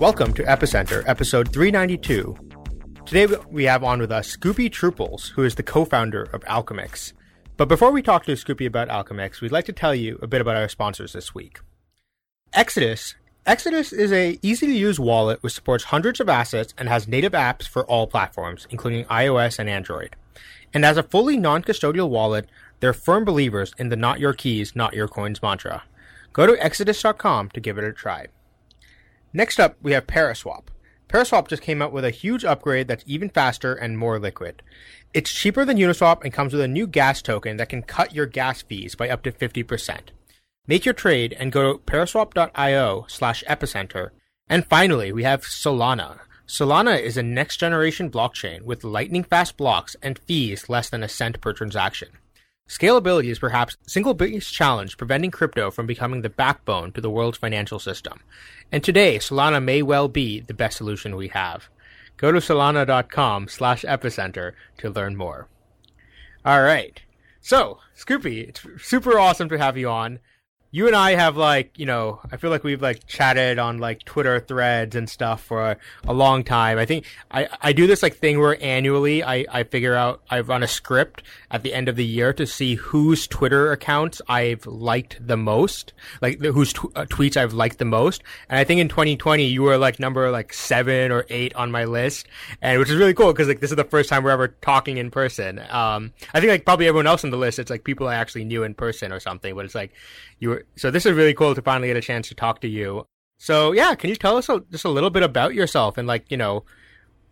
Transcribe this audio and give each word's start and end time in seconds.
Welcome 0.00 0.32
to 0.32 0.42
Epicenter, 0.44 1.06
episode 1.06 1.52
392. 1.52 2.34
Today 3.04 3.36
we 3.50 3.64
have 3.64 3.84
on 3.84 4.00
with 4.00 4.10
us 4.10 4.34
Scoopy 4.34 4.70
Trooples, 4.70 5.32
who 5.32 5.44
is 5.44 5.56
the 5.56 5.62
co-founder 5.62 6.22
of 6.22 6.42
Alchemix. 6.44 7.12
But 7.58 7.68
before 7.68 7.92
we 7.92 8.00
talk 8.00 8.24
to 8.24 8.32
Scoopy 8.32 8.66
about 8.66 8.88
Alchemix, 8.88 9.42
we'd 9.42 9.52
like 9.52 9.66
to 9.66 9.74
tell 9.74 9.94
you 9.94 10.18
a 10.22 10.26
bit 10.26 10.40
about 10.40 10.56
our 10.56 10.70
sponsors 10.70 11.12
this 11.12 11.34
week. 11.34 11.60
Exodus. 12.54 13.14
Exodus 13.44 13.92
is 13.92 14.10
a 14.10 14.38
easy 14.40 14.66
to 14.68 14.72
use 14.72 14.98
wallet 14.98 15.42
which 15.42 15.52
supports 15.52 15.84
hundreds 15.84 16.18
of 16.18 16.30
assets 16.30 16.72
and 16.78 16.88
has 16.88 17.06
native 17.06 17.32
apps 17.32 17.68
for 17.68 17.84
all 17.84 18.06
platforms, 18.06 18.66
including 18.70 19.04
iOS 19.04 19.58
and 19.58 19.68
Android. 19.68 20.16
And 20.72 20.86
as 20.86 20.96
a 20.96 21.02
fully 21.02 21.36
non-custodial 21.36 22.08
wallet, 22.08 22.48
they're 22.80 22.94
firm 22.94 23.26
believers 23.26 23.74
in 23.76 23.90
the 23.90 23.96
not 23.96 24.18
your 24.18 24.32
keys, 24.32 24.74
not 24.74 24.94
your 24.94 25.08
coins 25.08 25.42
mantra. 25.42 25.82
Go 26.32 26.46
to 26.46 26.64
exodus.com 26.64 27.50
to 27.50 27.60
give 27.60 27.76
it 27.76 27.84
a 27.84 27.92
try. 27.92 28.28
Next 29.32 29.60
up, 29.60 29.76
we 29.80 29.92
have 29.92 30.06
Paraswap. 30.06 30.64
Paraswap 31.08 31.48
just 31.48 31.62
came 31.62 31.82
out 31.82 31.92
with 31.92 32.04
a 32.04 32.10
huge 32.10 32.44
upgrade 32.44 32.88
that's 32.88 33.04
even 33.06 33.28
faster 33.28 33.74
and 33.74 33.98
more 33.98 34.18
liquid. 34.18 34.62
It's 35.12 35.32
cheaper 35.32 35.64
than 35.64 35.76
Uniswap 35.76 36.22
and 36.22 36.32
comes 36.32 36.52
with 36.52 36.62
a 36.62 36.68
new 36.68 36.86
gas 36.86 37.20
token 37.20 37.56
that 37.56 37.68
can 37.68 37.82
cut 37.82 38.14
your 38.14 38.26
gas 38.26 38.62
fees 38.62 38.94
by 38.94 39.08
up 39.08 39.22
to 39.24 39.32
50%. 39.32 39.98
Make 40.66 40.84
your 40.84 40.94
trade 40.94 41.34
and 41.38 41.50
go 41.50 41.72
to 41.72 41.78
paraswap.io 41.80 43.06
slash 43.08 43.42
epicenter. 43.48 44.10
And 44.48 44.66
finally, 44.66 45.12
we 45.12 45.24
have 45.24 45.42
Solana. 45.42 46.20
Solana 46.46 47.00
is 47.00 47.16
a 47.16 47.22
next 47.22 47.58
generation 47.58 48.10
blockchain 48.10 48.62
with 48.62 48.84
lightning 48.84 49.24
fast 49.24 49.56
blocks 49.56 49.96
and 50.02 50.18
fees 50.18 50.68
less 50.68 50.90
than 50.90 51.02
a 51.02 51.08
cent 51.08 51.40
per 51.40 51.52
transaction. 51.52 52.08
Scalability 52.70 53.32
is 53.32 53.40
perhaps 53.40 53.74
the 53.82 53.90
single 53.90 54.14
biggest 54.14 54.54
challenge 54.54 54.96
preventing 54.96 55.32
crypto 55.32 55.72
from 55.72 55.86
becoming 55.86 56.22
the 56.22 56.30
backbone 56.30 56.92
to 56.92 57.00
the 57.00 57.10
world's 57.10 57.36
financial 57.36 57.80
system. 57.80 58.20
And 58.70 58.84
today, 58.84 59.18
Solana 59.18 59.60
may 59.60 59.82
well 59.82 60.06
be 60.06 60.38
the 60.38 60.54
best 60.54 60.76
solution 60.76 61.16
we 61.16 61.26
have. 61.28 61.68
Go 62.16 62.30
to 62.30 62.38
solana.com 62.38 63.48
slash 63.48 63.82
epicenter 63.82 64.52
to 64.78 64.88
learn 64.88 65.16
more. 65.16 65.48
All 66.44 66.62
right. 66.62 67.02
So, 67.40 67.80
Scoopy, 67.98 68.48
it's 68.48 68.64
super 68.80 69.18
awesome 69.18 69.48
to 69.48 69.58
have 69.58 69.76
you 69.76 69.88
on 69.88 70.20
you 70.72 70.86
and 70.86 70.94
I 70.94 71.16
have 71.16 71.36
like, 71.36 71.76
you 71.78 71.86
know, 71.86 72.20
I 72.30 72.36
feel 72.36 72.50
like 72.50 72.62
we've 72.62 72.80
like 72.80 73.06
chatted 73.06 73.58
on 73.58 73.78
like 73.78 74.04
Twitter 74.04 74.38
threads 74.38 74.94
and 74.94 75.10
stuff 75.10 75.42
for 75.42 75.72
a, 75.72 75.76
a, 76.06 76.12
long 76.12 76.44
time. 76.44 76.78
I 76.78 76.86
think 76.86 77.06
I, 77.30 77.48
I 77.60 77.72
do 77.72 77.88
this 77.88 78.04
like 78.04 78.16
thing 78.16 78.38
where 78.38 78.56
annually 78.62 79.24
I, 79.24 79.44
I 79.50 79.64
figure 79.64 79.96
out, 79.96 80.22
I 80.30 80.40
run 80.40 80.62
a 80.62 80.68
script 80.68 81.24
at 81.50 81.64
the 81.64 81.74
end 81.74 81.88
of 81.88 81.96
the 81.96 82.04
year 82.04 82.32
to 82.34 82.46
see 82.46 82.76
whose 82.76 83.26
Twitter 83.26 83.72
accounts 83.72 84.22
I've 84.28 84.64
liked 84.64 85.18
the 85.26 85.36
most, 85.36 85.92
like 86.22 86.40
whose 86.40 86.72
tw- 86.72 86.92
uh, 86.94 87.06
tweets 87.06 87.36
I've 87.36 87.52
liked 87.52 87.78
the 87.78 87.84
most. 87.84 88.22
And 88.48 88.58
I 88.58 88.62
think 88.62 88.80
in 88.80 88.88
2020 88.88 89.44
you 89.46 89.62
were 89.62 89.76
like 89.76 89.98
number 89.98 90.30
like 90.30 90.52
seven 90.52 91.10
or 91.10 91.26
eight 91.30 91.52
on 91.56 91.72
my 91.72 91.84
list, 91.84 92.28
and 92.62 92.78
which 92.78 92.90
is 92.90 92.96
really 92.96 93.14
cool 93.14 93.32
because 93.32 93.48
like 93.48 93.60
this 93.60 93.70
is 93.70 93.76
the 93.76 93.84
first 93.84 94.08
time 94.08 94.22
we're 94.22 94.30
ever 94.30 94.48
talking 94.48 94.98
in 94.98 95.10
person. 95.10 95.58
Um, 95.58 96.12
I 96.32 96.38
think 96.38 96.50
like 96.50 96.64
probably 96.64 96.86
everyone 96.86 97.08
else 97.08 97.24
on 97.24 97.30
the 97.30 97.36
list, 97.36 97.58
it's 97.58 97.70
like 97.70 97.82
people 97.82 98.06
I 98.06 98.14
actually 98.14 98.44
knew 98.44 98.62
in 98.62 98.74
person 98.74 99.10
or 99.10 99.18
something, 99.18 99.56
but 99.56 99.64
it's 99.64 99.74
like 99.74 99.92
you 100.38 100.50
were 100.50 100.59
so 100.76 100.90
this 100.90 101.06
is 101.06 101.12
really 101.12 101.34
cool 101.34 101.54
to 101.54 101.62
finally 101.62 101.88
get 101.88 101.96
a 101.96 102.00
chance 102.00 102.28
to 102.28 102.34
talk 102.34 102.60
to 102.60 102.68
you. 102.68 103.06
So 103.38 103.72
yeah, 103.72 103.94
can 103.94 104.10
you 104.10 104.16
tell 104.16 104.36
us 104.36 104.48
a, 104.48 104.62
just 104.70 104.84
a 104.84 104.90
little 104.90 105.10
bit 105.10 105.22
about 105.22 105.54
yourself 105.54 105.98
and 105.98 106.06
like 106.06 106.30
you 106.30 106.36
know, 106.36 106.64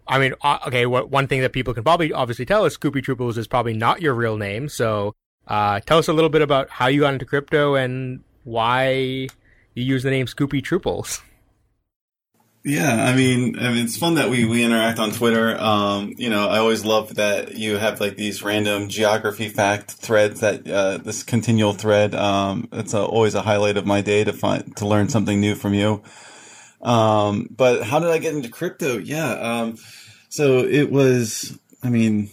I 0.07 0.19
mean, 0.19 0.35
uh, 0.43 0.59
okay, 0.67 0.87
what 0.87 1.11
one 1.11 1.27
thing 1.27 1.43
that 1.43 1.53
people 1.53 1.75
can 1.75 1.85
probably 1.85 2.13
obviously 2.13 2.47
tell 2.47 2.65
is 2.65 2.77
Scoopy 2.77 3.03
Trooples 3.03 3.37
is 3.37 3.47
probably 3.47 3.75
not 3.75 4.01
your 4.01 4.15
real 4.15 4.37
name. 4.37 4.69
So 4.69 5.15
uh, 5.47 5.81
tell 5.81 5.99
us 5.99 6.09
a 6.09 6.13
little 6.13 6.31
bit 6.31 6.43
about 6.43 6.71
how 6.71 6.87
you 6.87 7.01
got 7.01 7.13
into 7.13 7.27
crypto 7.27 7.75
and 7.75 8.23
why 8.45 8.91
you 8.93 9.29
use 9.75 10.03
the 10.03 10.11
name 10.11 10.27
Scoopy 10.27 10.63
Trooples. 10.63 11.21
Yeah, 12.65 13.05
I 13.05 13.15
mean, 13.15 13.59
I 13.59 13.71
mean, 13.71 13.85
it's 13.85 13.97
fun 13.97 14.15
that 14.15 14.31
we, 14.31 14.45
we 14.45 14.65
interact 14.65 14.99
on 14.99 15.13
Twitter. 15.13 15.57
Um, 15.59 16.13
you 16.19 16.29
know, 16.29 16.49
I 16.49 16.59
always 16.59 16.85
love 16.85 17.15
that 17.15 17.55
you 17.57 17.77
have 17.77 18.01
like 18.01 18.17
these 18.17 18.43
random 18.43 18.89
geography 18.89 19.49
fact 19.49 19.93
threads 19.93 20.41
that 20.41 20.69
uh, 20.69 20.99
this 20.99 21.23
continual 21.23 21.73
thread. 21.73 22.15
Um, 22.15 22.69
it's 22.73 22.95
a, 22.95 23.03
always 23.03 23.35
a 23.35 23.43
highlight 23.43 23.77
of 23.77 23.87
my 23.87 24.01
day 24.01 24.25
to 24.25 24.33
find 24.33 24.77
to 24.77 24.87
learn 24.87 25.09
something 25.09 25.41
new 25.41 25.55
from 25.55 25.73
you. 25.73 26.03
Um, 26.83 27.49
but 27.51 27.85
how 27.85 28.01
did 28.01 28.11
I 28.11 28.19
get 28.19 28.35
into 28.35 28.49
crypto? 28.49 28.99
Yeah, 28.99 29.31
um, 29.31 29.77
so 30.29 30.59
it 30.59 30.91
was. 30.91 31.59
I 31.83 31.91
mean, 31.91 32.29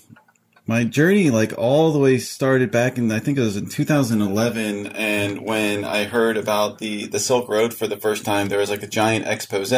my 0.67 0.83
journey 0.83 1.29
like 1.29 1.53
all 1.57 1.91
the 1.91 1.99
way 1.99 2.17
started 2.17 2.71
back 2.71 2.97
in 2.97 3.11
I 3.11 3.19
think 3.19 3.37
it 3.37 3.41
was 3.41 3.57
in 3.57 3.67
2011 3.67 4.87
and 4.87 5.41
when 5.41 5.83
I 5.83 6.05
heard 6.05 6.37
about 6.37 6.79
the 6.79 7.07
the 7.07 7.19
Silk 7.19 7.47
Road 7.47 7.73
for 7.73 7.87
the 7.87 7.97
first 7.97 8.25
time 8.25 8.49
there 8.49 8.59
was 8.59 8.69
like 8.69 8.83
a 8.83 8.87
giant 8.87 9.27
expose 9.27 9.71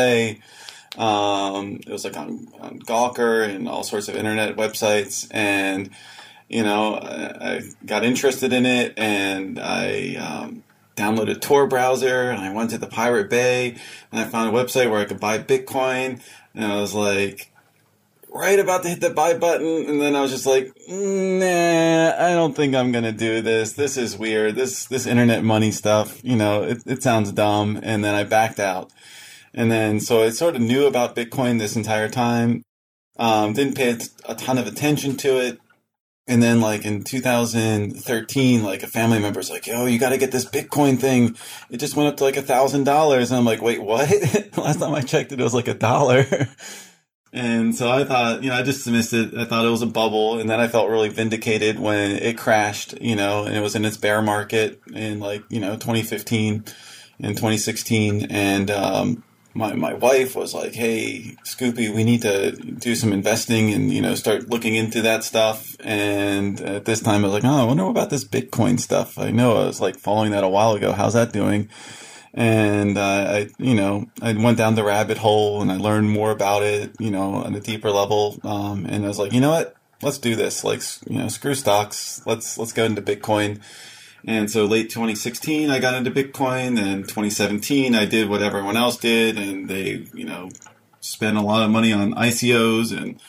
um, 0.98 1.80
it 1.86 1.92
was 1.92 2.06
like 2.06 2.18
on, 2.18 2.48
on 2.60 2.80
Gawker 2.80 3.48
and 3.48 3.68
all 3.68 3.84
sorts 3.84 4.08
of 4.08 4.16
internet 4.16 4.56
websites 4.56 5.28
and 5.32 5.90
you 6.48 6.64
know 6.64 6.96
I, 6.96 7.56
I 7.56 7.62
got 7.86 8.06
interested 8.06 8.54
in 8.54 8.66
it 8.66 8.94
and 8.98 9.60
I 9.60 10.16
um, 10.16 10.64
downloaded 10.96 11.42
Tor 11.42 11.68
browser 11.68 12.30
and 12.32 12.40
I 12.40 12.54
went 12.54 12.70
to 12.72 12.78
the 12.78 12.88
Pirate 12.88 13.30
Bay 13.30 13.76
and 14.12 14.22
I 14.22 14.24
found 14.24 14.56
a 14.56 14.58
website 14.58 14.90
where 14.90 15.02
I 15.02 15.06
could 15.06 15.20
buy 15.20 15.38
Bitcoin 15.38 16.22
and 16.56 16.66
I 16.66 16.80
was 16.80 16.94
like 16.94 17.52
right 18.30 18.60
about 18.60 18.84
to 18.84 18.90
hit 18.90 19.02
the 19.02 19.10
buy 19.10 19.34
button, 19.34 19.86
and 19.88 20.02
then 20.02 20.16
I 20.16 20.22
was 20.22 20.32
just 20.32 20.46
like, 20.46 20.72
nah, 20.88 22.14
I 22.18 22.34
don't 22.34 22.56
think 22.56 22.76
I'm 22.76 22.92
gonna 22.92 23.12
do 23.12 23.42
this. 23.42 23.74
This 23.74 23.98
is 23.98 24.18
weird. 24.18 24.56
This 24.56 24.86
this 24.86 25.06
internet 25.06 25.44
money 25.44 25.72
stuff, 25.72 26.24
you 26.24 26.36
know, 26.36 26.64
it, 26.64 26.84
it 26.86 27.04
sounds 27.04 27.32
dumb. 27.32 27.80
And 27.82 28.04
then 28.04 28.16
I 28.16 28.24
backed 28.24 28.60
out. 28.60 28.92
And 29.54 29.72
then 29.72 30.00
so 30.00 30.24
I 30.24 30.30
sort 30.30 30.56
of 30.56 30.62
knew 30.62 30.86
about 30.86 31.16
Bitcoin 31.16 31.60
this 31.60 31.76
entire 31.76 32.10
time. 32.10 32.64
Um, 33.18 33.54
didn't 33.54 33.76
pay 33.76 33.98
a 34.26 34.36
ton 34.36 34.58
of 34.58 34.68
attention 34.68 35.18
to 35.18 35.40
it. 35.40 35.60
And 36.30 36.44
then 36.44 36.60
like 36.60 36.86
in 36.86 37.04
2013, 37.04 38.64
like 38.64 38.84
a 38.84 38.88
family 38.88 39.18
member's 39.20 39.50
like, 39.50 39.66
yo, 39.66 39.86
you 39.86 39.98
got 39.98 40.10
to 40.10 40.18
get 40.18 40.32
this 40.32 40.46
Bitcoin 40.46 41.00
thing. 41.00 41.38
It 41.70 41.78
just 41.78 41.96
went 41.96 42.10
up 42.10 42.18
to 42.18 42.26
like 42.26 42.36
a 42.36 42.42
thousand 42.42 42.84
dollars. 42.84 43.32
And 43.32 43.40
I'm 43.40 43.46
like, 43.46 43.62
wait, 43.62 43.82
what? 43.82 44.10
Last 44.58 44.80
time 44.80 44.94
I 44.94 45.02
checked 45.02 45.32
it, 45.32 45.40
it 45.40 45.44
was 45.44 45.54
like 45.54 45.70
a 45.70 45.74
dollar. 45.74 46.26
And 47.34 47.76
so 47.76 47.90
I 47.90 48.04
thought, 48.04 48.44
you 48.44 48.50
know, 48.50 48.56
I 48.56 48.64
just 48.64 48.84
dismissed 48.84 49.14
it. 49.14 49.36
I 49.36 49.46
thought 49.46 49.66
it 49.66 49.70
was 49.70 49.82
a 49.82 49.88
bubble. 49.88 50.40
And 50.40 50.50
then 50.50 50.60
I 50.60 50.68
felt 50.68 50.90
really 50.90 51.10
vindicated 51.10 51.80
when 51.80 52.12
it 52.12 52.38
crashed, 52.38 53.00
you 53.02 53.16
know, 53.16 53.44
and 53.44 53.56
it 53.56 53.62
was 53.62 53.76
in 53.76 53.86
its 53.86 53.98
bear 53.98 54.22
market 54.22 54.82
in 54.94 55.20
like, 55.20 55.44
you 55.50 55.60
know, 55.60 55.74
2015 55.74 56.64
and 57.20 57.36
2016. 57.36 58.28
And, 58.30 58.72
um, 58.72 59.24
my, 59.54 59.74
my 59.74 59.94
wife 59.94 60.36
was 60.36 60.54
like, 60.54 60.74
Hey, 60.74 61.36
Scoopy, 61.44 61.94
we 61.94 62.04
need 62.04 62.22
to 62.22 62.52
do 62.52 62.96
some 62.96 63.12
investing 63.12 63.74
and, 63.74 63.92
you 63.92 64.02
know, 64.02 64.14
start 64.14 64.50
looking 64.50 64.76
into 64.76 65.02
that 65.02 65.24
stuff. 65.24 65.76
And 65.80 66.62
at 66.62 66.86
this 66.86 67.02
time 67.02 67.26
I 67.26 67.28
was 67.28 67.34
like, 67.34 67.44
Oh, 67.44 67.62
I 67.62 67.66
wonder 67.66 67.86
about 67.86 68.12
this 68.12 68.24
Bitcoin 68.24 68.80
stuff. 68.80 69.18
I 69.18 69.32
know 69.32 69.58
I 69.58 69.66
was 69.66 69.82
like 69.82 69.98
following 69.98 70.32
that 70.32 70.44
a 70.44 70.50
while 70.50 70.74
ago. 70.74 70.92
How's 70.92 71.14
that 71.14 71.34
doing? 71.34 71.70
And 72.38 73.00
uh, 73.00 73.02
I, 73.02 73.50
you 73.58 73.74
know, 73.74 74.06
I 74.22 74.32
went 74.34 74.60
down 74.60 74.76
the 74.76 74.84
rabbit 74.84 75.18
hole 75.18 75.60
and 75.64 75.72
I 75.72 75.78
learned 75.78 76.12
more 76.12 76.30
about 76.30 76.62
it, 76.62 76.92
you 77.00 77.10
know, 77.10 77.34
on 77.34 77.56
a 77.56 77.60
deeper 77.60 77.90
level. 77.90 78.38
Um, 78.44 78.86
and 78.86 79.04
I 79.04 79.08
was 79.08 79.18
like, 79.18 79.34
you 79.34 79.42
know 79.42 79.50
what, 79.50 79.76
let's 80.04 80.20
do 80.20 80.36
this. 80.36 80.64
Like, 80.64 80.84
you 81.10 81.18
know, 81.18 81.30
screw 81.30 81.56
stocks. 81.56 82.22
Let's 82.28 82.56
let's 82.60 82.74
go 82.74 82.84
into 82.84 83.02
Bitcoin. 83.02 83.60
And 84.24 84.52
so 84.52 84.66
late 84.66 84.92
2016, 84.92 85.72
I 85.72 85.80
got 85.80 85.96
into 85.96 86.12
Bitcoin. 86.12 86.80
And 86.80 87.06
2017, 87.06 87.96
I 87.96 88.06
did 88.06 88.30
what 88.30 88.44
everyone 88.44 88.78
else 88.78 88.98
did, 88.98 89.40
and 89.40 89.68
they, 89.68 90.06
you 90.14 90.26
know, 90.26 90.52
spent 91.00 91.38
a 91.38 91.42
lot 91.42 91.64
of 91.64 91.72
money 91.72 91.92
on 91.92 92.14
ICOs 92.14 92.96
and 92.96 93.20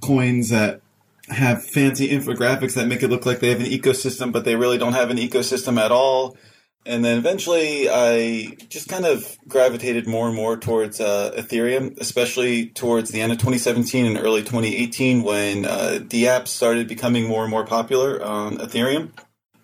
coins 0.00 0.48
that 0.48 0.80
have 1.28 1.62
fancy 1.62 2.08
infographics 2.08 2.72
that 2.72 2.88
make 2.88 3.02
it 3.02 3.08
look 3.08 3.26
like 3.26 3.40
they 3.40 3.50
have 3.50 3.60
an 3.60 3.66
ecosystem, 3.66 4.32
but 4.32 4.46
they 4.46 4.56
really 4.56 4.78
don't 4.78 4.94
have 4.94 5.10
an 5.10 5.18
ecosystem 5.18 5.78
at 5.78 5.92
all 5.92 6.38
and 6.86 7.04
then 7.04 7.18
eventually 7.18 7.88
I 7.88 8.56
just 8.68 8.88
kind 8.88 9.06
of 9.06 9.36
gravitated 9.48 10.06
more 10.06 10.26
and 10.26 10.36
more 10.36 10.56
towards 10.56 11.00
uh, 11.00 11.32
Ethereum, 11.36 11.98
especially 11.98 12.66
towards 12.68 13.10
the 13.10 13.20
end 13.20 13.32
of 13.32 13.38
2017 13.38 14.06
and 14.06 14.18
early 14.18 14.42
2018 14.42 15.22
when 15.22 15.64
uh, 15.64 15.98
DApps 16.02 16.48
started 16.48 16.88
becoming 16.88 17.26
more 17.26 17.42
and 17.42 17.50
more 17.50 17.64
popular 17.64 18.22
on 18.22 18.58
Ethereum. 18.58 19.12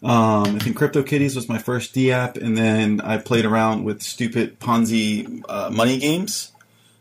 Um, 0.02 0.56
I 0.56 0.58
think 0.60 0.78
CryptoKitties 0.78 1.36
was 1.36 1.48
my 1.48 1.58
first 1.58 1.94
DApp, 1.94 2.38
and 2.42 2.56
then 2.56 3.02
I 3.02 3.18
played 3.18 3.44
around 3.44 3.84
with 3.84 4.00
stupid 4.02 4.58
Ponzi 4.58 5.42
uh, 5.46 5.68
money 5.70 5.98
games 5.98 6.52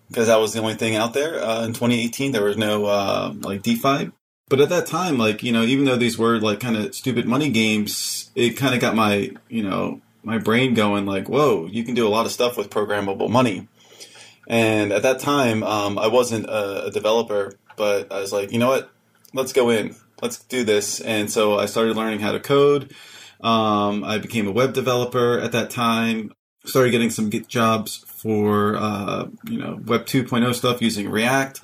because 0.10 0.28
that 0.28 0.40
was 0.42 0.52
the 0.52 0.60
only 0.60 0.74
thing 0.74 0.98
out 0.98 1.14
there. 1.14 1.42
Uh, 1.42 1.64
in 1.64 1.72
2018, 1.72 2.34
there 2.34 2.44
was 2.44 2.58
no 2.58 2.86
uh, 2.86 3.34
like 3.40 3.62
DeFi. 3.62 4.12
But 4.50 4.60
at 4.60 4.70
that 4.70 4.88
time, 4.88 5.18
like 5.18 5.44
you 5.44 5.54
know, 5.54 5.62
even 5.62 5.86
though 5.86 5.96
these 5.96 6.18
were 6.18 6.40
like 6.40 6.60
kind 6.60 6.76
of 6.76 6.94
stupid 6.94 7.26
money 7.26 7.50
games, 7.50 8.32
it 8.36 8.58
kind 8.58 8.74
of 8.74 8.82
got 8.82 8.96
my 8.96 9.32
you 9.48 9.64
know 9.64 10.02
my 10.30 10.38
brain 10.38 10.76
going 10.76 11.08
like, 11.08 11.28
whoa, 11.28 11.66
you 11.66 11.84
can 11.84 11.96
do 11.96 12.08
a 12.08 12.10
lot 12.10 12.28
of 12.28 12.32
stuff 12.32 12.56
with 12.56 12.70
programmable 12.70 13.30
money. 13.30 13.68
And 14.48 14.92
at 14.94 15.02
that 15.02 15.20
time, 15.20 15.64
um, 15.64 15.98
I 15.98 16.06
wasn't 16.08 16.46
a, 16.46 16.86
a, 16.86 16.92
developer, 16.92 17.54
but 17.76 18.12
I 18.12 18.20
was 18.20 18.32
like, 18.32 18.52
you 18.52 18.60
know 18.60 18.68
what? 18.68 18.92
Let's 19.34 19.54
go 19.54 19.72
in. 19.72 19.96
Let's 20.22 20.44
do 20.44 20.64
this. 20.64 21.02
And 21.02 21.32
so 21.32 21.58
I 21.58 21.66
started 21.66 21.98
learning 21.98 22.20
how 22.20 22.32
to 22.32 22.40
code. 22.40 22.94
Um, 23.42 24.04
I 24.04 24.20
became 24.20 24.48
a 24.48 24.52
web 24.52 24.74
developer 24.74 25.40
at 25.40 25.52
that 25.54 25.72
time. 25.72 26.32
Started 26.64 26.92
getting 26.92 27.10
some 27.10 27.32
jobs 27.32 27.98
for 28.06 28.76
uh, 28.76 29.30
you 29.46 29.58
know 29.58 29.80
Web 29.86 30.06
2.0 30.06 30.54
stuff 30.54 30.82
using 30.82 31.10
React. 31.10 31.64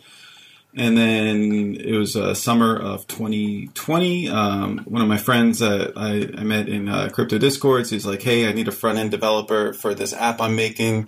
And 0.77 0.97
then 0.97 1.75
it 1.79 1.97
was 1.97 2.17
uh, 2.17 2.33
summer 2.33 2.77
of 2.77 3.07
2020. 3.07 4.29
Um, 4.29 4.79
one 4.79 5.01
of 5.01 5.07
my 5.07 5.17
friends 5.17 5.59
that 5.59 5.93
I, 5.95 6.39
I 6.39 6.43
met 6.43 6.67
in 6.67 6.89
uh, 6.89 7.09
crypto 7.13 7.37
discords, 7.37 7.89
he's 7.89 8.05
like, 8.05 8.21
"Hey, 8.21 8.47
I 8.47 8.51
need 8.51 8.67
a 8.67 8.73
front 8.73 8.97
end 8.97 9.11
developer 9.11 9.71
for 9.73 9.93
this 9.93 10.11
app 10.11 10.41
I'm 10.41 10.55
making." 10.55 11.07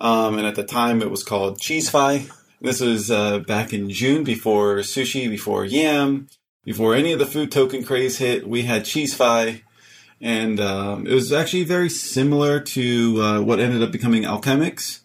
Um, 0.00 0.38
and 0.38 0.46
at 0.46 0.56
the 0.56 0.64
time, 0.64 1.00
it 1.00 1.10
was 1.10 1.22
called 1.22 1.60
CheeseFi. 1.60 2.30
This 2.60 2.80
was 2.80 3.08
uh, 3.08 3.38
back 3.40 3.72
in 3.72 3.88
June, 3.88 4.24
before 4.24 4.78
sushi, 4.78 5.30
before 5.30 5.64
yam, 5.64 6.28
before 6.64 6.96
any 6.96 7.12
of 7.12 7.20
the 7.20 7.26
food 7.26 7.52
token 7.52 7.84
craze 7.84 8.18
hit. 8.18 8.48
We 8.48 8.62
had 8.62 8.82
CheeseFi, 8.82 9.62
and 10.20 10.58
um, 10.58 11.06
it 11.06 11.14
was 11.14 11.32
actually 11.32 11.64
very 11.64 11.88
similar 11.88 12.58
to 12.58 13.22
uh, 13.22 13.40
what 13.42 13.60
ended 13.60 13.82
up 13.82 13.92
becoming 13.92 14.24
Alchemix 14.24 15.02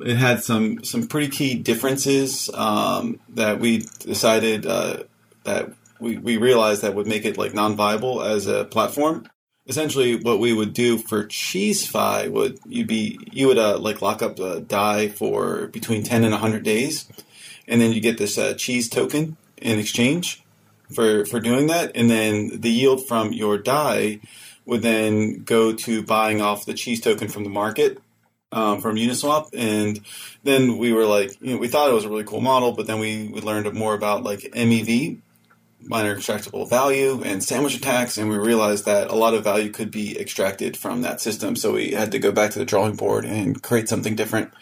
it 0.00 0.16
had 0.16 0.42
some 0.42 0.84
some 0.84 1.06
pretty 1.06 1.28
key 1.28 1.54
differences 1.54 2.50
um, 2.54 3.20
that 3.30 3.58
we 3.60 3.86
decided 4.00 4.66
uh, 4.66 5.04
that 5.44 5.72
we, 6.00 6.18
we 6.18 6.36
realized 6.36 6.82
that 6.82 6.94
would 6.94 7.06
make 7.06 7.24
it 7.24 7.36
like 7.36 7.54
non-viable 7.54 8.22
as 8.22 8.46
a 8.46 8.64
platform. 8.64 9.28
Essentially, 9.66 10.16
what 10.16 10.38
we 10.38 10.52
would 10.52 10.72
do 10.72 10.96
for 10.96 11.24
CheeseFi 11.24 12.30
would 12.30 12.58
you 12.66 12.86
be 12.86 13.18
you 13.32 13.48
would 13.48 13.58
uh, 13.58 13.78
like 13.78 14.00
lock 14.00 14.22
up 14.22 14.38
a 14.38 14.60
DAI 14.60 15.08
for 15.08 15.66
between 15.68 16.02
ten 16.02 16.24
and 16.24 16.34
hundred 16.34 16.62
days, 16.62 17.08
and 17.66 17.80
then 17.80 17.92
you 17.92 18.00
get 18.00 18.18
this 18.18 18.38
uh, 18.38 18.54
cheese 18.54 18.88
token 18.88 19.36
in 19.56 19.78
exchange 19.78 20.42
for 20.94 21.26
for 21.26 21.40
doing 21.40 21.66
that, 21.66 21.92
and 21.94 22.08
then 22.08 22.60
the 22.60 22.70
yield 22.70 23.06
from 23.06 23.32
your 23.32 23.58
DAI 23.58 24.20
would 24.64 24.82
then 24.82 25.42
go 25.44 25.72
to 25.72 26.02
buying 26.02 26.40
off 26.40 26.66
the 26.66 26.74
cheese 26.74 27.00
token 27.00 27.28
from 27.28 27.42
the 27.42 27.50
market 27.50 27.98
um, 28.52 28.80
from 28.80 28.96
Uniswap, 28.96 29.50
and 29.52 30.00
then 30.42 30.78
we 30.78 30.92
were 30.92 31.04
like, 31.04 31.40
you 31.40 31.54
know, 31.54 31.58
we 31.58 31.68
thought 31.68 31.90
it 31.90 31.94
was 31.94 32.04
a 32.04 32.08
really 32.08 32.24
cool 32.24 32.40
model, 32.40 32.72
but 32.72 32.86
then 32.86 32.98
we, 32.98 33.28
we 33.28 33.40
learned 33.40 33.72
more 33.74 33.94
about 33.94 34.22
like 34.22 34.40
MEV, 34.40 35.18
miner 35.82 36.16
extractable 36.16 36.68
value, 36.68 37.22
and 37.24 37.44
sandwich 37.44 37.76
attacks, 37.76 38.16
and 38.16 38.30
we 38.30 38.36
realized 38.36 38.86
that 38.86 39.10
a 39.10 39.14
lot 39.14 39.34
of 39.34 39.44
value 39.44 39.70
could 39.70 39.90
be 39.90 40.18
extracted 40.18 40.76
from 40.76 41.02
that 41.02 41.20
system. 41.20 41.56
So 41.56 41.72
we 41.72 41.90
had 41.90 42.12
to 42.12 42.18
go 42.18 42.32
back 42.32 42.52
to 42.52 42.58
the 42.58 42.64
drawing 42.64 42.96
board 42.96 43.24
and 43.24 43.62
create 43.62 43.88
something 43.88 44.16
different. 44.16 44.52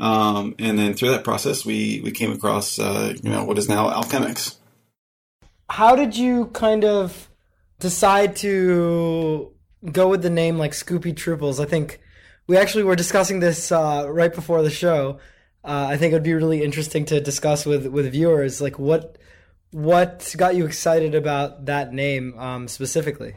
Um, 0.00 0.54
and 0.58 0.78
then 0.78 0.94
through 0.94 1.10
that 1.10 1.22
process, 1.22 1.64
we 1.64 2.00
we 2.02 2.10
came 2.10 2.32
across 2.32 2.78
uh, 2.78 3.14
you 3.22 3.30
know 3.30 3.44
what 3.44 3.58
is 3.58 3.68
now 3.68 3.88
Alchemix. 3.90 4.56
How 5.70 5.94
did 5.94 6.16
you 6.16 6.46
kind 6.46 6.84
of 6.84 7.30
decide 7.78 8.36
to 8.36 9.52
go 9.90 10.08
with 10.08 10.22
the 10.22 10.30
name 10.30 10.58
like 10.58 10.72
Scoopy 10.72 11.14
Trooples? 11.14 11.62
I 11.62 11.66
think 11.66 12.00
we 12.46 12.56
actually 12.56 12.84
were 12.84 12.96
discussing 12.96 13.40
this 13.40 13.70
uh, 13.72 14.06
right 14.08 14.34
before 14.34 14.62
the 14.62 14.70
show. 14.70 15.18
Uh, 15.64 15.86
I 15.90 15.96
think 15.96 16.12
it 16.12 16.16
would 16.16 16.22
be 16.22 16.34
really 16.34 16.62
interesting 16.62 17.04
to 17.06 17.20
discuss 17.20 17.64
with 17.64 17.86
with 17.86 18.10
viewers, 18.10 18.60
like 18.60 18.78
what 18.78 19.16
what 19.70 20.34
got 20.36 20.54
you 20.54 20.66
excited 20.66 21.14
about 21.14 21.66
that 21.66 21.92
name 21.92 22.38
um, 22.38 22.68
specifically. 22.68 23.36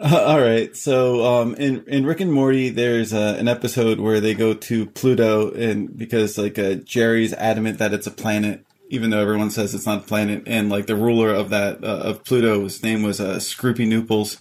Uh, 0.00 0.16
all 0.26 0.40
right, 0.40 0.74
so 0.74 1.24
um, 1.24 1.54
in 1.56 1.84
in 1.86 2.06
Rick 2.06 2.20
and 2.20 2.32
Morty, 2.32 2.70
there's 2.70 3.12
uh, 3.12 3.36
an 3.38 3.48
episode 3.48 4.00
where 4.00 4.20
they 4.20 4.34
go 4.34 4.54
to 4.54 4.86
Pluto, 4.86 5.52
and 5.52 5.94
because 5.96 6.38
like 6.38 6.58
uh, 6.58 6.74
Jerry's 6.74 7.34
adamant 7.34 7.78
that 7.78 7.92
it's 7.92 8.06
a 8.06 8.10
planet, 8.10 8.64
even 8.88 9.10
though 9.10 9.20
everyone 9.20 9.50
says 9.50 9.74
it's 9.74 9.86
not 9.86 10.04
a 10.04 10.06
planet, 10.06 10.44
and 10.46 10.70
like 10.70 10.86
the 10.86 10.96
ruler 10.96 11.28
of 11.34 11.50
that 11.50 11.84
uh, 11.84 11.98
of 11.98 12.24
Pluto's 12.24 12.82
name 12.82 13.02
was 13.02 13.20
uh, 13.20 13.36
Scroopy 13.36 13.86
Nooples 13.86 14.40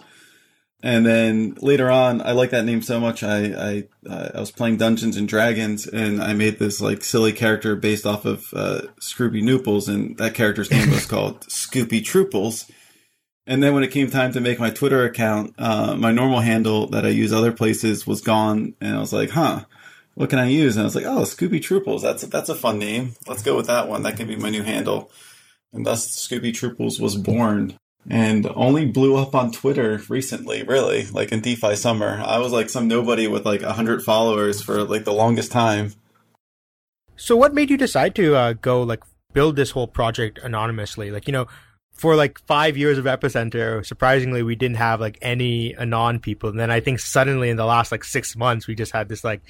and 0.83 1.05
then 1.05 1.57
later 1.61 1.91
on, 1.91 2.21
I 2.21 2.31
like 2.31 2.49
that 2.51 2.65
name 2.65 2.81
so 2.81 2.99
much. 2.99 3.23
I 3.23 3.37
I, 3.45 4.09
uh, 4.09 4.29
I 4.35 4.39
was 4.39 4.51
playing 4.51 4.77
Dungeons 4.77 5.15
and 5.15 5.27
Dragons, 5.27 5.85
and 5.85 6.21
I 6.21 6.33
made 6.33 6.57
this 6.57 6.81
like 6.81 7.03
silly 7.03 7.33
character 7.33 7.75
based 7.75 8.05
off 8.05 8.25
of 8.25 8.51
uh, 8.53 8.81
Scroopy 8.99 9.43
Nooples, 9.43 9.87
and 9.87 10.17
that 10.17 10.33
character's 10.33 10.71
name 10.71 10.89
was 10.89 11.05
called 11.07 11.41
Scoopy 11.41 12.03
Trooples. 12.03 12.69
And 13.45 13.61
then 13.61 13.73
when 13.73 13.83
it 13.83 13.91
came 13.91 14.09
time 14.09 14.31
to 14.33 14.41
make 14.41 14.59
my 14.59 14.69
Twitter 14.69 15.03
account, 15.03 15.55
uh, 15.57 15.95
my 15.95 16.11
normal 16.11 16.39
handle 16.39 16.87
that 16.87 17.05
I 17.05 17.09
use 17.09 17.33
other 17.33 17.51
places 17.51 18.07
was 18.07 18.21
gone, 18.21 18.73
and 18.81 18.95
I 18.95 18.99
was 18.99 19.13
like, 19.13 19.31
"Huh, 19.31 19.65
what 20.15 20.29
can 20.31 20.39
I 20.39 20.47
use?" 20.47 20.75
And 20.75 20.81
I 20.81 20.85
was 20.85 20.95
like, 20.95 21.05
"Oh, 21.05 21.21
Scoopy 21.21 21.61
Trooples. 21.61 22.01
That's 22.01 22.23
that's 22.23 22.49
a 22.49 22.55
fun 22.55 22.79
name. 22.79 23.13
Let's 23.27 23.43
go 23.43 23.55
with 23.55 23.67
that 23.67 23.87
one. 23.87 24.01
That 24.03 24.17
can 24.17 24.27
be 24.27 24.35
my 24.35 24.49
new 24.49 24.63
handle." 24.63 25.11
And 25.73 25.85
thus, 25.85 26.07
Scoopy 26.27 26.53
Trooples 26.53 26.99
was 26.99 27.15
born 27.15 27.77
and 28.09 28.47
only 28.55 28.85
blew 28.85 29.15
up 29.15 29.35
on 29.35 29.51
Twitter 29.51 30.01
recently, 30.09 30.63
really, 30.63 31.05
like 31.07 31.31
in 31.31 31.41
DeFi 31.41 31.75
summer. 31.75 32.21
I 32.25 32.39
was 32.39 32.51
like 32.51 32.69
some 32.69 32.87
nobody 32.87 33.27
with 33.27 33.45
like 33.45 33.61
100 33.61 34.03
followers 34.03 34.61
for 34.61 34.83
like 34.83 35.05
the 35.05 35.13
longest 35.13 35.51
time. 35.51 35.93
So 37.15 37.37
what 37.37 37.53
made 37.53 37.69
you 37.69 37.77
decide 37.77 38.15
to 38.15 38.35
uh, 38.35 38.53
go 38.53 38.81
like 38.81 39.03
build 39.33 39.55
this 39.55 39.71
whole 39.71 39.87
project 39.87 40.39
anonymously? 40.39 41.11
Like, 41.11 41.27
you 41.27 41.31
know, 41.31 41.47
for 41.91 42.15
like 42.15 42.39
five 42.47 42.77
years 42.77 42.97
of 42.97 43.05
Epicenter, 43.05 43.85
surprisingly, 43.85 44.41
we 44.41 44.55
didn't 44.55 44.77
have 44.77 44.99
like 44.99 45.19
any 45.21 45.75
anon 45.75 46.19
people. 46.19 46.49
And 46.49 46.59
then 46.59 46.71
I 46.71 46.79
think 46.79 46.99
suddenly 46.99 47.49
in 47.49 47.57
the 47.57 47.65
last 47.65 47.91
like 47.91 48.03
six 48.03 48.35
months, 48.35 48.65
we 48.65 48.73
just 48.73 48.91
had 48.91 49.07
this 49.07 49.23
like, 49.23 49.41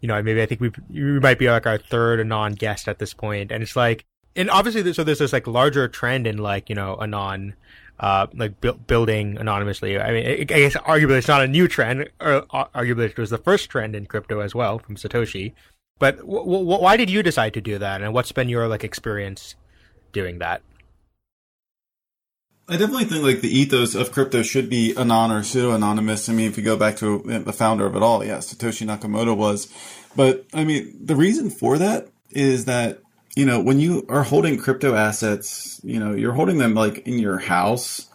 you 0.00 0.08
know, 0.08 0.20
maybe 0.20 0.42
I 0.42 0.46
think 0.46 0.60
we 0.60 0.72
we 0.90 1.20
might 1.20 1.38
be 1.38 1.48
like 1.48 1.64
our 1.64 1.78
third 1.78 2.18
anon 2.18 2.54
guest 2.54 2.88
at 2.88 2.98
this 2.98 3.14
point. 3.14 3.52
And 3.52 3.62
it's 3.62 3.76
like, 3.76 4.04
and 4.34 4.50
obviously, 4.50 4.92
so 4.92 5.04
there's 5.04 5.20
this 5.20 5.32
like 5.32 5.46
larger 5.46 5.86
trend 5.86 6.26
in 6.26 6.38
like, 6.38 6.68
you 6.68 6.74
know, 6.74 6.98
anon 7.00 7.54
uh, 8.00 8.26
like 8.34 8.60
bu- 8.60 8.74
building 8.74 9.38
anonymously. 9.38 9.98
I 9.98 10.12
mean, 10.12 10.26
I 10.26 10.44
guess 10.44 10.76
arguably 10.76 11.18
it's 11.18 11.28
not 11.28 11.42
a 11.42 11.46
new 11.46 11.68
trend, 11.68 12.10
or 12.20 12.42
arguably 12.50 13.10
it 13.10 13.18
was 13.18 13.30
the 13.30 13.38
first 13.38 13.70
trend 13.70 13.94
in 13.94 14.06
crypto 14.06 14.40
as 14.40 14.54
well 14.54 14.78
from 14.78 14.96
Satoshi. 14.96 15.52
But 15.98 16.18
w- 16.18 16.42
w- 16.42 16.64
why 16.64 16.96
did 16.96 17.10
you 17.10 17.22
decide 17.22 17.54
to 17.54 17.60
do 17.60 17.78
that, 17.78 18.02
and 18.02 18.12
what's 18.12 18.32
been 18.32 18.48
your 18.48 18.68
like 18.68 18.84
experience 18.84 19.54
doing 20.12 20.38
that? 20.38 20.62
I 22.68 22.76
definitely 22.76 23.04
think 23.04 23.24
like 23.24 23.40
the 23.40 23.56
ethos 23.56 23.94
of 23.94 24.12
crypto 24.12 24.42
should 24.42 24.70
be 24.70 24.94
anon 24.96 25.30
or 25.30 25.42
pseudo 25.42 25.72
anonymous. 25.72 26.28
I 26.28 26.32
mean, 26.32 26.48
if 26.48 26.56
you 26.56 26.62
go 26.62 26.76
back 26.76 26.96
to 26.98 27.18
the 27.18 27.52
founder 27.52 27.86
of 27.86 27.96
it 27.96 28.02
all, 28.02 28.24
yeah, 28.24 28.38
Satoshi 28.38 28.86
Nakamoto 28.86 29.36
was. 29.36 29.72
But 30.16 30.46
I 30.54 30.64
mean, 30.64 30.96
the 31.04 31.16
reason 31.16 31.50
for 31.50 31.76
that 31.78 32.08
is 32.30 32.64
that 32.64 33.00
you 33.36 33.46
know, 33.46 33.60
when 33.60 33.80
you 33.80 34.04
are 34.08 34.22
holding 34.22 34.58
crypto 34.58 34.94
assets, 34.94 35.80
you 35.82 35.98
know, 35.98 36.14
you're 36.14 36.32
holding 36.32 36.58
them 36.58 36.74
like 36.74 37.06
in 37.06 37.18
your 37.18 37.38
house. 37.38 38.06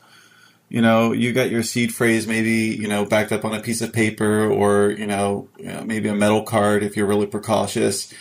You 0.70 0.82
know, 0.82 1.14
you 1.14 1.32
got 1.32 1.50
your 1.50 1.64
seed 1.64 1.94
phrase 1.94 2.28
maybe, 2.28 2.76
you 2.76 2.90
know, 2.90 3.06
backed 3.06 3.32
up 3.32 3.46
on 3.46 3.54
a 3.54 3.62
piece 3.62 3.82
of 3.82 3.94
paper 3.94 4.50
or, 4.50 4.92
you 4.92 5.08
know, 5.08 5.48
maybe 5.86 6.10
a 6.10 6.16
metal 6.16 6.44
card 6.44 6.84
if 6.84 6.98
you're 6.98 7.08
really 7.08 7.26
precautious. 7.26 8.14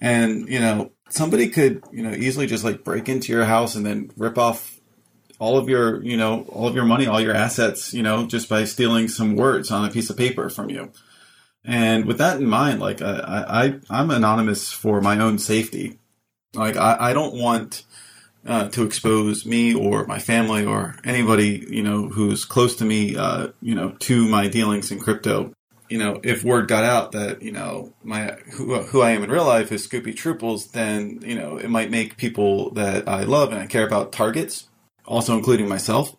And, 0.00 0.48
you 0.48 0.58
know, 0.58 0.90
somebody 1.10 1.48
could, 1.48 1.84
you 1.92 2.02
know, 2.02 2.10
easily 2.10 2.46
just 2.46 2.64
like 2.64 2.82
break 2.82 3.08
into 3.08 3.32
your 3.32 3.44
house 3.44 3.76
and 3.76 3.86
then 3.86 4.10
rip 4.16 4.36
off 4.36 4.80
all 5.38 5.56
of 5.56 5.68
your, 5.68 6.02
you 6.02 6.16
know, 6.16 6.44
all 6.48 6.66
of 6.66 6.74
your 6.74 6.84
money, 6.84 7.06
all 7.06 7.20
your 7.20 7.34
assets, 7.34 7.94
you 7.94 8.02
know, 8.02 8.26
just 8.26 8.48
by 8.48 8.64
stealing 8.64 9.06
some 9.08 9.36
words 9.36 9.70
on 9.70 9.88
a 9.88 9.92
piece 9.92 10.10
of 10.10 10.16
paper 10.16 10.50
from 10.50 10.70
you. 10.70 10.90
And 11.64 12.06
with 12.06 12.18
that 12.18 12.38
in 12.38 12.46
mind, 12.46 12.80
like 12.80 13.00
I, 13.00 13.44
I, 13.48 13.80
I'm 13.90 14.10
anonymous 14.10 14.72
for 14.72 15.00
my 15.00 15.20
own 15.20 15.38
safety. 15.38 16.00
Like 16.54 16.76
I, 16.76 16.96
I 17.00 17.12
don't 17.12 17.34
want 17.34 17.84
uh, 18.46 18.68
to 18.70 18.84
expose 18.84 19.46
me 19.46 19.74
or 19.74 20.06
my 20.06 20.18
family 20.18 20.64
or 20.64 20.96
anybody 21.04 21.66
you 21.68 21.82
know 21.82 22.08
who's 22.08 22.44
close 22.44 22.76
to 22.76 22.84
me, 22.84 23.16
uh, 23.16 23.48
you 23.60 23.74
know, 23.74 23.90
to 24.00 24.28
my 24.28 24.48
dealings 24.48 24.90
in 24.90 24.98
crypto. 24.98 25.52
You 25.88 25.98
know, 25.98 26.20
if 26.24 26.42
word 26.42 26.68
got 26.68 26.84
out 26.84 27.12
that 27.12 27.42
you 27.42 27.52
know 27.52 27.92
my 28.02 28.32
who, 28.52 28.80
who 28.82 29.02
I 29.02 29.10
am 29.10 29.22
in 29.22 29.30
real 29.30 29.44
life 29.44 29.70
is 29.72 29.86
Scoopy 29.86 30.14
Trooples, 30.14 30.72
then 30.72 31.20
you 31.22 31.34
know 31.34 31.56
it 31.56 31.68
might 31.68 31.90
make 31.90 32.16
people 32.16 32.70
that 32.72 33.08
I 33.08 33.24
love 33.24 33.52
and 33.52 33.60
I 33.60 33.66
care 33.66 33.86
about 33.86 34.12
targets, 34.12 34.68
also 35.06 35.36
including 35.36 35.68
myself. 35.68 36.16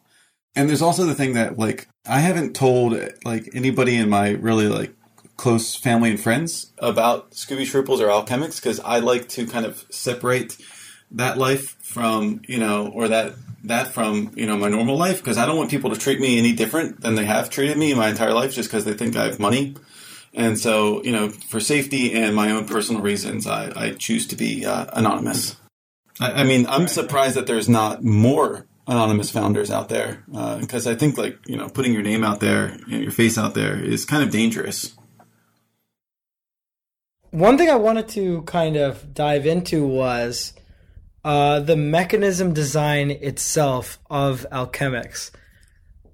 And 0.55 0.69
there's 0.69 0.83
also 0.83 1.05
the 1.05 1.15
thing 1.15 1.33
that 1.33 1.57
like 1.57 1.87
I 2.05 2.19
haven't 2.19 2.55
told 2.55 2.99
like 3.25 3.49
anybody 3.53 3.95
in 3.95 4.09
my 4.09 4.31
really 4.31 4.67
like 4.67 4.93
close 5.37 5.75
family 5.75 6.11
and 6.11 6.19
friends 6.19 6.71
about 6.77 7.31
Scoopy 7.31 7.65
Trooples 7.65 7.99
or 7.99 8.07
Alchemix 8.07 8.57
because 8.61 8.79
I 8.79 8.99
like 8.99 9.29
to 9.29 9.45
kind 9.45 9.65
of 9.65 9.85
separate 9.89 10.57
that 11.11 11.37
life 11.37 11.77
from 11.81 12.41
you 12.47 12.59
know 12.59 12.87
or 12.87 13.07
that 13.07 13.33
that 13.63 13.87
from 13.87 14.31
you 14.35 14.45
know 14.45 14.57
my 14.57 14.69
normal 14.69 14.97
life 14.97 15.17
because 15.17 15.37
I 15.37 15.45
don't 15.45 15.57
want 15.57 15.71
people 15.71 15.89
to 15.89 15.99
treat 15.99 16.19
me 16.19 16.37
any 16.37 16.53
different 16.53 17.01
than 17.01 17.15
they 17.15 17.25
have 17.25 17.49
treated 17.49 17.77
me 17.77 17.93
my 17.93 18.09
entire 18.09 18.33
life 18.33 18.53
just 18.53 18.69
because 18.69 18.85
they 18.85 18.93
think 18.93 19.15
I 19.15 19.25
have 19.25 19.39
money. 19.39 19.75
And 20.33 20.59
so, 20.59 21.03
you 21.03 21.11
know, 21.11 21.29
for 21.29 21.59
safety 21.59 22.13
and 22.13 22.35
my 22.35 22.51
own 22.51 22.65
personal 22.65 23.01
reasons, 23.01 23.45
I, 23.45 23.71
I 23.75 23.91
choose 23.91 24.27
to 24.27 24.35
be 24.35 24.65
uh, 24.65 24.87
anonymous. 24.93 25.55
I, 26.19 26.41
I, 26.41 26.43
mean, 26.43 26.65
I'm 26.67 26.87
surprised 26.87 27.35
that 27.35 27.45
there's 27.45 27.69
not 27.69 28.03
more 28.03 28.65
anonymous 28.87 29.29
founders 29.29 29.69
out 29.69 29.89
there 29.89 30.23
because 30.59 30.87
uh, 30.87 30.91
I 30.91 30.95
think, 30.95 31.17
like, 31.17 31.37
you 31.45 31.55
know, 31.55 31.69
putting 31.69 31.93
your 31.93 32.01
name 32.01 32.23
out 32.23 32.39
there, 32.39 32.77
you 32.87 32.97
know, 32.97 33.03
your 33.03 33.11
face 33.11 33.37
out 33.37 33.53
there 33.53 33.79
is 33.79 34.05
kind 34.05 34.23
of 34.23 34.31
dangerous. 34.31 34.95
One 37.33 37.57
thing 37.57 37.67
I 37.67 37.77
wanted 37.77 38.09
to 38.09 38.43
kind 38.43 38.75
of 38.75 39.11
dive 39.11 39.47
into 39.47 39.87
was 39.87 40.53
uh, 41.25 41.61
the 41.61 41.75
mechanism 41.75 42.53
design 42.53 43.09
itself 43.09 43.97
of 44.07 44.45
Alchemix. 44.51 45.31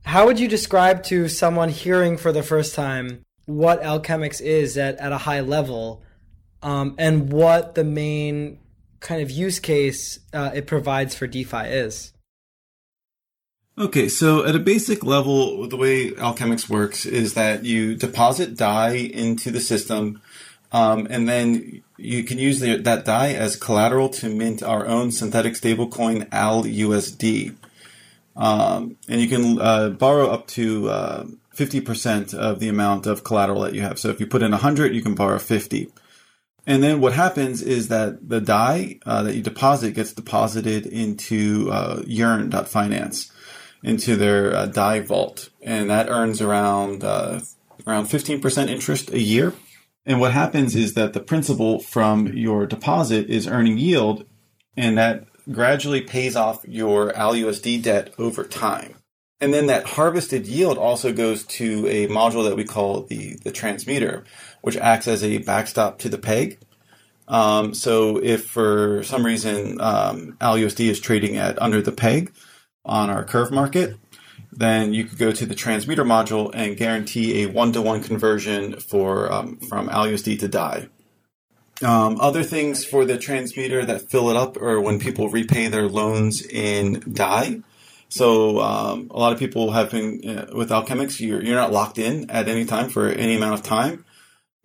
How 0.05 0.25
would 0.25 0.39
you 0.39 0.47
describe 0.47 1.03
to 1.03 1.27
someone 1.27 1.67
hearing 1.67 2.15
for 2.15 2.31
the 2.31 2.41
first 2.41 2.73
time 2.73 3.25
what 3.47 3.83
Alchemix 3.83 4.39
is 4.39 4.77
at, 4.77 4.95
at 4.95 5.11
a 5.11 5.17
high 5.17 5.41
level 5.41 6.03
um, 6.63 6.95
and 6.97 7.33
what 7.33 7.75
the 7.75 7.83
main 7.83 8.57
kind 9.01 9.21
of 9.21 9.29
use 9.29 9.59
case 9.59 10.19
uh, 10.31 10.51
it 10.53 10.67
provides 10.67 11.15
for 11.15 11.27
DeFi 11.27 11.65
is. 11.67 12.13
Okay, 13.77 14.07
so 14.07 14.45
at 14.45 14.55
a 14.55 14.59
basic 14.59 15.03
level, 15.03 15.67
the 15.67 15.75
way 15.77 16.11
Alchemix 16.11 16.69
works 16.69 17.05
is 17.05 17.33
that 17.33 17.65
you 17.65 17.95
deposit 17.95 18.55
DAI 18.55 18.95
into 19.13 19.51
the 19.51 19.59
system, 19.59 20.21
um, 20.71 21.07
and 21.09 21.27
then 21.27 21.83
you 21.97 22.23
can 22.23 22.37
use 22.37 22.59
the, 22.59 22.77
that 22.77 23.05
DAI 23.05 23.33
as 23.33 23.55
collateral 23.55 24.09
to 24.09 24.29
mint 24.29 24.63
our 24.63 24.85
own 24.85 25.11
synthetic 25.11 25.53
stablecoin 25.53 26.29
ALUSD. 26.29 27.55
Um, 28.35 28.95
and 29.09 29.19
you 29.19 29.27
can 29.27 29.59
uh, 29.59 29.89
borrow 29.89 30.27
up 30.27 30.47
to 30.47 30.89
uh, 30.89 31.25
50% 31.55 32.33
of 32.33 32.59
the 32.59 32.69
amount 32.69 33.05
of 33.05 33.23
collateral 33.23 33.61
that 33.61 33.73
you 33.73 33.81
have. 33.81 33.99
So 33.99 34.09
if 34.09 34.19
you 34.19 34.27
put 34.27 34.43
in 34.43 34.51
100, 34.51 34.95
you 34.95 35.01
can 35.01 35.15
borrow 35.15 35.39
50. 35.39 35.91
And 36.65 36.83
then 36.83 37.01
what 37.01 37.13
happens 37.13 37.61
is 37.61 37.87
that 37.87 38.29
the 38.29 38.39
DAI 38.39 38.99
uh, 39.05 39.23
that 39.23 39.35
you 39.35 39.41
deposit 39.41 39.95
gets 39.95 40.13
deposited 40.13 40.85
into 40.85 41.69
uh, 41.71 42.03
Yearn.finance 42.05 43.31
into 43.83 44.15
their 44.15 44.55
uh, 44.55 44.65
DAI 44.67 44.99
vault, 44.99 45.49
and 45.61 45.89
that 45.89 46.09
earns 46.09 46.41
around 46.41 47.03
uh, 47.03 47.39
around 47.87 48.05
fifteen 48.05 48.41
percent 48.41 48.69
interest 48.69 49.11
a 49.11 49.19
year. 49.19 49.53
And 50.05 50.19
what 50.19 50.31
happens 50.33 50.75
is 50.75 50.93
that 50.93 51.13
the 51.13 51.19
principal 51.19 51.79
from 51.79 52.27
your 52.27 52.65
deposit 52.65 53.29
is 53.29 53.47
earning 53.47 53.77
yield, 53.77 54.25
and 54.75 54.97
that 54.97 55.25
gradually 55.51 56.01
pays 56.01 56.35
off 56.35 56.65
your 56.67 57.11
ALUSD 57.13 57.81
debt 57.83 58.13
over 58.17 58.43
time. 58.43 58.95
And 59.41 59.53
then 59.53 59.67
that 59.67 59.85
harvested 59.85 60.47
yield 60.47 60.77
also 60.77 61.13
goes 61.13 61.45
to 61.45 61.87
a 61.87 62.07
module 62.07 62.47
that 62.47 62.57
we 62.57 62.65
call 62.65 63.03
the, 63.03 63.35
the 63.43 63.51
transmuter, 63.51 64.25
which 64.61 64.77
acts 64.77 65.07
as 65.07 65.23
a 65.23 65.37
backstop 65.39 65.99
to 65.99 66.09
the 66.09 66.17
peg. 66.17 66.59
Um, 67.27 67.73
so 67.73 68.17
if 68.17 68.45
for 68.45 69.03
some 69.03 69.25
reason 69.25 69.79
um, 69.79 70.37
ALUSD 70.41 70.89
is 70.89 70.99
trading 70.99 71.37
at 71.37 71.61
under 71.61 71.81
the 71.81 71.91
peg, 71.91 72.33
on 72.85 73.09
our 73.09 73.23
curve 73.23 73.51
market, 73.51 73.97
then 74.59 74.93
you 74.93 75.05
could 75.05 75.17
go 75.17 75.31
to 75.31 75.45
the 75.45 75.55
transmuter 75.55 76.03
module 76.03 76.51
and 76.53 76.75
guarantee 76.75 77.43
a 77.43 77.49
one-to-one 77.49 78.03
conversion 78.03 78.77
for 78.77 79.31
um, 79.31 79.55
from 79.57 79.87
ALUSD 79.87 80.37
to 80.39 80.47
DAI. 80.49 80.89
Um, 81.81 82.19
other 82.19 82.43
things 82.43 82.83
for 82.83 83.05
the 83.05 83.17
transmuter 83.17 83.85
that 83.85 84.11
fill 84.11 84.29
it 84.29 84.35
up 84.35 84.57
are 84.57 84.81
when 84.81 84.99
people 84.99 85.29
repay 85.29 85.69
their 85.69 85.87
loans 85.87 86.45
in 86.45 86.99
DAI. 86.99 87.61
So 88.09 88.59
um, 88.59 89.07
a 89.11 89.17
lot 89.17 89.31
of 89.31 89.39
people 89.39 89.71
have 89.71 89.91
been 89.91 90.27
uh, 90.27 90.47
with 90.53 90.71
Alchemix. 90.71 91.21
You're 91.21 91.41
you're 91.41 91.55
not 91.55 91.71
locked 91.71 91.97
in 91.97 92.29
at 92.29 92.49
any 92.49 92.65
time 92.65 92.89
for 92.89 93.07
any 93.07 93.37
amount 93.37 93.53
of 93.53 93.63
time, 93.63 94.03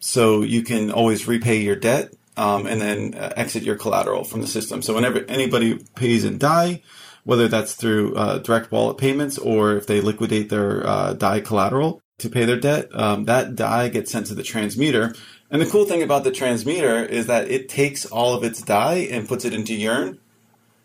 so 0.01 0.43
you 0.43 0.63
can 0.63 0.91
always 0.91 1.29
repay 1.29 1.59
your 1.59 1.77
debt 1.77 2.13
um, 2.37 2.67
and 2.67 2.81
then 2.81 3.15
uh, 3.15 3.33
exit 3.37 3.63
your 3.63 3.77
collateral 3.77 4.25
from 4.25 4.41
the 4.41 4.49
system. 4.49 4.83
So 4.83 4.95
whenever 4.95 5.25
anybody 5.29 5.79
pays 5.95 6.25
in 6.25 6.39
DAI, 6.39 6.83
whether 7.25 7.49
that's 7.49 7.75
through 7.75 8.15
uh, 8.15 8.39
direct 8.39 8.71
wallet 8.71 8.99
payments 8.99 9.39
or 9.39 9.77
if 9.77 9.87
they 9.87 10.01
liquidate 10.01 10.51
their 10.51 10.87
uh, 10.87 11.15
DAI 11.15 11.41
collateral 11.41 12.01
to 12.19 12.29
pay 12.29 12.45
their 12.45 12.61
debt, 12.61 12.89
um, 12.95 13.25
that 13.25 13.57
DAI 13.57 13.89
gets 13.89 14.13
sent 14.13 14.27
to 14.27 14.35
the 14.35 14.43
transmuter. 14.43 15.15
And 15.51 15.61
the 15.61 15.67
cool 15.67 15.85
thing 15.85 16.03
about 16.03 16.25
the 16.25 16.31
transmuter 16.31 17.05
is 17.05 17.27
that 17.27 17.51
it 17.51 17.69
takes 17.69 18.07
all 18.07 18.35
of 18.35 18.45
its 18.45 18.63
DAI 18.63 19.09
and 19.11 19.29
puts 19.29 19.45
it 19.45 19.55
into 19.55 19.75
Yearn. 19.75 20.19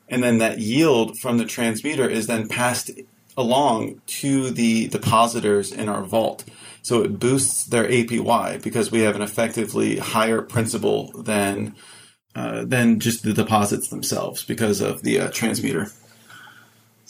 And 0.08 0.24
then 0.24 0.39
that 0.39 0.60
yield 0.60 1.19
from 1.19 1.38
the 1.38 1.46
transmuter 1.46 2.10
is 2.10 2.27
then 2.27 2.48
passed 2.48 2.89
along 3.38 4.01
to 4.05 4.50
the 4.50 4.88
depositors 4.88 5.72
in 5.72 5.88
our 5.88 6.03
vault. 6.03 6.43
So 6.81 7.03
it 7.03 7.19
boosts 7.19 7.65
their 7.65 7.88
APY 7.88 8.62
because 8.62 8.91
we 8.91 9.01
have 9.01 9.15
an 9.15 9.22
effectively 9.22 9.98
higher 9.98 10.41
principal 10.41 11.12
than 11.22 11.75
uh, 12.36 12.63
than 12.63 13.00
just 13.00 13.24
the 13.24 13.34
deposits 13.34 13.89
themselves 13.89 14.43
because 14.43 14.81
of 14.81 15.01
the 15.01 15.19
uh, 15.19 15.31
transmuter. 15.31 15.91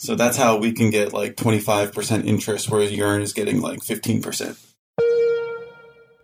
So 0.00 0.14
that's 0.14 0.38
how 0.38 0.56
we 0.56 0.72
can 0.72 0.88
get 0.88 1.12
like 1.12 1.36
25% 1.36 2.24
interest, 2.24 2.70
whereas 2.70 2.90
Yearn 2.90 3.20
is 3.20 3.34
getting 3.34 3.60
like 3.60 3.80
15%. 3.80 4.58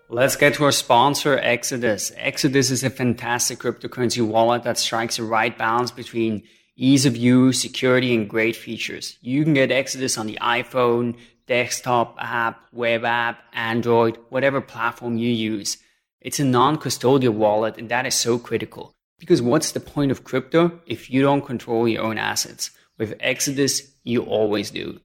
Let's 0.08 0.34
get 0.34 0.54
to 0.54 0.64
our 0.64 0.72
sponsor, 0.72 1.38
Exodus. 1.38 2.10
Exodus 2.16 2.70
is 2.70 2.82
a 2.82 2.88
fantastic 2.88 3.58
cryptocurrency 3.58 4.26
wallet 4.26 4.62
that 4.62 4.78
strikes 4.78 5.18
the 5.18 5.24
right 5.24 5.56
balance 5.58 5.90
between 5.90 6.44
ease 6.74 7.04
of 7.04 7.18
use, 7.18 7.60
security, 7.60 8.14
and 8.14 8.30
great 8.30 8.56
features. 8.56 9.18
You 9.20 9.44
can 9.44 9.52
get 9.52 9.70
Exodus 9.70 10.16
on 10.16 10.26
the 10.26 10.38
iPhone, 10.40 11.18
desktop 11.46 12.16
app, 12.18 12.62
web 12.72 13.04
app, 13.04 13.40
Android, 13.52 14.16
whatever 14.30 14.62
platform 14.62 15.18
you 15.18 15.28
use. 15.28 15.76
It's 16.22 16.40
a 16.40 16.44
non-custodial 16.44 17.34
wallet, 17.34 17.76
and 17.76 17.90
that 17.90 18.06
is 18.06 18.14
so 18.14 18.38
critical. 18.38 18.94
Because 19.18 19.42
what's 19.42 19.72
the 19.72 19.80
point 19.80 20.10
of 20.10 20.24
crypto 20.24 20.80
if 20.86 21.10
you 21.10 21.20
don't 21.20 21.44
control 21.44 21.86
your 21.86 22.04
own 22.04 22.16
assets? 22.16 22.70
With 22.98 23.14
Exodus, 23.20 23.82
you 24.04 24.22
always 24.22 24.70
do. 24.70 25.00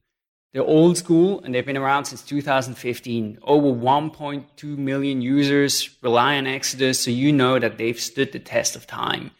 They're 0.52 0.62
old 0.62 0.98
school 0.98 1.40
and 1.40 1.54
they've 1.54 1.64
been 1.64 1.78
around 1.78 2.04
since 2.04 2.22
2015. 2.22 3.38
Over 3.42 3.68
1.2 3.68 4.64
million 4.78 5.22
users 5.22 5.90
rely 6.02 6.36
on 6.36 6.46
Exodus, 6.46 7.00
so 7.00 7.10
you 7.10 7.32
know 7.32 7.58
that 7.58 7.78
they've 7.78 7.98
stood 7.98 8.32
the 8.32 8.38
test 8.38 8.76
of 8.76 8.86
time. 8.86 9.30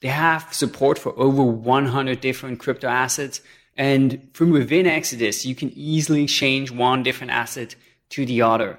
They 0.00 0.08
have 0.08 0.52
support 0.52 0.98
for 0.98 1.18
over 1.18 1.42
100 1.42 2.20
different 2.20 2.58
crypto 2.58 2.88
assets, 2.88 3.40
and 3.76 4.28
from 4.34 4.50
within 4.50 4.86
Exodus, 4.86 5.46
you 5.46 5.54
can 5.54 5.70
easily 5.74 6.26
change 6.26 6.70
one 6.70 7.02
different 7.02 7.32
asset 7.32 7.74
to 8.10 8.26
the 8.26 8.42
other. 8.42 8.78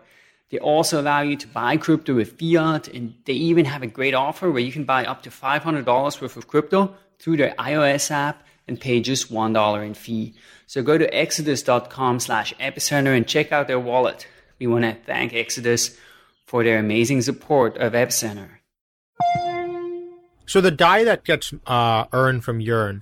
They 0.50 0.60
also 0.60 1.02
allow 1.02 1.22
you 1.22 1.38
to 1.38 1.48
buy 1.48 1.78
crypto 1.78 2.14
with 2.14 2.38
fiat, 2.40 2.88
and 2.90 3.16
they 3.26 3.34
even 3.34 3.66
have 3.66 3.82
a 3.82 3.88
great 3.88 4.14
offer 4.14 4.52
where 4.52 4.62
you 4.62 4.72
can 4.72 4.84
buy 4.84 5.06
up 5.06 5.24
to 5.24 5.32
$500 5.32 6.22
worth 6.22 6.38
of 6.38 6.48
crypto 6.48 6.94
through 7.18 7.38
their 7.38 7.56
iOS 7.58 8.12
app 8.12 8.44
and 8.68 8.80
pay 8.80 9.02
just 9.02 9.32
$1 9.32 9.86
in 9.86 9.94
fee. 9.94 10.36
So 10.68 10.82
go 10.82 10.98
to 10.98 11.14
exodus.com 11.14 12.20
slash 12.20 12.54
epicenter 12.56 13.16
and 13.16 13.28
check 13.28 13.52
out 13.52 13.68
their 13.68 13.80
wallet. 13.80 14.28
We 14.60 14.68
want 14.68 14.86
to 14.86 14.94
thank 15.06 15.34
Exodus 15.34 15.98
for 16.46 16.64
their 16.64 16.80
amazing 16.80 17.22
support 17.22 17.78
of 17.78 17.94
Epicenter. 17.94 18.50
So 20.46 20.62
the 20.62 20.72
DAI 20.72 21.04
that 21.04 21.24
gets 21.24 21.54
uh, 21.66 22.06
earned 22.14 22.44
from 22.44 22.60
Yearn, 22.60 23.02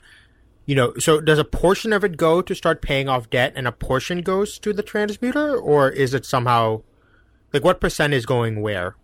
you 0.66 0.76
know, 0.76 0.94
so 0.98 1.20
does 1.20 1.40
a 1.40 1.44
portion 1.44 1.92
of 1.92 2.04
it 2.04 2.18
go 2.18 2.42
to 2.42 2.56
start 2.56 2.82
paying 2.82 3.10
off 3.10 3.30
debt 3.30 3.54
and 3.56 3.68
a 3.68 3.72
portion 3.72 4.22
goes 4.22 4.58
to 4.60 4.74
the 4.74 4.84
transmuter 4.84 5.56
Or 5.56 5.90
is 5.90 6.14
it 6.14 6.26
somehow, 6.26 6.84
like 7.52 7.64
what 7.64 7.82
percent 7.82 8.14
is 8.14 8.26
going 8.26 8.62
where? 8.62 8.96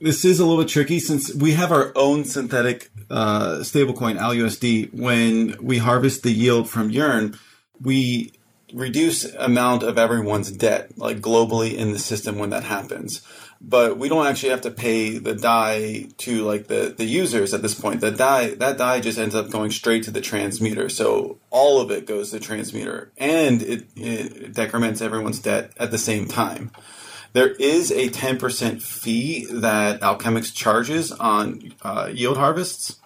This 0.00 0.24
is 0.24 0.38
a 0.38 0.46
little 0.46 0.62
bit 0.62 0.70
tricky 0.70 1.00
since 1.00 1.34
we 1.34 1.52
have 1.52 1.72
our 1.72 1.90
own 1.96 2.24
synthetic 2.24 2.88
uh, 3.10 3.58
stablecoin 3.62 4.16
ALUSD. 4.16 4.94
When 4.94 5.56
we 5.60 5.78
harvest 5.78 6.22
the 6.22 6.30
yield 6.30 6.70
from 6.70 6.90
Yearn, 6.90 7.36
we 7.80 8.32
reduce 8.72 9.24
amount 9.24 9.82
of 9.82 9.98
everyone's 9.98 10.52
debt, 10.52 10.96
like 10.96 11.18
globally 11.18 11.74
in 11.74 11.90
the 11.90 11.98
system 11.98 12.38
when 12.38 12.50
that 12.50 12.62
happens. 12.62 13.22
But 13.60 13.98
we 13.98 14.08
don't 14.08 14.26
actually 14.26 14.50
have 14.50 14.60
to 14.60 14.70
pay 14.70 15.18
the 15.18 15.34
DAI 15.34 16.06
to 16.18 16.44
like 16.44 16.68
the, 16.68 16.94
the 16.96 17.04
users 17.04 17.52
at 17.52 17.62
this 17.62 17.74
point. 17.74 18.00
The 18.00 18.12
DAI 18.12 18.54
that 18.54 18.78
DAI 18.78 19.00
just 19.00 19.18
ends 19.18 19.34
up 19.34 19.50
going 19.50 19.72
straight 19.72 20.04
to 20.04 20.12
the 20.12 20.20
transmuter. 20.20 20.88
So 20.88 21.38
all 21.50 21.80
of 21.80 21.90
it 21.90 22.06
goes 22.06 22.30
to 22.30 22.38
the 22.38 22.44
transmuter, 22.44 23.10
and 23.16 23.62
it, 23.62 23.86
it 23.96 24.54
decrements 24.54 25.00
everyone's 25.00 25.40
debt 25.40 25.72
at 25.76 25.90
the 25.90 25.98
same 25.98 26.26
time. 26.26 26.70
There 27.38 27.50
is 27.52 27.92
a 27.92 28.08
10% 28.08 28.82
fee 28.82 29.46
that 29.48 30.00
Alchemix 30.00 30.52
charges 30.52 31.12
on 31.12 31.72
uh, 31.82 32.10
yield 32.12 32.36
harvests. 32.36 32.98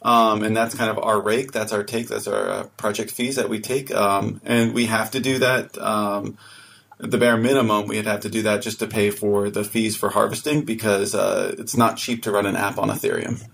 Um, 0.00 0.42
and 0.42 0.56
that's 0.56 0.74
kind 0.74 0.90
of 0.90 0.98
our 0.98 1.20
rake. 1.20 1.52
That's 1.52 1.70
our 1.70 1.84
take. 1.84 2.08
That's 2.08 2.26
our 2.26 2.48
uh, 2.48 2.64
project 2.78 3.10
fees 3.10 3.36
that 3.36 3.50
we 3.50 3.60
take. 3.60 3.94
Um, 3.94 4.40
and 4.42 4.72
we 4.72 4.86
have 4.86 5.10
to 5.10 5.20
do 5.20 5.38
that. 5.40 5.76
Um, 5.76 6.38
the 6.96 7.18
bare 7.18 7.36
minimum, 7.36 7.88
we'd 7.88 8.06
have 8.06 8.20
to 8.20 8.30
do 8.30 8.40
that 8.40 8.62
just 8.62 8.78
to 8.78 8.86
pay 8.86 9.10
for 9.10 9.50
the 9.50 9.64
fees 9.64 9.98
for 9.98 10.08
harvesting 10.08 10.64
because 10.64 11.14
uh, 11.14 11.54
it's 11.58 11.76
not 11.76 11.98
cheap 11.98 12.22
to 12.22 12.32
run 12.32 12.46
an 12.46 12.56
app 12.56 12.78
on 12.78 12.88
Ethereum 12.88 13.46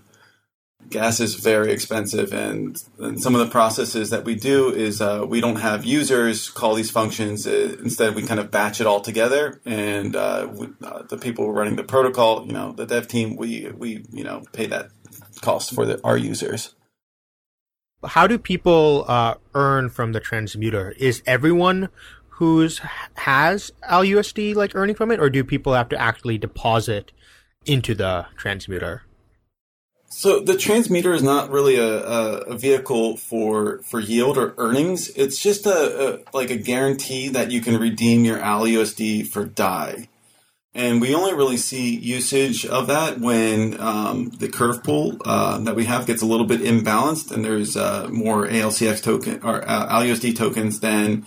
gas 0.89 1.19
is 1.19 1.35
very 1.35 1.71
expensive 1.71 2.33
and, 2.33 2.83
and, 2.99 3.21
some 3.21 3.35
of 3.35 3.39
the 3.39 3.51
processes 3.51 4.09
that 4.09 4.23
we 4.25 4.35
do 4.35 4.73
is 4.73 5.01
uh, 5.01 5.25
we 5.27 5.41
don't 5.41 5.57
have 5.57 5.85
users 5.85 6.49
call 6.49 6.75
these 6.75 6.91
functions. 6.91 7.47
Uh, 7.47 7.75
instead 7.79 8.15
we 8.15 8.23
kind 8.23 8.39
of 8.39 8.51
batch 8.51 8.81
it 8.81 8.87
all 8.87 9.01
together 9.01 9.61
and 9.65 10.15
uh, 10.15 10.47
we, 10.53 10.67
uh, 10.83 11.03
the 11.03 11.17
people 11.17 11.51
running 11.51 11.75
the 11.75 11.83
protocol 11.83 12.45
you 12.45 12.53
know 12.53 12.71
the 12.73 12.85
dev 12.85 13.07
team 13.07 13.35
we 13.35 13.69
we 13.71 14.05
you 14.11 14.23
know 14.23 14.43
pay 14.53 14.65
that 14.65 14.89
cost 15.41 15.73
for 15.73 15.85
the, 15.85 15.99
our 16.03 16.17
users. 16.17 16.75
How 18.03 18.27
do 18.27 18.37
people 18.37 19.05
uh, 19.07 19.35
earn 19.53 19.89
from 19.89 20.11
the 20.11 20.19
transmuter 20.19 20.91
is 20.97 21.23
everyone 21.25 21.89
who's 22.29 22.79
has 23.15 23.71
lusd 23.89 24.55
like 24.55 24.75
earning 24.75 24.95
from 24.95 25.09
it 25.09 25.19
or 25.19 25.29
do 25.29 25.43
people 25.43 25.73
have 25.73 25.89
to 25.89 25.99
actually 25.99 26.37
deposit 26.37 27.11
into 27.65 27.95
the 27.95 28.25
transmuter 28.35 29.04
so 30.09 30.39
the 30.39 30.57
transmuter 30.57 31.13
is 31.13 31.23
not 31.23 31.49
really 31.49 31.75
a, 31.77 31.97
a, 31.97 32.57
vehicle 32.57 33.17
for 33.17 33.79
for 33.79 33.99
yield 33.99 34.37
or 34.37 34.53
earnings. 34.57 35.09
It's 35.09 35.41
just 35.41 35.65
a, 35.65 36.15
a, 36.15 36.19
like 36.33 36.49
a 36.49 36.55
guarantee 36.55 37.29
that 37.29 37.51
you 37.51 37.61
can 37.61 37.77
redeem 37.77 38.23
your 38.23 38.39
ALUSD 38.39 39.27
for 39.27 39.45
DAI. 39.45 40.07
And 40.75 40.99
we 40.99 41.15
only 41.15 41.33
really 41.33 41.55
see 41.55 41.95
usage 41.95 42.65
of 42.65 42.87
that 42.87 43.19
when 43.19 43.79
um, 43.79 44.29
the 44.29 44.49
curve 44.49 44.83
pool 44.83 45.17
uh, 45.23 45.57
that 45.59 45.73
we 45.73 45.85
have 45.85 46.05
gets 46.05 46.21
a 46.21 46.25
little 46.25 46.45
bit 46.45 46.59
imbalanced, 46.61 47.31
and 47.31 47.45
there's 47.45 47.77
uh, 47.77 48.09
more 48.11 48.45
ALCX 48.45 49.01
token 49.01 49.41
or 49.41 49.67
uh, 49.67 49.87
ALUSD 49.87 50.35
tokens 50.35 50.81
than 50.81 51.25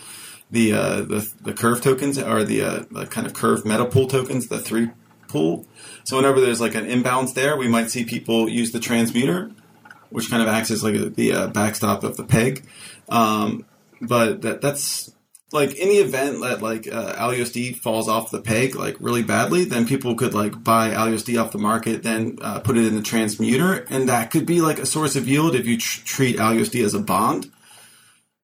the 0.51 0.73
uh, 0.73 1.01
the 1.01 1.31
the 1.43 1.53
curve 1.53 1.81
tokens 1.81 2.19
or 2.19 2.45
the, 2.45 2.63
uh, 2.63 2.85
the 2.91 3.07
kind 3.07 3.27
of 3.27 3.35
curve 3.35 3.65
meta 3.65 3.87
pool 3.87 4.07
tokens, 4.07 4.49
the 4.49 4.59
three 4.59 4.91
pool. 5.29 5.67
So 6.09 6.17
whenever 6.17 6.41
there's 6.41 6.59
like 6.59 6.75
an 6.75 6.87
imbalance 6.87 7.35
there, 7.35 7.55
we 7.59 7.69
might 7.69 7.91
see 7.91 8.03
people 8.03 8.49
use 8.49 8.73
the 8.73 8.81
transmuter, 8.81 9.53
which 10.09 10.31
kind 10.31 10.43
of 10.43 10.49
acts 10.49 10.71
as 10.71 10.83
like 10.83 10.95
the 11.17 11.33
uh, 11.35 11.47
backstop 11.49 12.03
of 12.03 12.17
the 12.17 12.25
peg. 12.25 12.67
Um, 13.11 13.67
but 14.00 14.41
that 14.41 14.62
that's 14.62 15.12
like 15.53 15.75
in 15.75 15.91
the 15.91 15.97
event 15.97 16.41
that 16.41 16.62
like 16.62 16.88
uh, 16.91 17.75
falls 17.83 18.09
off 18.09 18.31
the 18.31 18.41
peg 18.41 18.75
like 18.75 18.97
really 19.00 19.23
badly, 19.23 19.67
then 19.67 19.87
people 19.87 20.15
could 20.15 20.33
like 20.33 20.65
buy 20.65 20.93
ALUSD 20.93 21.38
off 21.38 21.53
the 21.53 21.59
market, 21.59 22.05
then 22.05 22.38
uh, 22.41 22.61
put 22.61 22.79
it 22.79 22.87
in 22.87 22.95
the 22.95 23.03
transmuter, 23.03 23.85
and 23.91 24.09
that 24.09 24.31
could 24.31 24.47
be 24.47 24.62
like 24.62 24.79
a 24.79 24.87
source 24.87 25.15
of 25.15 25.29
yield 25.29 25.55
if 25.55 25.67
you 25.67 25.77
tr- 25.77 26.07
treat 26.07 26.38
ALUSD 26.38 26.83
as 26.83 26.95
a 26.95 27.00
bond. 27.00 27.53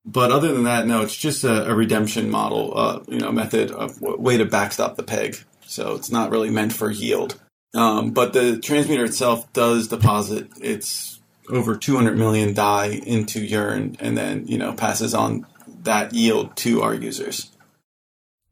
But 0.05 0.31
other 0.31 0.53
than 0.53 0.65
that, 0.65 0.87
no, 0.87 1.01
it's 1.01 1.17
just 1.17 1.45
a, 1.45 1.71
a 1.71 1.75
redemption 1.75 2.29
model, 2.29 2.77
uh, 2.77 3.01
you 3.09 3.21
know, 3.21 3.33
method 3.33 3.71
of 3.71 4.03
way 4.03 4.37
to 4.37 4.45
backstop 4.45 4.97
the 4.97 5.03
peg. 5.03 5.39
So 5.67 5.95
it's 5.95 6.11
not 6.11 6.31
really 6.31 6.51
meant 6.51 6.75
for 6.75 6.91
yield. 6.91 7.41
Um, 7.75 8.13
but 8.13 8.33
the 8.33 8.59
transmuter 8.59 9.05
itself 9.05 9.53
does 9.53 9.89
deposit 9.89 10.49
its 10.61 11.21
over 11.51 11.77
200 11.77 12.17
million 12.17 12.55
DAI 12.55 13.01
into 13.05 13.41
Yearn 13.41 13.97
and 14.01 14.17
then, 14.17 14.47
you 14.47 14.59
know, 14.59 14.73
passes 14.73 15.15
on 15.15 15.47
that 15.83 16.15
yield 16.15 16.57
to 16.57 16.83
our 16.83 16.95
users. 16.95 17.51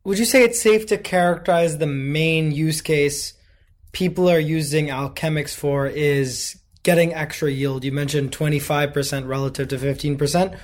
Would 0.04 0.18
you 0.18 0.24
say 0.24 0.42
it's 0.42 0.60
safe 0.60 0.86
to 0.86 0.98
characterize 0.98 1.78
the 1.78 1.86
main 1.86 2.50
use 2.50 2.80
case 2.80 3.34
people 3.92 4.28
are 4.28 4.38
using 4.38 4.86
Alchemix 4.88 5.54
for 5.54 5.86
is 5.86 6.58
getting 6.82 7.14
extra 7.14 7.50
yield? 7.50 7.84
You 7.84 7.92
mentioned 7.92 8.32
25% 8.32 9.28
relative 9.28 9.68
to 9.68 9.76
15%. 9.76 10.58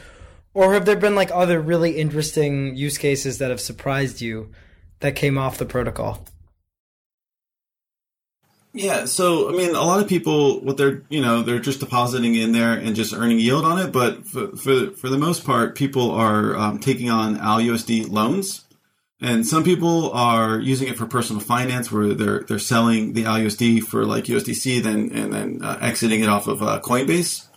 Or 0.55 0.75
have 0.75 0.87
there 0.87 0.97
been 0.97 1.15
like 1.15 1.31
other 1.33 1.61
really 1.61 1.99
interesting 1.99 2.75
use 2.75 2.99
cases 2.99 3.39
that 3.39 3.51
have 3.51 3.61
surprised 3.61 4.21
you 4.21 4.51
that 5.01 5.15
came 5.15 5.39
off 5.39 5.59
the 5.59 5.67
protocol? 5.67 6.25
Yeah, 8.79 9.07
so 9.07 9.49
I 9.49 9.57
mean, 9.57 9.71
a 9.71 9.83
lot 9.83 10.01
of 10.01 10.09
people, 10.09 10.61
what 10.61 10.77
they're 10.77 11.03
you 11.09 11.21
know 11.21 11.43
they're 11.43 11.59
just 11.59 11.81
depositing 11.81 12.37
in 12.37 12.53
there 12.53 12.75
and 12.75 12.95
just 12.95 13.13
earning 13.13 13.41
yield 13.41 13.65
on 13.65 13.77
it. 13.81 13.91
But 13.91 14.25
for 14.25 14.57
for, 14.57 14.93
for 14.93 15.09
the 15.09 15.19
most 15.19 15.45
part, 15.45 15.75
people 15.75 16.13
are 16.13 16.55
um, 16.57 16.79
taking 16.79 17.11
on 17.11 17.39
ALUSD 17.39 18.09
loans, 18.09 18.67
and 19.21 19.45
some 19.45 19.65
people 19.65 20.13
are 20.13 20.61
using 20.61 20.87
it 20.87 20.97
for 20.97 21.07
personal 21.07 21.43
finance, 21.43 21.91
where 21.91 22.15
they're 22.15 22.45
they're 22.45 22.61
selling 22.61 23.15
the 23.15 23.25
ALUSD 23.25 23.83
for 23.83 24.05
like 24.07 24.27
USDC, 24.27 24.81
then 24.81 25.11
and 25.13 25.33
then 25.33 25.59
uh, 25.61 25.79
exiting 25.81 26.21
it 26.21 26.29
off 26.29 26.47
of 26.47 26.63
uh, 26.63 26.81
Coinbase. 26.81 27.49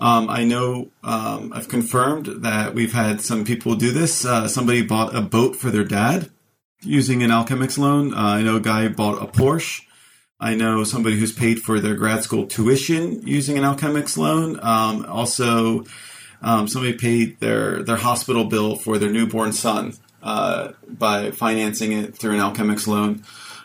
Um, 0.00 0.30
I 0.30 0.44
know 0.44 0.88
um, 1.02 1.52
I've 1.52 1.68
confirmed 1.68 2.42
that 2.42 2.74
we've 2.74 2.94
had 2.94 3.20
some 3.20 3.44
people 3.44 3.74
do 3.74 3.90
this. 3.90 4.24
Uh, 4.24 4.48
somebody 4.48 4.80
bought 4.80 5.14
a 5.14 5.20
boat 5.20 5.56
for 5.56 5.70
their 5.70 5.84
dad 5.84 6.30
using 6.80 7.22
an 7.22 7.30
Alchemix 7.30 7.76
loan. 7.76 8.14
Uh, 8.14 8.16
I 8.16 8.42
know 8.42 8.56
a 8.56 8.60
guy 8.60 8.88
bought 8.88 9.22
a 9.22 9.26
Porsche. 9.26 9.82
I 10.40 10.54
know 10.54 10.84
somebody 10.84 11.18
who's 11.18 11.32
paid 11.32 11.62
for 11.62 11.80
their 11.80 11.94
grad 11.94 12.22
school 12.22 12.46
tuition 12.46 13.26
using 13.26 13.56
an 13.56 13.64
Alchemix 13.64 14.16
loan. 14.16 14.58
Um, 14.62 15.06
also, 15.06 15.84
um, 16.42 16.68
somebody 16.68 16.94
paid 16.94 17.40
their 17.40 17.82
their 17.82 17.96
hospital 17.96 18.44
bill 18.44 18.76
for 18.76 18.98
their 18.98 19.10
newborn 19.10 19.52
son 19.52 19.94
uh, 20.22 20.72
by 20.88 21.30
financing 21.30 21.92
it 21.92 22.16
through 22.16 22.32
an 22.32 22.40
Alchemix 22.40 22.86
loan. 22.86 23.22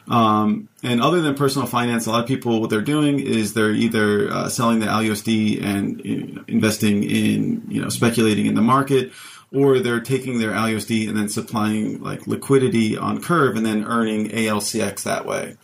Um, 0.08 0.70
and 0.82 1.02
other 1.02 1.22
than 1.22 1.36
personal 1.36 1.68
finance, 1.68 2.06
a 2.06 2.12
lot 2.12 2.22
of 2.22 2.28
people 2.28 2.62
what 2.62 2.70
they're 2.70 2.82
doing 2.82 3.20
is 3.20 3.54
they're 3.54 3.72
either 3.72 4.32
uh, 4.32 4.50
selling 4.50 4.80
the 4.80 4.88
ALUSD 4.88 5.64
and 5.64 6.02
investing 6.48 7.04
in 7.04 7.64
you 7.68 7.82
know 7.82 7.90
speculating 7.90 8.46
in 8.46 8.56
the 8.56 8.62
market, 8.62 9.12
or 9.52 9.80
they're 9.80 10.00
taking 10.00 10.40
their 10.40 10.52
ALUSD 10.52 11.08
and 11.08 11.18
then 11.18 11.30
supplying 11.30 12.02
like 12.02 12.28
liquidity 12.28 12.98
on 12.98 13.22
Curve 13.22 13.56
and 13.56 13.66
then 13.66 13.86
earning 13.86 14.30
ALCX 14.30 15.04
that 15.04 15.26
way. 15.26 15.58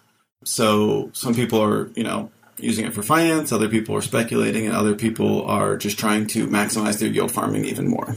So 0.46 1.10
some 1.14 1.34
people 1.34 1.62
are, 1.62 1.90
you 1.96 2.04
know, 2.04 2.32
using 2.58 2.86
it 2.86 2.94
for 2.94 3.04
finance, 3.04 3.52
other 3.52 3.68
people 3.68 3.96
are 3.96 4.02
speculating, 4.02 4.66
and 4.66 4.76
other 4.76 4.96
people 4.96 5.44
are 5.46 5.76
just 5.76 6.00
trying 6.00 6.28
to 6.28 6.48
maximize 6.48 7.00
their 7.00 7.10
yield 7.10 7.32
farming 7.32 7.66
even 7.66 7.90
more. 7.90 8.16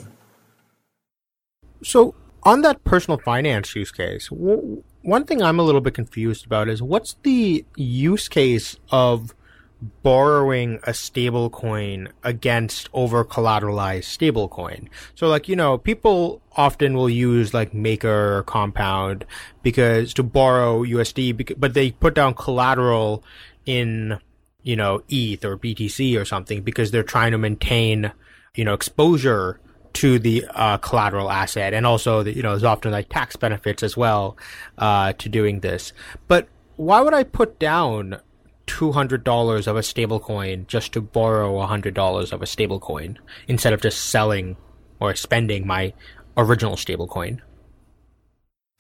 So 1.83 2.15
on 2.43 2.63
that 2.63 2.85
personal 2.85 3.19
finance 3.19 3.75
use 3.75 3.91
case, 3.91 4.29
w- 4.29 4.85
one 5.03 5.25
thing 5.25 5.43
I'm 5.43 5.59
a 5.59 5.63
little 5.63 5.81
bit 5.81 5.95
confused 5.95 6.47
about 6.47 6.69
is 6.69 6.83
what's 6.83 7.17
the 7.23 7.65
use 7.77 8.29
case 8.29 8.77
of 8.91 9.35
borrowing 9.81 10.81
a 10.85 10.95
stable 10.95 11.51
coin 11.51 12.09
against 12.25 12.89
over 12.93 13.25
collateralized 13.25 14.05
stable 14.05 14.49
coin. 14.49 14.89
So 15.15 15.29
like, 15.29 15.49
you 15.49 15.57
know, 15.57 15.79
people 15.79 16.43
often 16.57 16.95
will 16.95 17.11
use 17.11 17.55
like 17.55 17.73
Maker 17.73 18.39
or 18.39 18.43
Compound 18.43 19.25
because 19.63 20.13
to 20.15 20.23
borrow 20.23 20.83
USD, 20.83 21.59
but 21.59 21.75
they 21.75 21.93
put 21.93 22.15
down 22.15 22.35
collateral 22.35 23.23
in, 23.67 24.19
you 24.63 24.75
know, 24.75 25.03
ETH 25.09 25.45
or 25.45 25.57
BTC 25.57 26.21
or 26.21 26.25
something 26.25 26.63
because 26.63 26.91
they're 26.91 27.03
trying 27.05 27.33
to 27.33 27.39
maintain, 27.39 28.13
you 28.55 28.65
know, 28.65 28.75
exposure 28.75 29.61
to 29.95 30.19
the 30.19 30.45
uh, 30.55 30.79
collateral 30.79 31.31
asset, 31.31 31.75
and 31.75 31.85
also 31.87 32.23
you 32.25 32.43
know 32.43 32.51
there's 32.51 32.63
often 32.63 32.93
like 32.93 33.09
tax 33.09 33.35
benefits 33.37 33.83
as 33.83 33.97
well 33.97 34.37
uh, 34.77 35.13
to 35.15 35.29
doing 35.29 35.61
this. 35.61 35.93
But 36.29 36.47
why 36.77 37.01
would 37.01 37.15
I 37.15 37.25
put 37.25 37.59
down 37.59 38.21
two 38.69 38.93
hundred 38.93 39.25
dollars 39.25 39.67
of 39.67 39.77
a 39.77 39.83
stable 39.83 40.21
coin 40.21 40.67
just 40.69 40.93
to 40.93 41.01
borrow 41.01 41.61
hundred 41.67 41.95
dollars 41.95 42.33
of 42.33 42.43
a 42.43 42.47
stable 42.47 42.79
coin 42.79 43.19
instead 43.49 43.73
of 43.73 43.81
just 43.81 44.05
selling 44.05 44.57
or 45.01 45.15
spending 45.17 45.67
my 45.67 45.93
original 46.37 46.77
stable 46.77 47.09
coin? 47.09 47.43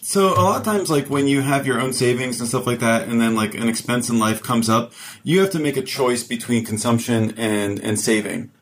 So 0.00 0.28
a 0.28 0.42
lot 0.42 0.58
of 0.58 0.64
times, 0.64 0.90
like 0.90 1.08
when 1.08 1.26
you 1.26 1.40
have 1.40 1.66
your 1.66 1.80
own 1.80 1.92
savings 1.92 2.38
and 2.38 2.48
stuff 2.48 2.68
like 2.68 2.78
that, 2.78 3.08
and 3.08 3.20
then 3.20 3.34
like 3.34 3.54
an 3.54 3.68
expense 3.68 4.08
in 4.08 4.20
life 4.20 4.42
comes 4.42 4.68
up, 4.68 4.92
you 5.24 5.40
have 5.40 5.50
to 5.50 5.58
make 5.58 5.76
a 5.76 5.82
choice 5.82 6.22
between 6.22 6.64
consumption 6.64 7.34
and 7.36 7.80
and 7.80 7.98
saving. 7.98 8.52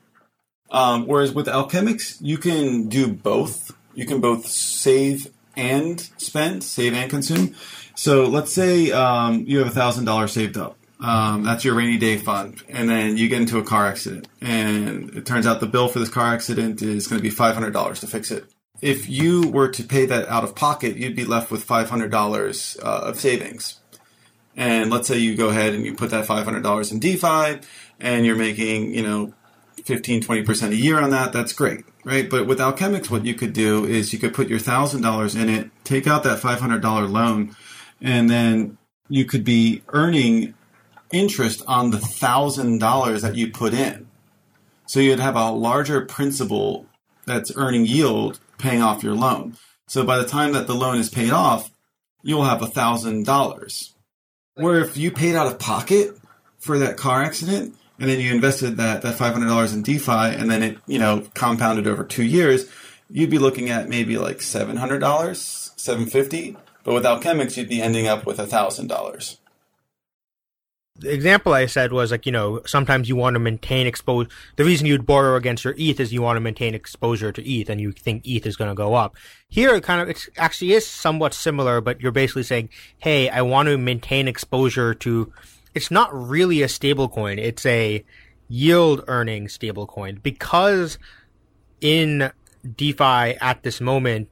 Um, 0.71 1.07
whereas 1.07 1.33
with 1.33 1.47
Alchemix, 1.47 2.17
you 2.21 2.39
can 2.39 2.89
do 2.89 3.07
both. 3.13 3.73
You 3.95 4.07
can 4.07 4.21
both 4.21 4.47
save 4.47 5.29
and 5.57 6.01
spend, 6.17 6.65
save 6.65 6.95
and 6.95 7.11
consume. 7.11 7.55
So 7.95 8.27
let's 8.27 8.53
say 8.53 8.91
um, 8.93 9.45
you 9.47 9.59
have 9.59 9.69
a 9.69 9.71
thousand 9.71 10.05
dollars 10.07 10.33
saved 10.33 10.57
up. 10.57 10.77
Um, 10.99 11.43
that's 11.43 11.65
your 11.65 11.75
rainy 11.75 11.99
day 11.99 12.17
fund, 12.17 12.63
and 12.69 12.89
then 12.89 13.19
you 13.19 13.29
get 13.29 13.43
into 13.43 13.59
a 13.59 13.65
car 13.65 13.87
accident, 13.87 14.29
and 14.41 15.15
it 15.15 15.27
turns 15.27 15.47
out 15.47 15.61
the 15.61 15.67
bill 15.67 15.89
for 15.89 15.99
this 15.99 16.09
car 16.09 16.33
accident 16.33 16.81
is 16.81 17.07
going 17.07 17.19
to 17.19 17.23
be 17.23 17.31
five 17.31 17.55
hundred 17.55 17.73
dollars 17.73 18.01
to 18.01 18.07
fix 18.07 18.31
it. 18.31 18.47
If 18.81 19.09
you 19.09 19.49
were 19.49 19.69
to 19.69 19.83
pay 19.83 20.07
that 20.07 20.29
out 20.29 20.45
of 20.45 20.55
pocket, 20.55 20.97
you'd 20.97 21.17
be 21.17 21.27
left 21.27 21.51
with 21.51 21.65
five 21.65 21.91
hundred 21.91 22.11
dollars 22.11 22.79
uh, 22.83 23.03
of 23.05 23.21
savings. 23.21 23.79
And 24.57 24.91
let's 24.91 25.07
say 25.07 25.19
you 25.19 25.37
go 25.37 25.51
ahead 25.51 25.75
and 25.75 25.85
you 25.85 25.95
put 25.95 26.11
that 26.11 26.25
five 26.25 26.47
hundred 26.47 26.63
dollars 26.63 26.91
in 26.91 26.99
DeFi, 26.99 27.61
and 28.01 28.25
you're 28.25 28.37
making 28.37 28.95
you 28.95 29.03
know 29.03 29.35
15, 29.87 30.23
20% 30.23 30.71
a 30.71 30.77
year 30.77 31.01
on 31.01 31.11
that, 31.11 31.33
that's 31.33 31.53
great, 31.53 31.85
right? 32.05 32.29
But 32.29 32.49
with 32.49 32.59
Alchemix, 32.59 33.09
what 33.09 33.25
you 33.25 33.35
could 33.35 33.53
do 33.53 33.85
is 33.85 34.13
you 34.13 34.19
could 34.19 34.35
put 34.35 34.49
your 34.49 34.59
$1,000 34.59 35.41
in 35.41 35.49
it, 35.49 35.71
take 35.85 36.09
out 36.09 36.25
that 36.25 36.41
$500 36.41 37.09
loan, 37.09 37.55
and 38.01 38.29
then 38.29 38.79
you 39.09 39.25
could 39.25 39.45
be 39.45 39.83
earning 39.91 40.55
interest 41.13 41.63
on 41.67 41.91
the 41.91 41.99
$1,000 41.99 43.21
that 43.23 43.37
you 43.37 43.51
put 43.51 43.75
in. 43.75 44.07
So 44.87 45.01
you'd 45.01 45.21
have 45.21 45.37
a 45.37 45.51
larger 45.51 46.01
principal 46.03 46.87
that's 47.25 47.53
earning 47.57 47.87
yield 47.87 48.39
paying 48.59 48.83
off 48.83 49.03
your 49.03 49.15
loan. 49.15 49.57
So 49.87 50.05
by 50.05 50.19
the 50.19 50.27
time 50.27 50.53
that 50.53 50.67
the 50.67 50.75
loan 50.75 50.99
is 50.99 51.11
paid 51.11 51.31
off, 51.31 51.71
you'll 52.23 52.45
have 52.45 52.63
a 52.63 52.67
$1,000. 52.67 53.93
Where 54.55 54.81
if 54.81 54.97
you 54.97 55.11
paid 55.11 55.35
out 55.37 55.47
of 55.47 55.59
pocket 55.59 56.17
for 56.59 56.79
that 56.79 56.97
car 56.97 57.23
accident, 57.23 57.77
and 57.99 58.11
then 58.11 58.21
you 58.21 58.35
invested 58.35 58.77
that 58.77 59.03
that 59.03 59.15
five 59.15 59.33
hundred 59.33 59.49
dollars 59.49 59.73
in 59.73 59.83
DeFi, 59.83 60.11
and 60.11 60.51
then 60.51 60.63
it 60.63 60.79
you 60.87 60.99
know 60.99 61.27
compounded 61.35 61.87
over 61.87 62.05
two 62.05 62.25
years, 62.25 62.71
you'd 63.09 63.31
be 63.31 63.39
looking 63.39 63.71
at 63.71 63.89
maybe 63.89 64.19
like 64.19 64.43
seven 64.43 64.77
hundred 64.77 64.99
dollars, 64.99 65.73
seven 65.77 66.07
fifty. 66.07 66.57
But 66.85 66.95
with 66.95 67.05
Alchemix, 67.05 67.57
you'd 67.57 67.69
be 67.69 67.83
ending 67.83 68.07
up 68.07 68.27
with 68.27 68.39
a 68.39 68.47
thousand 68.47 68.89
dollars. 68.89 69.39
The 70.99 71.13
example 71.13 71.53
I 71.53 71.67
said 71.67 71.93
was 71.93 72.11
like, 72.11 72.25
you 72.25 72.33
know, 72.33 72.63
sometimes 72.65 73.09
you 73.09 73.17
want 73.17 73.35
to 73.35 73.41
maintain 73.41 73.87
exposure. 73.87 74.31
The 74.57 74.65
reason 74.65 74.87
you'd 74.87 75.05
borrow 75.05 75.37
against 75.37 75.65
your 75.65 75.75
ETH 75.77 76.01
is 76.01 76.13
you 76.13 76.23
want 76.23 76.37
to 76.37 76.41
maintain 76.41 76.75
exposure 76.75 77.33
to 77.33 77.49
ETH 77.49 77.69
and 77.69 77.81
you 77.81 77.93
think 77.93 78.27
ETH 78.27 78.47
is 78.47 78.57
going 78.57 78.71
to 78.71 78.75
go 78.75 78.95
up. 78.95 79.15
Here, 79.49 79.75
it 79.75 79.83
kind 79.83 80.01
of 80.01 80.09
it 80.09 80.27
actually 80.39 80.73
is 80.73 80.87
somewhat 80.87 81.35
similar, 81.35 81.81
but 81.81 82.01
you're 82.01 82.13
basically 82.13 82.45
saying, 82.45 82.71
hey, 82.99 83.29
I 83.29 83.43
want 83.43 83.69
to 83.69 83.77
maintain 83.77 84.27
exposure 84.27 84.95
to 84.95 85.33
it's 85.75 85.91
not 85.91 86.15
really 86.15 86.63
a 86.63 86.67
stablecoin. 86.67 87.37
It's 87.39 87.67
a 87.67 88.03
yield 88.49 89.05
earning 89.09 89.47
stablecoin 89.47 90.23
because 90.23 90.99
in 91.83 92.33
DeFi 92.75 93.37
at 93.41 93.63
this 93.63 93.81
moment, 93.81 94.31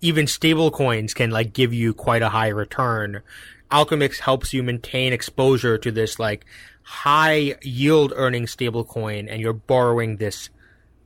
even 0.00 0.26
stablecoins 0.26 1.14
can 1.14 1.30
like 1.30 1.52
give 1.52 1.72
you 1.72 1.94
quite 1.94 2.22
a 2.22 2.30
high 2.30 2.48
return. 2.48 3.22
Alchemix 3.70 4.18
helps 4.18 4.52
you 4.52 4.62
maintain 4.62 5.12
exposure 5.12 5.78
to 5.78 5.90
this 5.90 6.18
like 6.18 6.44
high 6.82 7.54
yield 7.62 8.12
earning 8.16 8.46
stablecoin, 8.46 9.26
and 9.30 9.40
you're 9.40 9.52
borrowing 9.52 10.16
this 10.16 10.50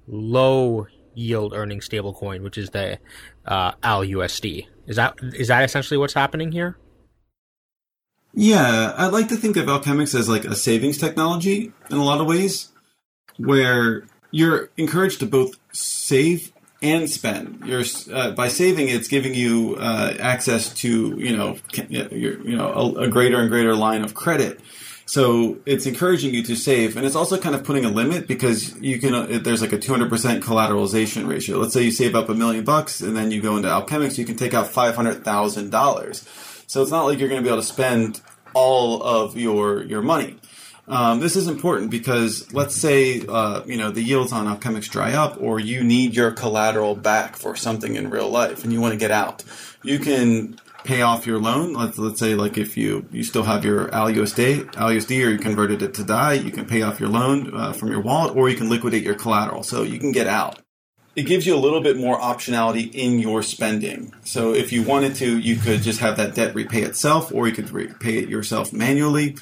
low 0.07 0.87
yield 1.15 1.53
earning 1.55 1.81
stablecoin, 1.81 2.43
which 2.43 2.59
is 2.59 2.71
the 2.71 2.99
uh, 3.47 3.73
ALUSD. 3.83 4.67
Is 4.87 4.97
that 4.97 5.15
is 5.23 5.49
that 5.49 5.65
essentially 5.65 5.99
what's 5.99 6.15
happening 6.15 6.53
here? 6.53 6.77
Yeah, 8.33 8.95
I 8.97 9.07
like 9.07 9.29
to 9.29 9.37
think 9.37 9.57
of 9.57 9.67
Alchemix 9.67 10.19
as 10.19 10.29
like 10.29 10.45
a 10.45 10.57
savings 10.57 10.99
technology 10.99 11.73
in 11.91 11.97
a 11.97 12.05
lot 12.05 12.21
of 12.21 12.27
ways, 12.27 12.73
where 13.37 14.05
you're 14.31 14.71
encouraged 14.77 15.21
to 15.21 15.27
both 15.27 15.55
save 15.73 16.53
and 16.85 17.09
spend. 17.11 17.63
You're 17.65 17.85
uh, 18.13 18.33
by 18.33 18.49
saving, 18.49 18.89
it's 18.89 19.09
giving 19.09 19.35
you 19.35 19.77
uh, 19.79 20.15
access 20.21 20.73
to 20.75 21.17
you 21.19 21.37
know 21.37 21.59
you 21.89 22.57
know 22.57 22.73
a, 22.73 23.03
a, 23.05 23.09
greater 23.09 23.41
and 23.41 23.51
greater 23.51 23.75
line 23.75 24.05
of 24.05 24.15
credit. 24.15 24.61
So 25.07 25.59
it's 25.67 25.85
encouraging 25.87 26.33
you 26.33 26.43
to 26.45 26.57
save, 26.57 26.97
and 26.97 27.05
it's 27.05 27.17
also 27.17 27.39
kind 27.39 27.55
of 27.55 27.65
putting 27.65 27.85
a 27.85 27.91
limit 27.91 28.27
because 28.27 28.75
you 28.81 28.99
can. 28.99 29.15
Uh, 29.15 29.39
there's 29.43 29.61
like 29.61 29.73
a 29.73 29.79
200% 29.79 30.41
collateralization 30.41 31.29
ratio. 31.29 31.59
Let's 31.59 31.75
say 31.75 31.83
you 31.83 31.91
save 31.91 32.15
up 32.15 32.29
a 32.29 32.35
million 32.35 32.65
bucks, 32.65 33.01
and 33.01 33.17
then 33.17 33.31
you 33.31 33.43
go 33.43 33.57
into 33.57 33.69
Alchemix, 33.69 34.17
you 34.17 34.25
can 34.25 34.37
take 34.37 34.55
out 34.55 34.69
five 34.69 34.95
hundred 34.95 35.25
thousand 35.25 35.71
dollars 35.71 36.27
so 36.67 36.83
it's 36.83 36.91
not 36.91 37.05
like 37.05 37.19
you're 37.19 37.29
going 37.29 37.41
to 37.41 37.47
be 37.47 37.53
able 37.53 37.63
to 37.63 37.67
spend 37.67 38.21
all 38.53 39.03
of 39.03 39.37
your 39.37 39.83
your 39.85 40.03
money. 40.03 40.39
Um, 40.87 41.21
this 41.21 41.35
is 41.37 41.49
important 41.49 41.91
because 41.91 42.53
let's 42.53 42.75
say 42.75 43.25
uh, 43.27 43.63
you 43.67 43.77
know 43.77 43.91
the 43.91 44.03
yields 44.03 44.33
on 44.33 44.47
Alchemix 44.47 44.89
dry 44.91 45.13
up, 45.13 45.41
or 45.41 45.59
you 45.59 45.83
need 45.83 46.15
your 46.15 46.31
collateral 46.31 46.95
back 46.95 47.37
for 47.37 47.57
something 47.57 47.97
in 47.97 48.11
real 48.11 48.29
life, 48.29 48.65
and 48.65 48.73
you 48.73 48.81
want 48.81 48.93
to 48.93 48.99
get 48.99 49.11
out. 49.11 49.43
You 49.83 49.99
can 49.99 50.59
pay 50.85 51.01
off 51.01 51.27
your 51.27 51.39
loan. 51.39 51.73
Let's 51.73 51.97
let's 51.99 52.21
say 52.21 52.35
like 52.35 52.59
if 52.59 52.77
you 52.77 53.07
you 53.11 53.25
still 53.25 53.45
have 53.45 53.65
your 53.65 53.89
ALUSD, 53.89 54.73
ALUSD, 54.75 55.27
or 55.27 55.31
you 55.31 55.39
converted 55.39 55.81
it 55.83 55.95
to 55.95 56.05
DAI, 56.05 56.35
you 56.35 56.51
can 56.51 56.67
pay 56.67 56.83
off 56.83 57.01
your 57.01 57.09
loan 57.09 57.55
uh, 57.55 57.73
from 57.73 57.91
your 57.91 58.01
wallet, 58.01 58.37
or 58.37 58.51
you 58.51 58.57
can 58.57 58.69
liquidate 58.69 59.03
your 59.03 59.15
collateral, 59.15 59.63
so 59.63 59.83
you 59.83 59.99
can 59.99 60.13
get 60.13 60.27
out 60.27 60.61
it 61.17 61.25
gives 61.25 61.47
you 61.47 61.55
a 61.55 61.59
little 61.59 61.81
bit 61.81 61.97
more 61.97 62.19
optionality 62.19 62.93
in 62.93 63.19
your 63.19 63.43
spending. 63.43 64.13
So 64.25 64.53
if 64.53 64.73
you 64.73 64.83
wanted 64.83 65.15
to, 65.17 65.39
you 65.39 65.57
could 65.57 65.83
just 65.83 66.01
have 66.01 66.17
that 66.17 66.35
debt 66.35 66.55
repay 66.55 66.83
itself, 66.83 67.33
or 67.33 67.47
you 67.47 67.55
could 67.55 67.71
repay 67.71 68.19
it 68.19 68.29
yourself 68.29 68.73
manually. 68.73 69.37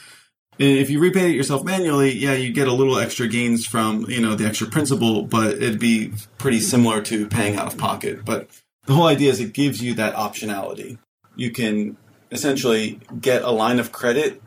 If 0.65 0.91
you 0.91 1.01
repay 1.01 1.31
it 1.31 1.37
yourself 1.37 1.65
manually, 1.65 2.13
yeah, 2.13 2.35
you 2.35 2.53
get 2.53 2.69
a 2.69 2.73
little 2.73 2.99
extra 2.99 3.27
gains 3.27 3.67
from 3.67 4.09
you 4.09 4.21
know 4.21 4.37
the 4.37 4.47
extra 4.47 4.69
principal, 4.69 5.23
but 5.23 5.55
it'd 5.55 5.81
be 5.81 6.13
pretty 6.39 6.61
similar 6.61 7.03
to 7.03 7.27
paying 7.27 7.57
out 7.57 7.67
of 7.67 7.77
pocket. 7.77 8.25
But 8.25 8.49
the 8.87 8.95
whole 8.95 9.07
idea 9.07 9.31
is 9.31 9.41
it 9.41 9.55
gives 9.55 9.83
you 9.83 9.95
that 9.95 10.15
optionality. 10.15 10.99
You 11.35 11.51
can 11.51 11.97
essentially 12.31 13.01
get 13.21 13.43
a 13.43 13.51
line 13.51 13.81
of 13.81 13.91
credit 13.93 14.41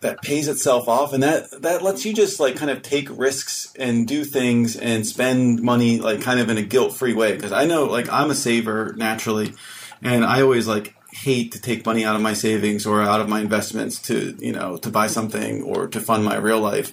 that 0.00 0.20
pays 0.22 0.46
itself 0.46 0.88
off 0.88 1.12
and 1.12 1.22
that 1.22 1.62
that 1.62 1.82
lets 1.82 2.04
you 2.04 2.12
just 2.12 2.38
like 2.38 2.56
kind 2.56 2.70
of 2.70 2.82
take 2.82 3.08
risks 3.18 3.72
and 3.78 4.06
do 4.06 4.24
things 4.24 4.76
and 4.76 5.06
spend 5.06 5.62
money 5.62 5.98
like 5.98 6.20
kind 6.20 6.38
of 6.38 6.50
in 6.50 6.58
a 6.58 6.62
guilt-free 6.62 7.14
way 7.14 7.34
because 7.34 7.50
I 7.50 7.64
know 7.64 7.86
like 7.86 8.12
I'm 8.12 8.30
a 8.30 8.34
saver 8.34 8.92
naturally 8.96 9.54
and 10.02 10.24
I 10.24 10.42
always 10.42 10.68
like 10.68 10.94
hate 11.12 11.52
to 11.52 11.60
take 11.60 11.86
money 11.86 12.04
out 12.04 12.16
of 12.16 12.22
my 12.22 12.34
savings 12.34 12.86
or 12.86 13.02
out 13.02 13.20
of 13.20 13.28
my 13.28 13.40
investments 13.40 14.00
to 14.02 14.36
you 14.38 14.52
know 14.52 14.76
to 14.78 14.90
buy 14.90 15.06
something 15.06 15.62
or 15.62 15.86
to 15.88 16.00
fund 16.00 16.24
my 16.24 16.36
real 16.36 16.60
life. 16.60 16.92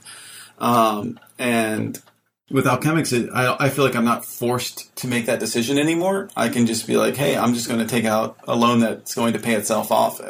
Um, 0.60 1.19
and 1.38 2.02
with 2.49 2.65
Alchemix, 2.65 3.12
it, 3.12 3.30
I, 3.34 3.56
I 3.60 3.69
feel 3.69 3.84
like 3.84 3.95
I'm 3.95 4.06
not 4.06 4.23
forced 4.23 4.95
to 4.97 5.08
make 5.08 5.26
that 5.26 5.39
decision 5.39 5.78
anymore. 5.78 6.30
I 6.36 6.49
can 6.49 6.67
just 6.67 6.88
be 6.88 6.97
like, 6.97 7.15
hey, 7.15 7.36
I'm 7.36 7.54
just 7.54 7.67
going 7.67 7.80
to 7.80 7.88
take 7.88 8.06
out 8.06 8.38
a 8.47 8.56
loan 8.56 8.80
that's 8.80 9.15
going 9.15 9.34
to 9.34 9.39
pay 9.39 9.56
itself 9.56 9.91
off. 9.91 10.21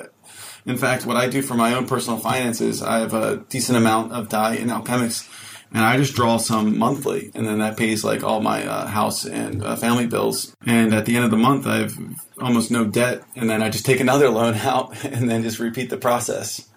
In 0.66 0.78
fact, 0.78 1.06
what 1.06 1.18
I 1.18 1.28
do 1.28 1.42
for 1.42 1.56
my 1.56 1.74
own 1.74 1.86
personal 1.86 2.20
finances, 2.20 2.82
I 2.82 3.00
have 3.00 3.14
a 3.14 3.38
decent 3.50 3.78
amount 3.78 4.14
of 4.14 4.30
DAI 4.30 4.56
in 4.56 4.70
Alchemix, 4.70 5.28
and 5.74 5.84
I 5.84 5.98
just 5.98 6.16
draw 6.16 6.38
some 6.38 6.78
monthly, 6.78 7.32
and 7.34 7.48
then 7.48 7.60
that 7.60 7.78
pays 7.78 8.04
like 8.04 8.24
all 8.24 8.42
my 8.42 8.66
uh, 8.66 8.86
house 8.86 9.26
and 9.26 9.64
uh, 9.64 9.76
family 9.76 10.06
bills. 10.06 10.56
And 10.66 10.94
at 10.94 11.06
the 11.06 11.16
end 11.16 11.26
of 11.26 11.32
the 11.32 11.38
month, 11.38 11.66
I 11.66 11.78
have 11.78 11.98
almost 12.40 12.70
no 12.70 12.86
debt, 12.86 13.24
and 13.36 13.50
then 13.50 13.64
I 13.64 13.70
just 13.70 13.86
take 13.86 14.00
another 14.00 14.30
loan 14.40 14.54
out, 14.56 15.04
and 15.04 15.30
then 15.30 15.42
just 15.42 15.60
repeat 15.60 15.90
the 15.90 15.98
process. 15.98 16.70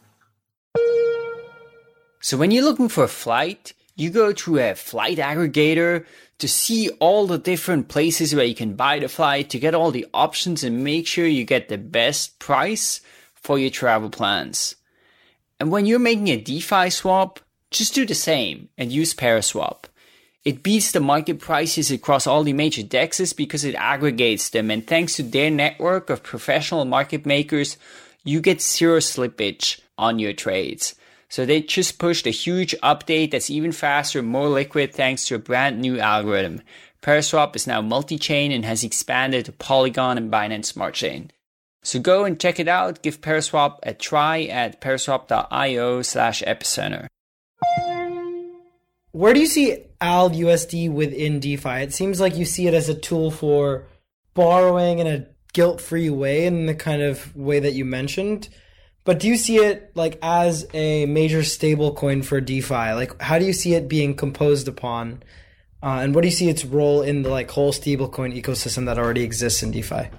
So 2.21 2.37
when 2.39 2.51
you're 2.51 2.65
looking 2.65 2.89
for 2.89 3.05
a 3.05 3.09
flight, 3.09 3.75
you 3.95 4.11
go 4.11 4.33
to 4.33 4.59
a 4.59 4.75
flight 4.75 5.19
aggregator 5.19 6.07
to 6.39 6.49
see 6.49 6.89
all 6.99 7.27
the 7.27 7.39
different 7.39 7.89
places 7.89 8.35
where 8.35 8.45
you 8.45 8.55
can 8.55 8.75
buy 8.75 8.99
the 8.99 9.09
flight, 9.09 9.51
to 9.51 9.59
get 9.59 9.75
all 9.75 9.91
the 9.91 10.07
options 10.13 10.65
and 10.65 10.83
make 10.83 11.07
sure 11.07 11.27
you 11.27 11.45
get 11.45 11.69
the 11.69 11.79
best 11.79 12.39
price 12.39 13.01
for 13.35 13.59
your 13.59 13.71
travel 13.71 14.11
plans. 14.11 14.77
And 15.61 15.71
when 15.71 15.87
you're 15.87 15.99
making 15.99 16.29
a 16.29 16.41
DeFi 16.41 16.91
swap, 16.91 17.41
just 17.71 17.95
do 17.95 18.07
the 18.07 18.15
same 18.15 18.69
and 18.79 18.93
use 18.93 19.15
Paraswap. 19.15 19.85
It 20.45 20.63
beats 20.63 20.93
the 20.93 21.01
market 21.01 21.41
prices 21.41 21.91
across 21.91 22.27
all 22.27 22.45
the 22.45 22.53
major 22.53 22.83
dexes 22.83 23.37
because 23.37 23.65
it 23.65 23.75
aggregates 23.75 24.51
them, 24.51 24.71
and 24.71 24.87
thanks 24.87 25.17
to 25.17 25.25
their 25.25 25.51
network 25.51 26.09
of 26.09 26.23
professional 26.23 26.85
market 26.85 27.27
makers, 27.27 27.77
you 28.23 28.41
get 28.41 28.63
zero 28.63 28.99
slippage 28.99 29.81
on 29.99 30.21
your 30.21 30.33
trades. 30.33 30.95
So 31.29 31.45
they 31.45 31.63
just 31.63 31.99
pushed 31.99 32.27
a 32.27 32.31
huge 32.31 32.77
update 32.83 33.33
that's 33.33 33.51
even 33.51 33.73
faster, 33.73 34.23
more 34.23 34.49
liquid 34.49 34.95
thanks 34.95 35.27
to 35.27 35.35
a 35.35 35.41
brand 35.41 35.81
new 35.81 35.99
algorithm. 35.99 36.63
Paraswap 37.03 37.57
is 37.57 37.67
now 37.67 37.81
multi-chain 37.81 38.53
and 38.53 38.65
has 38.65 38.85
expanded 38.85 39.45
to 39.47 39.53
Polygon 39.53 40.17
and 40.17 40.31
Binance 40.31 40.67
Smart 40.67 40.95
Chain. 40.95 41.31
So 41.83 41.99
go 41.99 42.25
and 42.25 42.39
check 42.39 42.61
it 42.61 42.69
out. 42.69 43.03
Give 43.03 43.21
Paraswap 43.21 43.79
a 43.83 43.95
try 43.95 44.45
at 44.45 44.81
paraswap.io 44.81 46.03
slash 46.03 46.43
epicenter. 46.43 47.09
Where 49.13 49.33
do 49.33 49.41
you 49.41 49.47
see 49.47 49.79
ALUSD 50.01 50.91
within 50.93 51.41
DeFi? 51.41 51.83
It 51.83 51.95
seems 51.95 52.21
like 52.21 52.37
you 52.37 52.45
see 52.45 52.67
it 52.67 52.75
as 52.75 52.89
a 52.89 52.95
tool 52.95 53.31
for 53.31 53.87
borrowing 54.35 54.99
in 54.99 55.07
a 55.07 55.27
guilt-free 55.55 56.11
way 56.11 56.45
in 56.45 56.67
the 56.67 56.75
kind 56.75 57.01
of 57.01 57.35
way 57.35 57.59
that 57.59 57.73
you 57.73 57.87
mentioned. 57.87 58.51
But 59.05 59.21
do 59.21 59.29
you 59.29 59.37
see 59.37 59.57
it 59.57 59.93
like 59.95 60.19
as 60.21 60.67
a 60.75 61.07
major 61.07 61.45
stable 61.45 61.95
coin 61.95 62.23
for 62.23 62.41
DeFi? 62.41 62.93
Like 62.93 63.21
how 63.23 63.39
do 63.39 63.47
you 63.47 63.55
see 63.55 63.75
it 63.75 63.89
being 63.89 64.15
composed 64.15 64.69
upon? 64.69 65.23
Uh, 65.83 66.01
and 66.03 66.15
what 66.15 66.23
do 66.23 66.29
you 66.29 66.35
see 66.35 66.51
its 66.51 66.65
role 66.65 67.01
in 67.01 67.23
the 67.23 67.31
like 67.31 67.51
whole 67.51 67.73
stablecoin 67.73 68.39
ecosystem 68.39 68.85
that 68.85 68.99
already 68.99 69.23
exists 69.23 69.63
in 69.63 69.71
DeFi? 69.71 70.11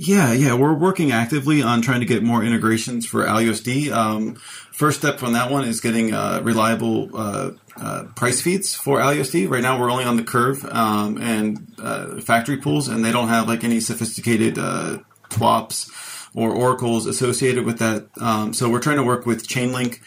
Yeah, 0.00 0.32
yeah, 0.32 0.54
we're 0.54 0.74
working 0.74 1.10
actively 1.10 1.60
on 1.60 1.82
trying 1.82 1.98
to 1.98 2.06
get 2.06 2.22
more 2.22 2.44
integrations 2.44 3.04
for 3.04 3.24
ALUSD. 3.24 3.90
Um, 3.90 4.36
first 4.36 5.00
step 5.00 5.18
from 5.18 5.32
that 5.32 5.50
one 5.50 5.64
is 5.64 5.80
getting 5.80 6.14
uh, 6.14 6.40
reliable 6.44 7.10
uh, 7.12 7.50
uh, 7.76 8.04
price 8.14 8.40
feeds 8.40 8.76
for 8.76 9.00
ALUSD. 9.00 9.50
Right 9.50 9.60
now, 9.60 9.76
we're 9.76 9.90
only 9.90 10.04
on 10.04 10.16
the 10.16 10.22
curve 10.22 10.64
um, 10.66 11.20
and 11.20 11.74
uh, 11.82 12.20
factory 12.20 12.58
pools, 12.58 12.86
and 12.86 13.04
they 13.04 13.10
don't 13.10 13.26
have 13.26 13.48
like 13.48 13.64
any 13.64 13.80
sophisticated 13.80 14.56
uh, 14.56 14.98
TWAPs 15.30 15.90
or 16.32 16.52
oracles 16.52 17.06
associated 17.06 17.66
with 17.66 17.80
that. 17.80 18.06
Um, 18.20 18.54
so 18.54 18.70
we're 18.70 18.78
trying 18.78 18.98
to 18.98 19.04
work 19.04 19.26
with 19.26 19.48
Chainlink. 19.48 19.98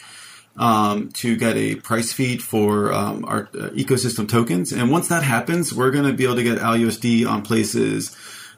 Um, 0.54 1.10
to 1.12 1.34
get 1.34 1.56
a 1.56 1.76
price 1.76 2.12
feed 2.12 2.42
for 2.42 2.92
um, 2.92 3.24
our 3.24 3.44
uh, 3.54 3.70
ecosystem 3.70 4.28
tokens, 4.28 4.70
and 4.70 4.90
once 4.90 5.08
that 5.08 5.22
happens, 5.22 5.72
we're 5.72 5.90
going 5.90 6.04
to 6.04 6.12
be 6.12 6.24
able 6.24 6.34
to 6.34 6.42
get 6.42 6.58
ALUSD 6.58 7.26
on 7.26 7.40
places 7.40 8.14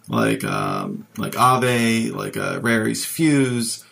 like 0.09 0.45
um, 0.45 1.07
like 1.17 1.33
Aave, 1.33 2.15
like 2.15 2.37
uh, 2.37 2.61
Rari's 2.61 3.05
Fuse, 3.05 3.85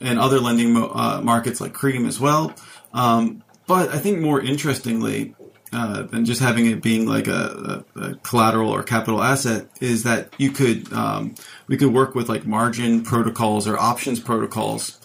and 0.00 0.18
other 0.18 0.40
lending 0.40 0.72
mo- 0.72 0.92
uh, 0.94 1.20
markets 1.22 1.60
like 1.60 1.72
Cream 1.72 2.06
as 2.06 2.18
well. 2.18 2.54
Um, 2.92 3.42
but 3.66 3.90
I 3.90 3.98
think 3.98 4.20
more 4.20 4.40
interestingly 4.40 5.34
uh, 5.72 6.02
than 6.04 6.24
just 6.24 6.40
having 6.40 6.66
it 6.66 6.82
being 6.82 7.06
like 7.06 7.26
a, 7.26 7.84
a, 7.94 8.00
a, 8.00 8.14
collateral 8.16 8.70
or 8.70 8.82
capital 8.82 9.22
asset 9.22 9.68
is 9.80 10.04
that 10.04 10.32
you 10.38 10.50
could 10.50 10.90
um, 10.94 11.34
we 11.66 11.76
could 11.76 11.92
work 11.92 12.14
with 12.14 12.28
like 12.28 12.46
margin 12.46 13.02
protocols 13.02 13.68
or 13.68 13.78
options 13.78 14.18
protocols, 14.18 14.98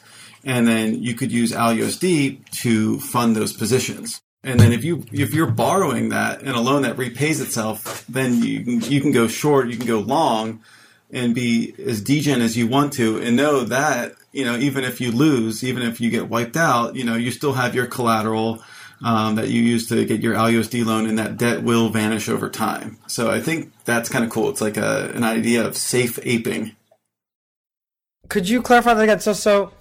and 0.45 0.65
then 0.67 0.95
you 1.04 1.15
could 1.15 1.32
use 1.32 1.52
ALUSD 1.52 2.49
to 2.62 2.99
fund 3.02 3.36
those 3.36 3.52
positions. 3.52 4.22
And 4.43 4.60
then 4.60 4.73
if 4.73 4.84
you 4.84 5.06
if 5.12 5.34
you're 5.34 5.49
borrowing 5.49 6.10
that 6.10 6.41
in 6.41 6.49
a 6.49 6.62
loan 6.62 6.82
that 6.82 6.97
repays 6.97 7.39
itself, 7.39 8.06
then 8.08 8.43
you 8.43 8.63
can, 8.63 8.82
you 8.91 8.99
can 8.99 9.12
go 9.12 9.27
short, 9.27 9.69
you 9.69 9.77
can 9.77 9.88
go 9.88 9.99
long, 9.99 10.62
and 11.12 11.34
be 11.34 11.73
as 11.86 12.01
degen 12.01 12.41
as 12.41 12.58
you 12.58 12.67
want 12.67 12.91
to, 12.93 13.21
and 13.21 13.38
know 13.38 13.62
that 13.62 14.15
you 14.34 14.43
know 14.43 14.58
even 14.58 14.84
if 14.84 14.99
you 14.99 15.12
lose, 15.12 15.63
even 15.63 15.82
if 15.84 16.01
you 16.01 16.10
get 16.10 16.27
wiped 16.27 16.58
out, 16.58 16.95
you 16.95 17.06
know 17.06 17.15
you 17.15 17.32
still 17.32 17.53
have 17.53 17.73
your 17.73 17.86
collateral 17.86 18.62
um, 19.01 19.36
that 19.36 19.49
you 19.49 19.62
use 19.62 19.88
to 19.89 20.06
get 20.06 20.21
your 20.21 20.36
ALUSD 20.36 20.86
loan, 20.86 21.08
and 21.08 21.17
that 21.19 21.38
debt 21.38 21.63
will 21.63 21.89
vanish 21.89 22.27
over 22.27 22.49
time. 22.49 22.97
So 23.08 23.32
I 23.32 23.39
think 23.39 23.71
that's 23.86 24.10
kind 24.10 24.25
of 24.25 24.32
cool. 24.32 24.49
It's 24.49 24.62
like 24.62 24.77
a, 24.77 25.12
an 25.13 25.23
idea 25.23 25.65
of 25.65 25.77
safe 25.77 26.19
aping. 26.23 26.75
Could 28.29 28.49
you 28.49 28.62
clarify 28.62 28.93
that 28.93 29.03
again? 29.03 29.19
So 29.21 29.34
so 29.34 29.71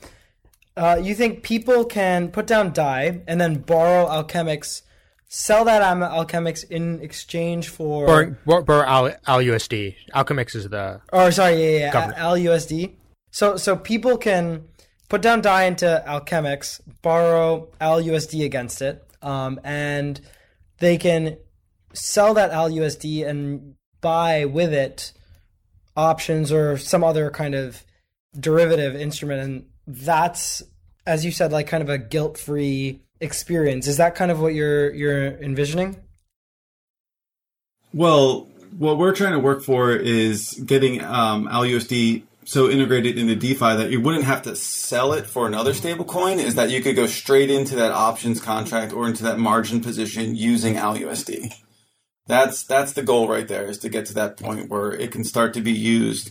uh, 0.77 0.99
you 1.03 1.15
think 1.15 1.43
people 1.43 1.85
can 1.85 2.29
put 2.29 2.47
down 2.47 2.73
DAI 2.73 3.23
and 3.27 3.41
then 3.41 3.61
borrow 3.61 4.07
Alchemix, 4.07 4.83
sell 5.29 5.65
that 5.65 5.83
Alchemix 5.83 6.65
in 6.65 7.01
exchange 7.01 7.69
for 7.69 8.07
borrow, 8.07 8.63
borrow 8.63 8.87
Al, 8.87 9.11
ALUSD. 9.27 9.95
Alchemix 10.15 10.55
is 10.55 10.69
the 10.69 11.01
oh 11.13 11.31
sorry 11.31 11.63
yeah 11.63 11.93
yeah, 11.93 12.11
yeah. 12.11 12.25
ALUSD. 12.25 12.95
So 13.31 13.57
so 13.57 13.77
people 13.77 14.17
can 14.17 14.65
put 15.09 15.21
down 15.21 15.43
DAI 15.43 15.65
into 15.65 16.03
Alchemix, 16.07 16.81
borrow 17.03 17.69
ALUSD 17.81 18.45
against 18.45 18.81
it, 18.81 19.07
um, 19.21 19.61
and 19.63 20.21
they 20.79 20.97
can 20.97 21.37
sell 21.93 22.33
that 22.35 22.51
ALUSD 22.51 23.27
and 23.27 23.75
buy 24.01 24.47
with 24.47 24.73
it 24.73 25.13
options 25.97 26.51
or 26.51 26.79
some 26.79 27.05
other 27.05 27.31
kind 27.31 27.55
of 27.55 27.85
derivative 28.39 28.97
instrument, 28.97 29.43
and 29.43 29.67
that's 29.87 30.63
as 31.07 31.25
you 31.25 31.33
said, 31.33 31.53
like 31.53 31.67
kind 31.67 31.83
of 31.83 31.89
a 31.89 31.99
guilt-free 31.99 33.01
experience. 33.21 33.87
Is 33.87 33.97
that 33.97 34.15
kind 34.15 34.31
of 34.31 34.41
what 34.41 34.55
you're 34.55 34.93
you're 34.93 35.27
envisioning? 35.27 35.97
Well, 37.93 38.49
what 38.79 38.99
we're 38.99 39.15
trying 39.15 39.33
to 39.33 39.39
work 39.39 39.63
for 39.63 39.95
is 39.95 40.53
getting 40.65 41.03
um, 41.05 41.47
ALUSD 41.47 42.23
so 42.45 42.69
integrated 42.69 43.19
into 43.19 43.37
DeFi 43.37 43.77
that 43.77 43.91
you 43.91 44.01
wouldn't 44.01 44.25
have 44.25 44.43
to 44.43 44.57
sell 44.57 45.13
it 45.13 45.27
for 45.27 45.47
another 45.47 45.73
stablecoin. 45.73 46.39
Is 46.39 46.55
that 46.55 46.71
you 46.71 46.81
could 46.83 46.97
go 46.97 47.07
straight 47.07 47.51
into 47.51 47.77
that 47.77 47.93
options 47.93 48.41
contract 48.41 48.93
or 48.93 49.07
into 49.07 49.25
that 49.25 49.39
margin 49.39 49.81
position 49.81 50.35
using 50.35 50.75
ALUSD. 50.75 51.53
That's 52.29 52.63
that's 52.63 52.93
the 52.93 53.03
goal 53.03 53.29
right 53.29 53.47
there 53.47 53.67
is 53.67 53.79
to 53.79 53.89
get 53.89 54.07
to 54.07 54.15
that 54.15 54.37
point 54.37 54.71
where 54.71 54.93
it 54.93 55.11
can 55.11 55.25
start 55.25 55.55
to 55.55 55.61
be 55.61 55.73
used 55.73 56.31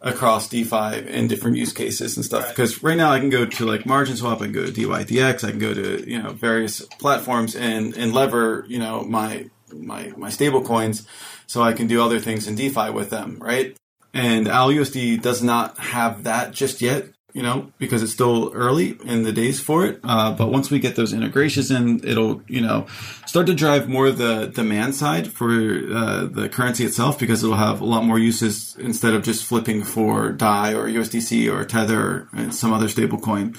across 0.00 0.48
DeFi 0.48 1.08
in 1.08 1.28
different 1.28 1.56
use 1.56 1.72
cases 1.72 2.16
and 2.16 2.24
stuff. 2.24 2.48
Because 2.48 2.82
right. 2.82 2.90
right 2.90 2.96
now 2.98 3.12
I 3.12 3.18
can 3.18 3.30
go 3.30 3.46
to 3.46 3.66
like 3.66 3.86
Margin 3.86 4.16
Swap, 4.16 4.40
I 4.40 4.44
can 4.44 4.52
go 4.52 4.66
to 4.66 4.72
DYDX, 4.72 5.44
I 5.44 5.50
can 5.50 5.58
go 5.58 5.74
to 5.74 6.08
you 6.08 6.22
know 6.22 6.32
various 6.32 6.80
platforms 6.98 7.56
and 7.56 7.96
and 7.96 8.12
lever 8.12 8.64
you 8.68 8.78
know 8.78 9.02
my 9.04 9.48
my 9.72 10.12
my 10.16 10.30
stable 10.30 10.62
coins, 10.62 11.06
so 11.46 11.62
I 11.62 11.72
can 11.72 11.86
do 11.86 12.02
other 12.02 12.20
things 12.20 12.46
in 12.46 12.54
DeFi 12.54 12.90
with 12.90 13.10
them, 13.10 13.38
right? 13.40 13.76
And 14.14 14.46
ALUSD 14.46 15.20
does 15.20 15.42
not 15.42 15.78
have 15.78 16.24
that 16.24 16.52
just 16.52 16.80
yet 16.80 17.08
you 17.36 17.42
know, 17.42 17.70
because 17.76 18.02
it's 18.02 18.12
still 18.12 18.50
early 18.54 18.96
in 19.04 19.22
the 19.22 19.30
days 19.30 19.60
for 19.60 19.84
it. 19.84 20.00
Uh, 20.02 20.32
but 20.32 20.50
once 20.50 20.70
we 20.70 20.78
get 20.78 20.96
those 20.96 21.12
integrations 21.12 21.70
in, 21.70 22.00
it'll, 22.02 22.40
you 22.48 22.62
know, 22.62 22.86
start 23.26 23.46
to 23.46 23.52
drive 23.52 23.90
more 23.90 24.10
the 24.10 24.46
demand 24.46 24.94
side 24.94 25.30
for 25.30 25.50
uh, 25.50 26.24
the 26.24 26.48
currency 26.50 26.82
itself 26.86 27.18
because 27.18 27.44
it'll 27.44 27.56
have 27.56 27.82
a 27.82 27.84
lot 27.84 28.04
more 28.04 28.18
uses 28.18 28.74
instead 28.78 29.12
of 29.12 29.22
just 29.22 29.44
flipping 29.44 29.84
for 29.84 30.32
DAI 30.32 30.72
or 30.72 30.88
USDC 30.88 31.52
or 31.52 31.62
Tether 31.66 32.26
and 32.32 32.54
some 32.54 32.72
other 32.72 32.88
stable 32.88 33.18
coin. 33.18 33.54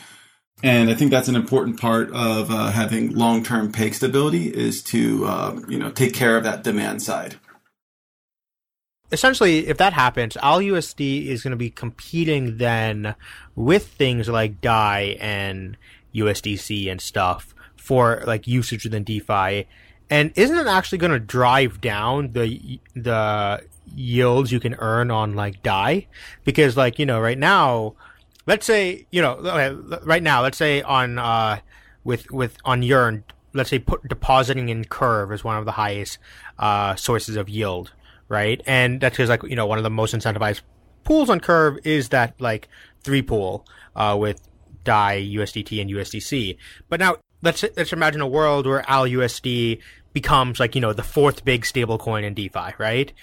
And 0.63 0.89
I 0.89 0.95
think 0.95 1.11
that's 1.11 1.27
an 1.27 1.35
important 1.35 1.79
part 1.79 2.09
of 2.13 2.49
uh, 2.49 2.71
having 2.71 3.13
long-term 3.13 3.73
peg 3.73 3.93
stability 3.93 4.47
is 4.47 4.81
to, 4.85 5.23
uh, 5.27 5.59
you 5.67 5.77
know, 5.77 5.91
take 5.91 6.15
care 6.15 6.35
of 6.35 6.43
that 6.45 6.63
demand 6.63 7.03
side 7.03 7.35
essentially, 9.11 9.67
if 9.67 9.77
that 9.77 9.93
happens, 9.93 10.35
ALUSD 10.35 11.27
is 11.27 11.43
going 11.43 11.51
to 11.51 11.57
be 11.57 11.69
competing 11.69 12.57
then 12.57 13.15
with 13.55 13.87
things 13.87 14.27
like 14.27 14.61
DAI 14.61 15.17
and 15.19 15.77
USDC 16.13 16.89
and 16.89 16.99
stuff 16.99 17.53
for 17.75 18.23
like 18.25 18.47
usage 18.47 18.83
within 18.83 19.03
DeFi. 19.03 19.67
And 20.09 20.31
isn't 20.35 20.57
it 20.57 20.67
actually 20.67 20.97
going 20.99 21.11
to 21.11 21.19
drive 21.19 21.81
down 21.81 22.33
the 22.33 22.79
the 22.95 23.63
yields 23.95 24.51
you 24.51 24.59
can 24.59 24.75
earn 24.75 25.11
on 25.11 25.35
like 25.35 25.63
DAI? 25.63 26.07
Because 26.43 26.77
like 26.77 26.99
you 26.99 27.05
know, 27.05 27.19
right 27.19 27.37
now, 27.37 27.95
let's 28.45 28.65
say 28.65 29.05
you 29.11 29.21
know, 29.21 29.39
right 30.03 30.23
now, 30.23 30.41
let's 30.41 30.57
say 30.57 30.81
on 30.81 31.17
uh 31.17 31.59
with 32.03 32.29
with 32.31 32.57
on 32.63 32.83
Yearn, 32.83 33.23
let's 33.53 33.69
say 33.69 33.79
put 33.79 34.07
depositing 34.07 34.69
in 34.69 34.85
Curve 34.85 35.31
is 35.31 35.43
one 35.43 35.57
of 35.57 35.65
the 35.65 35.73
highest 35.73 36.19
uh 36.57 36.95
sources 36.95 37.35
of 37.35 37.49
yield 37.49 37.91
right? 38.29 38.61
And 38.65 39.01
that's 39.01 39.17
because 39.17 39.29
like 39.29 39.43
you 39.43 39.55
know 39.55 39.65
one 39.65 39.77
of 39.77 39.83
the 39.83 39.89
most 39.89 40.15
incentivized 40.15 40.61
pools 41.03 41.29
on 41.29 41.39
Curve 41.39 41.79
is 41.83 42.09
that 42.09 42.39
like 42.39 42.67
three 43.03 43.21
pool 43.21 43.65
uh, 43.95 44.15
with 44.19 44.41
DAI, 44.83 45.21
USDT, 45.35 45.81
and 45.81 45.89
USDC. 45.89 46.57
But 46.89 46.99
now 46.99 47.17
let's 47.41 47.63
let's 47.75 47.93
imagine 47.93 48.21
a 48.21 48.27
world 48.27 48.65
where 48.65 48.81
ALUSD 48.83 49.79
becomes 50.13 50.59
like 50.59 50.75
you 50.75 50.81
know 50.81 50.93
the 50.93 51.03
fourth 51.03 51.45
big 51.45 51.63
stablecoin 51.63 52.23
in 52.23 52.33
DeFi, 52.33 52.73
right? 52.77 53.13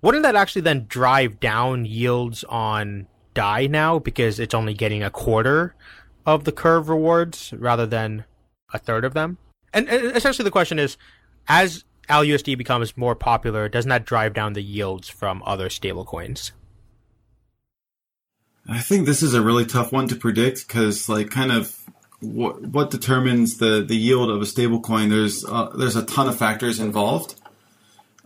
Wouldn't 0.00 0.22
that 0.22 0.36
actually 0.36 0.62
then 0.62 0.86
drive 0.88 1.40
down 1.40 1.84
yields 1.84 2.44
on 2.44 3.08
DAI 3.34 3.66
now 3.66 3.98
because 3.98 4.38
it's 4.38 4.54
only 4.54 4.74
getting 4.74 5.02
a 5.02 5.10
quarter 5.10 5.74
of 6.24 6.44
the 6.44 6.52
Curve 6.52 6.88
rewards 6.88 7.52
rather 7.56 7.86
than 7.86 8.24
a 8.72 8.78
third 8.78 9.04
of 9.04 9.14
them? 9.14 9.38
And 9.74 9.88
essentially, 9.88 10.44
the 10.44 10.50
question 10.50 10.78
is, 10.78 10.96
as 11.48 11.84
ALUSD 12.08 12.56
becomes 12.56 12.96
more 12.96 13.14
popular, 13.14 13.68
doesn't 13.68 13.88
that 13.88 14.06
drive 14.06 14.34
down 14.34 14.54
the 14.54 14.62
yields 14.62 15.08
from 15.08 15.42
other 15.44 15.68
stablecoins? 15.68 16.52
I 18.68 18.80
think 18.80 19.06
this 19.06 19.22
is 19.22 19.34
a 19.34 19.42
really 19.42 19.64
tough 19.64 19.92
one 19.92 20.08
to 20.08 20.16
predict 20.16 20.66
because, 20.66 21.08
like, 21.08 21.30
kind 21.30 21.52
of 21.52 21.74
what 22.20 22.62
what 22.62 22.90
determines 22.90 23.58
the 23.58 23.82
the 23.86 23.96
yield 23.96 24.30
of 24.30 24.42
a 24.42 24.44
stablecoin? 24.44 25.08
There's 25.08 25.44
uh, 25.44 25.70
there's 25.76 25.96
a 25.96 26.04
ton 26.04 26.28
of 26.28 26.36
factors 26.36 26.78
involved. 26.78 27.34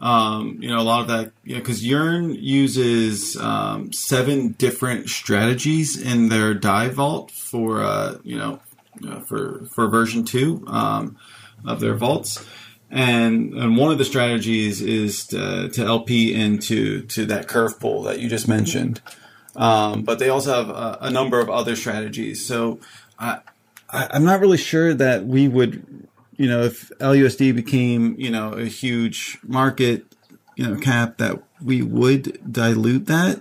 Um, 0.00 0.58
you 0.60 0.68
know, 0.68 0.80
a 0.80 0.82
lot 0.82 1.02
of 1.02 1.08
that, 1.08 1.32
you 1.44 1.54
know, 1.54 1.60
because 1.60 1.86
Yearn 1.86 2.34
uses 2.34 3.36
um, 3.36 3.92
seven 3.92 4.48
different 4.52 5.08
strategies 5.08 6.00
in 6.00 6.28
their 6.28 6.54
DAI 6.54 6.88
vault 6.88 7.30
for, 7.30 7.80
uh, 7.80 8.18
you 8.24 8.36
know, 8.36 8.60
for 9.26 9.64
for 9.66 9.86
version 9.86 10.24
two 10.24 10.64
um, 10.66 11.16
of 11.64 11.78
their 11.78 11.94
vaults 11.94 12.44
and 12.92 13.54
and 13.54 13.76
one 13.78 13.90
of 13.90 13.96
the 13.96 14.04
strategies 14.04 14.82
is 14.82 15.26
to, 15.28 15.70
to 15.70 15.84
LP 15.84 16.34
into 16.34 17.02
to 17.06 17.24
that 17.26 17.48
curve 17.48 17.80
pool 17.80 18.02
that 18.02 18.20
you 18.20 18.28
just 18.28 18.46
mentioned. 18.46 19.00
Um, 19.56 20.02
but 20.02 20.18
they 20.18 20.28
also 20.28 20.54
have 20.54 20.68
a, 20.68 20.98
a, 21.02 21.10
number 21.10 21.38
of 21.38 21.50
other 21.50 21.76
strategies. 21.76 22.46
So 22.46 22.80
I, 23.18 23.40
I 23.90 24.16
am 24.16 24.24
not 24.24 24.40
really 24.40 24.56
sure 24.56 24.94
that 24.94 25.26
we 25.26 25.46
would, 25.46 26.08
you 26.36 26.48
know, 26.48 26.62
if 26.62 26.90
LUSD 27.00 27.54
became 27.54 28.14
you 28.18 28.30
know 28.30 28.52
a 28.52 28.66
huge 28.66 29.38
market, 29.42 30.04
you 30.56 30.66
know, 30.66 30.78
cap 30.78 31.16
that 31.16 31.42
we 31.62 31.80
would 31.80 32.52
dilute 32.52 33.06
that. 33.06 33.40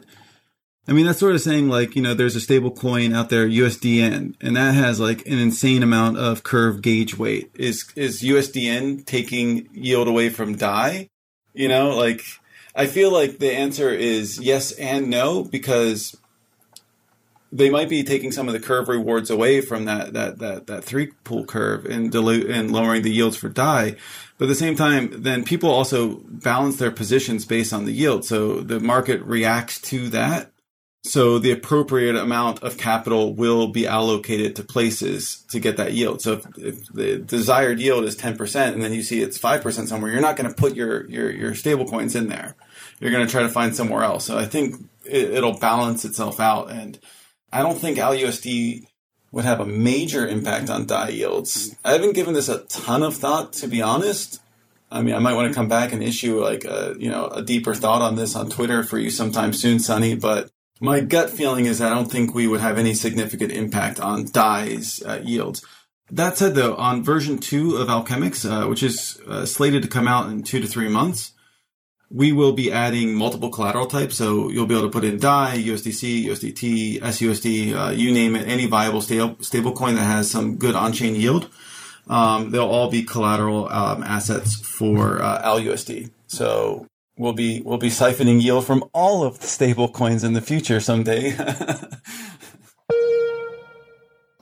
I 0.88 0.94
mean, 0.94 1.06
that's 1.06 1.20
sort 1.20 1.36
of 1.36 1.42
saying 1.42 1.70
like, 1.70 1.96
you 1.96 2.02
know, 2.02 2.14
there's 2.14 2.36
a 2.36 2.42
stable 2.42 2.72
coin 2.72 3.14
out 3.14 3.30
there, 3.30 3.48
USDN, 3.48 4.36
and 4.42 4.56
that 4.56 4.74
has 4.74 5.00
like 5.00 5.26
an 5.28 5.38
insane 5.38 5.84
amount 5.84 6.18
of 6.18 6.44
curve 6.44 6.82
gauge 6.82 7.18
weight. 7.18 7.52
Is, 7.56 7.92
is 7.96 8.24
USDN 8.24 9.06
taking 9.06 9.70
yield 9.74 10.08
away 10.08 10.30
from 10.30 10.56
DAI? 10.56 11.10
You 11.54 11.68
know, 11.68 11.96
like, 11.96 12.24
I 12.76 12.88
feel 12.88 13.12
like 13.12 13.38
the 13.38 13.52
answer 13.52 13.90
is 13.90 14.40
yes 14.40 14.72
and 14.72 15.10
no 15.10 15.44
because 15.44 16.16
they 17.52 17.70
might 17.70 17.90
be 17.90 18.04
taking 18.04 18.32
some 18.32 18.48
of 18.48 18.54
the 18.54 18.60
curve 18.60 18.88
rewards 18.88 19.30
away 19.30 19.62
from 19.62 19.86
that 19.86 20.14
that 20.14 20.40
that 20.40 20.68
that 20.68 20.84
three 20.84 21.08
pool 21.24 21.46
curve 21.46 21.86
and 21.86 22.12
dilute 22.12 22.50
and 22.50 22.72
lowering 22.72 23.02
the 23.02 23.12
yields 23.12 23.36
for 23.36 23.50
DAI. 23.50 23.96
But 24.38 24.46
at 24.46 24.50
the 24.50 24.56
same 24.56 24.76
time, 24.76 25.22
then 25.22 25.44
people 25.44 25.70
also 25.70 26.22
balance 26.26 26.78
their 26.78 26.92
positions 26.92 27.46
based 27.46 27.74
on 27.74 27.86
the 27.86 27.92
yield. 27.92 28.26
So 28.26 28.62
the 28.62 28.80
market 28.80 29.22
reacts 29.24 29.80
to 29.82 30.10
that. 30.10 30.52
So 31.04 31.40
the 31.40 31.52
appropriate 31.52 32.16
amount 32.16 32.62
of 32.62 32.78
capital 32.78 33.34
will 33.34 33.68
be 33.68 33.88
allocated 33.88 34.56
to 34.56 34.64
places 34.64 35.44
to 35.50 35.60
get 35.60 35.78
that 35.78 35.94
yield. 35.94 36.22
So 36.22 36.34
if, 36.34 36.46
if 36.58 36.88
the 36.94 37.18
desired 37.18 37.80
yield 37.80 38.06
is 38.06 38.16
10% 38.16 38.74
and 38.74 38.84
then 38.84 38.94
you 38.94 39.02
see 39.02 39.22
it's 39.22 39.40
5% 39.40 39.88
somewhere, 39.88 40.12
you're 40.12 40.22
not 40.22 40.38
going 40.38 40.50
to 40.50 40.56
put 40.56 40.76
your, 40.76 41.10
your, 41.10 41.32
your 41.32 41.56
stable 41.56 41.88
coins 41.88 42.16
in 42.16 42.28
there. 42.28 42.56
You're 43.00 43.12
going 43.12 43.26
to 43.26 43.32
try 43.32 43.42
to 43.42 43.50
find 43.50 43.76
somewhere 43.76 44.04
else. 44.04 44.26
So 44.26 44.38
I 44.38 44.46
think 44.46 44.76
it, 45.06 45.42
will 45.42 45.58
balance 45.58 46.06
itself 46.06 46.40
out. 46.40 46.70
And 46.70 47.00
I 47.52 47.64
don't 47.64 47.80
think 47.80 47.98
ALUSD 47.98 48.86
would 49.32 49.46
have 49.46 49.60
a 49.60 49.66
major 49.66 50.28
impact 50.28 50.70
on 50.70 50.86
DAI 50.86 51.10
yields. 51.10 51.76
I 51.84 51.94
haven't 51.94 52.14
given 52.14 52.36
this 52.36 52.50
a 52.50 52.60
ton 52.66 53.02
of 53.02 53.16
thought, 53.16 53.54
to 53.54 53.68
be 53.68 53.82
honest. 53.82 54.40
I 54.92 55.02
mean, 55.02 55.16
I 55.16 55.20
might 55.20 55.34
want 55.34 55.48
to 55.48 55.56
come 55.56 55.70
back 55.70 55.94
and 55.94 56.04
issue 56.04 56.44
like 56.44 56.64
a, 56.66 56.96
you 57.00 57.10
know, 57.10 57.28
a 57.28 57.42
deeper 57.42 57.74
thought 57.74 58.04
on 58.04 58.18
this 58.18 58.36
on 58.36 58.50
Twitter 58.50 58.84
for 58.84 59.00
you 59.00 59.10
sometime 59.10 59.54
soon, 59.54 59.80
Sunny, 59.80 60.16
but 60.16 60.52
my 60.82 61.00
gut 61.00 61.30
feeling 61.30 61.68
is 61.68 61.80
I 61.80 61.90
don't 61.90 62.12
think 62.12 62.34
we 62.34 62.48
would 62.48 62.60
have 62.60 62.80
any 62.80 62.96
significant 62.96 63.52
impact 63.52 64.00
on 64.00 64.26
DAI's 64.26 65.02
uh, 65.04 65.22
yields. 65.24 65.64
That 66.10 66.38
said, 66.38 66.56
though, 66.56 66.76
on 66.76 67.04
version 67.04 67.38
two 67.38 67.78
of 67.78 67.88
Alchemix, 67.88 68.46
uh, 68.50 68.68
which 68.68 68.84
is 68.84 69.22
uh, 69.28 69.46
slated 69.46 69.84
to 69.84 69.88
come 69.88 70.08
out 70.08 70.30
in 70.30 70.44
two 70.44 70.60
to 70.60 70.68
three 70.68 70.90
months, 70.90 71.34
we 72.10 72.34
will 72.34 72.52
be 72.52 72.72
adding 72.72 73.14
multiple 73.14 73.50
collateral 73.50 73.86
types. 73.86 74.18
So 74.18 74.50
you'll 74.50 74.66
be 74.66 74.76
able 74.76 74.88
to 74.88 74.92
put 74.92 75.06
in 75.06 75.20
DAI, 75.20 75.58
USDC, 75.58 76.26
USDT, 76.26 77.00
SUSD, 77.00 77.74
uh, 77.74 77.92
you 77.92 78.12
name 78.12 78.36
it, 78.36 78.48
any 78.48 78.66
viable 78.66 79.02
stable 79.02 79.36
stablecoin 79.36 79.96
that 79.96 80.04
has 80.04 80.30
some 80.30 80.58
good 80.58 80.76
on-chain 80.76 81.16
yield. 81.16 81.50
Um, 82.08 82.50
they'll 82.50 82.68
all 82.68 82.90
be 82.90 83.04
collateral 83.04 83.72
um, 83.72 84.04
assets 84.04 84.56
for 84.56 85.22
uh, 85.22 85.42
ALUSD. 85.44 86.10
So 86.28 86.88
we'll 87.22 87.34
be 87.34 87.62
we'll 87.62 87.78
be 87.78 87.90
siphoning 87.90 88.42
yield 88.42 88.66
from 88.66 88.84
all 88.94 89.24
of 89.24 89.40
the 89.40 89.48
stable 89.48 89.88
coins 89.88 90.24
in 90.24 90.34
the 90.34 90.42
future 90.42 90.80
someday. 90.80 91.36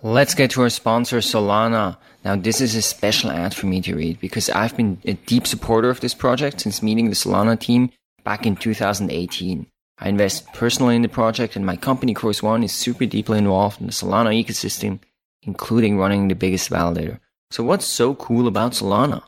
Let's 0.01 0.33
get 0.33 0.51
to 0.51 0.61
our 0.61 0.69
sponsor, 0.69 1.17
Solana. 1.17 1.97
Now, 2.23 2.37
this 2.37 2.61
is 2.61 2.73
a 2.73 2.81
special 2.81 3.31
ad 3.31 3.53
for 3.53 3.65
me 3.65 3.81
to 3.81 3.93
read 3.95 4.21
because 4.21 4.49
I've 4.49 4.77
been 4.77 5.01
a 5.03 5.11
deep 5.13 5.45
supporter 5.45 5.89
of 5.89 5.99
this 5.99 6.13
project 6.13 6.61
since 6.61 6.81
meeting 6.81 7.09
the 7.09 7.15
Solana 7.15 7.59
team 7.59 7.91
back 8.23 8.45
in 8.45 8.55
2018. 8.55 9.67
I 10.01 10.07
invest 10.07 10.47
personally 10.53 10.95
in 10.95 11.01
the 11.01 11.09
project 11.09 11.57
and 11.57 11.65
my 11.65 11.75
company 11.75 12.13
Chorus 12.13 12.41
One 12.41 12.63
is 12.63 12.71
super 12.71 13.05
deeply 13.05 13.39
involved 13.39 13.81
in 13.81 13.87
the 13.87 13.91
Solana 13.93 14.31
ecosystem, 14.41 14.99
including 15.43 15.97
running 15.97 16.29
the 16.29 16.35
biggest 16.35 16.69
validator. 16.69 17.19
So 17.51 17.65
what's 17.65 17.85
so 17.85 18.15
cool 18.15 18.47
about 18.47 18.71
Solana? 18.71 19.23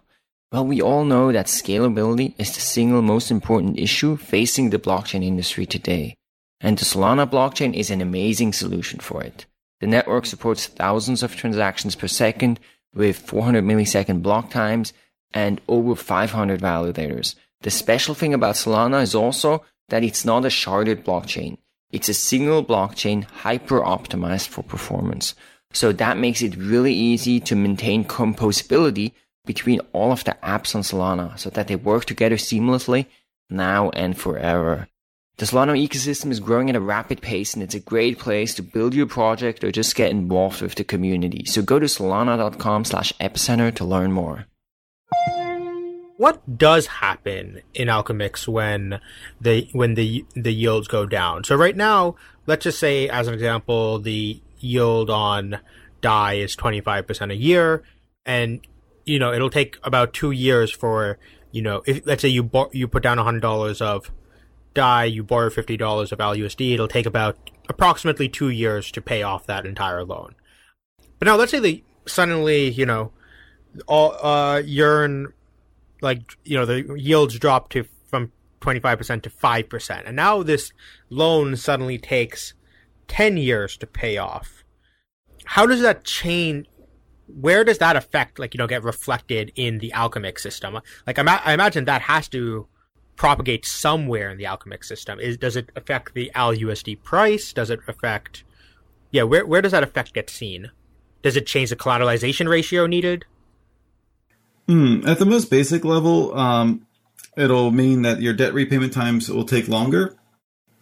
Well, 0.52 0.66
we 0.66 0.82
all 0.82 1.06
know 1.06 1.32
that 1.32 1.46
scalability 1.46 2.34
is 2.38 2.54
the 2.54 2.60
single 2.60 3.02
most 3.02 3.32
important 3.32 3.80
issue 3.80 4.18
facing 4.18 4.70
the 4.70 4.80
blockchain 4.80 5.24
industry 5.24 5.66
today. 5.66 6.18
And 6.60 6.78
the 6.78 6.84
Solana 6.84 7.26
blockchain 7.26 7.74
is 7.74 7.90
an 7.90 8.02
amazing 8.02 8.52
solution 8.52 9.00
for 9.00 9.24
it. 9.24 9.46
The 9.80 9.88
network 9.88 10.26
supports 10.26 10.68
thousands 10.68 11.24
of 11.24 11.38
transactions 11.38 11.96
per 11.96 12.08
second 12.08 12.60
with 12.94 13.18
400 13.18 13.64
millisecond 13.64 14.24
block 14.24 14.50
times 14.50 14.92
and 15.34 15.62
over 15.70 15.96
500 15.96 16.60
validators. 16.60 17.36
The 17.62 17.72
special 17.72 18.14
thing 18.14 18.34
about 18.34 18.56
Solana 18.56 19.02
is 19.02 19.16
also 19.16 19.64
that 19.88 20.04
it's 20.04 20.26
not 20.26 20.44
a 20.44 20.50
sharded 20.50 21.04
blockchain. 21.04 21.60
It's 21.94 22.10
a 22.10 22.14
single 22.14 22.64
blockchain 22.64 23.24
hyper 23.24 23.80
optimized 23.80 24.50
for 24.50 24.64
performance. 24.64 25.34
So 25.72 25.94
that 25.94 26.18
makes 26.18 26.42
it 26.42 26.58
really 26.58 26.94
easy 26.94 27.40
to 27.40 27.56
maintain 27.56 28.04
composability 28.04 29.14
between 29.46 29.80
all 29.94 30.12
of 30.12 30.24
the 30.24 30.38
apps 30.44 30.76
on 30.76 30.82
Solana 30.82 31.38
so 31.38 31.50
that 31.50 31.68
they 31.68 31.76
work 31.76 32.06
together 32.06 32.36
seamlessly 32.36 33.08
now 33.50 33.90
and 33.92 34.18
forever. 34.18 34.88
The 35.38 35.46
Solana 35.46 35.88
ecosystem 35.88 36.30
is 36.30 36.40
growing 36.40 36.70
at 36.70 36.76
a 36.76 36.80
rapid 36.80 37.22
pace 37.22 37.54
and 37.54 37.64
it's 37.64 37.76
a 37.76 37.80
great 37.80 38.20
place 38.20 38.54
to 38.56 38.62
build 38.62 38.94
your 38.94 39.08
project 39.08 39.64
or 39.64 39.72
just 39.72 39.96
get 39.96 40.12
involved 40.12 40.62
with 40.62 40.76
the 40.76 40.84
community. 40.84 41.46
So 41.46 41.62
go 41.62 41.80
to 41.80 41.88
solana.com 41.88 42.86
slash 42.86 43.12
epicenter 43.20 43.74
to 43.76 43.86
learn 43.86 44.12
more 44.12 44.46
what 46.22 46.60
does 46.60 46.86
happen 46.86 47.62
in 47.74 47.88
Alchemix 47.88 48.48
when 48.48 49.00
the 49.42 49.68
when 49.72 49.96
the 49.96 50.24
the 50.36 50.54
yields 50.54 50.88
go 50.88 51.08
down? 51.08 51.44
So 51.44 51.56
right 51.56 51.76
now, 51.76 52.14
let's 52.46 52.64
just 52.64 52.78
say 52.78 53.10
as 53.10 53.28
an 53.28 53.34
example, 53.34 53.98
the 53.98 54.40
yield 54.60 55.10
on 55.10 55.58
Dai 56.02 56.34
is 56.34 56.56
25% 56.56 57.32
a 57.32 57.36
year 57.36 57.82
and 58.24 58.62
you 59.06 59.20
know, 59.20 59.34
it'll 59.34 59.50
take 59.50 59.78
about 59.84 60.14
2 60.14 60.32
years 60.32 60.72
for, 60.72 61.18
you 61.52 61.62
know, 61.62 61.82
if 61.86 62.06
let's 62.06 62.22
say 62.22 62.30
you 62.30 62.44
bo- 62.44 62.70
you 62.74 62.88
put 62.88 63.04
down 63.04 63.18
$100 63.18 63.82
of 63.82 64.12
Dai, 64.74 65.04
you 65.06 65.24
borrow 65.24 65.50
$50 65.50 66.12
of 66.12 66.20
LUSD, 66.20 66.74
it'll 66.74 66.88
take 66.88 67.06
about 67.06 67.50
approximately 67.70 68.30
2 68.30 68.50
years 68.50 68.92
to 68.92 69.02
pay 69.02 69.24
off 69.24 69.46
that 69.48 69.66
entire 69.66 70.04
loan. 70.04 70.36
But 71.20 71.28
now 71.28 71.36
let's 71.36 71.52
say 71.52 71.60
they 71.60 71.84
suddenly, 72.06 72.70
you 72.70 72.86
know, 72.86 73.12
all 73.88 74.14
uh 74.26 74.60
Yearn 74.60 75.34
like 76.02 76.38
you 76.44 76.58
know 76.58 76.66
the 76.66 76.96
yields 76.98 77.38
drop 77.40 77.70
to 77.70 77.86
from 78.10 78.32
25% 78.60 79.24
to 79.24 79.30
5% 79.30 80.04
and 80.06 80.16
now 80.16 80.44
this 80.44 80.72
loan 81.10 81.56
suddenly 81.56 81.98
takes 81.98 82.54
10 83.08 83.38
years 83.38 83.78
to 83.78 83.88
pay 83.88 84.18
off 84.18 84.64
how 85.46 85.66
does 85.66 85.82
that 85.82 86.04
change 86.04 86.68
where 87.40 87.64
does 87.64 87.78
that 87.80 87.96
affect 87.96 88.40
like 88.40 88.54
you 88.54 88.58
know 88.58 88.68
get 88.68 88.84
reflected 88.84 89.52
in 89.56 89.80
the 89.80 89.92
Alchemix 89.96 90.40
system? 90.40 90.80
Like 91.06 91.20
I, 91.20 91.24
I 91.24 91.54
imagine 91.54 91.86
that 91.86 92.02
has 92.04 92.28
to 92.30 92.68
propagate 93.16 93.66
somewhere 93.66 94.30
in 94.30 94.38
the 94.38 94.46
Alchemix 94.46 94.86
system. 94.86 95.20
Is 95.20 95.38
does 95.38 95.56
it 95.56 95.70
affect 95.76 96.14
the 96.14 96.32
ALUSD 96.36 97.04
price? 97.04 97.54
Does 97.54 97.70
it 97.70 97.80
affect 97.88 98.44
yeah 99.12 99.24
where 99.24 99.46
where 99.46 99.62
does 99.62 99.72
that 99.72 99.84
effect 99.84 100.14
get 100.14 100.30
seen? 100.30 100.72
Does 101.22 101.36
it 101.36 101.46
change 101.46 101.70
the 101.70 101.76
collateralization 101.76 102.50
ratio 102.50 102.88
needed? 102.88 103.26
Mm, 104.68 105.06
at 105.06 105.20
the 105.20 105.26
most 105.26 105.50
basic 105.50 105.84
level, 105.84 106.38
um, 106.38 106.88
it'll 107.38 107.72
mean 107.72 108.04
that 108.04 108.22
your 108.22 108.34
debt 108.34 108.54
repayment 108.54 108.94
times 108.94 109.30
will 109.30 109.46
take 109.46 109.68
longer. 109.68 110.16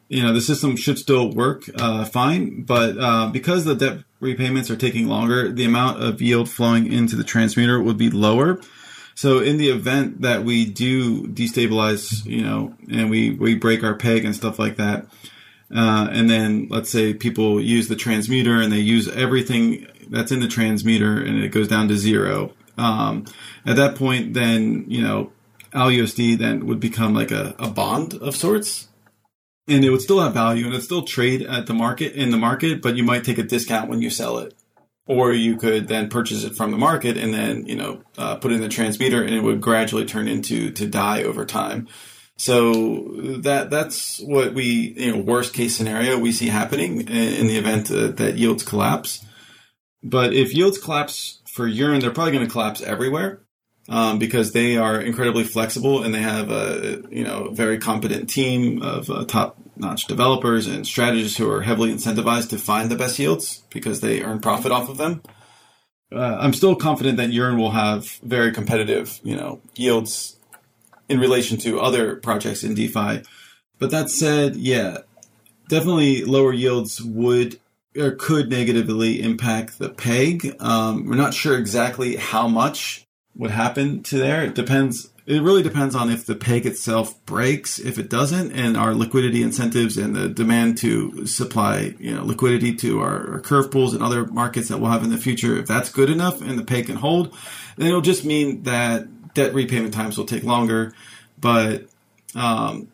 You 0.09 0.23
know, 0.23 0.33
the 0.33 0.41
system 0.41 0.75
should 0.75 0.97
still 0.97 1.31
work 1.31 1.63
uh, 1.75 2.03
fine, 2.03 2.63
but 2.63 2.97
uh, 2.97 3.29
because 3.29 3.63
the 3.63 3.75
debt 3.75 3.99
repayments 4.19 4.69
are 4.69 4.75
taking 4.75 5.07
longer, 5.07 5.51
the 5.51 5.65
amount 5.65 6.03
of 6.03 6.21
yield 6.21 6.49
flowing 6.49 6.91
into 6.91 7.15
the 7.15 7.23
transmuter 7.23 7.81
would 7.81 7.97
be 7.97 8.09
lower. 8.09 8.59
So 9.15 9.39
in 9.39 9.57
the 9.57 9.69
event 9.69 10.21
that 10.21 10.43
we 10.43 10.65
do 10.65 11.27
destabilize, 11.27 12.25
you 12.25 12.41
know, 12.41 12.75
and 12.91 13.09
we, 13.09 13.31
we 13.31 13.55
break 13.55 13.83
our 13.83 13.95
peg 13.95 14.25
and 14.25 14.35
stuff 14.35 14.57
like 14.57 14.77
that, 14.77 15.05
uh, 15.75 16.07
and 16.11 16.29
then 16.29 16.67
let's 16.69 16.89
say 16.89 17.13
people 17.13 17.61
use 17.61 17.87
the 17.87 17.95
transmuter 17.95 18.59
and 18.59 18.71
they 18.71 18.79
use 18.79 19.07
everything 19.09 19.85
that's 20.09 20.31
in 20.31 20.39
the 20.39 20.47
transmuter 20.47 21.21
and 21.21 21.43
it 21.43 21.49
goes 21.49 21.67
down 21.67 21.87
to 21.89 21.97
zero. 21.97 22.53
Um, 22.77 23.25
at 23.65 23.75
that 23.75 23.95
point, 23.95 24.33
then 24.33 24.85
you 24.87 25.03
know, 25.03 25.31
ALUSD 25.73 26.37
then 26.37 26.65
would 26.65 26.79
become 26.79 27.13
like 27.13 27.31
a, 27.31 27.55
a 27.59 27.69
bond 27.69 28.15
of 28.15 28.35
sorts, 28.35 28.87
and 29.69 29.85
it 29.85 29.89
would 29.89 30.01
still 30.01 30.19
have 30.19 30.33
value 30.33 30.65
and 30.65 30.73
it 30.73 30.81
still 30.81 31.03
trade 31.03 31.41
at 31.43 31.67
the 31.67 31.73
market 31.73 32.13
in 32.13 32.31
the 32.31 32.37
market, 32.37 32.81
but 32.81 32.95
you 32.95 33.03
might 33.03 33.23
take 33.23 33.37
a 33.37 33.43
discount 33.43 33.89
when 33.89 34.01
you 34.01 34.09
sell 34.09 34.39
it, 34.39 34.53
or 35.05 35.31
you 35.33 35.57
could 35.57 35.87
then 35.87 36.09
purchase 36.09 36.43
it 36.43 36.55
from 36.55 36.71
the 36.71 36.77
market 36.77 37.17
and 37.17 37.33
then 37.33 37.65
you 37.65 37.75
know 37.75 38.01
uh, 38.17 38.35
put 38.35 38.51
it 38.51 38.55
in 38.55 38.61
the 38.61 38.69
transmuter, 38.69 39.21
and 39.21 39.33
it 39.33 39.43
would 39.43 39.61
gradually 39.61 40.05
turn 40.05 40.27
into 40.27 40.71
to 40.71 40.87
DAI 40.87 41.23
over 41.23 41.45
time. 41.45 41.87
So 42.37 43.03
that 43.39 43.69
that's 43.69 44.19
what 44.19 44.53
we 44.53 44.93
you 44.97 45.15
know 45.15 45.21
worst 45.21 45.53
case 45.53 45.75
scenario 45.75 46.17
we 46.17 46.31
see 46.31 46.47
happening 46.47 47.01
in, 47.01 47.47
the 47.47 47.57
event 47.57 47.91
uh, 47.91 48.07
that 48.07 48.37
yields 48.37 48.63
collapse. 48.63 49.25
But 50.01 50.33
if 50.33 50.55
yields 50.55 50.77
collapse 50.77 51.41
for 51.45 51.67
Yearn, 51.67 51.99
they're 51.99 52.11
probably 52.11 52.31
going 52.31 52.45
to 52.45 52.51
collapse 52.51 52.81
everywhere 52.81 53.41
um, 53.89 54.19
because 54.19 54.51
they 54.51 54.77
are 54.77 55.01
incredibly 55.01 55.43
flexible 55.43 56.03
and 56.03 56.13
they 56.13 56.21
have 56.21 56.51
a 56.51 57.01
you 57.09 57.23
know 57.23 57.49
very 57.51 57.79
competent 57.79 58.29
team 58.29 58.81
of 58.81 59.09
uh, 59.09 59.25
top 59.25 59.57
notch 59.75 60.05
developers 60.05 60.67
and 60.67 60.85
strategists 60.85 61.37
who 61.37 61.49
are 61.49 61.61
heavily 61.61 61.91
incentivized 61.91 62.49
to 62.49 62.57
find 62.57 62.89
the 62.89 62.95
best 62.95 63.17
yields 63.17 63.63
because 63.71 63.99
they 63.99 64.21
earn 64.21 64.39
profit 64.39 64.71
off 64.71 64.89
of 64.89 64.97
them. 64.97 65.21
Uh, 66.11 66.37
I'm 66.39 66.53
still 66.53 66.75
confident 66.75 67.17
that 67.17 67.31
Yearn 67.31 67.57
will 67.57 67.71
have 67.71 68.07
very 68.23 68.51
competitive 68.51 69.19
you 69.23 69.35
know 69.35 69.61
yields 69.75 70.37
in 71.09 71.19
relation 71.19 71.57
to 71.57 71.79
other 71.79 72.15
projects 72.15 72.63
in 72.63 72.75
DeFi. 72.75 73.23
But 73.79 73.91
that 73.91 74.11
said, 74.11 74.55
yeah, 74.55 74.99
definitely 75.67 76.23
lower 76.23 76.53
yields 76.53 77.01
would 77.01 77.59
or 77.97 78.11
could 78.11 78.49
negatively 78.49 79.19
impact 79.19 79.79
the 79.79 79.89
peg. 79.89 80.55
Um, 80.59 81.07
we're 81.07 81.15
not 81.15 81.33
sure 81.33 81.57
exactly 81.57 82.17
how 82.17 82.47
much 82.47 83.07
would 83.39 83.51
happen 83.51 84.03
to 84.03 84.17
there. 84.17 84.43
It 84.43 84.53
depends. 84.53 85.09
It 85.25 85.41
really 85.41 85.63
depends 85.63 85.95
on 85.95 86.11
if 86.11 86.25
the 86.25 86.35
peg 86.35 86.65
itself 86.65 87.25
breaks. 87.25 87.79
If 87.79 87.97
it 87.97 88.09
doesn't, 88.09 88.51
and 88.51 88.75
our 88.75 88.93
liquidity 88.93 89.41
incentives 89.41 89.97
and 89.97 90.13
the 90.15 90.27
demand 90.27 90.77
to 90.79 91.25
supply, 91.25 91.95
you 91.99 92.13
know, 92.13 92.23
liquidity 92.23 92.75
to 92.75 92.99
our, 92.99 93.35
our 93.35 93.39
curve 93.39 93.71
pools 93.71 93.93
and 93.93 94.03
other 94.03 94.25
markets 94.25 94.67
that 94.67 94.79
we'll 94.79 94.91
have 94.91 95.03
in 95.03 95.09
the 95.09 95.17
future, 95.17 95.57
if 95.57 95.67
that's 95.67 95.89
good 95.89 96.09
enough 96.09 96.41
and 96.41 96.59
the 96.59 96.65
peg 96.65 96.87
can 96.87 96.97
hold, 96.97 97.33
then 97.77 97.87
it'll 97.87 98.01
just 98.01 98.25
mean 98.25 98.63
that 98.63 99.33
debt 99.33 99.53
repayment 99.53 99.93
times 99.93 100.17
will 100.17 100.25
take 100.25 100.43
longer. 100.43 100.93
But 101.39 101.87
um, 102.35 102.89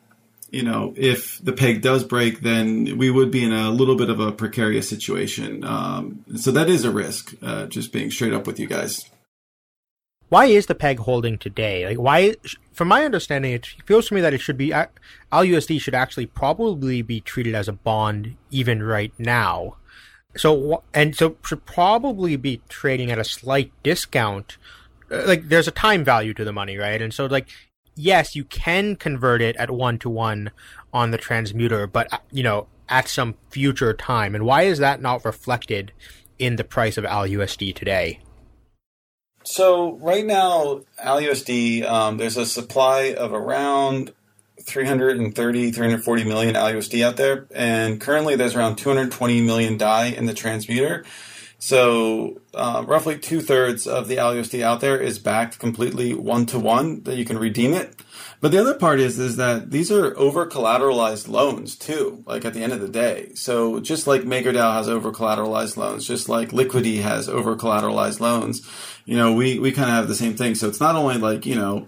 you 0.51 0.62
know, 0.62 0.93
if 0.95 1.43
the 1.43 1.53
peg 1.53 1.81
does 1.81 2.03
break, 2.03 2.41
then 2.41 2.99
we 2.99 3.10
would 3.10 3.31
be 3.31 3.43
in 3.43 3.51
a 3.51 3.71
little 3.71 3.95
bit 3.95 4.12
of 4.12 4.19
a 4.19 4.31
precarious 4.31 4.88
situation. 4.88 5.65
Um, 5.65 6.23
so 6.36 6.51
that 6.51 6.69
is 6.69 6.86
a 6.86 6.91
risk. 6.91 7.34
Uh, 7.41 7.65
just 7.65 7.91
being 7.91 8.12
straight 8.12 8.34
up 8.34 8.45
with 8.45 8.60
you 8.60 8.67
guys 8.67 9.10
why 10.29 10.45
is 10.45 10.65
the 10.65 10.75
peg 10.75 10.99
holding 10.99 11.38
today? 11.38 11.85
Like, 11.85 11.97
why? 11.97 12.35
From 12.73 12.88
my 12.88 13.05
understanding, 13.05 13.53
it 13.53 13.67
feels 13.85 14.07
to 14.07 14.15
me 14.15 14.21
that 14.21 14.33
it 14.33 14.41
should 14.41 14.57
be 14.57 14.73
ALUSD 15.31 15.79
should 15.79 15.95
actually 15.95 16.25
probably 16.25 17.01
be 17.01 17.21
treated 17.21 17.55
as 17.55 17.67
a 17.67 17.73
bond 17.73 18.36
even 18.51 18.82
right 18.82 19.13
now. 19.17 19.78
So 20.36 20.84
and 20.93 21.15
so 21.15 21.38
should 21.45 21.65
probably 21.65 22.36
be 22.36 22.61
trading 22.67 23.11
at 23.11 23.19
a 23.19 23.23
slight 23.23 23.71
discount. 23.84 24.57
Uh, 25.11 25.23
like, 25.26 25.49
there's 25.49 25.67
a 25.67 25.71
time 25.71 26.03
value 26.03 26.34
to 26.34 26.43
the 26.43 26.51
money, 26.51 26.78
right? 26.78 27.01
And 27.01 27.13
so, 27.13 27.28
like, 27.28 27.47
yes, 27.95 28.36
you 28.36 28.43
can 28.43 28.95
convert 28.95 29.41
it 29.41 29.55
at 29.57 29.71
one 29.71 29.99
to 29.99 30.09
one 30.09 30.51
on 30.91 31.11
the 31.11 31.17
transmuter, 31.17 31.86
but 31.88 32.11
uh, 32.11 32.17
you 32.32 32.43
know, 32.43 32.67
at 32.89 33.07
some 33.07 33.36
future 33.51 33.93
time. 33.93 34.34
And 34.36 34.45
why 34.45 34.63
is 34.63 34.80
that 34.80 35.01
not 35.01 35.23
reflected 35.23 35.93
in 36.39 36.55
the 36.55 36.63
price 36.63 36.97
of 36.97 37.05
ALUSD 37.05 37.76
today? 37.76 38.19
So 39.46 39.93
right 39.98 40.26
now, 40.26 40.82
ALUSD, 41.04 41.86
um, 41.86 42.18
there's 42.18 42.36
a 42.36 42.48
supply 42.48 43.14
of 43.14 43.32
around 43.32 44.12
330, 44.64 45.72
340 45.72 46.24
million 46.24 46.56
ALUSD 46.56 47.04
out 47.04 47.18
there, 47.18 47.46
and 47.54 48.02
currently 48.02 48.36
there's 48.36 48.56
around 48.56 48.78
220 48.78 49.41
million 49.41 49.78
Dai 49.78 50.08
in 50.08 50.26
the 50.26 50.34
transmuter. 50.34 51.06
So 51.60 52.41
uh, 52.54 52.84
roughly 52.88 53.18
two 53.18 53.39
thirds 53.39 53.88
of 53.88 54.08
the 54.08 54.18
ALUSD 54.18 54.62
out 54.62 54.82
there 54.82 55.00
is 55.00 55.20
backed 55.20 55.60
completely 55.60 56.14
one 56.14 56.46
to 56.48 56.60
one 56.60 57.04
that 57.04 57.16
you 57.16 57.26
can 57.26 57.38
redeem 57.38 57.74
it. 57.74 57.96
But 58.41 58.52
the 58.52 58.60
other 58.60 58.76
part 58.76 59.00
is 59.00 59.18
is 59.18 59.38
that 59.38 59.72
these 59.72 59.91
are 59.91 60.16
over 60.18 60.46
collateralized 60.46 61.28
loans 61.28 61.76
too. 61.76 62.24
Like 62.28 62.46
at 62.46 62.54
the 62.54 62.62
end 62.62 62.74
of 62.74 62.82
the 62.82 62.88
day, 62.88 63.32
so 63.34 63.80
just 63.80 64.06
like 64.06 64.22
MakerDAO 64.22 64.74
has 64.74 64.89
over 64.89 65.12
collateralized 65.12 65.78
loans, 65.78 66.06
just 66.06 66.30
like 66.30 66.54
Liquity 66.54 66.98
has 66.98 67.30
over 67.30 67.56
collateralized 67.56 68.20
loans, 68.20 68.62
you 69.06 69.16
know, 69.16 69.34
we 69.34 69.60
we 69.60 69.72
kind 69.72 69.89
of 69.89 69.95
have 69.95 70.08
the 70.08 70.16
same 70.16 70.36
thing. 70.36 70.56
So 70.56 70.68
it's 70.68 70.80
not 70.80 70.95
only 70.95 71.18
like 71.18 71.45
you 71.45 71.56
know 71.56 71.86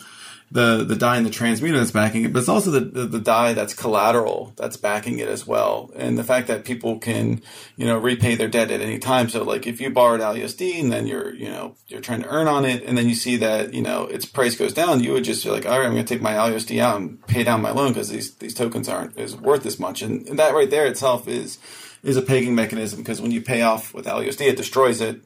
the 0.50 0.86
the 0.86 0.96
DAI 0.96 1.18
and 1.18 1.26
the 1.26 1.32
transmuter 1.32 1.78
that's 1.78 1.92
backing 1.92 2.24
it, 2.24 2.32
but 2.32 2.40
it's 2.40 2.50
also 2.50 2.72
the, 2.72 2.80
the, 2.80 3.06
the 3.06 3.20
DAI 3.20 3.54
that's 3.54 3.74
collateral 3.74 4.54
that's 4.56 4.78
backing 4.78 5.20
it 5.20 5.28
as 5.28 5.46
well. 5.46 5.92
And 5.96 6.18
the 6.18 6.24
fact 6.24 6.48
that 6.48 6.64
people 6.64 7.00
can, 7.00 7.42
you 7.76 7.86
know, 7.86 7.98
repay 7.98 8.36
their 8.36 8.48
debt 8.48 8.72
at 8.72 8.80
any 8.80 8.98
time. 8.98 9.28
So 9.30 9.44
like 9.44 9.68
if 9.68 9.82
you 9.82 9.90
borrowed 9.90 10.22
ALUSD 10.22 10.80
and 10.80 10.92
then 10.92 11.06
you're, 11.06 11.34
you 11.34 11.50
know, 11.50 11.76
you're 11.88 12.02
trying 12.02 12.22
to 12.22 12.30
earn 12.30 12.48
on 12.48 12.64
it 12.64 12.84
and 12.84 12.98
then 12.98 13.10
you 13.10 13.16
see 13.16 13.36
that, 13.38 13.74
you 13.74 13.82
know, 13.82 14.06
its 14.06 14.26
price 14.26 14.56
goes 14.56 14.74
down, 14.74 15.04
you 15.04 15.12
would 15.12 15.26
just 15.26 15.44
be 15.44 15.50
like, 15.50 15.66
all 15.66 15.80
right, 15.80 15.86
I'm 15.86 15.94
going 15.94 16.06
to 16.06 16.14
take 16.14 16.22
my 16.22 16.34
ALUSD 16.34 16.80
out 16.80 17.02
and 17.02 17.26
pay 17.28 17.44
down 17.44 17.62
my 17.62 17.72
loan 17.72 17.90
because 17.90 18.10
these, 18.10 18.34
these 18.36 18.54
tokens 18.54 18.88
aren't 18.88 19.18
is 19.18 19.36
worth 19.36 19.66
as 19.66 19.80
much. 19.80 20.02
And, 20.02 20.28
and 20.30 20.40
that 20.40 20.54
right 20.54 20.70
there 20.70 20.88
itself 20.88 21.28
is, 21.28 21.58
is 22.04 22.16
a 22.16 22.22
pegging 22.22 22.56
mechanism 22.56 23.00
because 23.00 23.22
when 23.22 23.32
you 23.32 23.42
pay 23.42 23.64
off 23.64 23.94
with 23.94 24.06
ALUSD, 24.06 24.48
it 24.48 24.56
destroys 24.56 25.02
it 25.02 25.22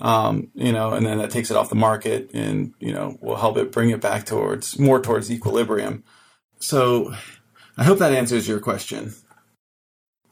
um, 0.00 0.48
you 0.54 0.72
know, 0.72 0.92
and 0.92 1.04
then 1.04 1.18
that 1.18 1.30
takes 1.30 1.50
it 1.50 1.56
off 1.56 1.68
the 1.68 1.74
market 1.74 2.30
and, 2.32 2.72
you 2.78 2.92
know, 2.92 3.16
will 3.20 3.36
help 3.36 3.56
it 3.56 3.72
bring 3.72 3.90
it 3.90 4.00
back 4.00 4.26
towards 4.26 4.78
more 4.78 5.00
towards 5.00 5.30
equilibrium. 5.30 6.04
So 6.60 7.14
I 7.76 7.84
hope 7.84 7.98
that 7.98 8.12
answers 8.12 8.48
your 8.48 8.60
question. 8.60 9.14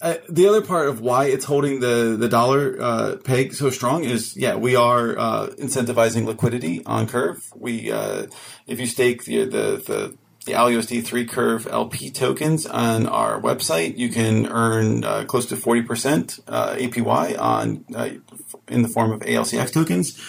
Uh, 0.00 0.16
the 0.28 0.46
other 0.46 0.60
part 0.60 0.88
of 0.88 1.00
why 1.00 1.24
it's 1.24 1.46
holding 1.46 1.80
the 1.80 2.16
the 2.18 2.28
dollar 2.28 2.76
uh, 2.78 3.16
peg 3.24 3.54
so 3.54 3.70
strong 3.70 4.04
is 4.04 4.36
yeah 4.36 4.54
we 4.54 4.76
are 4.76 5.18
uh, 5.18 5.46
incentivizing 5.58 6.26
liquidity 6.26 6.84
on 6.84 7.06
curve. 7.06 7.50
We 7.56 7.90
uh, 7.90 8.26
if 8.66 8.78
you 8.78 8.86
stake 8.86 9.24
the 9.24 9.44
the 9.44 9.82
the, 9.86 10.18
the 10.44 10.52
ALUSD 10.52 11.02
three 11.02 11.24
curve 11.24 11.66
LP 11.66 12.10
tokens 12.10 12.66
on 12.66 13.06
our 13.06 13.40
website, 13.40 13.96
you 13.96 14.10
can 14.10 14.46
earn 14.48 15.02
uh, 15.02 15.24
close 15.24 15.46
to 15.46 15.56
forty 15.56 15.80
percent 15.80 16.40
uh, 16.46 16.74
APY 16.74 17.38
on 17.38 17.86
in 18.68 18.82
the 18.82 18.88
form 18.88 19.12
of 19.12 19.20
ALCX 19.20 19.72
tokens. 19.72 20.20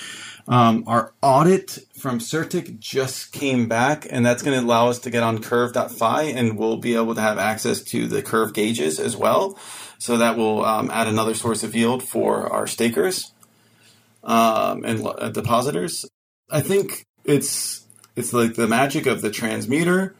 Um, 0.47 0.85
our 0.87 1.13
audit 1.21 1.77
from 1.99 2.19
CertiK 2.19 2.79
just 2.79 3.33
came 3.33 3.67
back, 3.67 4.07
and 4.09 4.25
that's 4.25 4.41
going 4.41 4.57
to 4.57 4.65
allow 4.65 4.87
us 4.87 4.99
to 4.99 5.09
get 5.09 5.21
on 5.21 5.41
curve.fi, 5.41 6.23
and 6.23 6.57
we'll 6.57 6.77
be 6.77 6.95
able 6.95 7.15
to 7.15 7.21
have 7.21 7.37
access 7.37 7.81
to 7.81 8.07
the 8.07 8.21
curve 8.21 8.53
gauges 8.53 8.97
as 8.99 9.17
well. 9.17 9.59
So 9.99 10.17
that 10.17 10.37
will 10.37 10.63
um, 10.63 10.89
add 10.89 11.07
another 11.07 11.33
source 11.33 11.63
of 11.63 11.75
yield 11.75 12.01
for 12.01 12.51
our 12.51 12.65
stakers 12.65 13.33
um, 14.23 14.85
and 14.85 15.05
uh, 15.05 15.29
depositors. 15.29 16.05
I 16.49 16.61
think 16.61 17.05
it's 17.25 17.85
it's 18.15 18.31
like 18.31 18.55
the 18.55 18.67
magic 18.67 19.05
of 19.05 19.21
the 19.21 19.29
transmuter 19.29 20.15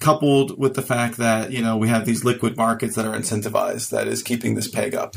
coupled 0.00 0.58
with 0.58 0.74
the 0.74 0.82
fact 0.82 1.18
that 1.18 1.52
you 1.52 1.62
know 1.62 1.76
we 1.76 1.88
have 1.88 2.04
these 2.04 2.24
liquid 2.24 2.56
markets 2.56 2.96
that 2.96 3.04
are 3.04 3.16
incentivized 3.16 3.90
that 3.90 4.08
is 4.08 4.22
keeping 4.22 4.54
this 4.54 4.66
peg 4.66 4.94
up 4.94 5.14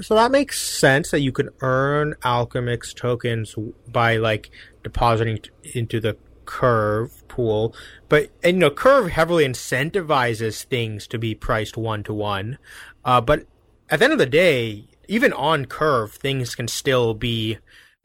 so 0.00 0.14
that 0.14 0.30
makes 0.30 0.60
sense 0.60 1.10
that 1.10 1.20
you 1.20 1.32
can 1.32 1.50
earn 1.60 2.14
Alchemix 2.22 2.94
tokens 2.94 3.54
by 3.88 4.16
like 4.16 4.50
depositing 4.82 5.38
into 5.74 6.00
the 6.00 6.16
Curve 6.46 7.26
pool, 7.28 7.74
but 8.08 8.30
and, 8.42 8.56
you 8.56 8.60
know 8.60 8.70
Curve 8.70 9.10
heavily 9.10 9.46
incentivizes 9.46 10.64
things 10.64 11.06
to 11.06 11.18
be 11.18 11.34
priced 11.34 11.76
one 11.76 12.02
to 12.04 12.12
one. 12.12 12.58
But 13.02 13.46
at 13.90 13.98
the 13.98 14.04
end 14.04 14.12
of 14.12 14.18
the 14.18 14.26
day, 14.26 14.84
even 15.08 15.32
on 15.32 15.66
Curve, 15.66 16.12
things 16.12 16.54
can 16.54 16.68
still 16.68 17.14
be, 17.14 17.58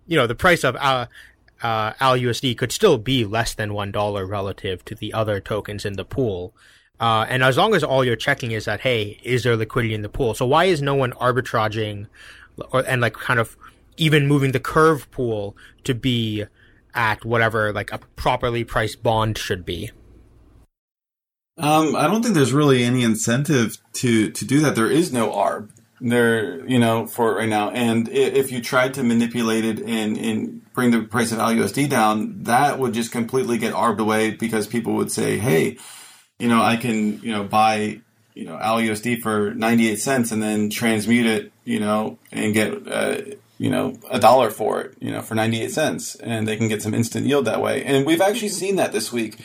you 0.08 0.18
know, 0.18 0.28
the 0.28 0.36
price 0.36 0.64
of 0.64 0.76
uh, 0.76 1.08
uh, 1.62 1.94
ALUSD 1.94 2.58
could 2.58 2.72
still 2.72 2.98
be 2.98 3.26
less 3.26 3.54
than 3.54 3.74
one 3.74 3.92
dollar 3.92 4.26
relative 4.26 4.84
to 4.86 4.96
the 4.96 5.14
other 5.14 5.40
tokens 5.40 5.86
in 5.86 5.94
the 5.94 6.06
pool. 6.06 6.54
Uh, 7.00 7.26
and 7.30 7.44
as 7.44 7.58
long 7.58 7.74
as 7.74 7.84
all 7.84 8.04
you're 8.04 8.16
checking 8.16 8.52
is 8.52 8.66
that, 8.66 8.82
hey, 8.82 9.20
is 9.24 9.44
there 9.44 9.56
liquidity 9.56 9.94
in 9.94 10.02
the 10.02 10.10
pool? 10.10 10.34
So 10.34 10.46
why 10.46 10.66
is 10.66 10.82
no 10.82 10.96
one 10.96 11.12
arbitraging 11.14 12.08
or, 12.72 12.86
and 12.86 13.02
like 13.02 13.14
kind 13.14 13.40
of 13.40 13.56
even 13.98 14.28
moving 14.28 14.52
the 14.52 14.60
curve 14.60 15.10
pool 15.12 15.56
to 15.86 15.94
be 15.94 16.46
at 16.94 17.24
whatever 17.24 17.72
like 17.72 17.92
a 17.92 18.00
properly 18.16 18.64
priced 18.64 19.02
bond 19.02 19.38
should 19.38 19.66
be? 19.66 19.92
Um, 21.58 21.96
I 21.96 22.08
don't 22.08 22.22
think 22.22 22.36
there's 22.36 22.54
really 22.54 22.84
any 22.84 23.04
incentive 23.04 23.78
to, 23.94 24.32
to 24.32 24.46
do 24.46 24.62
that. 24.62 24.76
There 24.76 24.90
is 24.90 25.12
no 25.12 25.30
ARB 25.32 25.70
there, 26.02 26.66
you 26.66 26.80
know, 26.80 27.06
for 27.06 27.36
right 27.36 27.50
now. 27.50 27.70
And 27.72 28.08
if 28.10 28.52
you 28.52 28.62
tried 28.62 28.94
to 28.94 29.04
manipulate 29.04 29.66
it 29.66 29.80
and, 29.80 30.18
and 30.18 30.74
bring 30.74 30.92
the 30.92 31.02
price 31.02 31.34
of 31.34 31.40
LUSD 31.40 31.90
down, 31.90 32.44
that 32.44 32.80
would 32.80 32.94
just 32.94 33.12
completely 33.12 33.58
get 33.58 33.74
arbed 33.74 34.00
away 34.00 34.32
because 34.32 34.68
people 34.68 34.94
would 34.94 35.12
say, 35.12 35.38
hey, 35.38 35.78
you 36.40 36.48
know, 36.48 36.62
I 36.62 36.78
can, 36.78 37.22
you 37.22 37.32
know, 37.32 37.44
buy, 37.44 38.00
you 38.34 38.46
know, 38.46 38.58
ALUSD 38.58 39.22
for 39.22 39.54
98 39.54 40.00
cents 40.00 40.32
and 40.32 40.42
then 40.42 40.70
transmute 40.70 41.26
it, 41.26 41.52
you 41.66 41.80
know, 41.80 42.18
and 42.32 42.54
get, 42.54 42.88
uh, 42.88 43.18
you 43.58 43.70
know, 43.70 44.00
a 44.10 44.20
dollar 44.20 44.50
for 44.50 44.82
it, 44.82 44.96
you 45.00 45.12
know, 45.12 45.22
for 45.22 45.36
98 45.36 45.72
cents. 45.72 46.16
And 46.16 46.48
they 46.48 46.56
can 46.56 46.70
get 46.70 46.82
some 46.82 46.94
instant 46.94 47.28
yield 47.28 47.46
that 47.46 47.62
way. 47.62 47.84
And 47.84 48.06
we've 48.06 48.22
actually 48.22 48.50
seen 48.50 48.78
that 48.78 48.94
this 48.94 49.12
week 49.12 49.40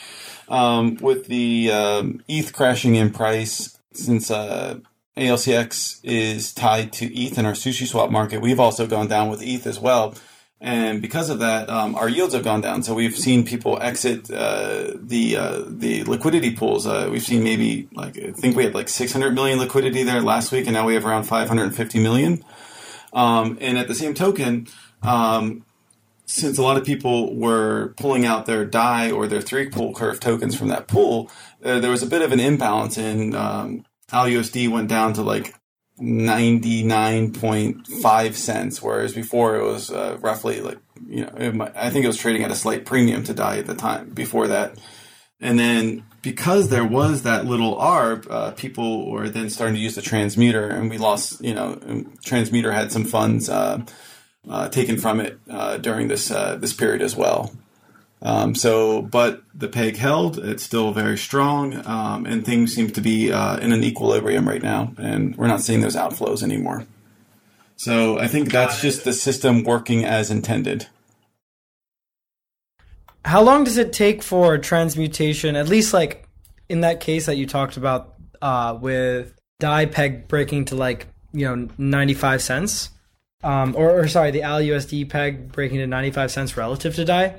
um, 0.48 0.96
with 1.00 1.26
the 1.26 1.70
um, 1.72 2.22
ETH 2.28 2.52
crashing 2.52 2.94
in 2.94 3.10
price 3.10 3.76
since 3.92 4.30
uh, 4.30 4.78
ALCX 5.16 6.00
is 6.04 6.52
tied 6.52 6.92
to 6.94 7.06
ETH 7.06 7.38
in 7.38 7.46
our 7.46 7.52
sushi 7.52 7.86
swap 7.86 8.10
market. 8.10 8.40
We've 8.40 8.60
also 8.60 8.86
gone 8.86 9.08
down 9.08 9.28
with 9.30 9.42
ETH 9.42 9.66
as 9.66 9.80
well. 9.80 10.14
And 10.60 11.02
because 11.02 11.28
of 11.28 11.40
that, 11.40 11.68
um, 11.68 11.94
our 11.94 12.08
yields 12.08 12.32
have 12.32 12.44
gone 12.44 12.62
down. 12.62 12.82
So 12.82 12.94
we've 12.94 13.16
seen 13.16 13.44
people 13.44 13.78
exit 13.82 14.30
uh, 14.30 14.92
the 14.94 15.36
uh, 15.36 15.62
the 15.66 16.04
liquidity 16.04 16.54
pools. 16.54 16.86
Uh, 16.86 17.08
we've 17.10 17.22
seen 17.22 17.44
maybe 17.44 17.88
like 17.92 18.16
I 18.18 18.32
think 18.32 18.56
we 18.56 18.64
had 18.64 18.74
like 18.74 18.88
600 18.88 19.34
million 19.34 19.58
liquidity 19.58 20.04
there 20.04 20.22
last 20.22 20.52
week, 20.52 20.66
and 20.66 20.74
now 20.74 20.86
we 20.86 20.94
have 20.94 21.04
around 21.04 21.24
550 21.24 21.98
million. 21.98 22.44
Um, 23.12 23.58
and 23.60 23.78
at 23.78 23.88
the 23.88 23.94
same 23.94 24.14
token, 24.14 24.66
um, 25.02 25.64
since 26.26 26.56
a 26.56 26.62
lot 26.62 26.76
of 26.76 26.84
people 26.84 27.34
were 27.36 27.94
pulling 27.96 28.24
out 28.24 28.46
their 28.46 28.64
DAI 28.64 29.10
or 29.10 29.26
their 29.26 29.42
three 29.42 29.68
pool 29.68 29.92
curve 29.94 30.18
tokens 30.18 30.56
from 30.56 30.68
that 30.68 30.88
pool, 30.88 31.30
uh, 31.64 31.78
there 31.80 31.90
was 31.90 32.02
a 32.02 32.06
bit 32.06 32.22
of 32.22 32.32
an 32.32 32.40
imbalance 32.40 32.96
in 32.96 33.34
um, 33.34 33.84
ALUSD 34.10 34.70
went 34.70 34.88
down 34.88 35.12
to 35.14 35.22
like 35.22 35.54
99.5 36.00 38.34
cents, 38.34 38.82
whereas 38.82 39.14
before 39.14 39.56
it 39.56 39.64
was 39.64 39.90
uh, 39.90 40.18
roughly 40.20 40.60
like, 40.60 40.78
you 41.06 41.24
know, 41.24 41.52
might, 41.52 41.72
I 41.76 41.90
think 41.90 42.04
it 42.04 42.08
was 42.08 42.16
trading 42.16 42.42
at 42.42 42.50
a 42.50 42.56
slight 42.56 42.84
premium 42.84 43.22
to 43.24 43.34
DAI 43.34 43.58
at 43.58 43.66
the 43.66 43.74
time 43.74 44.10
before 44.10 44.48
that. 44.48 44.76
And 45.40 45.58
then 45.58 46.04
because 46.22 46.68
there 46.68 46.84
was 46.84 47.22
that 47.22 47.44
little 47.44 47.76
ARB, 47.76 48.30
uh, 48.30 48.50
people 48.52 49.10
were 49.10 49.28
then 49.28 49.50
starting 49.50 49.76
to 49.76 49.80
use 49.80 49.94
the 49.94 50.02
transmuter, 50.02 50.68
and 50.68 50.90
we 50.90 50.98
lost, 50.98 51.44
you 51.44 51.54
know, 51.54 51.74
transmuter 52.24 52.72
had 52.72 52.90
some 52.90 53.04
funds 53.04 53.48
uh, 53.48 53.82
uh 54.48 54.68
taken 54.68 54.98
from 54.98 55.20
it 55.20 55.38
uh, 55.50 55.76
during 55.78 56.08
this 56.08 56.30
uh, 56.30 56.56
this 56.56 56.72
period 56.72 57.02
as 57.02 57.14
well. 57.14 57.52
Um, 58.24 58.54
so, 58.54 59.02
but 59.02 59.42
the 59.54 59.68
peg 59.68 59.98
held. 59.98 60.38
It's 60.38 60.62
still 60.62 60.92
very 60.92 61.18
strong, 61.18 61.86
um, 61.86 62.24
and 62.24 62.44
things 62.44 62.74
seem 62.74 62.90
to 62.92 63.02
be 63.02 63.30
uh, 63.30 63.58
in 63.58 63.70
an 63.70 63.84
equilibrium 63.84 64.48
right 64.48 64.62
now, 64.62 64.94
and 64.96 65.36
we're 65.36 65.46
not 65.46 65.60
seeing 65.60 65.82
those 65.82 65.94
outflows 65.94 66.42
anymore. 66.42 66.86
So, 67.76 68.18
I 68.18 68.26
think 68.26 68.50
that's 68.50 68.80
just 68.80 69.04
the 69.04 69.12
system 69.12 69.62
working 69.62 70.06
as 70.06 70.30
intended. 70.30 70.86
How 73.26 73.42
long 73.42 73.64
does 73.64 73.76
it 73.76 73.92
take 73.92 74.22
for 74.22 74.56
transmutation? 74.56 75.54
At 75.54 75.68
least, 75.68 75.92
like 75.92 76.26
in 76.70 76.80
that 76.80 77.00
case 77.00 77.26
that 77.26 77.36
you 77.36 77.46
talked 77.46 77.76
about 77.76 78.14
uh, 78.40 78.78
with 78.80 79.34
DAI 79.60 79.84
peg 79.84 80.28
breaking 80.28 80.64
to 80.66 80.76
like 80.76 81.08
you 81.34 81.44
know 81.44 81.68
ninety 81.76 82.14
five 82.14 82.40
cents, 82.40 82.88
um, 83.42 83.74
or, 83.76 84.00
or 84.00 84.08
sorry, 84.08 84.30
the 84.30 84.42
AL 84.42 84.60
USD 84.60 85.10
peg 85.10 85.52
breaking 85.52 85.76
to 85.76 85.86
ninety 85.86 86.10
five 86.10 86.30
cents 86.30 86.56
relative 86.56 86.94
to 86.94 87.04
DAI 87.04 87.34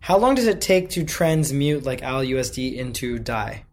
how 0.00 0.18
long 0.18 0.34
does 0.34 0.46
it 0.46 0.60
take 0.60 0.90
to 0.90 1.04
transmute 1.04 1.84
like 1.84 2.00
ALUSD 2.00 2.74
into 2.74 3.18
DAI? 3.18 3.64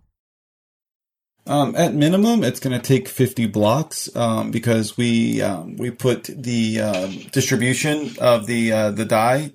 Um, 1.48 1.76
at 1.76 1.94
minimum, 1.94 2.44
it's 2.44 2.60
going 2.60 2.80
to 2.80 2.86
take 2.86 3.08
50 3.08 3.46
blocks 3.48 4.14
um, 4.16 4.50
because 4.50 4.98
we 4.98 5.44
um, 5.44 5.78
we 5.78 5.92
put 5.92 6.24
the 6.24 6.82
um, 6.82 7.20
distribution 7.32 8.16
of 8.20 8.48
the 8.48 8.72
uh, 8.72 8.92
the 8.92 9.06
DAI 9.06 9.52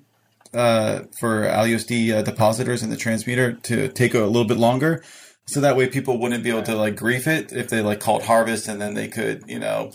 uh, 0.53 1.01
for 1.19 1.43
ALUSD 1.43 2.13
uh, 2.13 2.21
depositors 2.21 2.81
in 2.81 2.89
the 2.89 2.95
transmuter 2.95 3.53
to 3.63 3.89
take 3.89 4.13
a 4.13 4.19
little 4.19 4.45
bit 4.45 4.57
longer, 4.57 5.03
so 5.47 5.59
that 5.59 5.75
way 5.75 5.87
people 5.87 6.17
wouldn't 6.17 6.43
be 6.43 6.49
able 6.49 6.63
to 6.63 6.75
like 6.75 6.95
grief 6.95 7.27
it 7.27 7.51
if 7.51 7.69
they 7.69 7.81
like 7.81 7.99
called 7.99 8.23
harvest 8.23 8.69
and 8.69 8.81
then 8.81 8.93
they 8.93 9.09
could 9.09 9.43
you 9.47 9.59
know 9.59 9.91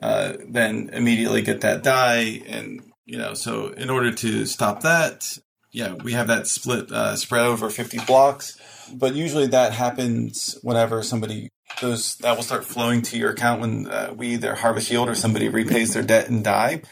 uh, 0.00 0.34
then 0.48 0.90
immediately 0.92 1.40
get 1.40 1.62
that 1.62 1.82
DAI 1.82 2.42
and 2.46 2.82
you 3.06 3.16
know 3.16 3.32
so 3.32 3.68
in 3.68 3.88
order 3.88 4.12
to 4.12 4.44
stop 4.44 4.82
that 4.82 5.38
yeah, 5.70 5.94
we 5.94 6.12
have 6.12 6.28
that 6.28 6.46
split 6.46 6.90
uh, 6.90 7.16
spread 7.16 7.46
over 7.46 7.70
50 7.70 7.98
blocks, 8.06 8.58
but 8.92 9.14
usually 9.14 9.46
that 9.48 9.72
happens 9.72 10.58
whenever 10.62 11.02
somebody 11.02 11.50
those 11.80 12.16
that 12.16 12.34
will 12.34 12.42
start 12.42 12.64
flowing 12.64 13.02
to 13.02 13.18
your 13.18 13.30
account 13.30 13.60
when 13.60 13.86
uh, 13.88 14.12
we 14.16 14.28
either 14.28 14.54
harvest 14.54 14.90
yield 14.90 15.08
or 15.08 15.14
somebody 15.14 15.48
repays 15.48 15.94
their 15.94 16.02
debt 16.02 16.28
and 16.28 16.42
DAI. 16.42 16.82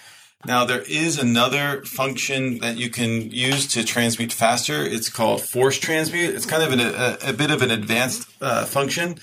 Now 0.44 0.64
there 0.64 0.82
is 0.82 1.18
another 1.18 1.82
function 1.84 2.58
that 2.58 2.76
you 2.76 2.90
can 2.90 3.30
use 3.30 3.66
to 3.68 3.84
transmute 3.84 4.32
faster. 4.32 4.84
It's 4.84 5.08
called 5.08 5.40
force 5.40 5.78
transmute. 5.78 6.34
It's 6.34 6.46
kind 6.46 6.62
of 6.62 6.72
an, 6.72 6.80
a, 6.80 7.30
a, 7.30 7.32
bit 7.32 7.50
of 7.50 7.62
an 7.62 7.70
advanced 7.70 8.28
uh, 8.40 8.64
function. 8.64 9.18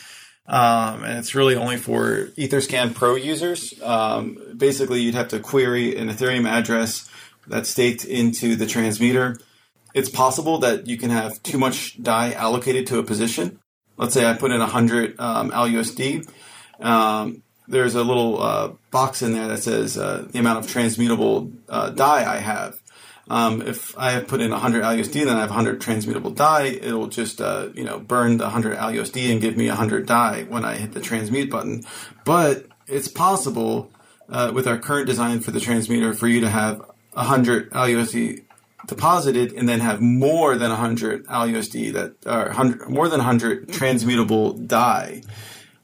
Um, 0.47 1.03
and 1.05 1.19
it's 1.19 1.33
really 1.33 1.55
only 1.55 1.77
for 1.77 2.25
Etherscan 2.37 2.93
Pro 2.93 3.15
users. 3.15 3.81
Um, 3.81 4.37
basically, 4.57 5.01
you'd 5.01 5.15
have 5.15 5.29
to 5.29 5.39
query 5.39 5.95
an 5.95 6.09
Ethereum 6.09 6.45
address 6.45 7.09
that's 7.47 7.69
staked 7.69 8.05
into 8.05 8.55
the 8.55 8.65
transmuter. 8.65 9.37
it's 9.93 10.09
possible 10.09 10.57
that 10.59 10.87
you 10.87 10.97
can 10.97 11.11
have 11.11 11.41
too 11.43 11.57
much 11.57 12.01
Dai 12.01 12.33
allocated 12.33 12.87
to 12.87 12.99
a 12.99 13.03
position. 13.03 13.59
Let's 13.97 14.13
say 14.13 14.25
I 14.25 14.33
put 14.33 14.51
in 14.51 14.59
100 14.59 15.19
um, 15.19 15.51
ALUSD. 15.51 16.27
Um, 16.79 17.43
there's 17.67 17.95
a 17.95 18.03
little 18.03 18.41
uh, 18.41 18.71
box 18.91 19.21
in 19.21 19.33
there 19.33 19.47
that 19.47 19.61
says 19.61 19.97
uh, 19.97 20.27
the 20.31 20.39
amount 20.39 20.59
of 20.59 20.71
transmutable 20.71 21.51
uh, 21.69 21.89
Dai 21.91 22.25
I 22.25 22.37
have. 22.37 22.81
Um, 23.29 23.61
if 23.61 23.97
I 23.97 24.11
have 24.11 24.27
put 24.27 24.41
in 24.41 24.51
100 24.51 24.83
ALUSD, 24.83 25.25
then 25.25 25.37
I 25.37 25.41
have 25.41 25.49
100 25.49 25.79
transmutable 25.79 26.31
Dai. 26.31 26.63
It'll 26.63 27.07
just 27.07 27.39
uh, 27.39 27.69
you 27.73 27.83
know 27.83 27.99
burn 27.99 28.37
the 28.37 28.45
100 28.45 28.77
ALUSD 28.77 29.31
and 29.31 29.39
give 29.39 29.55
me 29.55 29.67
100 29.67 30.05
Dai 30.05 30.45
when 30.49 30.65
I 30.65 30.75
hit 30.75 30.93
the 30.93 30.99
transmute 30.99 31.49
button. 31.49 31.83
But 32.25 32.65
it's 32.87 33.07
possible 33.07 33.91
uh, 34.29 34.51
with 34.53 34.67
our 34.67 34.77
current 34.77 35.07
design 35.07 35.39
for 35.39 35.51
the 35.51 35.59
transmuter 35.59 36.13
for 36.13 36.27
you 36.27 36.41
to 36.41 36.49
have 36.49 36.81
100 37.13 37.71
ALUSD 37.71 38.43
deposited 38.87 39.53
and 39.53 39.67
then 39.67 39.79
have 39.79 40.01
more 40.01 40.57
than 40.57 40.69
100 40.69 41.25
ALUSD 41.27 41.93
that 41.93 42.15
are 42.25 42.47
100, 42.47 42.89
more 42.89 43.07
than 43.07 43.19
100 43.19 43.71
transmutable 43.71 44.53
Dai. 44.53 45.23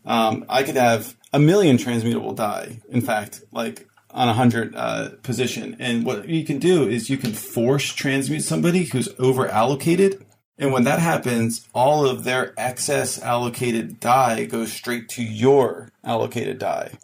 Um, 0.05 0.45
I 0.49 0.63
could 0.63 0.75
have 0.75 1.15
a 1.31 1.39
million 1.39 1.77
transmutable 1.77 2.33
Dai. 2.33 2.79
In 2.89 3.01
fact, 3.01 3.41
like 3.51 3.87
on 4.11 4.27
a 4.27 4.33
hundred 4.33 4.75
uh, 4.75 5.09
position. 5.21 5.75
And 5.79 6.05
what 6.05 6.27
you 6.27 6.43
can 6.43 6.59
do 6.59 6.87
is 6.87 7.09
you 7.09 7.17
can 7.17 7.33
force 7.33 7.93
transmute 7.93 8.43
somebody 8.43 8.85
who's 8.85 9.09
over 9.19 9.47
allocated. 9.47 10.25
And 10.57 10.73
when 10.73 10.83
that 10.83 10.99
happens, 10.99 11.67
all 11.73 12.07
of 12.07 12.23
their 12.23 12.53
excess 12.57 13.21
allocated 13.21 13.99
Dai 13.99 14.45
goes 14.45 14.73
straight 14.73 15.09
to 15.09 15.23
your 15.23 15.91
allocated 16.03 16.59
Dai. 16.59 16.97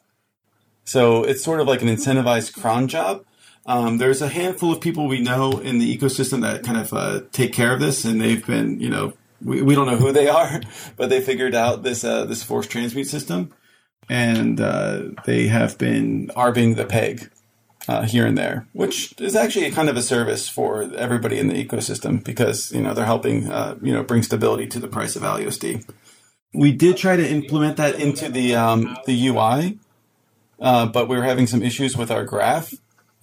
So 0.84 1.24
it's 1.24 1.44
sort 1.44 1.62
of 1.62 1.68
like 1.68 1.82
an 1.82 1.88
incentivized 1.88 2.60
cron 2.60 2.88
job. 2.88 3.24
Um, 3.66 3.98
there's 3.98 4.22
a 4.22 4.30
handful 4.30 4.72
of 4.72 4.82
people 4.82 5.08
we 5.08 5.20
know 5.20 5.60
in 5.60 5.80
the 5.80 5.98
ecosystem 5.98 6.42
that 6.42 6.64
kind 6.64 6.78
of 6.78 6.94
uh, 6.94 7.22
take 7.32 7.52
care 7.54 7.74
of 7.74 7.80
this, 7.80 8.06
and 8.06 8.22
they've 8.22 8.46
been, 8.46 8.80
you 8.80 8.90
know, 8.90 9.14
we, 9.42 9.62
we 9.62 9.74
don't 9.74 9.88
know 9.88 9.98
who 9.98 10.12
they 10.12 10.28
are, 10.42 10.62
but 10.98 11.10
they 11.10 11.22
figured 11.22 11.56
out 11.56 11.84
this 11.84 12.04
uh, 12.04 12.26
this 12.26 12.44
force 12.44 12.68
transmute 12.68 13.08
system 13.08 13.54
and 14.10 14.62
uh, 14.62 15.04
they 15.26 15.48
have 15.48 15.78
been 15.78 16.32
arbing 16.36 16.76
the 16.76 16.86
peg 16.86 17.30
uh, 17.88 18.04
here 18.04 18.26
and 18.26 18.38
there, 18.38 18.68
which 18.74 19.14
is 19.20 19.36
actually 19.36 19.70
kind 19.72 19.90
of 19.90 19.98
a 19.98 20.02
service 20.02 20.50
for 20.50 20.84
everybody 20.96 21.38
in 21.38 21.48
the 21.48 21.66
ecosystem 21.66 22.24
because 22.24 22.72
you 22.72 22.82
know 22.82 22.94
they're 22.94 23.06
helping 23.06 23.52
uh, 23.52 23.76
you 23.82 23.94
know 23.94 24.04
bring 24.04 24.24
stability 24.24 24.68
to 24.68 24.80
the 24.80 24.88
price 24.88 25.16
of 25.16 25.22
ALUSD. 25.22 25.88
We 26.54 26.72
did 26.72 26.98
try 26.98 27.16
to 27.16 27.28
implement 27.28 27.78
that 27.78 28.00
into 28.00 28.30
the 28.30 28.56
um, 28.56 28.98
the 29.06 29.28
UI, 29.28 29.78
uh, 30.60 30.88
but 30.88 31.08
we 31.08 31.18
were 31.18 31.24
having 31.24 31.48
some 31.48 31.62
issues 31.62 31.98
with 31.98 32.12
our 32.12 32.24
graph. 32.24 32.74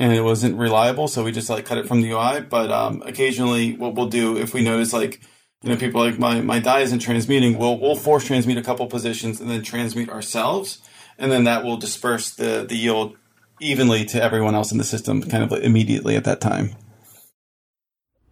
And 0.02 0.12
it 0.12 0.22
wasn't 0.22 0.58
reliable, 0.58 1.06
so 1.06 1.22
we 1.22 1.30
just 1.30 1.48
like 1.48 1.64
cut 1.64 1.78
it 1.78 1.86
from 1.86 2.00
the 2.02 2.10
UI. 2.10 2.40
But 2.40 2.72
um, 2.72 3.02
occasionally, 3.06 3.76
what 3.76 3.94
we'll 3.94 4.08
do 4.08 4.36
if 4.36 4.52
we 4.52 4.60
notice 4.60 4.92
like 4.92 5.20
you 5.62 5.70
know, 5.70 5.76
people 5.76 6.00
like 6.00 6.18
my, 6.18 6.40
my 6.40 6.58
DAI 6.58 6.80
isn't 6.80 6.98
transmuting. 6.98 7.56
We'll, 7.56 7.78
we'll 7.78 7.94
force 7.94 8.26
transmute 8.26 8.58
a 8.58 8.62
couple 8.62 8.86
positions 8.88 9.40
and 9.40 9.48
then 9.48 9.62
transmute 9.62 10.10
ourselves. 10.10 10.80
And 11.18 11.30
then 11.30 11.44
that 11.44 11.62
will 11.62 11.76
disperse 11.76 12.34
the, 12.34 12.66
the 12.68 12.76
yield 12.76 13.16
evenly 13.60 14.04
to 14.06 14.20
everyone 14.20 14.56
else 14.56 14.72
in 14.72 14.78
the 14.78 14.84
system 14.84 15.22
kind 15.22 15.44
of 15.44 15.52
immediately 15.62 16.16
at 16.16 16.24
that 16.24 16.40
time. 16.40 16.70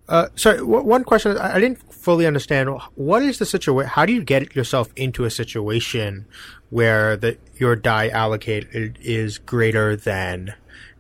Uh, 0.09 0.27
sorry, 0.35 0.59
w- 0.59 0.83
one 0.83 1.05
question. 1.05 1.39
I 1.39 1.61
didn't 1.61 1.79
fully 1.93 2.27
understand. 2.27 2.69
What 2.97 3.23
is 3.23 3.39
the 3.39 3.47
situation? 3.47 3.89
How 3.91 4.05
do 4.05 4.13
you 4.13 4.25
get 4.25 4.57
yourself 4.57 4.89
into 4.97 5.25
a 5.25 5.31
situation 5.31 6.27
where 6.71 7.17
the 7.17 7.39
your 7.59 7.77
DAI 7.77 8.09
allocated 8.09 8.99
is 9.01 9.39
greater 9.39 9.95
than 9.95 10.55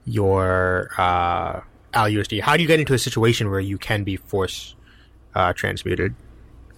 your 0.05 0.91
uh, 0.99 1.61
ALUSD? 1.95 2.41
How 2.41 2.57
do 2.57 2.63
you 2.63 2.69
get 2.69 2.81
into 2.81 2.95
a 2.95 2.99
situation 2.99 3.51
where 3.51 3.61
you 3.61 3.79
can 3.79 4.05
be 4.05 4.17
force 4.17 4.75
uh, 5.35 5.53
transmuted? 5.53 6.15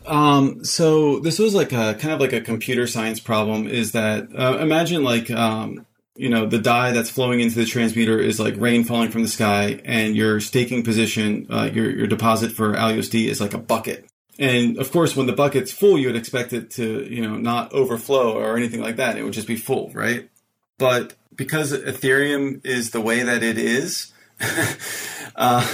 Um, 0.06 0.64
so 0.64 1.20
this 1.20 1.38
was 1.38 1.54
like 1.54 1.72
a 1.72 1.94
kind 1.94 2.12
of 2.12 2.20
like 2.20 2.32
a 2.32 2.40
computer 2.40 2.86
science 2.86 3.20
problem. 3.20 3.66
Is 3.68 3.92
that 3.92 4.28
uh, 4.36 4.58
imagine 4.58 5.04
like 5.04 5.30
um, 5.30 5.86
you 6.16 6.28
know 6.28 6.46
the 6.46 6.58
DAI 6.58 6.92
that's 6.92 7.10
flowing 7.10 7.40
into 7.40 7.56
the 7.56 7.64
transmuter 7.64 8.18
is 8.18 8.40
like 8.40 8.56
rain 8.56 8.84
falling 8.84 9.10
from 9.10 9.22
the 9.22 9.28
sky, 9.28 9.80
and 9.84 10.16
your 10.16 10.40
staking 10.40 10.82
position, 10.82 11.46
uh, 11.50 11.70
your 11.72 11.90
your 11.90 12.06
deposit 12.06 12.52
for 12.52 12.74
ALUSD 12.74 13.28
is 13.28 13.40
like 13.40 13.54
a 13.54 13.58
bucket. 13.58 14.06
And 14.38 14.78
of 14.78 14.90
course, 14.90 15.14
when 15.14 15.26
the 15.26 15.34
bucket's 15.34 15.70
full, 15.70 15.98
you 15.98 16.08
would 16.08 16.16
expect 16.16 16.52
it 16.52 16.70
to 16.72 17.04
you 17.08 17.22
know 17.22 17.36
not 17.36 17.72
overflow 17.72 18.32
or 18.32 18.56
anything 18.56 18.80
like 18.80 18.96
that. 18.96 19.16
It 19.16 19.22
would 19.22 19.34
just 19.34 19.48
be 19.48 19.56
full, 19.56 19.92
right? 19.92 20.28
But 20.82 21.14
because 21.36 21.72
Ethereum 21.72 22.66
is 22.66 22.90
the 22.90 23.00
way 23.00 23.22
that 23.22 23.44
it 23.44 23.56
is, 23.56 24.12
uh, 25.36 25.64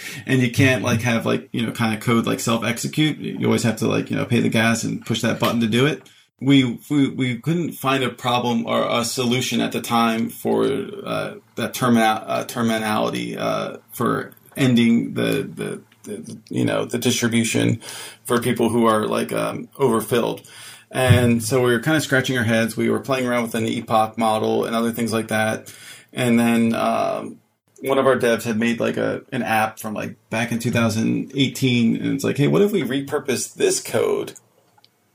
and 0.26 0.42
you 0.42 0.50
can't 0.50 0.82
like 0.82 1.00
have 1.02 1.24
like 1.24 1.48
you 1.52 1.64
know 1.64 1.70
kind 1.70 1.94
of 1.94 2.00
code 2.00 2.26
like 2.26 2.40
self 2.40 2.64
execute. 2.64 3.18
You 3.18 3.46
always 3.46 3.62
have 3.62 3.76
to 3.76 3.86
like 3.86 4.10
you 4.10 4.16
know 4.16 4.24
pay 4.24 4.40
the 4.40 4.48
gas 4.48 4.82
and 4.82 5.06
push 5.06 5.20
that 5.22 5.38
button 5.38 5.60
to 5.60 5.68
do 5.68 5.86
it. 5.86 6.02
We 6.40 6.80
we, 6.90 7.08
we 7.08 7.38
couldn't 7.38 7.74
find 7.74 8.02
a 8.02 8.10
problem 8.10 8.66
or 8.66 8.84
a 8.90 9.04
solution 9.04 9.60
at 9.60 9.70
the 9.70 9.80
time 9.80 10.28
for 10.28 10.64
uh, 10.64 11.34
that 11.54 11.72
terminal 11.72 12.18
uh, 12.26 12.44
terminality 12.44 13.38
uh, 13.38 13.76
for 13.92 14.32
ending 14.56 15.14
the, 15.14 15.48
the 15.54 15.82
the 16.02 16.36
you 16.50 16.64
know 16.64 16.84
the 16.84 16.98
distribution 16.98 17.80
for 18.24 18.40
people 18.40 18.70
who 18.70 18.86
are 18.86 19.06
like 19.06 19.32
um, 19.32 19.68
overfilled. 19.78 20.42
And 20.90 21.42
so 21.42 21.62
we 21.62 21.72
were 21.72 21.80
kind 21.80 21.96
of 21.96 22.02
scratching 22.02 22.38
our 22.38 22.44
heads. 22.44 22.76
We 22.76 22.88
were 22.88 23.00
playing 23.00 23.26
around 23.26 23.42
with 23.42 23.54
an 23.54 23.66
epoch 23.66 24.16
model 24.16 24.64
and 24.64 24.74
other 24.74 24.92
things 24.92 25.12
like 25.12 25.28
that. 25.28 25.72
And 26.12 26.38
then 26.38 26.74
um, 26.74 27.38
one 27.80 27.98
of 27.98 28.06
our 28.06 28.16
devs 28.16 28.44
had 28.44 28.58
made 28.58 28.80
like 28.80 28.96
a 28.96 29.22
an 29.32 29.42
app 29.42 29.78
from 29.78 29.94
like 29.94 30.16
back 30.30 30.52
in 30.52 30.58
2018 30.58 31.96
and 31.96 32.14
it's 32.14 32.24
like 32.24 32.36
hey 32.36 32.48
what 32.48 32.62
if 32.62 32.72
we 32.72 32.82
repurpose 32.82 33.54
this 33.54 33.80
code 33.80 34.34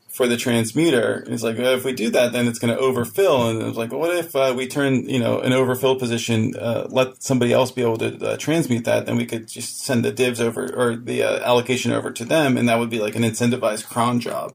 for 0.10 0.28
the 0.28 0.38
transmuter 0.38 1.24
and 1.26 1.34
it's 1.34 1.44
like 1.44 1.58
well, 1.58 1.74
if 1.74 1.84
we 1.84 1.92
do 1.92 2.10
that 2.10 2.32
then 2.32 2.48
it's 2.48 2.60
going 2.60 2.74
to 2.74 2.80
overfill 2.80 3.50
and 3.50 3.62
it's 3.64 3.78
like 3.78 3.92
well, 3.92 4.00
what 4.00 4.16
if 4.16 4.36
uh, 4.36 4.54
we 4.56 4.68
turn 4.68 5.08
you 5.10 5.20
know 5.20 5.40
an 5.40 5.52
overfill 5.52 5.98
position 5.98 6.56
uh, 6.56 6.88
let 6.90 7.22
somebody 7.22 7.52
else 7.52 7.72
be 7.72 7.82
able 7.82 7.98
to 7.98 8.16
uh, 8.26 8.38
transmute 8.38 8.86
that 8.86 9.06
then 9.06 9.18
we 9.18 9.26
could 9.26 9.48
just 9.48 9.80
send 9.80 10.06
the 10.06 10.12
divs 10.12 10.40
over 10.40 10.74
or 10.76 10.96
the 10.96 11.24
uh, 11.24 11.40
allocation 11.40 11.92
over 11.92 12.12
to 12.12 12.24
them 12.24 12.58
and 12.58 12.70
that 12.70 12.80
would 12.80 12.90
be 12.90 13.00
like 13.00 13.16
an 13.16 13.24
incentivized 13.24 13.88
cron 13.88 14.20
job 14.20 14.54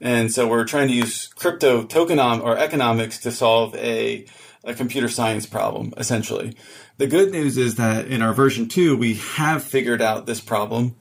and 0.00 0.32
so 0.32 0.48
we're 0.48 0.64
trying 0.64 0.88
to 0.88 0.94
use 0.94 1.28
crypto 1.28 1.82
tokenom 1.82 2.42
or 2.42 2.56
economics 2.56 3.18
to 3.18 3.30
solve 3.30 3.74
a 3.76 4.26
a 4.64 4.74
computer 4.74 5.08
science 5.08 5.46
problem, 5.46 5.94
essentially. 5.96 6.54
The 6.98 7.06
good 7.06 7.32
news 7.32 7.56
is 7.56 7.76
that 7.76 8.06
in 8.06 8.20
our 8.20 8.34
version 8.34 8.68
two, 8.68 8.96
we 8.96 9.14
have 9.14 9.62
figured 9.62 10.02
out 10.02 10.26
this 10.26 10.40
problem, 10.40 10.96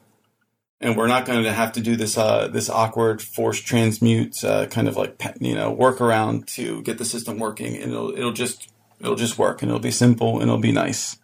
and 0.80 0.96
we're 0.96 1.08
not 1.08 1.26
going 1.26 1.44
to 1.44 1.52
have 1.52 1.74
to 1.74 1.82
do 1.82 1.96
this 1.96 2.18
uh, 2.18 2.48
this 2.48 2.70
awkward 2.70 3.22
force 3.22 3.60
transmute 3.60 4.44
uh, 4.44 4.68
kind 4.68 4.88
of 4.88 4.96
like 4.96 5.22
you 5.40 5.56
know 5.56 5.76
workaround 5.76 6.48
to 6.56 6.82
get 6.84 6.98
the 6.98 7.06
system 7.06 7.40
working, 7.40 7.76
and 7.76 7.92
it'll 7.92 8.12
it'll 8.12 8.34
just 8.34 8.70
it'll 9.00 9.16
just 9.16 9.38
work, 9.38 9.62
and 9.62 9.70
it'll 9.70 9.82
be 9.82 9.92
simple, 9.92 10.36
and 10.36 10.44
it'll 10.44 10.58
be 10.58 10.72
nice. 10.72 11.18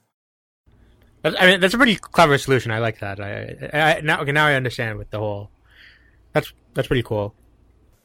I 1.23 1.47
mean, 1.47 1.59
that's 1.59 1.73
a 1.73 1.77
pretty 1.77 1.95
clever 1.95 2.37
solution. 2.37 2.71
I 2.71 2.77
like 2.79 2.99
that. 2.99 3.19
I, 3.19 3.69
I 3.73 4.01
now 4.01 4.21
okay, 4.21 4.31
now 4.31 4.45
I 4.45 4.53
understand 4.53 4.97
with 4.97 5.09
the 5.09 5.19
whole. 5.19 5.49
That's 6.33 6.51
that's 6.73 6.87
pretty 6.87 7.03
cool. 7.03 7.33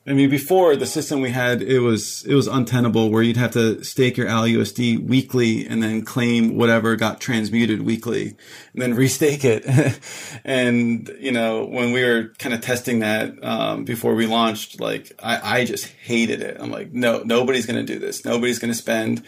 I 0.07 0.15
mean, 0.15 0.31
before 0.31 0.77
the 0.77 0.87
system 0.87 1.21
we 1.21 1.31
had, 1.31 1.61
it 1.61 1.81
was 1.81 2.25
it 2.25 2.35
was 2.35 2.47
untenable 2.47 3.11
where 3.11 3.23
you'd 3.23 3.37
have 3.37 3.51
to 3.51 3.85
stake 3.85 4.17
your 4.17 4.29
ALUSD 4.29 5.07
weekly 5.07 5.67
and 5.67 5.83
then 5.83 6.03
claim 6.03 6.57
whatever 6.57 6.97
got 6.97 7.21
transmuted 7.21 7.83
weekly, 7.83 8.35
and 8.73 8.81
then 8.81 8.95
restake 8.95 9.45
it. 9.45 10.01
and 10.45 11.15
you 11.21 11.31
know, 11.31 11.67
when 11.67 11.93
we 11.93 12.03
were 12.03 12.33
kind 12.39 12.55
of 12.55 12.63
testing 12.63 13.01
that 13.01 13.45
um, 13.45 13.85
before 13.85 14.15
we 14.15 14.27
launched, 14.27 14.81
like 14.81 15.13
I, 15.23 15.59
I 15.61 15.65
just 15.67 15.87
hated 15.87 16.41
it. 16.41 16.57
I'm 16.59 16.71
like, 16.71 16.93
no, 16.93 17.23
nobody's 17.23 17.67
going 17.67 17.85
to 17.85 17.93
do 17.93 17.99
this. 17.99 18.25
Nobody's 18.25 18.59
going 18.59 18.73
to 18.73 18.79
spend, 18.79 19.23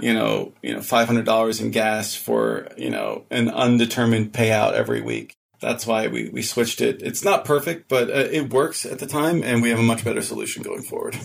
you 0.00 0.12
know, 0.12 0.52
you 0.60 0.74
know, 0.74 0.82
five 0.82 1.06
hundred 1.06 1.24
dollars 1.24 1.60
in 1.60 1.70
gas 1.70 2.16
for 2.16 2.66
you 2.76 2.90
know 2.90 3.24
an 3.30 3.48
undetermined 3.48 4.32
payout 4.32 4.72
every 4.72 5.02
week 5.02 5.36
that's 5.60 5.86
why 5.86 6.08
we, 6.08 6.28
we 6.28 6.42
switched 6.42 6.80
it. 6.80 7.02
It's 7.02 7.24
not 7.24 7.44
perfect, 7.44 7.88
but 7.88 8.10
uh, 8.10 8.28
it 8.30 8.52
works 8.52 8.84
at 8.84 8.98
the 8.98 9.06
time, 9.06 9.42
and 9.42 9.62
we 9.62 9.70
have 9.70 9.78
a 9.78 9.82
much 9.82 10.04
better 10.04 10.22
solution 10.22 10.62
going 10.62 10.82
forward. 10.82 11.16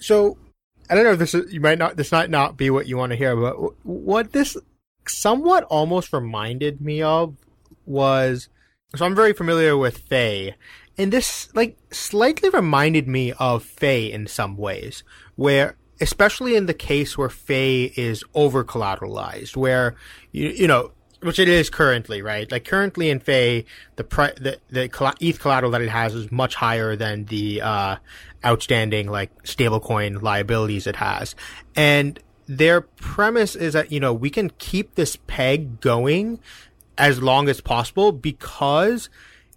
So, 0.00 0.38
I 0.88 0.94
don't 0.94 1.04
know 1.04 1.12
if 1.12 1.18
this 1.18 1.34
is, 1.34 1.52
you 1.52 1.60
might 1.60 1.78
not 1.78 1.96
this 1.96 2.12
might 2.12 2.30
not 2.30 2.56
be 2.56 2.70
what 2.70 2.86
you 2.86 2.96
want 2.96 3.10
to 3.10 3.16
hear, 3.16 3.34
but 3.36 3.54
what 3.84 4.32
this 4.32 4.56
somewhat 5.06 5.64
almost 5.64 6.12
reminded 6.12 6.80
me 6.80 7.02
of 7.02 7.36
was 7.84 8.48
so 8.94 9.04
I'm 9.04 9.14
very 9.14 9.32
familiar 9.32 9.76
with 9.76 9.98
Fei, 9.98 10.54
and 10.96 11.12
this 11.12 11.54
like 11.54 11.76
slightly 11.90 12.48
reminded 12.48 13.06
me 13.06 13.32
of 13.32 13.64
Fei 13.64 14.10
in 14.10 14.26
some 14.26 14.56
ways, 14.56 15.02
where 15.36 15.76
especially 16.00 16.56
in 16.56 16.66
the 16.66 16.74
case 16.74 17.18
where 17.18 17.28
Fei 17.28 17.92
is 17.96 18.24
over 18.34 18.64
collateralized, 18.64 19.56
where 19.56 19.94
you 20.32 20.48
you 20.48 20.66
know 20.66 20.92
which 21.20 21.38
it 21.38 21.48
is 21.48 21.70
currently, 21.70 22.22
right? 22.22 22.50
Like 22.50 22.64
currently 22.64 23.10
in 23.10 23.20
Fei, 23.20 23.64
the 23.96 24.04
pri- 24.04 24.34
the 24.40 24.58
the 24.70 25.14
ETH 25.20 25.40
collateral 25.40 25.72
that 25.72 25.82
it 25.82 25.90
has 25.90 26.14
is 26.14 26.30
much 26.30 26.54
higher 26.54 26.96
than 26.96 27.24
the 27.26 27.60
uh, 27.62 27.96
outstanding 28.44 29.08
like 29.08 29.42
stablecoin 29.42 30.22
liabilities 30.22 30.86
it 30.86 30.96
has, 30.96 31.34
and 31.74 32.18
their 32.46 32.80
premise 32.80 33.54
is 33.56 33.74
that 33.74 33.92
you 33.92 34.00
know 34.00 34.12
we 34.12 34.30
can 34.30 34.50
keep 34.58 34.94
this 34.94 35.16
peg 35.26 35.80
going 35.80 36.40
as 36.96 37.22
long 37.22 37.48
as 37.48 37.60
possible 37.60 38.10
because 38.12 39.08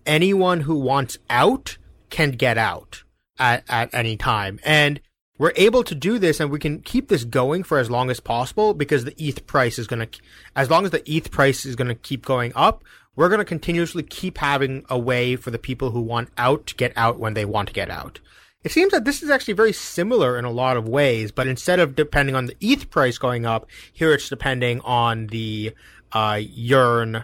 anyone 0.05 0.61
who 0.61 0.75
wants 0.75 1.17
out 1.29 1.77
can 2.09 2.31
get 2.31 2.57
out 2.57 3.03
at, 3.39 3.63
at 3.67 3.93
any 3.93 4.15
time. 4.15 4.59
And 4.63 5.01
we're 5.41 5.53
able 5.55 5.83
to 5.83 5.95
do 5.95 6.19
this 6.19 6.39
and 6.39 6.51
we 6.51 6.59
can 6.59 6.81
keep 6.81 7.07
this 7.07 7.23
going 7.23 7.63
for 7.63 7.79
as 7.79 7.89
long 7.89 8.11
as 8.11 8.19
possible 8.19 8.75
because 8.75 9.05
the 9.05 9.15
ETH 9.17 9.47
price 9.47 9.79
is 9.79 9.87
going 9.87 10.07
to, 10.07 10.21
as 10.55 10.69
long 10.69 10.85
as 10.85 10.91
the 10.91 11.01
ETH 11.11 11.31
price 11.31 11.65
is 11.65 11.75
going 11.75 11.87
to 11.87 11.95
keep 11.95 12.23
going 12.23 12.53
up, 12.55 12.83
we're 13.15 13.27
going 13.27 13.39
to 13.39 13.43
continuously 13.45 14.03
keep 14.03 14.37
having 14.37 14.85
a 14.87 14.99
way 14.99 15.35
for 15.35 15.49
the 15.49 15.57
people 15.57 15.89
who 15.89 15.99
want 15.99 16.29
out 16.37 16.67
to 16.67 16.75
get 16.75 16.93
out 16.95 17.17
when 17.17 17.33
they 17.33 17.43
want 17.43 17.69
to 17.69 17.73
get 17.73 17.89
out. 17.89 18.19
It 18.63 18.71
seems 18.71 18.91
that 18.91 19.03
this 19.03 19.23
is 19.23 19.31
actually 19.31 19.55
very 19.55 19.73
similar 19.73 20.37
in 20.37 20.45
a 20.45 20.51
lot 20.51 20.77
of 20.77 20.87
ways, 20.87 21.31
but 21.31 21.47
instead 21.47 21.79
of 21.79 21.95
depending 21.95 22.35
on 22.35 22.45
the 22.45 22.57
ETH 22.61 22.91
price 22.91 23.17
going 23.17 23.43
up, 23.43 23.65
here 23.91 24.13
it's 24.13 24.29
depending 24.29 24.79
on 24.81 25.25
the 25.25 25.73
uh, 26.11 26.39
Yearn 26.39 27.23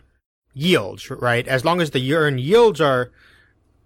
yields, 0.56 1.08
right? 1.12 1.48
As 1.48 1.64
long 1.64 1.82
as 1.82 1.92
the 1.92 2.00
Yearn 2.00 2.40
yields 2.40 2.82
are 2.82 3.12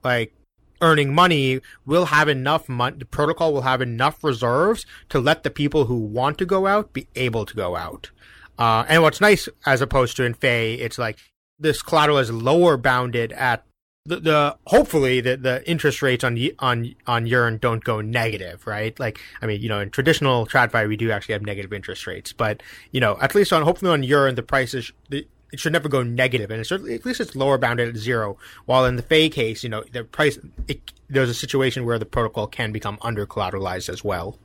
like 0.05 0.33
earning 0.81 1.13
money, 1.13 1.61
we'll 1.85 2.05
have 2.05 2.27
enough 2.27 2.67
money. 2.67 2.97
The 2.97 3.05
protocol 3.05 3.53
will 3.53 3.61
have 3.61 3.81
enough 3.81 4.23
reserves 4.23 4.85
to 5.09 5.19
let 5.19 5.43
the 5.43 5.49
people 5.49 5.85
who 5.85 5.97
want 5.97 6.37
to 6.39 6.45
go 6.45 6.67
out 6.67 6.93
be 6.93 7.07
able 7.15 7.45
to 7.45 7.55
go 7.55 7.75
out. 7.75 8.11
Uh, 8.57 8.85
and 8.87 9.01
what's 9.01 9.21
nice, 9.21 9.47
as 9.65 9.81
opposed 9.81 10.17
to 10.17 10.23
in 10.23 10.33
Fei, 10.33 10.75
it's 10.75 10.97
like 10.97 11.17
this 11.59 11.81
collateral 11.81 12.17
is 12.17 12.31
lower 12.31 12.77
bounded 12.77 13.31
at 13.33 13.65
the, 14.05 14.19
the 14.19 14.57
hopefully 14.67 15.21
the, 15.21 15.37
the 15.37 15.69
interest 15.69 16.01
rates 16.01 16.23
on 16.23 16.37
on 16.59 16.95
on 17.05 17.27
Yearn 17.27 17.57
don't 17.57 17.83
go 17.83 18.01
negative, 18.01 18.65
right? 18.65 18.99
Like 18.99 19.19
I 19.41 19.45
mean, 19.45 19.61
you 19.61 19.69
know, 19.69 19.79
in 19.79 19.91
traditional 19.91 20.47
TradFi 20.47 20.87
we 20.87 20.97
do 20.97 21.11
actually 21.11 21.33
have 21.33 21.43
negative 21.43 21.71
interest 21.71 22.07
rates, 22.07 22.33
but 22.33 22.63
you 22.91 22.99
know, 22.99 23.17
at 23.21 23.35
least 23.35 23.53
on 23.53 23.61
hopefully 23.61 23.91
on 23.91 24.03
Yearn 24.03 24.35
the 24.35 24.43
prices 24.43 24.91
the, 25.09 25.27
it 25.51 25.59
should 25.59 25.73
never 25.73 25.89
go 25.89 26.03
negative, 26.03 26.51
and 26.51 26.61
it's, 26.61 26.71
at 26.71 27.05
least 27.05 27.19
it's 27.19 27.35
lower 27.35 27.57
bounded 27.57 27.89
at 27.89 27.97
zero. 27.97 28.37
While 28.65 28.85
in 28.85 28.95
the 28.95 29.01
Fei 29.01 29.29
case, 29.29 29.63
you 29.63 29.69
know, 29.69 29.83
the 29.91 30.03
price 30.03 30.39
it, 30.67 30.91
there's 31.09 31.29
a 31.29 31.33
situation 31.33 31.85
where 31.85 31.99
the 31.99 32.05
protocol 32.05 32.47
can 32.47 32.71
become 32.71 32.97
under 33.01 33.25
collateralized 33.25 33.89
as 33.89 34.03
well. 34.03 34.37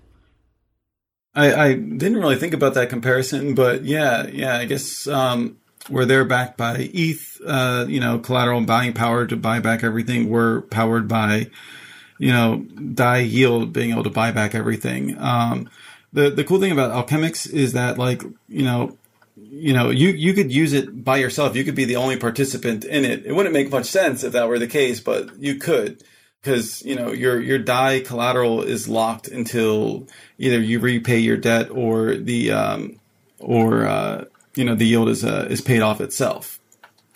I, 1.35 1.55
I 1.55 1.75
didn't 1.75 2.17
really 2.17 2.37
think 2.37 2.55
about 2.55 2.75
that 2.75 2.89
comparison, 2.89 3.55
but 3.55 3.85
yeah, 3.85 4.27
yeah, 4.27 4.57
I 4.57 4.65
guess 4.65 5.07
um, 5.07 5.59
where 5.89 6.07
they're 6.07 6.25
backed 6.25 6.57
by 6.57 6.91
ETH, 6.93 7.41
uh, 7.47 7.85
you 7.89 8.01
know, 8.01 8.19
collateral 8.19 8.59
and 8.59 8.67
buying 8.67 8.95
power 8.95 9.27
to 9.27 9.37
buy 9.37 9.61
back 9.61 9.85
everything. 9.85 10.31
We're 10.31 10.63
powered 10.63 11.09
by, 11.09 11.51
you 12.19 12.33
know, 12.33 12.65
DAI 12.95 13.19
yield 13.19 13.75
being 13.75 13.91
able 13.91 14.05
to 14.05 14.11
buy 14.11 14.33
back 14.33 14.55
everything. 14.55 15.19
Um, 15.19 15.69
the 16.13 16.31
the 16.31 16.45
cool 16.45 16.59
thing 16.59 16.73
about 16.73 17.07
Alchemix 17.07 17.53
is 17.53 17.75
that 17.75 17.99
like 17.99 18.23
you 18.49 18.63
know 18.63 18.97
you 19.37 19.73
know 19.73 19.91
you 19.91 20.09
you 20.09 20.33
could 20.33 20.53
use 20.53 20.73
it 20.73 21.05
by 21.05 21.19
yourself. 21.19 21.55
You 21.55 21.65
could 21.65 21.75
be 21.75 21.85
the 21.85 21.97
only 21.97 22.17
participant 22.17 22.85
in 22.85 23.05
it. 23.05 23.27
It 23.27 23.35
wouldn't 23.35 23.53
make 23.53 23.71
much 23.71 23.87
sense 23.87 24.25
if 24.25 24.33
that 24.33 24.49
were 24.49 24.59
the 24.59 24.67
case 24.67 25.01
but 25.01 25.39
you 25.39 25.57
could 25.57 26.03
because 26.47 26.85
you 26.85 26.95
know 26.95 27.11
your 27.11 27.41
your 27.41 27.59
DAI 27.59 28.01
collateral 28.01 28.63
is 28.63 28.89
locked 28.89 29.27
until 29.27 30.07
either 30.39 30.61
you 30.61 30.79
repay 30.79 31.19
your 31.19 31.37
debt 31.37 31.71
or 31.71 32.15
the 32.17 32.53
um, 32.53 33.01
or 33.41 33.85
uh, 33.85 34.25
you 34.55 34.65
know 34.65 34.77
the 34.77 34.87
yield 34.87 35.09
is 35.09 35.25
uh, 35.25 35.47
is 35.51 35.61
paid 35.61 35.83
off 35.83 36.01
itself, 36.01 36.61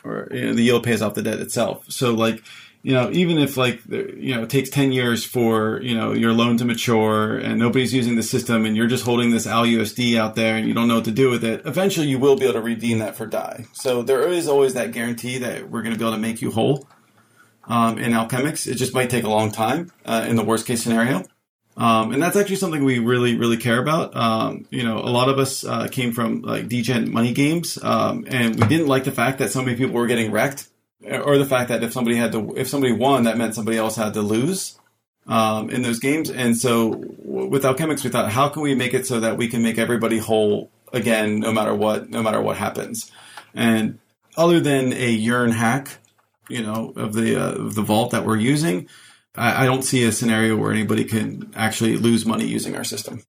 or 0.04 0.28
you 0.32 0.46
know, 0.46 0.54
the 0.54 0.64
yield 0.64 0.82
pays 0.82 1.00
off 1.00 1.14
the 1.14 1.22
debt 1.22 1.38
itself. 1.38 1.84
So 1.88 2.12
like 2.12 2.42
you 2.82 2.92
know 2.92 3.10
even 3.12 3.38
if 3.38 3.56
like 3.56 3.80
you 3.88 4.34
know 4.34 4.44
it 4.44 4.50
takes 4.50 4.70
10 4.70 4.92
years 4.92 5.24
for 5.24 5.80
you 5.82 5.94
know 5.94 6.12
your 6.12 6.32
loan 6.32 6.56
to 6.58 6.64
mature 6.64 7.36
and 7.36 7.58
nobody's 7.58 7.92
using 7.92 8.16
the 8.16 8.22
system 8.22 8.64
and 8.64 8.76
you're 8.76 8.86
just 8.86 9.04
holding 9.04 9.30
this 9.30 9.46
ALUSD 9.46 10.16
out 10.16 10.34
there 10.34 10.56
and 10.56 10.66
you 10.66 10.74
don't 10.74 10.88
know 10.88 10.96
what 10.96 11.04
to 11.04 11.10
do 11.10 11.30
with 11.30 11.44
it 11.44 11.62
eventually 11.64 12.06
you 12.06 12.18
will 12.18 12.36
be 12.36 12.44
able 12.44 12.54
to 12.54 12.60
redeem 12.60 12.98
that 13.00 13.16
for 13.16 13.26
DAI. 13.26 13.66
So 13.72 14.02
there 14.02 14.26
is 14.28 14.48
always 14.48 14.74
that 14.74 14.92
guarantee 14.92 15.38
that 15.38 15.70
we're 15.70 15.82
going 15.82 15.94
to 15.94 15.98
be 15.98 16.04
able 16.04 16.14
to 16.14 16.20
make 16.20 16.40
you 16.40 16.50
whole 16.50 16.86
um, 17.64 17.98
in 17.98 18.12
Alchemix. 18.12 18.66
It 18.66 18.74
just 18.74 18.94
might 18.94 19.10
take 19.10 19.24
a 19.24 19.28
long 19.28 19.52
time 19.52 19.92
uh, 20.04 20.26
in 20.28 20.36
the 20.36 20.44
worst 20.44 20.66
case 20.66 20.82
scenario. 20.82 21.24
Um, 21.76 22.12
and 22.12 22.22
that's 22.22 22.36
actually 22.36 22.56
something 22.56 22.84
we 22.84 22.98
really, 22.98 23.38
really 23.38 23.56
care 23.56 23.80
about. 23.80 24.14
Um, 24.14 24.66
you 24.70 24.84
know, 24.84 24.98
a 24.98 25.08
lot 25.08 25.28
of 25.28 25.38
us 25.38 25.64
uh, 25.64 25.88
came 25.88 26.12
from 26.12 26.42
like 26.42 26.68
degen 26.68 27.10
money 27.10 27.32
games, 27.32 27.78
um, 27.82 28.26
and 28.28 28.60
we 28.60 28.66
didn't 28.66 28.88
like 28.88 29.04
the 29.04 29.12
fact 29.12 29.38
that 29.38 29.50
so 29.50 29.62
many 29.62 29.76
people 29.76 29.94
were 29.94 30.06
getting 30.06 30.30
wrecked, 30.30 30.68
or 31.04 31.38
the 31.38 31.46
fact 31.46 31.68
that 31.68 31.82
if 31.82 31.92
somebody 31.92 32.16
had 32.16 32.32
to, 32.32 32.54
if 32.56 32.68
somebody 32.68 32.92
won, 32.92 33.24
that 33.24 33.38
meant 33.38 33.54
somebody 33.54 33.78
else 33.78 33.96
had 33.96 34.14
to 34.14 34.22
lose 34.22 34.78
um, 35.26 35.70
in 35.70 35.82
those 35.82 35.98
games. 35.98 36.30
And 36.30 36.56
so, 36.56 37.02
with 37.18 37.64
Alchemix, 37.64 38.04
we 38.04 38.10
thought, 38.10 38.30
how 38.30 38.48
can 38.48 38.62
we 38.62 38.74
make 38.74 38.94
it 38.94 39.06
so 39.06 39.20
that 39.20 39.36
we 39.36 39.48
can 39.48 39.62
make 39.62 39.78
everybody 39.78 40.18
whole 40.18 40.70
again, 40.92 41.40
no 41.40 41.52
matter 41.52 41.74
what, 41.74 42.10
no 42.10 42.22
matter 42.22 42.40
what 42.40 42.56
happens. 42.56 43.10
And 43.54 43.98
other 44.36 44.60
than 44.60 44.92
a 44.92 45.10
Yearn 45.10 45.52
hack, 45.52 45.98
you 46.48 46.62
know, 46.62 46.92
of 46.96 47.12
the 47.14 47.36
uh, 47.36 47.52
of 47.52 47.74
the 47.74 47.82
vault 47.82 48.10
that 48.10 48.24
we're 48.24 48.36
using 48.36 48.88
I, 49.34 49.62
I 49.62 49.66
don't 49.66 49.82
see 49.82 50.04
a 50.04 50.12
scenario 50.12 50.56
where 50.56 50.72
anybody 50.72 51.04
can 51.04 51.52
actually 51.54 51.96
lose 51.96 52.26
money 52.26 52.46
using 52.46 52.76
our 52.76 52.84
system. 52.84 53.22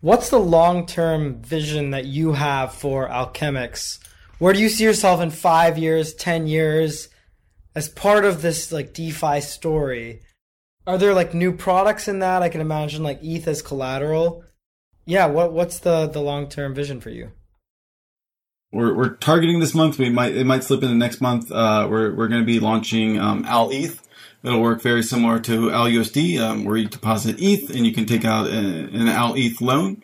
What's 0.00 0.30
the 0.30 0.38
long 0.38 0.86
term 0.86 1.42
vision 1.42 1.90
that 1.90 2.06
you 2.06 2.32
have 2.32 2.72
for 2.72 3.08
Alchemix? 3.08 3.98
Where 4.38 4.52
do 4.52 4.60
you 4.60 4.68
see 4.68 4.84
yourself 4.84 5.20
in 5.20 5.30
five 5.30 5.78
years, 5.78 6.14
ten 6.14 6.46
years, 6.46 7.08
as 7.74 7.88
part 7.88 8.24
of 8.24 8.42
this 8.42 8.72
like 8.72 8.94
DeFi 8.94 9.40
story? 9.40 10.22
Are 10.86 10.98
there 10.98 11.14
like 11.14 11.34
new 11.34 11.52
products 11.52 12.08
in 12.08 12.20
that? 12.20 12.42
I 12.42 12.48
can 12.48 12.60
imagine 12.60 13.02
like 13.02 13.22
ETH 13.22 13.46
as 13.48 13.62
collateral. 13.62 14.44
Yeah, 15.04 15.26
what 15.26 15.52
what's 15.52 15.78
the 15.78 16.06
the 16.06 16.20
long 16.20 16.48
term 16.48 16.74
vision 16.74 17.00
for 17.00 17.10
you? 17.10 17.32
We're, 18.70 18.94
we're 18.94 19.16
targeting 19.16 19.60
this 19.60 19.74
month. 19.74 19.98
We 19.98 20.10
might 20.10 20.34
it 20.34 20.44
might 20.44 20.64
slip 20.64 20.82
into 20.82 20.94
next 20.94 21.20
month. 21.20 21.50
Uh, 21.50 21.88
we're 21.90 22.14
we're 22.14 22.28
going 22.28 22.42
to 22.42 22.46
be 22.46 22.60
launching 22.60 23.18
um, 23.18 23.44
Al 23.46 23.70
ETH, 23.70 24.08
It'll 24.42 24.62
work 24.62 24.80
very 24.82 25.02
similar 25.02 25.40
to 25.40 25.70
ALUSD, 25.70 26.38
um, 26.38 26.64
where 26.64 26.76
you 26.76 26.88
deposit 26.88 27.36
ETH 27.40 27.70
and 27.70 27.84
you 27.84 27.92
can 27.92 28.06
take 28.06 28.24
out 28.24 28.46
an, 28.46 28.94
an 28.94 29.08
AL 29.08 29.34
ETH 29.36 29.60
loan. 29.60 30.02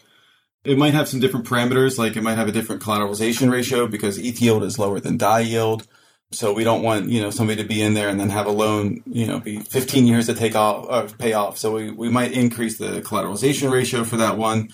It 0.65 0.79
might 0.79 0.95
have 0.95 1.09
some 1.09 1.21
different 1.21 1.47
parameters, 1.47 1.99
like 1.99 2.17
it 2.17 2.23
might 2.23 2.37
have 2.37 2.49
a 2.49 2.53
different 2.53 2.83
collateralization 2.83 3.51
ratio 3.51 3.87
because 3.87 4.19
ETH 4.19 4.41
yield 4.41 4.65
is 4.65 4.79
lower 4.79 4.99
than 4.99 5.19
DAI 5.19 5.41
yield. 5.41 5.87
So 6.33 6.53
we 6.53 6.65
don't 6.65 6.83
want 6.83 7.09
you 7.09 7.21
know 7.21 7.31
somebody 7.31 7.63
to 7.63 7.69
be 7.69 7.81
in 7.81 7.95
there 7.95 8.09
and 8.09 8.19
then 8.19 8.31
have 8.31 8.47
a 8.47 8.51
loan 8.51 9.03
you 9.07 9.27
know 9.27 9.39
be 9.39 9.59
15 9.59 10.07
years 10.07 10.27
to 10.27 10.35
take 10.35 10.57
off 10.57 10.87
uh, 10.89 11.09
pay 11.19 11.33
off. 11.33 11.59
So 11.59 11.73
we, 11.73 11.91
we 11.91 12.09
might 12.09 12.33
increase 12.33 12.79
the 12.79 13.03
collateralization 13.03 13.71
ratio 13.71 14.05
for 14.05 14.17
that 14.17 14.37
one, 14.37 14.71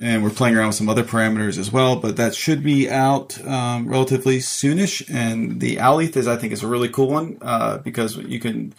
and 0.00 0.22
we're 0.22 0.30
playing 0.30 0.56
around 0.56 0.68
with 0.68 0.76
some 0.76 0.88
other 0.88 1.04
parameters 1.04 1.58
as 1.58 1.70
well. 1.70 1.96
But 1.96 2.16
that 2.16 2.34
should 2.34 2.62
be 2.62 2.88
out 2.88 3.44
um, 3.46 3.88
relatively 3.88 4.38
soonish. 4.38 5.04
And 5.12 5.60
the 5.60 5.76
Aleth 5.76 6.16
is 6.16 6.26
I 6.26 6.36
think 6.36 6.52
is 6.52 6.62
a 6.62 6.68
really 6.68 6.88
cool 6.88 7.10
one 7.10 7.38
uh, 7.42 7.78
because 7.78 8.16
you 8.16 8.40
can 8.40 8.72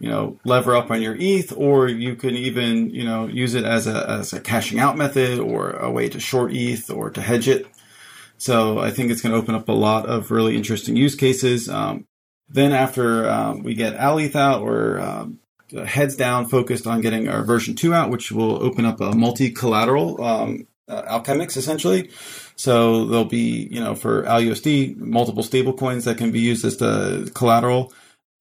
you 0.00 0.08
know, 0.08 0.38
lever 0.44 0.74
up 0.74 0.90
on 0.90 1.02
your 1.02 1.16
ETH, 1.18 1.52
or 1.56 1.86
you 1.86 2.16
can 2.16 2.34
even, 2.34 2.90
you 2.90 3.04
know, 3.04 3.26
use 3.26 3.54
it 3.54 3.64
as 3.64 3.86
a, 3.86 4.10
as 4.10 4.32
a 4.32 4.40
cashing 4.40 4.80
out 4.80 4.96
method 4.96 5.38
or 5.38 5.70
a 5.72 5.90
way 5.90 6.08
to 6.08 6.18
short 6.18 6.52
ETH 6.52 6.90
or 6.90 7.10
to 7.10 7.20
hedge 7.20 7.48
it. 7.48 7.66
So 8.38 8.78
I 8.78 8.90
think 8.90 9.10
it's 9.10 9.20
going 9.20 9.34
to 9.34 9.38
open 9.38 9.54
up 9.54 9.68
a 9.68 9.72
lot 9.72 10.06
of 10.06 10.30
really 10.30 10.56
interesting 10.56 10.96
use 10.96 11.14
cases. 11.14 11.68
Um, 11.68 12.06
then 12.48 12.72
after 12.72 13.28
um, 13.28 13.62
we 13.62 13.74
get 13.74 13.98
AlETH 13.98 14.34
out, 14.34 14.64
we're 14.64 14.98
um, 14.98 15.38
heads 15.86 16.16
down 16.16 16.46
focused 16.46 16.86
on 16.86 17.02
getting 17.02 17.28
our 17.28 17.44
version 17.44 17.74
two 17.74 17.92
out, 17.92 18.10
which 18.10 18.32
will 18.32 18.62
open 18.62 18.86
up 18.86 19.00
a 19.02 19.12
multi-collateral 19.12 20.24
um, 20.24 20.66
uh, 20.88 21.20
Alchemix 21.20 21.58
essentially. 21.58 22.10
So 22.56 23.04
there'll 23.04 23.24
be, 23.26 23.68
you 23.70 23.80
know, 23.80 23.94
for 23.94 24.22
ALUSD, 24.24 24.96
multiple 24.96 25.42
stable 25.42 25.74
coins 25.74 26.06
that 26.06 26.18
can 26.18 26.32
be 26.32 26.40
used 26.40 26.64
as 26.64 26.78
the 26.78 27.30
collateral. 27.34 27.92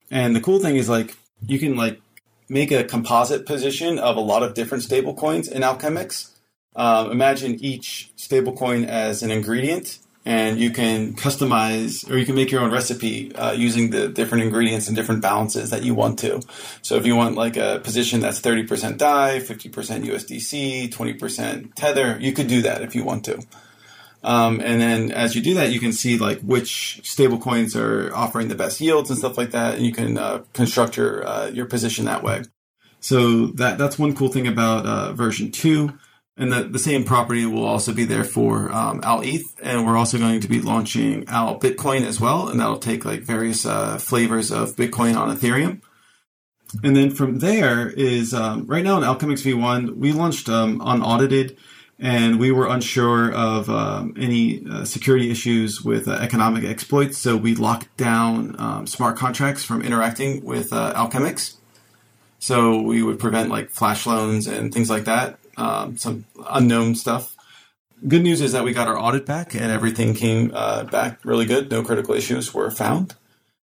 And 0.09 0.35
the 0.35 0.41
cool 0.41 0.59
thing 0.59 0.77
is 0.77 0.89
like 0.89 1.15
you 1.45 1.59
can 1.59 1.75
like 1.75 2.01
make 2.47 2.71
a 2.71 2.83
composite 2.83 3.45
position 3.45 3.99
of 3.99 4.17
a 4.17 4.21
lot 4.21 4.43
of 4.43 4.53
different 4.53 4.83
stablecoins 4.83 5.49
in 5.51 5.61
Alchemix. 5.61 6.31
Um, 6.75 7.11
imagine 7.11 7.55
each 7.63 8.11
stablecoin 8.17 8.87
as 8.87 9.21
an 9.21 9.31
ingredient, 9.31 9.99
and 10.25 10.59
you 10.59 10.71
can 10.71 11.13
customize 11.15 12.09
or 12.09 12.17
you 12.17 12.25
can 12.25 12.35
make 12.35 12.51
your 12.51 12.61
own 12.61 12.71
recipe 12.71 13.33
uh, 13.35 13.51
using 13.51 13.89
the 13.89 14.07
different 14.09 14.43
ingredients 14.43 14.87
and 14.87 14.95
different 14.95 15.21
balances 15.21 15.69
that 15.69 15.83
you 15.83 15.93
want 15.93 16.19
to. 16.19 16.41
So 16.81 16.95
if 16.95 17.05
you 17.05 17.15
want 17.15 17.35
like 17.35 17.57
a 17.57 17.79
position 17.83 18.19
that's 18.19 18.41
30% 18.41 18.97
DAI, 18.97 19.39
50% 19.39 20.05
USDC, 20.05 20.91
20% 20.91 21.73
Tether, 21.75 22.17
you 22.19 22.33
could 22.33 22.47
do 22.47 22.61
that 22.63 22.81
if 22.81 22.95
you 22.95 23.03
want 23.03 23.25
to. 23.25 23.41
Um, 24.21 24.59
and 24.59 24.81
then 24.81 25.11
as 25.11 25.35
you 25.35 25.41
do 25.41 25.53
that, 25.55 25.71
you 25.71 25.79
can 25.79 25.93
see 25.93 26.17
like 26.17 26.41
which 26.41 26.99
stablecoins 27.03 27.75
are 27.75 28.13
offering 28.13 28.49
the 28.49 28.55
best 28.55 28.81
yields 28.81 29.09
and 29.09 29.17
stuff 29.17 29.37
like 29.37 29.51
that, 29.51 29.75
and 29.75 29.85
you 29.85 29.93
can 29.93 30.17
uh, 30.17 30.43
construct 30.53 30.97
your 30.97 31.25
uh, 31.25 31.47
your 31.47 31.65
position 31.65 32.05
that 32.05 32.23
way. 32.23 32.43
So 32.99 33.47
that 33.47 33.77
that's 33.77 33.97
one 33.97 34.15
cool 34.15 34.29
thing 34.29 34.47
about 34.47 34.85
uh, 34.85 35.13
version 35.13 35.51
two, 35.51 35.93
and 36.35 36.51
the 36.51 36.63
the 36.63 36.79
same 36.79 37.05
property 37.05 37.45
will 37.45 37.65
also 37.65 37.93
be 37.93 38.03
there 38.03 38.25
for 38.25 38.69
um, 38.73 38.99
Al 39.03 39.21
ETH, 39.21 39.55
and 39.61 39.85
we're 39.85 39.97
also 39.97 40.17
going 40.17 40.41
to 40.41 40.49
be 40.49 40.59
launching 40.59 41.23
Al 41.29 41.57
Bitcoin 41.57 42.05
as 42.05 42.19
well, 42.19 42.49
and 42.49 42.59
that'll 42.59 42.77
take 42.77 43.05
like 43.05 43.21
various 43.21 43.65
uh, 43.65 43.97
flavors 43.97 44.51
of 44.51 44.75
Bitcoin 44.75 45.15
on 45.15 45.35
Ethereum. 45.35 45.81
And 46.83 46.95
then 46.95 47.09
from 47.09 47.39
there 47.39 47.89
is 47.89 48.33
um, 48.33 48.67
right 48.67 48.83
now 48.83 48.97
in 48.97 49.03
Alchemix 49.03 49.41
V1, 49.43 49.95
we 49.95 50.11
launched 50.11 50.49
um, 50.49 50.81
unaudited 50.85 51.57
and 51.99 52.39
we 52.39 52.51
were 52.51 52.67
unsure 52.67 53.31
of 53.31 53.69
um, 53.69 54.13
any 54.17 54.65
uh, 54.69 54.85
security 54.85 55.29
issues 55.29 55.81
with 55.81 56.07
uh, 56.07 56.13
economic 56.13 56.63
exploits. 56.63 57.17
So 57.17 57.35
we 57.35 57.55
locked 57.55 57.95
down 57.97 58.55
um, 58.57 58.87
smart 58.87 59.17
contracts 59.17 59.65
from 59.65 59.81
interacting 59.81 60.43
with 60.45 60.71
uh, 60.71 60.93
Alchemix. 60.93 61.57
So 62.39 62.81
we 62.81 63.03
would 63.03 63.19
prevent 63.19 63.49
like 63.49 63.69
flash 63.69 64.05
loans 64.05 64.47
and 64.47 64.73
things 64.73 64.89
like 64.89 65.05
that, 65.05 65.39
um, 65.57 65.97
some 65.97 66.23
unknown 66.49 66.95
stuff. 66.95 67.35
Good 68.07 68.23
news 68.23 68.39
is 68.39 68.53
that 68.53 68.63
we 68.63 68.71
got 68.71 68.87
our 68.87 68.97
audit 68.97 69.25
back 69.25 69.53
and 69.53 69.65
everything 69.65 70.13
came 70.13 70.51
uh, 70.53 70.85
back 70.85 71.19
really 71.25 71.45
good. 71.45 71.69
No 71.69 71.83
critical 71.83 72.15
issues 72.15 72.53
were 72.53 72.71
found. 72.71 73.15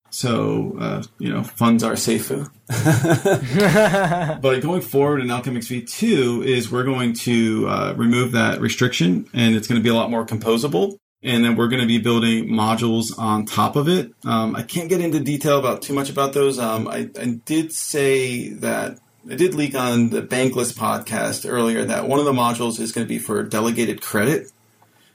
So, 0.10 0.76
uh, 0.80 1.04
you 1.18 1.32
know, 1.32 1.44
funds 1.44 1.84
are 1.84 1.96
safe. 1.96 2.30
but 2.70 4.60
going 4.62 4.82
forward 4.82 5.22
in 5.22 5.28
Alchemix 5.28 5.68
V2 5.68 6.46
is 6.46 6.72
we're 6.72 6.84
going 6.84 7.14
to 7.14 7.68
uh, 7.68 7.94
remove 7.96 8.32
that 8.34 8.62
restriction 8.62 9.28
and 9.34 9.56
it's 9.56 9.68
going 9.68 9.80
to 9.80 9.84
be 9.84 9.90
a 9.90 9.96
lot 9.96 10.10
more 10.10 10.26
composable. 10.26 10.98
And 11.22 11.44
then 11.44 11.58
we're 11.58 11.68
going 11.68 11.82
to 11.82 11.88
be 11.88 11.98
building 11.98 12.48
modules 12.48 13.18
on 13.18 13.46
top 13.46 13.76
of 13.76 13.90
it. 13.90 14.14
Um, 14.24 14.56
I 14.56 14.64
can't 14.64 14.88
get 14.88 15.02
into 15.02 15.20
detail 15.20 15.60
about 15.60 15.82
too 15.82 15.94
much 15.94 16.10
about 16.10 16.32
those. 16.32 16.58
Um, 16.58 16.88
I, 16.88 17.10
I 17.20 17.40
did 17.46 17.74
say 17.74 18.50
that 18.50 19.00
I 19.30 19.36
did 19.36 19.54
leak 19.54 19.76
on 19.76 20.12
the 20.12 20.22
Bankless 20.22 20.74
podcast 20.74 21.50
earlier 21.50 21.84
that 21.84 22.08
one 22.08 22.20
of 22.20 22.26
the 22.26 22.32
modules 22.32 22.80
is 22.80 22.94
going 22.94 23.06
to 23.06 23.10
be 23.10 23.20
for 23.20 23.44
delegated 23.44 24.02
credit. 24.02 24.52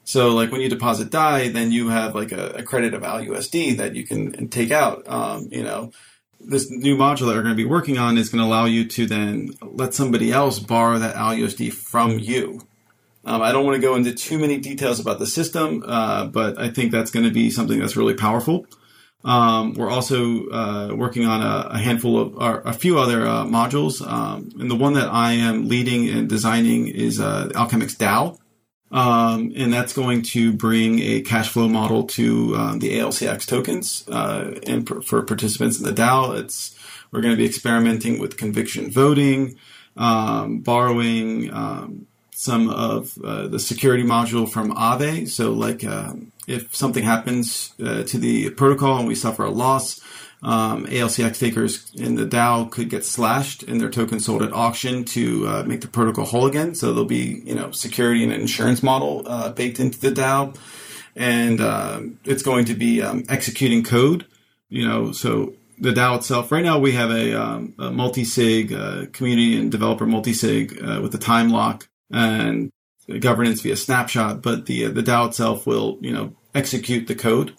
So, 0.04 0.34
like 0.34 0.52
when 0.52 0.60
you 0.60 0.68
deposit 0.68 1.10
DAI, 1.10 1.48
then 1.48 1.72
you 1.72 1.88
have 1.88 2.14
like 2.14 2.32
a, 2.32 2.50
a 2.56 2.62
credit 2.62 2.94
of 2.94 3.02
ALUSD 3.02 3.78
that 3.78 3.94
you 3.94 4.06
can 4.06 4.48
take 4.48 4.70
out. 4.70 5.08
Um, 5.08 5.48
you 5.50 5.62
know, 5.62 5.92
this 6.40 6.70
new 6.70 6.96
module 6.96 7.26
that 7.26 7.34
we're 7.34 7.42
going 7.42 7.48
to 7.48 7.54
be 7.54 7.64
working 7.64 7.98
on 7.98 8.18
is 8.18 8.28
going 8.28 8.42
to 8.42 8.46
allow 8.46 8.66
you 8.66 8.86
to 8.86 9.06
then 9.06 9.50
let 9.62 9.94
somebody 9.94 10.30
else 10.30 10.58
borrow 10.58 10.98
that 10.98 11.16
ALUSD 11.16 11.72
from 11.72 12.18
you. 12.18 12.60
Um, 13.24 13.40
I 13.40 13.52
don't 13.52 13.64
want 13.64 13.76
to 13.76 13.80
go 13.80 13.94
into 13.96 14.14
too 14.14 14.38
many 14.38 14.58
details 14.58 15.00
about 15.00 15.18
the 15.18 15.26
system, 15.26 15.82
uh, 15.86 16.26
but 16.26 16.58
I 16.58 16.68
think 16.68 16.92
that's 16.92 17.10
going 17.10 17.24
to 17.24 17.32
be 17.32 17.50
something 17.50 17.78
that's 17.78 17.96
really 17.96 18.14
powerful. 18.14 18.66
Um, 19.24 19.72
we're 19.72 19.90
also 19.90 20.48
uh, 20.48 20.94
working 20.94 21.24
on 21.24 21.40
a, 21.40 21.68
a, 21.70 21.78
handful 21.78 22.20
of, 22.20 22.36
or 22.36 22.60
a 22.60 22.74
few 22.74 22.98
other 22.98 23.26
uh, 23.26 23.44
modules, 23.46 24.06
um, 24.06 24.50
and 24.60 24.70
the 24.70 24.74
one 24.74 24.92
that 24.94 25.08
I 25.08 25.32
am 25.32 25.66
leading 25.66 26.10
and 26.10 26.28
designing 26.28 26.88
is 26.88 27.18
uh, 27.20 27.48
Alchemix 27.54 27.96
DAO. 27.96 28.38
Um, 28.94 29.52
and 29.56 29.72
that's 29.72 29.92
going 29.92 30.22
to 30.22 30.52
bring 30.52 31.00
a 31.00 31.20
cash 31.22 31.48
flow 31.48 31.68
model 31.68 32.04
to 32.04 32.54
um, 32.54 32.78
the 32.78 32.96
ALCX 33.00 33.44
tokens 33.44 34.08
uh, 34.08 34.60
and 34.68 34.88
for, 34.88 35.22
participants 35.22 35.80
in 35.80 35.84
the 35.84 35.92
DAO. 35.92 36.38
It's 36.38 36.78
we're 37.10 37.20
going 37.20 37.34
to 37.34 37.36
be 37.36 37.44
experimenting 37.44 38.20
with 38.20 38.36
conviction 38.36 38.92
voting, 38.92 39.58
um, 39.96 40.60
borrowing 40.60 41.52
um, 41.52 42.06
some 42.30 42.70
of 42.70 43.18
uh, 43.24 43.48
the 43.48 43.58
security 43.58 44.04
module 44.04 44.48
from 44.48 44.72
Aave. 44.72 45.28
So, 45.28 45.52
like 45.52 45.82
um, 45.82 46.30
if 46.46 46.72
something 46.72 47.02
happens 47.02 47.74
uh, 47.84 48.04
to 48.04 48.16
the 48.16 48.50
protocol 48.50 48.98
and 48.98 49.08
we 49.08 49.16
suffer 49.16 49.42
a 49.42 49.50
loss, 49.50 50.00
um, 50.44 50.86
ALCX 50.86 51.38
takers 51.38 51.90
in 51.94 52.16
the 52.16 52.26
DAO 52.26 52.70
could 52.70 52.90
get 52.90 53.04
slashed 53.04 53.62
and 53.62 53.80
their 53.80 53.88
token 53.88 54.20
sold 54.20 54.42
at 54.42 54.52
auction 54.52 55.04
to 55.06 55.48
uh, 55.48 55.62
make 55.66 55.80
the 55.80 55.88
protocol 55.88 56.26
whole 56.26 56.46
again. 56.46 56.74
So 56.74 56.88
there'll 56.88 57.06
be, 57.06 57.42
you 57.44 57.54
know, 57.54 57.70
security 57.70 58.22
and 58.22 58.32
an 58.32 58.42
insurance 58.42 58.82
model 58.82 59.22
uh, 59.26 59.50
baked 59.50 59.80
into 59.80 59.98
the 59.98 60.10
DAO. 60.10 60.56
And 61.16 61.60
uh, 61.60 62.00
it's 62.24 62.42
going 62.42 62.66
to 62.66 62.74
be 62.74 63.00
um, 63.00 63.24
executing 63.28 63.84
code, 63.84 64.26
you 64.68 64.86
know, 64.86 65.12
so 65.12 65.54
the 65.78 65.92
DAO 65.92 66.18
itself, 66.18 66.52
right 66.52 66.64
now 66.64 66.78
we 66.78 66.92
have 66.92 67.10
a, 67.10 67.40
um, 67.40 67.74
a 67.78 67.90
multi-sig 67.90 68.72
uh, 68.72 69.06
community 69.12 69.58
and 69.58 69.72
developer 69.72 70.06
multi-sig 70.06 70.78
uh, 70.82 71.00
with 71.00 71.12
the 71.12 71.18
time 71.18 71.50
lock 71.50 71.88
and 72.12 72.70
governance 73.20 73.62
via 73.62 73.76
snapshot, 73.76 74.42
but 74.42 74.66
the, 74.66 74.86
uh, 74.86 74.90
the 74.90 75.02
DAO 75.02 75.28
itself 75.28 75.66
will, 75.66 75.98
you 76.00 76.12
know, 76.12 76.34
execute 76.54 77.06
the 77.06 77.14
code 77.14 77.54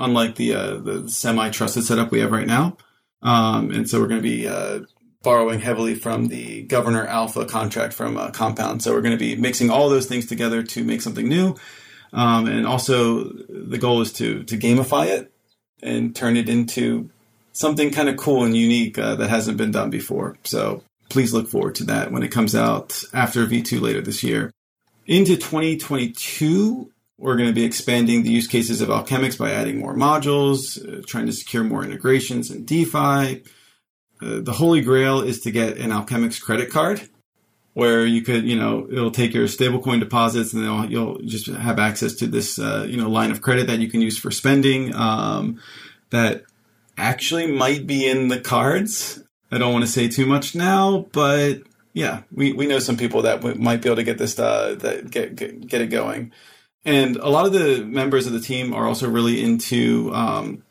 unlike 0.00 0.34
the 0.34 0.54
uh, 0.54 0.78
the 0.78 1.08
semi 1.08 1.50
trusted 1.50 1.84
setup 1.84 2.10
we 2.10 2.20
have 2.20 2.32
right 2.32 2.46
now. 2.46 2.76
Um, 3.22 3.70
and 3.70 3.88
so 3.88 4.00
we're 4.00 4.08
going 4.08 4.22
to 4.22 4.28
be 4.28 4.48
uh, 4.48 4.80
borrowing 5.22 5.60
heavily 5.60 5.94
from 5.94 6.28
the 6.28 6.62
Governor 6.62 7.06
Alpha 7.06 7.44
contract 7.44 7.92
from 7.92 8.16
uh, 8.16 8.30
Compound. 8.30 8.82
So 8.82 8.92
we're 8.92 9.02
going 9.02 9.16
to 9.16 9.18
be 9.18 9.36
mixing 9.36 9.70
all 9.70 9.88
those 9.88 10.06
things 10.06 10.26
together 10.26 10.62
to 10.62 10.84
make 10.84 11.02
something 11.02 11.28
new. 11.28 11.56
Um, 12.12 12.46
and 12.46 12.66
also 12.66 13.24
the 13.24 13.78
goal 13.78 14.00
is 14.00 14.12
to 14.14 14.42
to 14.44 14.56
gamify 14.56 15.06
it 15.06 15.32
and 15.82 16.14
turn 16.16 16.36
it 16.36 16.48
into 16.48 17.10
something 17.52 17.90
kind 17.90 18.08
of 18.08 18.16
cool 18.16 18.44
and 18.44 18.56
unique 18.56 18.98
uh, 18.98 19.14
that 19.16 19.30
hasn't 19.30 19.58
been 19.58 19.70
done 19.70 19.90
before. 19.90 20.36
So 20.44 20.82
please 21.08 21.32
look 21.32 21.48
forward 21.48 21.74
to 21.76 21.84
that 21.84 22.10
when 22.10 22.22
it 22.22 22.28
comes 22.28 22.54
out 22.54 23.02
after 23.12 23.46
V2 23.46 23.80
later 23.80 24.00
this 24.00 24.22
year. 24.22 24.50
Into 25.06 25.36
2022, 25.36 26.89
we're 27.20 27.36
going 27.36 27.48
to 27.48 27.54
be 27.54 27.64
expanding 27.64 28.22
the 28.22 28.30
use 28.30 28.46
cases 28.46 28.80
of 28.80 28.88
Alchemix 28.88 29.38
by 29.38 29.50
adding 29.50 29.78
more 29.78 29.94
modules, 29.94 30.80
uh, 30.80 31.02
trying 31.06 31.26
to 31.26 31.32
secure 31.32 31.62
more 31.62 31.84
integrations 31.84 32.50
in 32.50 32.64
DeFi. 32.64 33.42
Uh, 34.22 34.40
the 34.40 34.52
holy 34.52 34.80
grail 34.80 35.20
is 35.20 35.40
to 35.40 35.50
get 35.50 35.76
an 35.76 35.90
Alchemix 35.90 36.40
credit 36.40 36.70
card 36.70 37.08
where 37.74 38.04
you 38.04 38.22
could, 38.22 38.44
you 38.44 38.58
know, 38.58 38.88
it'll 38.90 39.10
take 39.10 39.34
your 39.34 39.46
stablecoin 39.46 40.00
deposits 40.00 40.54
and 40.54 40.90
you'll 40.90 41.18
just 41.18 41.46
have 41.46 41.78
access 41.78 42.14
to 42.14 42.26
this, 42.26 42.58
uh, 42.58 42.86
you 42.88 42.96
know, 42.96 43.08
line 43.08 43.30
of 43.30 43.42
credit 43.42 43.66
that 43.66 43.78
you 43.78 43.88
can 43.88 44.00
use 44.00 44.18
for 44.18 44.30
spending 44.30 44.94
um, 44.94 45.60
that 46.08 46.42
actually 46.96 47.46
might 47.46 47.86
be 47.86 48.08
in 48.08 48.28
the 48.28 48.40
cards. 48.40 49.22
I 49.52 49.58
don't 49.58 49.72
want 49.72 49.84
to 49.84 49.90
say 49.90 50.08
too 50.08 50.26
much 50.26 50.54
now, 50.54 51.06
but 51.12 51.62
yeah, 51.92 52.22
we, 52.32 52.52
we 52.52 52.66
know 52.66 52.78
some 52.78 52.96
people 52.96 53.22
that 53.22 53.42
might 53.58 53.82
be 53.82 53.88
able 53.88 53.96
to 53.96 54.04
get 54.04 54.18
this, 54.18 54.38
uh, 54.38 54.76
that 54.80 55.10
get, 55.10 55.36
get, 55.36 55.66
get 55.66 55.80
it 55.80 55.88
going. 55.88 56.32
And 56.84 57.16
a 57.16 57.28
lot 57.28 57.46
of 57.46 57.52
the 57.52 57.84
members 57.84 58.26
of 58.26 58.32
the 58.32 58.40
team 58.40 58.72
are 58.72 58.86
also 58.86 59.08
really 59.08 59.42
into 59.42 60.10
um, 60.14 60.62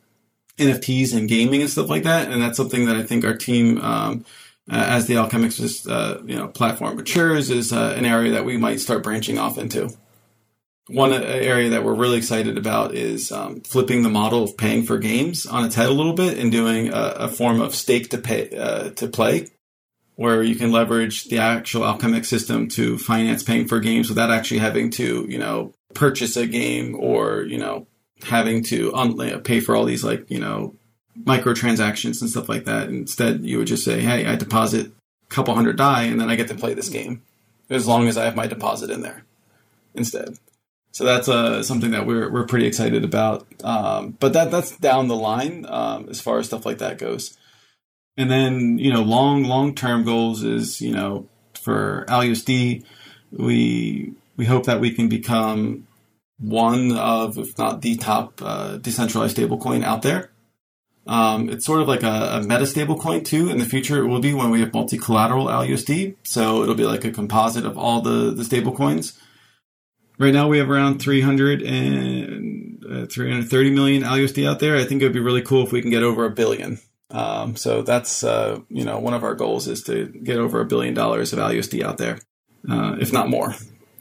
NFTs 0.57 1.15
and 1.15 1.29
gaming 1.29 1.61
and 1.61 1.69
stuff 1.69 1.89
like 1.89 2.03
that. 2.03 2.31
And 2.31 2.41
that's 2.41 2.57
something 2.57 2.85
that 2.85 2.95
I 2.95 3.03
think 3.03 3.23
our 3.23 3.35
team, 3.35 3.79
um, 3.81 4.25
uh, 4.69 4.85
as 4.87 5.07
the 5.07 5.15
Alchemix 5.15 5.87
uh, 5.89 6.21
you 6.25 6.35
know 6.35 6.47
platform 6.47 6.95
matures, 6.95 7.49
is 7.49 7.71
uh, 7.71 7.93
an 7.97 8.05
area 8.05 8.31
that 8.31 8.45
we 8.45 8.57
might 8.57 8.79
start 8.79 9.03
branching 9.03 9.37
off 9.37 9.57
into. 9.57 9.89
One 10.87 11.13
uh, 11.13 11.17
area 11.17 11.69
that 11.69 11.83
we're 11.83 11.93
really 11.93 12.17
excited 12.17 12.57
about 12.57 12.95
is 12.95 13.31
um, 13.31 13.61
flipping 13.61 14.01
the 14.01 14.09
model 14.09 14.43
of 14.43 14.57
paying 14.57 14.83
for 14.83 14.97
games 14.97 15.45
on 15.45 15.63
its 15.63 15.75
head 15.75 15.89
a 15.89 15.93
little 15.93 16.13
bit 16.13 16.39
and 16.39 16.51
doing 16.51 16.89
a, 16.89 17.13
a 17.17 17.27
form 17.27 17.61
of 17.61 17.75
stake 17.75 18.09
to 18.09 18.17
pay 18.17 18.49
uh, 18.57 18.89
to 18.91 19.07
play, 19.07 19.47
where 20.15 20.41
you 20.41 20.55
can 20.55 20.71
leverage 20.71 21.25
the 21.25 21.37
actual 21.37 21.83
Alchemix 21.83 22.25
system 22.25 22.67
to 22.69 22.97
finance 22.97 23.43
paying 23.43 23.67
for 23.67 23.79
games 23.79 24.09
without 24.09 24.31
actually 24.31 24.59
having 24.59 24.89
to, 24.91 25.27
you 25.29 25.37
know, 25.37 25.73
purchase 25.93 26.37
a 26.37 26.47
game 26.47 26.95
or, 26.95 27.43
you 27.43 27.57
know, 27.57 27.87
having 28.23 28.63
to 28.63 28.93
un- 28.93 29.41
pay 29.41 29.59
for 29.59 29.75
all 29.75 29.85
these 29.85 30.03
like, 30.03 30.29
you 30.29 30.39
know, 30.39 30.75
microtransactions 31.23 32.21
and 32.21 32.29
stuff 32.29 32.49
like 32.49 32.65
that. 32.65 32.89
Instead, 32.89 33.41
you 33.43 33.57
would 33.57 33.67
just 33.67 33.83
say, 33.83 34.01
hey, 34.01 34.25
I 34.25 34.35
deposit 34.35 34.87
a 34.87 35.33
couple 35.33 35.53
hundred 35.55 35.77
DAI, 35.77 36.03
and 36.03 36.19
then 36.19 36.29
I 36.29 36.35
get 36.35 36.47
to 36.49 36.55
play 36.55 36.73
this 36.73 36.89
game 36.89 37.21
as 37.69 37.87
long 37.87 38.07
as 38.07 38.17
I 38.17 38.25
have 38.25 38.35
my 38.35 38.47
deposit 38.47 38.89
in 38.89 39.01
there 39.01 39.23
instead. 39.93 40.37
So 40.91 41.03
that's 41.03 41.29
uh, 41.29 41.61
something 41.61 41.91
that 41.91 42.07
we're, 42.07 42.31
we're 42.31 42.47
pretty 42.47 42.65
excited 42.65 43.03
about. 43.03 43.45
Um, 43.63 44.17
but 44.19 44.33
that 44.33 44.49
that's 44.49 44.75
down 44.77 45.07
the 45.07 45.15
line 45.15 45.65
um, 45.69 46.09
as 46.09 46.19
far 46.19 46.39
as 46.39 46.47
stuff 46.47 46.65
like 46.65 46.79
that 46.79 46.97
goes. 46.97 47.37
And 48.17 48.29
then, 48.29 48.79
you 48.79 48.91
know, 48.91 49.01
long, 49.01 49.43
long 49.43 49.75
term 49.75 50.03
goals 50.03 50.43
is, 50.43 50.81
you 50.81 50.91
know, 50.91 51.27
for 51.53 52.05
ALUSD, 52.09 52.83
we 53.31 54.13
we 54.39 54.45
hope 54.45 54.67
that 54.67 54.79
we 54.79 54.91
can 54.91 55.09
become 55.09 55.85
one 56.37 56.93
of, 56.93 57.37
if 57.37 57.57
not 57.57 57.81
the 57.81 57.97
top 57.97 58.41
uh, 58.41 58.77
decentralized 58.77 59.35
stablecoin 59.35 59.83
out 59.83 60.01
there. 60.01 60.31
Um, 61.05 61.49
it's 61.49 61.65
sort 61.65 61.81
of 61.81 61.89
like 61.89 62.03
a, 62.03 62.37
a 62.37 62.41
meta 62.43 62.63
stablecoin 62.63 63.25
too. 63.25 63.49
In 63.49 63.57
the 63.57 63.65
future, 63.65 64.01
it 64.01 64.07
will 64.07 64.21
be 64.21 64.33
when 64.33 64.49
we 64.49 64.61
have 64.61 64.73
multi-collateral 64.73 65.47
ALUSD. 65.47 66.15
So 66.23 66.63
it'll 66.63 66.75
be 66.75 66.85
like 66.85 67.03
a 67.03 67.11
composite 67.11 67.65
of 67.65 67.77
all 67.77 67.99
the 67.99 68.31
the 68.31 68.43
stablecoins. 68.43 69.17
Right 70.17 70.33
now, 70.33 70.47
we 70.47 70.59
have 70.59 70.69
around 70.69 71.01
300 71.01 71.61
and 71.61 72.81
uh, 72.85 73.05
330 73.07 73.71
million 73.71 74.03
ALUSD 74.03 74.47
out 74.47 74.61
there. 74.61 74.77
I 74.77 74.85
think 74.85 75.01
it 75.01 75.05
would 75.05 75.13
be 75.13 75.19
really 75.19 75.41
cool 75.41 75.65
if 75.65 75.73
we 75.73 75.81
can 75.81 75.91
get 75.91 76.03
over 76.03 76.23
a 76.23 76.31
billion. 76.31 76.79
Um, 77.09 77.57
so 77.57 77.81
that's 77.81 78.23
uh, 78.23 78.59
you 78.69 78.85
know 78.85 78.99
one 78.99 79.13
of 79.13 79.25
our 79.25 79.35
goals 79.35 79.67
is 79.67 79.83
to 79.83 80.05
get 80.05 80.37
over 80.37 80.61
a 80.61 80.65
billion 80.65 80.93
dollars 80.93 81.33
of 81.33 81.39
ALUSD 81.39 81.83
out 81.83 81.97
there, 81.97 82.19
uh, 82.69 82.95
if 83.01 83.11
not 83.11 83.27
more 83.27 83.53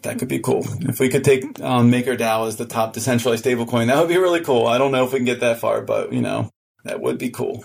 that 0.02 0.18
could 0.18 0.28
be 0.28 0.38
cool. 0.38 0.64
If 0.80 1.00
we 1.00 1.08
could 1.08 1.24
take 1.24 1.60
um, 1.60 1.90
MakerDAO 1.90 2.46
as 2.46 2.56
the 2.56 2.66
top 2.66 2.92
decentralized 2.92 3.44
stablecoin, 3.44 3.86
that 3.86 3.98
would 3.98 4.08
be 4.08 4.18
really 4.18 4.40
cool. 4.40 4.66
I 4.66 4.78
don't 4.78 4.92
know 4.92 5.04
if 5.04 5.12
we 5.12 5.18
can 5.18 5.26
get 5.26 5.40
that 5.40 5.58
far, 5.58 5.82
but 5.82 6.12
you 6.12 6.20
know, 6.20 6.50
that 6.84 7.00
would 7.00 7.18
be 7.18 7.30
cool. 7.30 7.64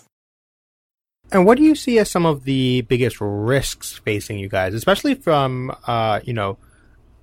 And 1.31 1.45
what 1.45 1.57
do 1.57 1.63
you 1.63 1.75
see 1.75 1.97
as 1.97 2.11
some 2.11 2.25
of 2.25 2.43
the 2.43 2.81
biggest 2.81 3.17
risks 3.19 3.93
facing 3.93 4.37
you 4.37 4.49
guys, 4.49 4.73
especially 4.73 5.15
from, 5.15 5.75
uh, 5.87 6.19
you 6.23 6.33
know, 6.33 6.57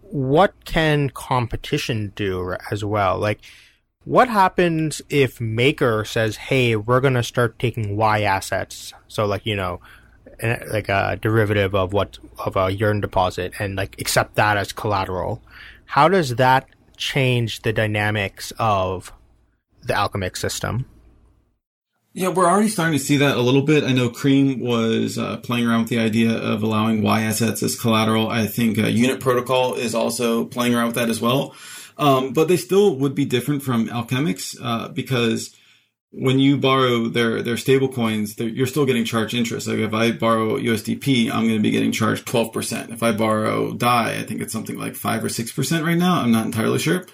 what 0.03 0.65
can 0.65 1.11
competition 1.11 2.13
do 2.17 2.57
as 2.71 2.85
well? 2.85 3.19
Like, 3.19 3.41
what 4.05 4.29
happens 4.29 5.03
if 5.11 5.41
Maker 5.41 6.05
says, 6.05 6.37
"Hey, 6.37 6.75
we're 6.75 7.01
going 7.01 7.15
to 7.15 7.23
start 7.23 7.59
taking 7.59 7.97
Y 7.97 8.23
assets"? 8.23 8.93
So, 9.09 9.27
like, 9.27 9.47
you 9.47 9.55
know, 9.55 9.81
like 10.43 10.89
a 10.89 11.19
derivative 11.21 11.75
of 11.75 11.93
what 11.93 12.19
of 12.39 12.57
a 12.57 12.71
yearn 12.71 13.01
deposit 13.01 13.53
and 13.59 13.77
like 13.77 14.01
accept 14.01 14.37
that 14.37 14.57
as 14.57 14.73
collateral. 14.73 15.43
How 15.87 16.09
does 16.09 16.37
that 16.37 16.67
change 16.97 17.63
the 17.63 17.73
dynamics 17.73 18.53
of 18.59 19.13
the 19.83 19.95
Alchemix 19.95 20.37
system? 20.37 20.87
Yeah, 22.13 22.29
we're 22.29 22.49
already 22.49 22.69
starting 22.69 22.99
to 22.99 23.05
see 23.05 23.19
that 23.19 23.37
a 23.37 23.41
little 23.41 23.63
bit. 23.63 23.85
I 23.85 23.93
know 23.93 24.09
Cream 24.09 24.59
was 24.59 25.17
uh, 25.17 25.37
playing 25.39 25.69
around 25.69 25.83
with 25.83 25.91
the 25.91 26.01
idea 26.01 26.33
of 26.33 26.63
allowing 26.63 27.03
Y 27.03 27.23
assets 27.23 27.63
as 27.63 27.79
collateral. 27.79 28.29
I 28.29 28.47
think 28.47 28.79
uh, 28.79 28.87
Unit 28.87 29.21
Protocol 29.21 29.75
is 29.75 29.95
also 29.95 30.45
playing 30.45 30.75
around 30.75 30.89
with 30.89 30.97
that 30.97 31.09
as 31.09 31.21
well. 31.21 31.55
Um, 31.99 32.33
but 32.33 32.49
they 32.49 32.57
still 32.57 32.97
would 32.97 33.15
be 33.15 33.27
different 33.27 33.63
from 33.63 33.87
Alchemix 33.89 34.57
uh, 34.61 34.89
because 34.89 35.55
when 36.13 36.41
you 36.41 36.57
borrow 36.57 37.07
their 37.09 37.43
their 37.43 37.57
stable 37.57 37.89
coins, 37.89 38.39
you're 38.39 38.67
still 38.67 38.85
getting 38.85 39.05
charged 39.05 39.35
interest. 39.35 39.69
Like 39.69 39.79
if 39.79 39.95
I 39.95 40.11
borrow 40.11 40.57
USDP, 40.57 41.31
I'm 41.31 41.45
going 41.45 41.57
to 41.57 41.63
be 41.63 41.71
getting 41.71 41.93
charged 41.93 42.27
12%. 42.27 42.93
If 42.93 43.03
I 43.03 43.13
borrow 43.13 43.73
DAI, 43.73 44.19
I 44.19 44.23
think 44.25 44.41
it's 44.41 44.53
something 44.53 44.79
like 44.79 44.97
5 44.97 45.25
or 45.25 45.29
6% 45.29 45.85
right 45.85 45.97
now. 45.97 46.21
I'm 46.21 46.33
not 46.33 46.47
entirely 46.47 46.81
sure. 46.81 47.07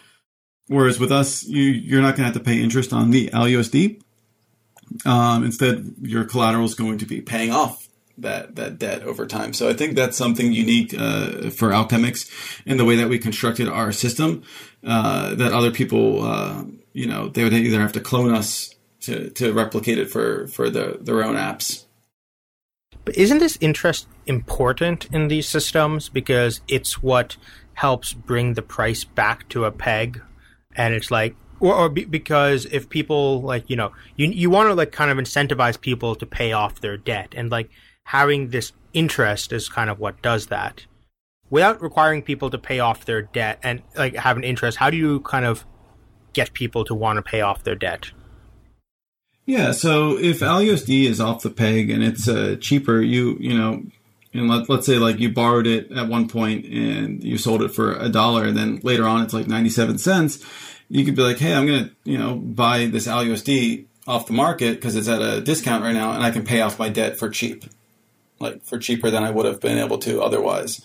Whereas 0.68 0.98
with 0.98 1.12
us, 1.12 1.44
you, 1.44 1.62
you're 1.62 2.00
not 2.00 2.16
going 2.16 2.28
to 2.28 2.32
have 2.32 2.34
to 2.34 2.40
pay 2.40 2.60
interest 2.60 2.92
on 2.92 3.10
the 3.10 3.28
ALUSD. 3.28 4.00
Um, 5.04 5.44
instead, 5.44 5.94
your 6.02 6.24
collateral 6.24 6.64
is 6.64 6.74
going 6.74 6.98
to 6.98 7.06
be 7.06 7.20
paying 7.20 7.52
off 7.52 7.86
that 8.18 8.56
that 8.56 8.78
debt 8.78 9.02
over 9.02 9.26
time. 9.26 9.52
So 9.52 9.68
I 9.68 9.74
think 9.74 9.94
that's 9.94 10.16
something 10.16 10.52
unique 10.52 10.94
uh, 10.94 11.50
for 11.50 11.70
Alchemix 11.70 12.30
in 12.64 12.78
the 12.78 12.84
way 12.84 12.96
that 12.96 13.08
we 13.08 13.18
constructed 13.18 13.68
our 13.68 13.92
system. 13.92 14.42
Uh, 14.84 15.34
that 15.34 15.52
other 15.52 15.70
people, 15.70 16.22
uh, 16.22 16.64
you 16.92 17.06
know, 17.06 17.28
they 17.28 17.44
would 17.44 17.52
either 17.52 17.80
have 17.80 17.92
to 17.92 18.00
clone 18.00 18.32
us 18.32 18.75
to, 19.06 19.30
to 19.30 19.52
replicate 19.52 19.98
it 19.98 20.10
for 20.10 20.46
for 20.48 20.70
the, 20.70 20.98
their 21.00 21.24
own 21.24 21.36
apps. 21.36 21.84
But 23.04 23.16
isn't 23.16 23.38
this 23.38 23.56
interest 23.60 24.08
important 24.26 25.06
in 25.12 25.28
these 25.28 25.48
systems? 25.48 26.08
Because 26.08 26.60
it's 26.66 27.02
what 27.02 27.36
helps 27.74 28.12
bring 28.12 28.54
the 28.54 28.62
price 28.62 29.04
back 29.04 29.48
to 29.50 29.64
a 29.64 29.70
peg, 29.70 30.20
and 30.74 30.94
it's 30.94 31.10
like 31.10 31.36
or, 31.60 31.74
or 31.74 31.88
be, 31.88 32.04
because 32.04 32.66
if 32.66 32.88
people 32.88 33.42
like 33.42 33.70
you 33.70 33.76
know 33.76 33.92
you 34.16 34.26
you 34.26 34.50
want 34.50 34.68
to 34.68 34.74
like 34.74 34.92
kind 34.92 35.10
of 35.10 35.18
incentivize 35.18 35.80
people 35.80 36.14
to 36.16 36.26
pay 36.26 36.52
off 36.52 36.80
their 36.80 36.96
debt. 36.96 37.32
And 37.36 37.50
like 37.50 37.70
having 38.04 38.50
this 38.50 38.72
interest 38.92 39.52
is 39.52 39.68
kind 39.68 39.90
of 39.90 39.98
what 39.98 40.20
does 40.22 40.46
that. 40.46 40.86
Without 41.48 41.80
requiring 41.80 42.22
people 42.22 42.50
to 42.50 42.58
pay 42.58 42.80
off 42.80 43.04
their 43.04 43.22
debt 43.22 43.60
and 43.62 43.82
like 43.96 44.16
have 44.16 44.36
an 44.36 44.42
interest 44.42 44.78
how 44.78 44.90
do 44.90 44.96
you 44.96 45.20
kind 45.20 45.44
of 45.44 45.64
get 46.32 46.52
people 46.52 46.84
to 46.84 46.94
want 46.94 47.16
to 47.16 47.22
pay 47.22 47.40
off 47.40 47.62
their 47.62 47.76
debt 47.76 48.10
yeah 49.46 49.72
so 49.72 50.18
if 50.18 50.40
ALUSD 50.40 51.04
is 51.04 51.20
off 51.20 51.42
the 51.42 51.50
peg 51.50 51.88
and 51.88 52.04
it's 52.04 52.28
uh, 52.28 52.56
cheaper 52.60 53.00
you 53.00 53.36
you 53.40 53.56
know 53.56 53.82
and 54.34 54.50
let, 54.50 54.68
let's 54.68 54.84
say 54.84 54.98
like 54.98 55.18
you 55.18 55.32
borrowed 55.32 55.66
it 55.66 55.90
at 55.92 56.08
one 56.08 56.28
point 56.28 56.66
and 56.66 57.24
you 57.24 57.38
sold 57.38 57.62
it 57.62 57.74
for 57.74 57.94
a 57.94 58.10
dollar 58.10 58.44
and 58.44 58.56
then 58.56 58.80
later 58.82 59.04
on 59.04 59.22
it's 59.22 59.32
like 59.32 59.48
97 59.48 59.96
cents 59.96 60.44
you 60.88 61.04
could 61.04 61.16
be 61.16 61.22
like, 61.22 61.38
hey, 61.38 61.54
I'm 61.54 61.66
to, 61.66 61.90
you 62.04 62.18
know, 62.18 62.36
buy 62.36 62.86
this 62.86 63.06
ALUSD 63.06 63.86
off 64.06 64.26
the 64.26 64.32
market 64.32 64.76
because 64.76 64.94
it's 64.94 65.08
at 65.08 65.20
a 65.20 65.40
discount 65.40 65.82
right 65.82 65.94
now 65.94 66.12
and 66.12 66.22
I 66.22 66.30
can 66.30 66.44
pay 66.44 66.60
off 66.60 66.78
my 66.78 66.88
debt 66.88 67.18
for 67.18 67.28
cheap, 67.28 67.64
like 68.38 68.64
for 68.64 68.78
cheaper 68.78 69.10
than 69.10 69.24
I 69.24 69.30
would 69.30 69.46
have 69.46 69.60
been 69.60 69.78
able 69.78 69.98
to 69.98 70.22
otherwise. 70.22 70.80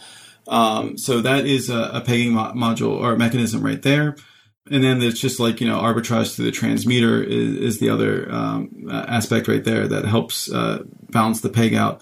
Um, 0.48 0.98
so 0.98 1.22
that 1.22 1.46
is 1.46 1.70
a, 1.70 1.92
a 1.94 2.02
pegging 2.02 2.34
mo- 2.34 2.54
module 2.54 3.00
or 3.00 3.16
mechanism 3.16 3.64
right 3.64 3.82
there. 3.82 4.16
And 4.70 4.84
then 4.84 5.02
it's 5.02 5.20
just 5.20 5.40
like, 5.40 5.60
you 5.60 5.68
know, 5.68 5.80
arbitrage 5.80 6.36
through 6.36 6.46
the 6.46 6.52
transmuter 6.52 7.24
is, 7.24 7.56
is 7.58 7.80
the 7.80 7.90
other 7.90 8.32
um, 8.32 8.88
aspect 8.92 9.48
right 9.48 9.64
there 9.64 9.88
that 9.88 10.06
helps 10.06 10.52
uh, 10.52 10.84
balance 11.10 11.42
the 11.42 11.50
peg 11.50 11.74
out. 11.74 12.02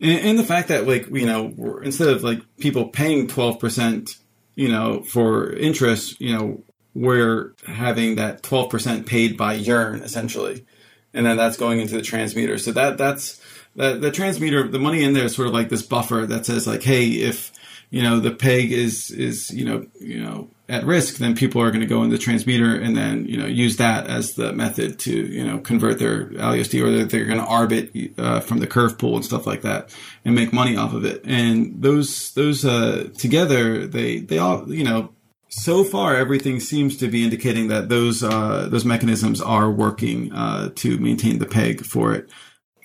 And, 0.00 0.20
and, 0.20 0.38
the 0.38 0.44
fact 0.44 0.68
that, 0.68 0.86
like, 0.86 1.08
you 1.08 1.24
know, 1.24 1.80
instead 1.82 2.08
of 2.08 2.22
like 2.22 2.40
people 2.58 2.88
paying 2.88 3.28
12%, 3.28 4.18
you 4.54 4.68
know, 4.68 5.02
for 5.02 5.52
interest, 5.54 6.20
you 6.20 6.36
know, 6.36 6.62
we're 6.94 7.54
having 7.66 8.16
that 8.16 8.42
12% 8.42 9.06
paid 9.06 9.38
by 9.38 9.54
Yearn 9.54 10.02
essentially. 10.02 10.66
And 11.14 11.24
then 11.24 11.38
that's 11.38 11.56
going 11.56 11.80
into 11.80 11.94
the 11.94 12.02
transmuter. 12.02 12.58
So 12.58 12.72
that, 12.72 12.98
that's, 12.98 13.40
the, 13.74 13.94
the 13.94 14.10
transmuter, 14.10 14.68
the 14.68 14.78
money 14.78 15.02
in 15.02 15.14
there 15.14 15.24
is 15.24 15.34
sort 15.34 15.48
of 15.48 15.54
like 15.54 15.70
this 15.70 15.82
buffer 15.82 16.26
that 16.26 16.44
says 16.44 16.66
like, 16.66 16.82
hey, 16.82 17.08
if, 17.08 17.52
you 17.90 18.02
know, 18.02 18.20
the 18.20 18.32
peg 18.32 18.72
is, 18.72 19.10
is, 19.10 19.50
you 19.50 19.64
know, 19.64 19.86
you 19.98 20.22
know, 20.22 20.50
at 20.68 20.84
risk, 20.84 21.16
then 21.16 21.36
people 21.36 21.62
are 21.62 21.70
going 21.70 21.80
to 21.80 21.86
go 21.86 22.02
in 22.02 22.10
the 22.10 22.18
transmuter 22.18 22.74
and 22.74 22.96
then, 22.96 23.24
you 23.26 23.36
know, 23.36 23.46
use 23.46 23.76
that 23.76 24.08
as 24.08 24.34
the 24.34 24.52
method 24.52 24.98
to, 24.98 25.12
you 25.12 25.44
know, 25.44 25.58
convert 25.58 25.98
their 25.98 26.26
ALUSD 26.30 26.82
or 26.82 26.90
they're, 26.90 27.04
they're 27.04 27.24
going 27.24 27.38
to 27.38 27.44
arbit 27.44 28.18
uh, 28.18 28.40
from 28.40 28.58
the 28.58 28.66
curve 28.66 28.98
pool 28.98 29.14
and 29.14 29.24
stuff 29.24 29.46
like 29.46 29.62
that 29.62 29.94
and 30.24 30.34
make 30.34 30.52
money 30.52 30.76
off 30.76 30.92
of 30.92 31.04
it. 31.04 31.22
And 31.24 31.80
those, 31.80 32.32
those, 32.32 32.64
uh, 32.64 33.08
together, 33.16 33.86
they, 33.86 34.18
they 34.18 34.38
all, 34.38 34.72
you 34.72 34.82
know, 34.82 35.12
so 35.48 35.84
far, 35.84 36.16
everything 36.16 36.60
seems 36.60 36.96
to 36.98 37.08
be 37.08 37.24
indicating 37.24 37.68
that 37.68 37.88
those 37.88 38.22
uh, 38.22 38.68
those 38.68 38.84
mechanisms 38.84 39.40
are 39.40 39.70
working 39.70 40.32
uh, 40.32 40.70
to 40.74 40.98
maintain 40.98 41.38
the 41.38 41.46
peg 41.46 41.84
for 41.84 42.12
it. 42.12 42.28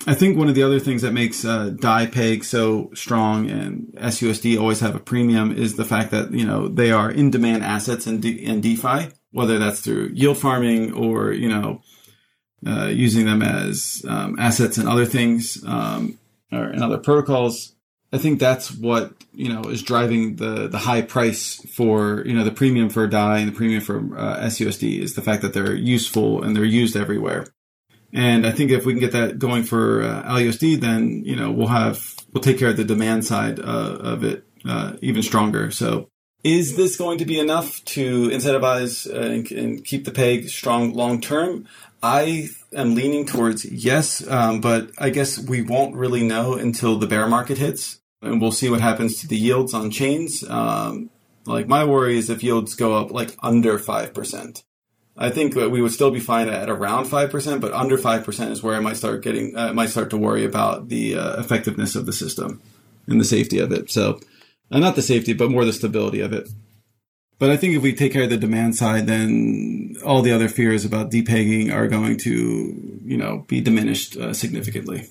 I 0.06 0.14
think 0.14 0.36
one 0.36 0.48
of 0.48 0.56
the 0.56 0.64
other 0.64 0.80
things 0.80 1.02
that 1.02 1.12
makes 1.12 1.44
uh, 1.44 1.70
DAI 1.70 2.06
peg 2.06 2.44
so 2.44 2.90
strong 2.92 3.48
and 3.48 3.92
SUSD 3.94 4.58
always 4.60 4.80
have 4.80 4.96
a 4.96 5.00
premium 5.00 5.52
is 5.52 5.76
the 5.76 5.84
fact 5.84 6.10
that 6.10 6.32
you 6.32 6.44
know 6.44 6.66
they 6.66 6.90
are 6.90 7.10
in 7.10 7.30
demand 7.30 7.62
assets 7.62 8.06
in, 8.06 8.24
in 8.24 8.60
DeFi, 8.60 9.08
whether 9.30 9.58
that's 9.58 9.80
through 9.80 10.10
yield 10.12 10.38
farming 10.38 10.92
or 10.92 11.32
you 11.32 11.48
know 11.48 11.82
uh, 12.66 12.86
using 12.86 13.26
them 13.26 13.42
as 13.42 14.04
um, 14.08 14.36
assets 14.40 14.76
and 14.76 14.88
other 14.88 15.06
things 15.06 15.62
um, 15.66 16.18
or 16.50 16.72
in 16.72 16.82
other 16.82 16.98
protocols. 16.98 17.74
I 18.12 18.18
think 18.18 18.40
that's 18.40 18.72
what 18.72 19.12
you 19.32 19.48
know 19.52 19.62
is 19.70 19.82
driving 19.82 20.36
the 20.36 20.66
the 20.66 20.78
high 20.78 21.02
price 21.02 21.64
for 21.74 22.24
you 22.26 22.34
know 22.34 22.44
the 22.44 22.50
premium 22.50 22.90
for 22.90 23.06
DAI 23.06 23.38
and 23.38 23.48
the 23.48 23.56
premium 23.56 23.80
for 23.80 23.98
uh, 24.18 24.40
SUSD 24.40 24.98
is 24.98 25.14
the 25.14 25.22
fact 25.22 25.42
that 25.42 25.54
they're 25.54 25.76
useful 25.76 26.42
and 26.42 26.56
they're 26.56 26.64
used 26.64 26.96
everywhere. 26.96 27.46
And 28.14 28.46
I 28.46 28.52
think 28.52 28.70
if 28.70 28.84
we 28.84 28.92
can 28.92 29.00
get 29.00 29.12
that 29.12 29.38
going 29.38 29.62
for 29.62 30.02
uh, 30.02 30.22
then 30.78 31.22
you 31.24 31.36
know 31.36 31.50
we'll 31.50 31.68
have 31.68 32.14
we'll 32.32 32.42
take 32.42 32.58
care 32.58 32.68
of 32.68 32.76
the 32.76 32.84
demand 32.84 33.24
side 33.24 33.58
uh, 33.58 33.96
of 34.00 34.24
it 34.24 34.44
uh, 34.68 34.94
even 35.00 35.22
stronger. 35.22 35.70
So, 35.70 36.08
is 36.44 36.76
this 36.76 36.96
going 36.96 37.18
to 37.18 37.24
be 37.24 37.38
enough 37.38 37.84
to 37.86 38.28
incentivize 38.28 39.08
uh, 39.08 39.18
and, 39.18 39.50
and, 39.50 39.84
keep 39.84 40.04
the 40.04 40.10
peg 40.10 40.48
strong 40.48 40.92
long 40.92 41.20
term? 41.20 41.66
I 42.02 42.48
am 42.74 42.94
leaning 42.94 43.26
towards 43.26 43.64
yes, 43.64 44.26
um, 44.28 44.60
but 44.60 44.90
I 44.98 45.10
guess 45.10 45.38
we 45.38 45.62
won't 45.62 45.94
really 45.94 46.22
know 46.22 46.54
until 46.54 46.98
the 46.98 47.06
bear 47.06 47.28
market 47.28 47.58
hits 47.58 48.00
and 48.22 48.40
we'll 48.40 48.52
see 48.52 48.70
what 48.70 48.80
happens 48.80 49.20
to 49.20 49.26
the 49.26 49.36
yields 49.36 49.74
on 49.74 49.90
chains. 49.90 50.48
Um, 50.48 51.10
like 51.44 51.66
my 51.66 51.84
worry 51.84 52.16
is 52.18 52.30
if 52.30 52.42
yields 52.42 52.74
go 52.74 52.94
up 52.94 53.10
like 53.10 53.36
under 53.42 53.78
five 53.78 54.14
percent. 54.14 54.62
I 55.16 55.30
think 55.30 55.54
that 55.54 55.70
we 55.70 55.82
would 55.82 55.92
still 55.92 56.10
be 56.10 56.20
fine 56.20 56.48
at 56.48 56.70
around 56.70 57.04
five 57.04 57.30
percent, 57.30 57.60
but 57.60 57.72
under 57.72 57.98
five 57.98 58.24
percent 58.24 58.50
is 58.50 58.62
where 58.62 58.76
I 58.76 58.80
might 58.80 58.96
start 58.96 59.22
getting, 59.22 59.56
uh, 59.56 59.72
might 59.74 59.90
start 59.90 60.10
to 60.10 60.16
worry 60.16 60.44
about 60.44 60.88
the 60.88 61.16
uh, 61.16 61.40
effectiveness 61.40 61.94
of 61.94 62.06
the 62.06 62.12
system 62.12 62.62
and 63.06 63.20
the 63.20 63.24
safety 63.24 63.58
of 63.58 63.72
it. 63.72 63.90
So, 63.90 64.20
uh, 64.70 64.78
not 64.78 64.96
the 64.96 65.02
safety, 65.02 65.34
but 65.34 65.50
more 65.50 65.64
the 65.64 65.72
stability 65.72 66.20
of 66.20 66.32
it. 66.32 66.48
But 67.38 67.50
I 67.50 67.56
think 67.56 67.74
if 67.74 67.82
we 67.82 67.92
take 67.92 68.12
care 68.12 68.22
of 68.22 68.30
the 68.30 68.36
demand 68.36 68.76
side, 68.76 69.06
then 69.06 69.96
all 70.04 70.22
the 70.22 70.32
other 70.32 70.48
fears 70.48 70.84
about 70.84 71.10
depegging 71.10 71.74
are 71.74 71.88
going 71.88 72.16
to, 72.18 73.00
you 73.04 73.16
know, 73.16 73.44
be 73.48 73.60
diminished 73.60 74.16
uh, 74.16 74.32
significantly. 74.32 75.08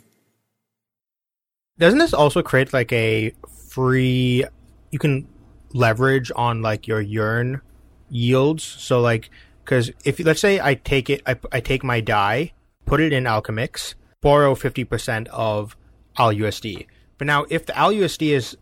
Doesn't 1.78 2.00
this 2.00 2.14
also 2.14 2.42
create 2.42 2.72
like 2.72 2.94
a 2.94 3.34
free? 3.68 4.46
You 4.92 5.00
can 5.00 5.28
leverage 5.74 6.32
on 6.36 6.62
like 6.62 6.88
your 6.88 7.02
yearn 7.02 7.62
yields. 8.10 8.64
So 8.64 9.02
like, 9.02 9.30
because 9.72 9.90
if 10.04 10.20
let's 10.20 10.42
say 10.42 10.60
I 10.60 10.76
take 10.76 11.10
it, 11.10 11.22
I, 11.26 11.38
I 11.50 11.62
take 11.62 11.82
my 11.82 12.02
DAI, 12.02 12.52
put 12.86 13.00
it 13.00 13.14
in 13.14 13.24
Alchemix, 13.24 13.96
borrow 14.20 14.54
fifty 14.54 14.84
percent 14.84 15.30
of 15.30 15.78
ALUSD. 16.18 16.88
But 17.18 17.28
now, 17.28 17.46
if 17.50 17.66
the 17.66 17.72
ALUSD 17.72 18.34
is 18.34 18.58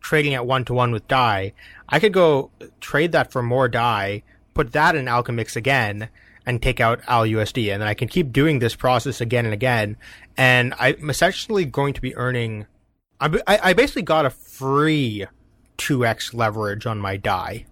trading 0.00 0.32
at 0.32 0.46
one 0.46 0.64
to 0.64 0.72
one 0.72 0.92
with 0.92 1.06
DAI, 1.08 1.52
I 1.90 2.00
could 2.00 2.14
go 2.14 2.50
trade 2.80 3.12
that 3.12 3.30
for 3.30 3.42
more 3.42 3.68
DAI, 3.68 4.22
put 4.54 4.72
that 4.72 4.96
in 4.96 5.04
Alchemix 5.04 5.56
again, 5.56 6.08
and 6.46 6.62
take 6.62 6.80
out 6.80 7.02
ALUSD. 7.02 7.70
And 7.70 7.82
then 7.82 7.88
I 7.88 7.92
can 7.92 8.08
keep 8.08 8.32
doing 8.32 8.58
this 8.58 8.74
process 8.74 9.20
again 9.20 9.44
and 9.44 9.52
again. 9.52 9.98
And 10.38 10.72
I'm 10.78 11.10
essentially 11.10 11.66
going 11.66 11.92
to 11.92 12.00
be 12.00 12.16
earning, 12.16 12.64
I, 13.20 13.40
I 13.46 13.72
basically 13.74 14.02
got 14.02 14.24
a 14.24 14.30
free 14.30 15.26
2x 15.76 16.32
leverage 16.32 16.86
on 16.86 16.98
my 16.98 17.18
DAI, 17.18 17.66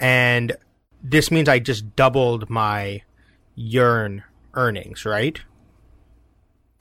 And 0.00 0.56
this 1.02 1.30
means 1.30 1.48
I 1.48 1.58
just 1.58 1.96
doubled 1.96 2.48
my 2.50 3.02
yearn 3.54 4.24
earnings, 4.54 5.04
right? 5.04 5.40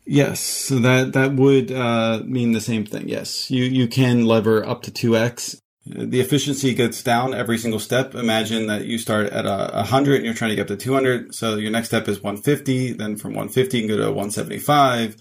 Yes, 0.06 0.40
so 0.40 0.80
that 0.80 1.14
that 1.14 1.34
would 1.34 1.72
uh, 1.72 2.22
mean 2.26 2.54
the 2.54 2.62
same 2.62 2.86
thing. 2.86 3.10
Yes, 3.10 3.52
you 3.52 3.64
you 3.64 3.88
can 3.88 4.26
lever 4.26 4.66
up 4.66 4.82
to 4.84 4.92
two 4.92 5.18
x, 5.18 5.62
the 5.96 6.20
efficiency 6.20 6.74
gets 6.74 7.02
down 7.02 7.34
every 7.34 7.58
single 7.58 7.80
step. 7.80 8.14
Imagine 8.14 8.68
that 8.68 8.86
you 8.86 8.98
start 8.98 9.28
at 9.28 9.46
a 9.46 9.72
100 9.74 10.16
and 10.16 10.26
you're 10.26 10.34
trying 10.34 10.50
to 10.50 10.56
get 10.56 10.64
up 10.64 10.68
to 10.68 10.76
200. 10.78 11.34
So 11.34 11.56
your 11.56 11.72
next 11.72 11.88
step 11.88 12.08
is 12.08 12.22
150. 12.22 12.94
Then 12.94 13.16
from 13.16 13.32
150, 13.32 13.78
you 13.78 13.88
can 13.88 13.98
go 13.98 14.04
to 14.04 14.12
175. 14.12 15.16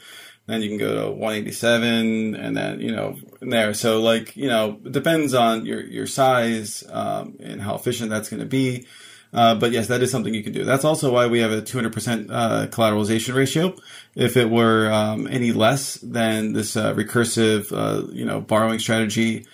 Then 0.47 0.63
you 0.63 0.69
can 0.69 0.79
go 0.79 1.07
to 1.07 1.11
187 1.11 2.35
and 2.35 2.57
then 2.57 2.81
you 2.81 2.95
know 2.95 3.17
there. 3.41 3.75
So 3.75 4.01
like 4.01 4.37
you 4.37 4.49
know 4.49 4.79
it 4.85 4.93
depends 4.93 5.35
on 5.35 5.67
your 5.67 5.81
your 5.81 6.07
size 6.07 6.85
um, 6.89 7.37
and 7.41 7.61
how 7.61 7.75
efficient 7.75 8.11
that's 8.11 8.29
going 8.29 8.41
to 8.41 8.47
be. 8.47 8.87
Uh, 9.33 9.55
but 9.55 9.73
yes 9.73 9.89
that 9.89 10.03
is 10.03 10.11
something 10.11 10.33
you 10.33 10.45
can 10.45 10.53
do. 10.53 10.65
That's 10.65 10.85
also 10.85 11.13
why 11.13 11.27
we 11.27 11.41
have 11.41 11.51
a 11.51 11.61
200% 11.61 12.31
uh, 12.31 12.67
collateralization 12.69 13.35
ratio. 13.35 13.75
If 14.15 14.37
it 14.37 14.49
were 14.49 14.91
um, 14.91 15.27
any 15.27 15.53
less 15.53 15.95
then 15.95 16.53
this 16.53 16.77
uh, 16.77 16.95
recursive 16.95 17.73
uh, 17.73 18.11
you 18.13 18.25
know 18.25 18.41
borrowing 18.41 18.79
strategy 18.79 19.47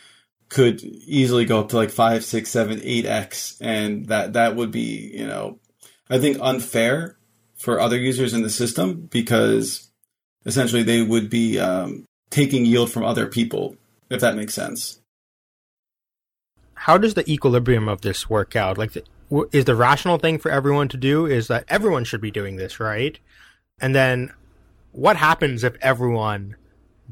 could 0.52 0.82
easily 0.82 1.46
go 1.46 1.60
up 1.60 1.70
to 1.70 1.76
like 1.76 1.90
five 1.90 2.22
six 2.22 2.50
seven 2.50 2.78
eight 2.84 3.06
x 3.06 3.56
and 3.62 4.06
that 4.06 4.34
that 4.34 4.54
would 4.54 4.70
be 4.70 5.10
you 5.14 5.26
know 5.26 5.58
i 6.10 6.18
think 6.18 6.36
unfair 6.42 7.16
for 7.56 7.80
other 7.80 7.96
users 7.96 8.34
in 8.34 8.42
the 8.42 8.50
system 8.50 9.08
because 9.10 9.88
essentially 10.44 10.82
they 10.82 11.02
would 11.02 11.30
be 11.30 11.58
um, 11.58 12.04
taking 12.30 12.64
yield 12.64 12.90
from 12.90 13.04
other 13.04 13.26
people, 13.26 13.76
if 14.10 14.20
that 14.20 14.36
makes 14.36 14.54
sense. 14.54 15.00
How 16.74 16.98
does 16.98 17.14
the 17.14 17.30
equilibrium 17.30 17.88
of 17.88 18.00
this 18.00 18.28
work 18.28 18.56
out? 18.56 18.76
Like, 18.76 18.92
the, 18.92 19.04
is 19.52 19.66
the 19.66 19.76
rational 19.76 20.18
thing 20.18 20.38
for 20.38 20.50
everyone 20.50 20.88
to 20.88 20.96
do 20.96 21.26
is 21.26 21.48
that 21.48 21.64
everyone 21.68 22.04
should 22.04 22.20
be 22.20 22.30
doing 22.30 22.56
this, 22.56 22.80
right? 22.80 23.18
And 23.80 23.94
then, 23.94 24.32
what 24.90 25.16
happens 25.16 25.64
if 25.64 25.76
everyone 25.80 26.56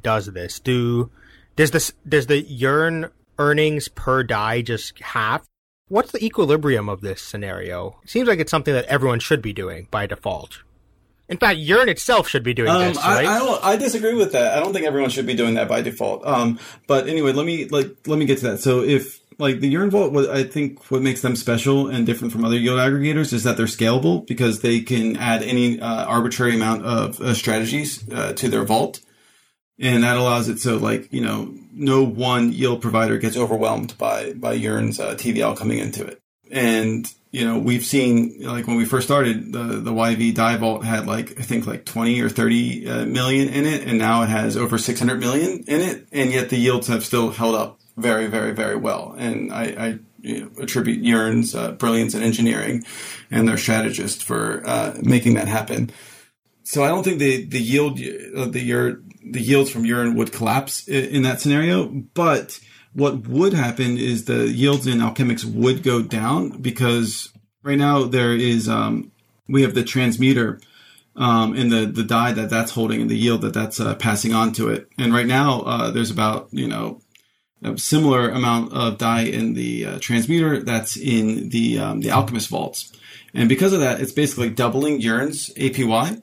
does 0.01 0.27
this? 0.27 0.59
Do 0.61 1.11
does 1.57 1.71
this 1.71 1.93
does 2.09 2.27
the 2.27 2.43
Yearn 2.43 3.11
earnings 3.39 3.89
per 3.89 4.23
DAI 4.23 4.63
just 4.63 4.99
half? 5.01 5.47
What's 5.89 6.13
the 6.13 6.25
equilibrium 6.25 6.89
of 6.89 7.01
this 7.01 7.21
scenario? 7.21 7.99
It 8.05 8.11
seems 8.11 8.29
like 8.29 8.39
it's 8.39 8.51
something 8.51 8.75
that 8.75 8.85
everyone 8.87 9.19
should 9.21 9.43
be 9.43 9.53
doing 9.53 9.89
by 9.91 10.07
default. 10.07 10.63
In 11.31 11.39
fact, 11.39 11.61
Yearn 11.61 11.89
itself 11.89 12.27
should 12.27 12.43
be 12.43 12.53
doing 12.53 12.71
um, 12.71 12.81
this, 12.81 12.97
right? 12.97 13.25
I, 13.25 13.37
I, 13.37 13.39
don't. 13.39 13.65
I 13.65 13.77
disagree 13.77 14.15
with 14.15 14.33
that. 14.33 14.59
I 14.59 14.61
don't 14.61 14.73
think 14.73 14.85
everyone 14.85 15.11
should 15.11 15.27
be 15.27 15.35
doing 15.35 15.55
that 15.55 15.69
by 15.69 15.81
default. 15.81 16.27
Um, 16.27 16.59
but 16.89 17.09
anyway, 17.09 17.33
let 17.33 17.47
me 17.47 17.67
like 17.69 17.97
let 18.09 18.19
me 18.19 18.27
get 18.27 18.39
to 18.39 18.49
that. 18.49 18.59
So 18.59 18.83
if 18.83 19.21
like 19.39 19.61
the 19.61 19.69
Yearn 19.69 19.91
Vault, 19.91 20.13
what 20.13 20.29
I 20.29 20.43
think 20.43 20.91
what 20.91 21.03
makes 21.03 21.21
them 21.21 21.37
special 21.37 21.87
and 21.87 22.05
different 22.05 22.33
from 22.33 22.45
other 22.45 22.59
yield 22.59 22.81
aggregators 22.81 23.33
is 23.33 23.45
that 23.45 23.57
they're 23.57 23.67
scalable 23.67 24.27
because 24.27 24.61
they 24.61 24.81
can 24.81 25.17
add 25.17 25.45
any 25.45 25.81
uh, 25.81 26.05
arbitrary 26.05 26.57
amount 26.57 26.85
of 26.85 27.21
uh, 27.21 27.33
strategies 27.33 28.09
uh, 28.11 28.33
to 28.33 28.49
their 28.49 28.65
vault, 28.65 29.01
and 29.79 30.03
that 30.03 30.17
allows 30.17 30.49
it 30.49 30.59
so 30.59 30.79
like 30.79 31.13
you 31.13 31.21
know 31.21 31.55
no 31.73 32.05
one 32.05 32.53
yield 32.53 32.83
provider 32.83 33.19
gets 33.19 33.37
overwhelmed 33.37 33.97
by 33.99 34.33
by 34.33 34.55
Yearn's 34.55 34.99
uh, 34.99 35.15
TVL 35.15 35.57
coming 35.57 35.79
into 35.79 36.05
it, 36.05 36.21
and 36.51 37.07
you 37.31 37.45
know, 37.45 37.59
we've 37.59 37.85
seen 37.85 38.39
like 38.41 38.67
when 38.67 38.77
we 38.77 38.85
first 38.85 39.07
started, 39.07 39.53
the 39.53 39.63
the 39.63 39.93
YV 39.93 40.35
DAI 40.35 40.57
Vault 40.57 40.85
had 40.85 41.07
like 41.07 41.39
I 41.39 41.43
think 41.43 41.67
like 41.67 41.85
twenty 41.85 42.21
or 42.21 42.29
thirty 42.29 42.89
uh, 42.89 43.07
million 43.07 43.49
in 43.49 43.67
it, 43.67 43.87
and 43.87 43.99
now 43.99 44.23
it 44.23 44.29
has 44.29 44.57
over 44.57 44.79
six 44.79 44.99
hundred 44.99 45.21
million 45.21 45.65
in 45.69 45.81
it, 45.81 46.09
and 46.11 46.33
yet 46.33 46.51
the 46.51 46.57
yields 46.57 46.89
have 46.89 47.05
still 47.05 47.31
held 47.31 47.55
up 47.55 47.79
very, 47.97 48.27
very, 48.27 48.53
very 48.53 48.77
well. 48.77 49.15
And 49.17 49.53
I, 49.53 49.65
I 49.65 49.99
you 50.21 50.41
know, 50.41 50.51
attribute 50.63 51.05
Yearn's 51.05 51.55
uh, 51.55 51.73
brilliance 51.73 52.15
in 52.15 52.23
engineering 52.23 52.85
and 53.31 53.47
their 53.47 53.59
strategist 53.59 54.25
for 54.25 54.63
uh, 54.67 54.97
making 55.01 55.35
that 55.35 55.49
happen. 55.49 55.91
So 56.65 56.83
I 56.83 56.89
don't 56.89 57.05
think 57.05 57.19
the 57.19 57.45
the 57.45 57.61
yield 57.61 58.01
uh, 58.01 58.47
the 58.47 58.61
year 58.61 59.03
the 59.23 59.41
yields 59.41 59.71
from 59.71 59.85
Yearn 59.85 60.17
would 60.17 60.33
collapse 60.33 60.89
in 60.89 61.23
that 61.23 61.41
scenario, 61.41 61.87
but 61.87 62.59
what 62.93 63.29
would 63.29 63.53
happen 63.53 63.99
is 63.99 64.25
the 64.25 64.49
yields 64.49 64.87
in 64.87 64.99
Alchemix 64.99 65.45
would 65.45 65.83
go 65.83 66.03
down 66.03 66.61
because 66.61 67.33
right 67.63 67.79
now 67.79 68.05
there 68.05 68.35
is 68.35 68.69
um, 68.69 69.13
we 69.49 69.63
have 69.63 69.75
the 69.75 69.85
transmuter 69.85 70.61
um, 71.17 71.55
and 71.55 71.71
the 71.71 71.87
the 71.87 72.05
DAI 72.05 72.33
that 72.33 72.51
that's 72.51 72.73
holding 72.73 73.01
and 73.01 73.11
the 73.11 73.17
yield 73.17 73.43
that 73.43 73.55
that's 73.55 73.81
uh, 73.81 73.95
passing 73.97 74.33
on 74.33 74.53
to 74.55 74.69
it. 74.69 74.89
And 74.99 75.13
right 75.13 75.27
now 75.27 75.61
uh, 75.63 75.91
there's 75.91 76.11
about 76.11 76.49
you 76.51 76.67
know 76.67 77.01
a 77.63 77.77
similar 77.79 78.31
amount 78.31 78.73
of 78.73 78.99
DAI 78.99 79.23
in 79.23 79.55
the 79.55 79.87
uh, 79.87 79.99
transmuter 79.99 80.61
that's 80.61 80.97
in 80.97 81.51
the 81.51 81.79
um, 81.79 82.01
the 82.01 82.09
Alchemix 82.09 82.49
vaults. 82.49 82.93
And 83.35 83.49
because 83.49 83.73
of 83.73 83.81
that, 83.81 84.01
it's 84.01 84.13
basically 84.13 84.51
doubling 84.51 85.01
Yearn's 85.01 85.51
APY 85.55 86.23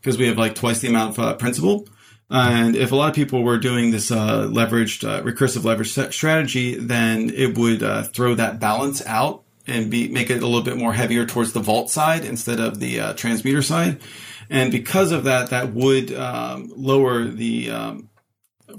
because 0.00 0.18
we 0.18 0.26
have 0.26 0.38
like 0.38 0.54
twice 0.54 0.80
the 0.80 0.88
amount 0.88 1.18
of 1.18 1.24
uh, 1.24 1.34
principal. 1.34 1.86
And 2.28 2.74
if 2.74 2.90
a 2.90 2.96
lot 2.96 3.08
of 3.08 3.14
people 3.14 3.42
were 3.42 3.58
doing 3.58 3.92
this 3.92 4.10
uh, 4.10 4.48
leveraged, 4.48 5.08
uh, 5.08 5.22
recursive 5.22 5.64
leverage 5.64 5.92
strategy, 6.12 6.74
then 6.74 7.30
it 7.30 7.56
would 7.56 7.82
uh, 7.82 8.02
throw 8.02 8.34
that 8.34 8.58
balance 8.58 9.04
out 9.06 9.44
and 9.66 9.90
be 9.90 10.08
make 10.08 10.30
it 10.30 10.42
a 10.42 10.46
little 10.46 10.62
bit 10.62 10.76
more 10.76 10.92
heavier 10.92 11.26
towards 11.26 11.52
the 11.52 11.60
vault 11.60 11.90
side 11.90 12.24
instead 12.24 12.60
of 12.60 12.80
the 12.80 13.00
uh, 13.00 13.12
transmuter 13.14 13.62
side. 13.62 14.00
And 14.48 14.70
because 14.70 15.12
of 15.12 15.24
that, 15.24 15.50
that 15.50 15.72
would 15.72 16.12
um, 16.14 16.72
lower 16.76 17.24
the 17.24 17.70
um, 17.70 18.10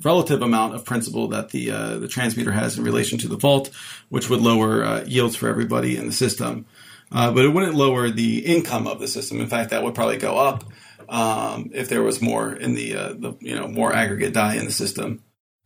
relative 0.02 0.42
amount 0.42 0.76
of 0.76 0.86
principal 0.86 1.30
that 1.30 1.50
the 1.50 1.72
uh, 1.72 1.98
the 2.00 2.08
transmuter 2.08 2.52
has 2.52 2.78
in 2.78 2.84
relation 2.84 3.18
to 3.20 3.30
the 3.30 3.38
vault, 3.38 3.70
which 4.10 4.30
would 4.30 4.42
lower 4.42 4.84
uh, 4.84 5.04
yields 5.06 5.38
for 5.38 5.48
everybody 5.48 5.96
in 5.96 6.06
the 6.06 6.14
system. 6.14 6.66
but 7.10 7.38
it 7.38 7.50
wouldn't 7.50 7.76
lower 7.76 8.10
the 8.10 8.40
income 8.40 8.88
of 8.88 9.00
the 9.00 9.08
system. 9.08 9.40
In 9.40 9.48
fact, 9.48 9.70
that 9.70 9.84
would 9.84 9.96
probably 9.96 10.18
go 10.18 10.38
up 10.38 10.66
um, 11.10 11.72
if 11.74 11.90
there 11.90 12.04
was 12.04 12.22
more 12.22 12.54
in 12.54 12.74
the, 12.74 12.96
uh, 12.96 13.14
the 13.14 13.34
you 13.40 13.56
know 13.56 13.68
more 13.68 13.94
aggregate 13.94 14.34
DAI 14.34 14.56
in 14.56 14.66
the 14.66 14.72
system. 14.72 15.24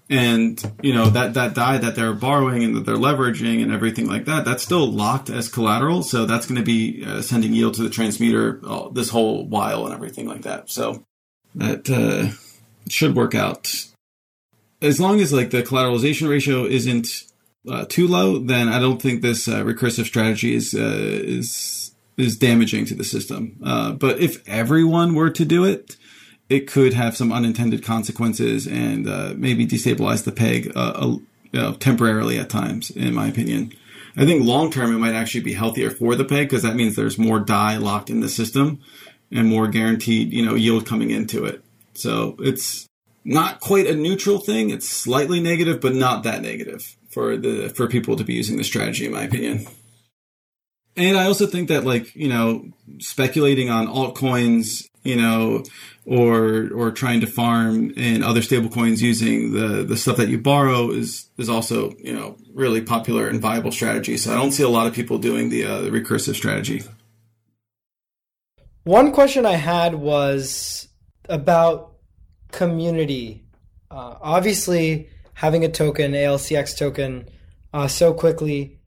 And 0.10 0.62
you 0.82 0.94
know 0.94 1.10
that 1.10 1.36
that 1.36 1.54
DAI 1.56 1.78
that 1.78 1.96
they're 1.96 2.14
borrowing 2.14 2.64
and 2.64 2.76
that 2.76 2.86
they're 2.86 2.96
leveraging 2.96 3.64
and 3.64 3.72
everything 3.72 4.08
like 4.08 4.26
that 4.26 4.44
that's 4.44 4.64
still 4.64 4.86
locked 4.92 5.30
as 5.30 5.48
collateral. 5.48 6.04
So 6.04 6.26
that's 6.26 6.46
going 6.46 6.60
to 6.60 6.66
be 6.66 7.06
uh, 7.06 7.22
sending 7.22 7.54
yield 7.54 7.76
to 7.76 7.84
the 7.84 7.89
transmuter 7.89 8.60
uh, 8.66 8.89
this 8.89 9.10
whole 9.10 9.46
while 9.46 9.86
and 9.86 9.94
everything 9.94 10.28
like 10.28 10.42
that. 10.42 10.70
So 10.70 11.06
that 11.56 11.89
uh, 11.89 12.36
should 12.89 13.16
work 13.16 13.36
out. 13.36 13.74
As 14.82 15.00
long 15.00 15.22
as 15.22 15.32
like 15.32 15.52
the 15.52 15.64
collateralization 15.64 16.30
ratio 16.30 16.66
isn't 16.66 17.32
uh, 17.68 17.86
too 17.86 18.08
low 18.08 18.39
then 18.39 18.68
i 18.68 18.80
don't 18.80 19.02
think 19.02 19.22
this 19.22 19.48
uh, 19.48 19.64
recursive 19.64 20.06
strategy 20.06 20.56
is 20.56 20.74
uh, 20.74 20.80
is 20.80 21.91
is 22.22 22.38
damaging 22.38 22.86
to 22.86 22.96
the 22.96 23.04
system. 23.04 23.58
Uh, 23.64 23.92
but 23.94 24.20
if 24.20 24.48
everyone 24.48 25.16
were 25.16 25.30
to 25.30 25.46
do 25.46 25.66
it, 25.66 25.96
it 26.50 26.68
could 26.68 26.94
have 26.94 27.16
some 27.16 27.32
unintended 27.32 27.84
consequences 27.84 28.68
and 28.68 29.08
uh, 29.08 29.34
maybe 29.38 29.66
destabilize 29.66 30.26
the 30.26 30.32
peg 30.32 30.72
uh, 30.76 31.18
temporarily 31.80 32.38
at 32.38 32.50
times, 32.50 32.92
in 32.92 33.14
my 33.14 33.28
opinion. 33.28 33.74
I 34.18 34.26
think 34.26 34.44
long 34.44 34.72
term 34.72 34.94
it 34.94 35.00
might 35.00 35.16
actually 35.16 35.42
be 35.42 35.54
healthier 35.54 35.90
for 35.90 36.16
the 36.16 36.26
peg 36.26 36.50
because 36.50 36.64
that 36.64 36.76
means 36.76 36.96
there's 36.96 37.18
more 37.18 37.40
DAI 37.40 37.78
locked 37.78 38.10
in 38.10 38.20
the 38.20 38.28
system 38.28 38.82
and 39.32 39.48
more 39.48 39.68
guaranteed, 39.68 40.34
you 40.34 40.46
know, 40.46 40.56
yield 40.56 40.86
coming 40.86 41.12
into 41.12 41.46
it. 41.46 41.64
So 41.94 42.36
it's 42.40 42.88
not 43.24 43.60
quite 43.60 43.88
a 43.88 43.96
neutral 43.96 44.40
thing. 44.40 44.70
It's 44.70 44.90
slightly 44.90 45.40
negative, 45.40 45.80
but 45.80 45.96
not 45.96 46.24
that 46.24 46.42
negative 46.42 46.98
for 47.10 47.38
the 47.38 47.70
for 47.70 47.88
people 47.88 48.16
to 48.18 48.24
be 48.24 48.34
using 48.34 48.58
the 48.58 48.64
strategy, 48.64 49.06
in 49.06 49.14
my 49.14 49.24
opinion. 49.24 49.68
And 50.98 51.18
I 51.18 51.26
also 51.26 51.48
think 51.48 51.70
that 51.70 51.86
like, 51.86 52.16
you 52.16 52.28
know, 52.28 52.66
speculating 53.00 53.70
on 53.70 53.88
altcoins, 53.88 54.88
you 55.04 55.16
know, 55.16 55.64
or 56.06 56.70
or 56.74 56.92
trying 56.92 57.22
to 57.22 57.28
farm 57.28 57.92
in 57.92 58.24
other 58.24 58.42
stablecoins 58.42 59.02
using 59.02 59.54
the 59.54 59.84
the 59.84 59.96
stuff 59.96 60.18
that 60.18 60.30
you 60.30 60.38
borrow 60.38 60.92
is 60.92 61.30
is 61.38 61.50
also, 61.50 61.94
you 62.00 62.14
know, 62.14 62.38
really 62.54 62.82
popular 62.82 63.28
and 63.28 63.39
viable 63.39 63.72
strategy. 63.72 64.18
So 64.18 64.32
I 64.32 64.36
don't 64.36 64.52
see 64.52 64.64
a 64.64 64.70
lot 64.70 64.88
of 64.88 64.94
people 64.94 65.18
doing 65.18 65.50
the, 65.50 65.66
uh, 65.66 65.82
recursive 65.84 66.36
strategy. 66.36 66.84
One 68.84 69.12
question 69.12 69.46
I 69.46 69.54
had 69.54 69.96
was 69.96 70.88
about 71.30 71.94
community. 72.52 73.44
Uh, 73.89 74.16
obviously, 74.22 75.10
having 75.34 75.64
a 75.64 75.70
token, 75.70 76.14
ALCX 76.14 76.78
token, 76.78 77.30
uh, 77.74 77.88
so 77.88 78.14
quickly 78.14 78.81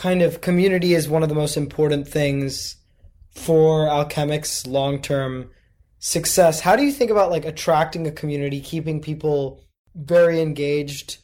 kind 0.00 0.22
of 0.22 0.40
community 0.40 0.94
is 0.94 1.10
one 1.10 1.22
of 1.22 1.28
the 1.28 1.34
most 1.34 1.58
important 1.58 2.08
things 2.08 2.76
for 3.32 3.86
Alchemix 3.86 4.66
long 4.66 5.02
term 5.02 5.50
success. 5.98 6.60
How 6.60 6.74
do 6.74 6.82
you 6.82 6.90
think 6.90 7.10
about 7.10 7.30
like 7.30 7.44
attracting 7.44 8.06
a 8.06 8.10
community, 8.10 8.62
keeping 8.62 9.02
people 9.02 9.62
very 9.94 10.40
engaged? 10.40 11.18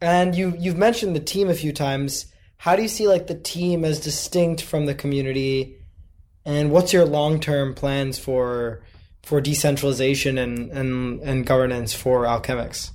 And 0.00 0.34
you 0.34 0.56
you've 0.58 0.76
mentioned 0.76 1.14
the 1.14 1.20
team 1.20 1.48
a 1.48 1.54
few 1.54 1.72
times. 1.72 2.26
How 2.56 2.74
do 2.74 2.82
you 2.82 2.88
see 2.88 3.06
like 3.06 3.28
the 3.28 3.38
team 3.38 3.84
as 3.84 4.00
distinct 4.00 4.62
from 4.62 4.86
the 4.86 4.96
community? 4.96 5.76
And 6.44 6.72
what's 6.72 6.92
your 6.92 7.04
long 7.04 7.38
term 7.38 7.72
plans 7.72 8.18
for 8.18 8.82
for 9.22 9.40
decentralization 9.40 10.38
and, 10.38 10.72
and, 10.72 11.20
and 11.20 11.46
governance 11.46 11.94
for 11.94 12.24
Alchemix? 12.24 12.90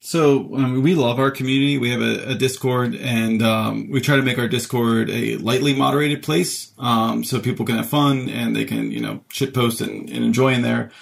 So 0.00 0.54
um, 0.54 0.82
we 0.82 0.94
love 0.94 1.18
our 1.18 1.30
community. 1.30 1.76
We 1.76 1.90
have 1.90 2.00
a, 2.00 2.30
a 2.30 2.34
Discord, 2.34 2.94
and 2.94 3.42
um, 3.42 3.90
we 3.90 4.00
try 4.00 4.16
to 4.16 4.22
make 4.22 4.38
our 4.38 4.46
Discord 4.46 5.10
a 5.10 5.36
lightly 5.38 5.74
moderated 5.74 6.22
place, 6.22 6.72
um, 6.78 7.24
so 7.24 7.40
people 7.40 7.66
can 7.66 7.76
have 7.76 7.88
fun 7.88 8.28
and 8.28 8.54
they 8.54 8.64
can, 8.64 8.92
you 8.92 9.00
know, 9.00 9.24
shit 9.28 9.52
post 9.52 9.80
and, 9.80 10.08
and, 10.08 10.24
enjoy 10.24 10.54
in 10.54 10.62
there. 10.62 10.92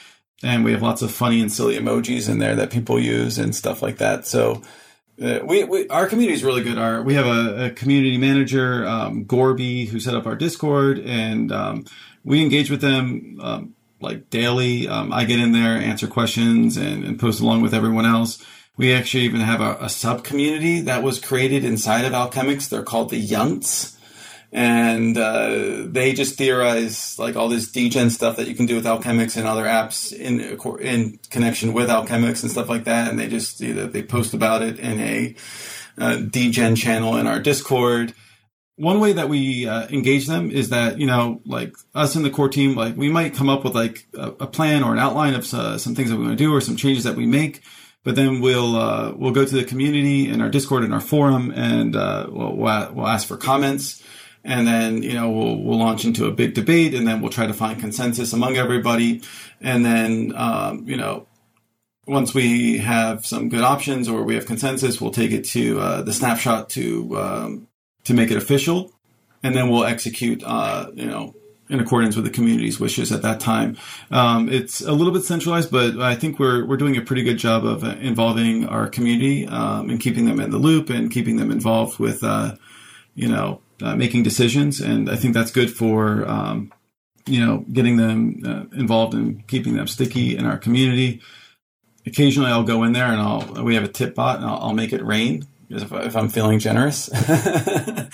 And 0.42 0.64
we 0.64 0.72
have 0.72 0.82
lots 0.82 1.02
of 1.02 1.12
funny 1.12 1.40
and 1.40 1.52
silly 1.52 1.76
emojis 1.76 2.28
in 2.28 2.38
there 2.38 2.56
that 2.56 2.70
people 2.70 2.98
use 2.98 3.38
and 3.38 3.54
stuff 3.54 3.82
like 3.82 3.98
that. 3.98 4.26
So 4.26 4.62
uh, 5.22 5.40
we, 5.44 5.64
we, 5.64 5.88
our 5.88 6.06
community 6.06 6.34
is 6.34 6.44
really 6.44 6.62
good. 6.62 6.78
Our 6.78 7.02
we 7.02 7.14
have 7.14 7.26
a, 7.26 7.66
a 7.66 7.70
community 7.70 8.16
manager, 8.16 8.86
um, 8.86 9.24
Gorby, 9.24 9.86
who 9.86 10.00
set 10.00 10.14
up 10.14 10.26
our 10.26 10.36
Discord, 10.36 10.98
and 11.00 11.52
um, 11.52 11.84
we 12.24 12.42
engage 12.42 12.70
with 12.70 12.80
them 12.80 13.38
um, 13.42 13.74
like 14.00 14.30
daily. 14.30 14.88
I 14.88 15.24
get 15.24 15.38
in 15.38 15.52
there, 15.52 15.76
answer 15.76 16.06
questions, 16.06 16.78
and, 16.78 17.04
and, 17.04 17.18
post 17.18 17.40
along 17.40 17.60
with 17.60 17.74
everyone 17.74 18.06
else. 18.06 18.42
We 18.76 18.92
actually 18.92 19.24
even 19.24 19.40
have 19.40 19.60
a, 19.60 19.76
a 19.80 19.88
sub 19.88 20.24
community 20.24 20.82
that 20.82 21.02
was 21.02 21.18
created 21.18 21.64
inside 21.64 22.04
of 22.04 22.12
Alchemix. 22.12 22.68
They're 22.68 22.82
called 22.82 23.10
the 23.10 23.18
Yunts. 23.18 23.94
And 24.52 25.18
uh, 25.18 25.84
they 25.86 26.12
just 26.12 26.38
theorize 26.38 27.18
like 27.18 27.36
all 27.36 27.48
this 27.48 27.70
degen 27.70 28.10
stuff 28.10 28.36
that 28.36 28.48
you 28.48 28.54
can 28.54 28.66
do 28.66 28.76
with 28.76 28.84
Alchemix 28.84 29.36
and 29.36 29.46
other 29.46 29.64
apps 29.64 30.12
in 30.12 30.40
in 30.80 31.18
connection 31.30 31.72
with 31.72 31.88
Alchemix 31.88 32.42
and 32.42 32.50
stuff 32.50 32.68
like 32.68 32.84
that. 32.84 33.10
And 33.10 33.18
they 33.18 33.28
just 33.28 33.60
you 33.60 33.74
know, 33.74 33.86
they 33.86 34.02
post 34.02 34.34
about 34.34 34.62
it 34.62 34.78
in 34.78 35.00
a 35.00 35.34
uh, 35.98 36.16
degen 36.16 36.76
channel 36.76 37.16
in 37.16 37.26
our 37.26 37.40
Discord 37.40 38.14
one 38.76 39.00
way 39.00 39.14
that 39.14 39.28
we 39.28 39.66
uh, 39.66 39.88
engage 39.88 40.26
them 40.26 40.50
is 40.50 40.68
that 40.68 40.98
you 40.98 41.06
know 41.06 41.40
like 41.44 41.74
us 41.94 42.14
in 42.14 42.22
the 42.22 42.30
core 42.30 42.48
team 42.48 42.74
like 42.74 42.96
we 42.96 43.10
might 43.10 43.34
come 43.34 43.48
up 43.48 43.64
with 43.64 43.74
like 43.74 44.06
a, 44.14 44.28
a 44.40 44.46
plan 44.46 44.82
or 44.82 44.92
an 44.92 44.98
outline 44.98 45.34
of 45.34 45.52
uh, 45.52 45.78
some 45.78 45.94
things 45.94 46.10
that 46.10 46.16
we 46.16 46.26
want 46.26 46.38
to 46.38 46.44
do 46.44 46.54
or 46.54 46.60
some 46.60 46.76
changes 46.76 47.04
that 47.04 47.16
we 47.16 47.26
make 47.26 47.62
but 48.06 48.14
then 48.14 48.40
we'll 48.40 48.76
uh, 48.76 49.12
we'll 49.16 49.32
go 49.32 49.44
to 49.44 49.54
the 49.56 49.64
community 49.64 50.28
in 50.28 50.40
our 50.40 50.48
discord 50.48 50.84
and 50.84 50.94
our 50.94 51.00
forum 51.00 51.52
and 51.56 51.96
uh, 51.96 52.28
we'll, 52.30 52.54
we'll 52.54 53.06
ask 53.08 53.26
for 53.26 53.36
comments. 53.36 54.00
And 54.44 54.64
then 54.64 55.02
you 55.02 55.14
know 55.14 55.28
we'll 55.28 55.56
we'll 55.56 55.78
launch 55.78 56.04
into 56.04 56.26
a 56.26 56.30
big 56.30 56.54
debate 56.54 56.94
and 56.94 57.04
then 57.04 57.20
we'll 57.20 57.32
try 57.32 57.48
to 57.48 57.52
find 57.52 57.80
consensus 57.80 58.32
among 58.32 58.56
everybody. 58.56 59.22
And 59.60 59.84
then 59.84 60.32
um, 60.36 60.84
you 60.86 60.96
know 60.96 61.26
once 62.06 62.32
we 62.32 62.78
have 62.78 63.26
some 63.26 63.48
good 63.48 63.64
options 63.64 64.08
or 64.08 64.22
we 64.22 64.36
have 64.36 64.46
consensus, 64.46 65.00
we'll 65.00 65.10
take 65.10 65.32
it 65.32 65.44
to 65.46 65.80
uh, 65.80 66.02
the 66.02 66.12
snapshot 66.12 66.70
to 66.70 67.18
um, 67.18 67.66
to 68.04 68.14
make 68.14 68.30
it 68.30 68.36
official, 68.36 68.92
and 69.42 69.56
then 69.56 69.68
we'll 69.68 69.84
execute, 69.84 70.44
uh, 70.44 70.92
you 70.94 71.06
know, 71.06 71.34
in 71.68 71.80
accordance 71.80 72.16
with 72.16 72.24
the 72.24 72.30
community's 72.30 72.78
wishes 72.78 73.12
at 73.12 73.22
that 73.22 73.40
time. 73.40 73.76
Um, 74.10 74.48
it's 74.48 74.80
a 74.80 74.92
little 74.92 75.12
bit 75.12 75.24
centralized, 75.24 75.70
but 75.70 75.98
I 76.00 76.14
think 76.14 76.38
we're 76.38 76.64
we're 76.64 76.76
doing 76.76 76.96
a 76.96 77.02
pretty 77.02 77.22
good 77.22 77.38
job 77.38 77.64
of 77.64 77.84
uh, 77.84 77.96
involving 78.00 78.66
our 78.66 78.88
community 78.88 79.46
um, 79.46 79.90
and 79.90 80.00
keeping 80.00 80.26
them 80.26 80.40
in 80.40 80.50
the 80.50 80.58
loop 80.58 80.90
and 80.90 81.10
keeping 81.10 81.36
them 81.36 81.50
involved 81.50 81.98
with, 81.98 82.22
uh, 82.22 82.56
you 83.14 83.28
know, 83.28 83.60
uh, 83.82 83.96
making 83.96 84.22
decisions. 84.22 84.80
And 84.80 85.10
I 85.10 85.16
think 85.16 85.34
that's 85.34 85.50
good 85.50 85.70
for, 85.70 86.28
um, 86.28 86.72
you 87.26 87.44
know, 87.44 87.64
getting 87.72 87.96
them 87.96 88.42
uh, 88.44 88.76
involved 88.76 89.14
and 89.14 89.46
keeping 89.48 89.74
them 89.74 89.86
sticky 89.86 90.36
in 90.36 90.46
our 90.46 90.58
community. 90.58 91.20
Occasionally, 92.06 92.50
I'll 92.50 92.62
go 92.62 92.84
in 92.84 92.92
there 92.92 93.06
and 93.06 93.20
I'll 93.20 93.64
we 93.64 93.74
have 93.74 93.84
a 93.84 93.88
tip 93.88 94.14
bot 94.14 94.36
and 94.36 94.44
I'll, 94.44 94.58
I'll 94.58 94.74
make 94.74 94.92
it 94.92 95.04
rain 95.04 95.46
if, 95.68 95.92
if 95.92 96.16
I'm 96.16 96.28
feeling 96.28 96.58
generous. 96.58 97.08
uh, 97.28 98.08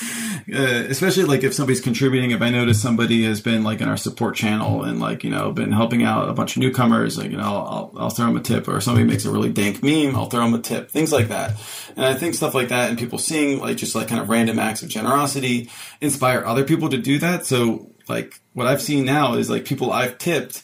especially 0.48 1.24
like 1.24 1.44
if 1.44 1.54
somebody's 1.54 1.80
contributing, 1.80 2.30
if 2.30 2.40
I 2.42 2.50
notice 2.50 2.80
somebody 2.80 3.24
has 3.24 3.40
been 3.40 3.62
like 3.62 3.80
in 3.80 3.88
our 3.88 3.96
support 3.96 4.36
channel 4.36 4.82
and 4.82 5.00
like, 5.00 5.24
you 5.24 5.30
know, 5.30 5.52
been 5.52 5.72
helping 5.72 6.02
out 6.02 6.28
a 6.28 6.32
bunch 6.32 6.56
of 6.56 6.62
newcomers, 6.62 7.18
like, 7.18 7.30
you 7.30 7.36
know, 7.36 7.42
I'll, 7.42 7.92
I'll 7.96 8.10
throw 8.10 8.26
them 8.26 8.36
a 8.36 8.40
tip 8.40 8.68
or 8.68 8.80
somebody 8.80 9.06
makes 9.06 9.24
a 9.24 9.30
really 9.30 9.52
dank 9.52 9.82
meme, 9.82 10.16
I'll 10.16 10.26
throw 10.26 10.40
them 10.40 10.54
a 10.54 10.60
tip, 10.60 10.90
things 10.90 11.12
like 11.12 11.28
that. 11.28 11.60
And 11.96 12.04
I 12.04 12.14
think 12.14 12.34
stuff 12.34 12.54
like 12.54 12.68
that 12.68 12.90
and 12.90 12.98
people 12.98 13.18
seeing 13.18 13.60
like 13.60 13.76
just 13.76 13.94
like 13.94 14.08
kind 14.08 14.20
of 14.20 14.28
random 14.28 14.58
acts 14.58 14.82
of 14.82 14.88
generosity 14.88 15.70
inspire 16.00 16.44
other 16.44 16.64
people 16.64 16.88
to 16.90 16.98
do 16.98 17.18
that. 17.18 17.46
So 17.46 17.90
like 18.08 18.40
what 18.52 18.66
I've 18.66 18.82
seen 18.82 19.04
now 19.04 19.34
is 19.34 19.50
like 19.50 19.64
people 19.64 19.92
I've 19.92 20.18
tipped 20.18 20.62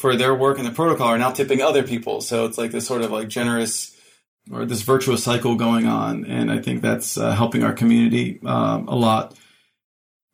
for 0.00 0.16
their 0.16 0.34
work 0.34 0.58
in 0.58 0.64
the 0.64 0.70
protocol 0.70 1.08
are 1.08 1.18
now 1.18 1.30
tipping 1.30 1.60
other 1.60 1.82
people. 1.82 2.20
So 2.22 2.46
it's 2.46 2.56
like 2.56 2.70
this 2.70 2.86
sort 2.86 3.02
of 3.02 3.10
like 3.10 3.28
generous, 3.28 3.94
or 4.52 4.64
this 4.64 4.82
virtuous 4.82 5.22
cycle 5.22 5.54
going 5.54 5.86
on, 5.86 6.24
and 6.24 6.50
I 6.50 6.58
think 6.58 6.82
that's 6.82 7.16
uh, 7.16 7.32
helping 7.32 7.62
our 7.62 7.72
community 7.72 8.40
um, 8.44 8.88
a 8.88 8.96
lot. 8.96 9.36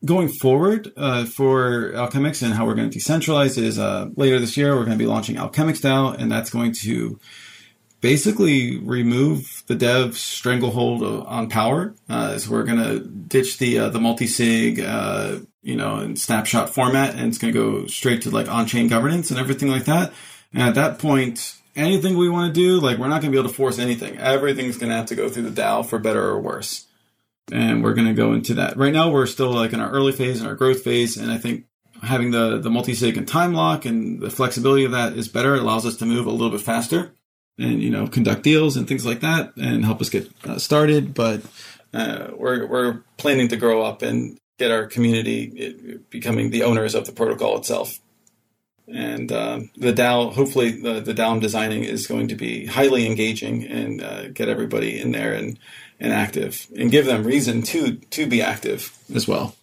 Going 0.05 0.29
forward 0.29 0.93
uh, 0.97 1.25
for 1.25 1.93
Alchemix 1.93 2.43
and 2.43 2.55
how 2.55 2.67
we're 2.67 2.75
going 2.75 2.91
to 2.91 2.99
decentralize 2.99 3.59
is 3.59 3.79
uh, 3.79 4.09
later 4.17 4.39
this 4.39 4.57
year 4.57 4.75
we're 4.77 4.85
going 4.85 4.99
to 4.99 5.03
be 5.03 5.07
launching 5.07 5.37
Alchemix 5.37 5.81
DAO, 5.81 6.17
and 6.17 6.31
that's 6.31 6.51
going 6.51 6.73
to 6.85 7.19
basically 8.01 8.79
remove 8.79 9.65
the 9.67 9.75
dev 9.75 10.17
stranglehold 10.17 11.03
on 11.03 11.49
power. 11.49 11.95
Uh, 12.09 12.39
so 12.39 12.51
we're 12.51 12.63
going 12.63 12.79
to 12.79 13.01
ditch 13.01 13.59
the 13.59 13.79
uh, 13.79 13.89
the 13.89 13.99
multi 13.99 14.27
sig, 14.27 14.81
uh, 14.81 15.39
you 15.63 15.77
know, 15.77 15.97
and 15.97 16.19
snapshot 16.19 16.73
format, 16.73 17.15
and 17.15 17.29
it's 17.29 17.39
going 17.39 17.53
to 17.53 17.59
go 17.59 17.87
straight 17.87 18.23
to 18.23 18.31
like 18.31 18.49
on 18.49 18.67
chain 18.67 18.89
governance 18.89 19.31
and 19.31 19.41
everything 19.41 19.69
like 19.69 19.87
that. 19.87 20.13
And 20.53 20.63
at 20.63 20.75
that 20.77 20.99
point, 20.99 21.56
anything 21.77 22.17
we 22.17 22.29
want 22.29 22.53
to 22.53 22.61
do, 22.61 22.81
like 22.81 22.99
we're 22.99 23.09
not 23.09 23.21
going 23.21 23.31
to 23.31 23.37
be 23.37 23.39
able 23.39 23.51
to 23.51 23.55
force 23.55 23.79
anything. 23.79 24.19
Everything's 24.19 24.79
going 24.79 24.91
to 24.91 24.97
have 24.97 25.07
to 25.07 25.15
go 25.15 25.29
through 25.29 25.49
the 25.51 25.63
DAO 25.63 25.85
for 25.85 25.99
better 25.99 26.23
or 26.23 26.41
worse. 26.41 26.87
And 27.53 27.85
we're 27.85 27.95
going 27.95 28.09
to 28.09 28.15
go 28.15 28.33
into 28.33 28.55
that. 28.55 28.77
Right 28.77 28.93
now, 28.93 29.11
we're 29.11 29.27
still 29.27 29.53
like 29.53 29.73
in 29.73 29.81
our 29.81 29.91
early 29.91 30.13
phase 30.13 30.41
and 30.41 30.49
our 30.49 30.57
growth 30.57 30.83
phase. 30.83 31.17
And 31.17 31.31
I 31.31 31.39
think 31.39 31.67
having 32.03 32.33
the, 32.33 32.59
the 32.59 32.71
multi-sig 32.71 33.17
and 33.17 33.29
time 33.29 33.53
lock 33.53 33.85
and 33.85 34.21
the 34.21 34.31
flexibility 34.31 34.85
of 34.85 34.93
that 34.93 35.13
is 35.13 35.29
better. 35.29 35.55
It 35.55 35.63
allows 35.63 35.87
us 35.87 35.97
to 35.99 36.07
move 36.07 36.27
a 36.27 36.31
little 36.31 36.51
bit 36.51 36.63
faster 36.63 37.13
and, 37.59 37.81
you 37.81 37.91
know, 37.91 38.09
conduct 38.09 38.43
deals 38.43 38.77
and 38.77 38.89
things 38.89 39.07
like 39.07 39.21
that 39.21 39.53
and 39.57 39.85
help 39.85 40.01
us 40.01 40.09
get 40.09 40.29
uh, 40.45 40.59
started. 40.59 41.15
But 41.15 41.43
uh, 41.95 42.29
we're, 42.37 42.67
we're 42.67 43.03
planning 43.17 43.49
to 43.49 43.57
grow 43.57 43.83
up 43.83 44.03
and 44.03 44.39
get 44.59 44.73
our 44.73 44.87
community 44.87 46.01
becoming 46.11 46.51
the 46.51 46.65
owners 46.65 46.95
of 46.95 47.07
the 47.07 47.13
protocol 47.13 47.59
itself 47.59 48.01
and 48.89 49.33
uh, 49.33 49.61
the 49.77 49.93
DAO, 49.93 50.33
hopefully, 50.33 50.81
the, 50.81 51.01
the 51.01 51.13
DAO 51.13 51.33
I'm 51.33 51.41
designing 51.41 51.85
is 51.85 52.07
going 52.07 52.29
to 52.29 52.35
be 52.35 52.67
highly 52.67 53.07
engaging 53.07 53.65
and 53.65 54.03
uh, 54.03 54.29
get 54.29 54.49
everybody 54.49 55.01
in 55.01 55.13
there 55.13 55.33
and, 55.33 55.59
and 55.99 56.13
active 56.13 56.67
and 56.77 56.91
give 56.91 57.07
them 57.07 57.25
reason 57.25 57.63
to 57.63 57.97
to 57.97 58.27
be 58.27 58.43
active 58.43 58.97
as 59.15 59.27
well. 59.27 59.57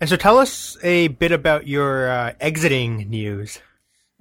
And 0.00 0.08
so, 0.08 0.16
tell 0.16 0.38
us 0.38 0.76
a 0.82 1.08
bit 1.08 1.32
about 1.32 1.66
your 1.66 2.08
uh, 2.10 2.34
exiting 2.40 3.08
news. 3.10 3.60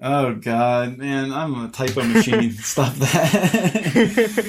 Oh 0.06 0.34
God, 0.36 0.98
man, 0.98 1.32
I'm 1.32 1.66
a 1.66 1.70
typo 1.70 2.04
machine. 2.04 2.52
Stop 2.58 2.94
that. 2.96 4.46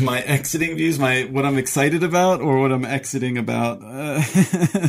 my 0.00 0.20
exiting 0.22 0.76
views, 0.76 0.98
my 0.98 1.24
what 1.24 1.44
I'm 1.44 1.58
excited 1.58 2.02
about, 2.02 2.40
or 2.40 2.58
what 2.58 2.72
I'm 2.72 2.84
exiting 2.84 3.36
about. 3.36 3.82
Uh, 3.82 4.22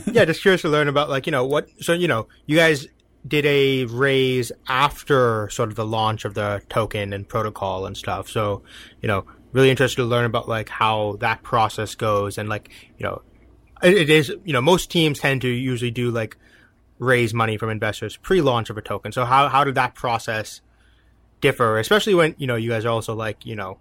yeah, 0.11 0.25
just 0.25 0.41
curious 0.41 0.61
to 0.61 0.69
learn 0.69 0.87
about, 0.87 1.09
like 1.09 1.27
you 1.27 1.31
know 1.31 1.45
what. 1.45 1.69
So 1.81 1.91
you 1.93 2.07
know, 2.07 2.27
you 2.45 2.55
guys 2.55 2.87
did 3.27 3.45
a 3.45 3.85
raise 3.85 4.51
after 4.67 5.49
sort 5.49 5.69
of 5.69 5.75
the 5.75 5.85
launch 5.85 6.25
of 6.25 6.33
the 6.33 6.61
token 6.69 7.13
and 7.13 7.27
protocol 7.27 7.85
and 7.85 7.97
stuff. 7.97 8.29
So, 8.29 8.61
you 9.01 9.07
know, 9.07 9.25
really 9.51 9.69
interested 9.69 10.01
to 10.01 10.05
learn 10.05 10.25
about 10.25 10.47
like 10.47 10.69
how 10.69 11.17
that 11.21 11.41
process 11.41 11.95
goes 11.95 12.37
and 12.37 12.49
like, 12.49 12.69
you 12.97 13.03
know, 13.03 13.21
it, 13.81 13.93
it 13.93 14.09
is, 14.09 14.29
you 14.43 14.53
know, 14.53 14.61
most 14.61 14.91
teams 14.91 15.19
tend 15.19 15.41
to 15.41 15.47
usually 15.47 15.91
do 15.91 16.11
like 16.11 16.37
raise 16.99 17.33
money 17.33 17.57
from 17.57 17.69
investors 17.69 18.17
pre-launch 18.17 18.69
of 18.69 18.77
a 18.77 18.81
token. 18.81 19.11
So 19.11 19.25
how, 19.25 19.49
how 19.49 19.63
did 19.63 19.75
that 19.75 19.95
process 19.95 20.61
differ, 21.41 21.79
especially 21.79 22.13
when, 22.13 22.35
you 22.37 22.47
know, 22.47 22.55
you 22.55 22.69
guys 22.69 22.85
are 22.85 22.89
also 22.89 23.15
like, 23.15 23.45
you 23.45 23.55
know, 23.55 23.79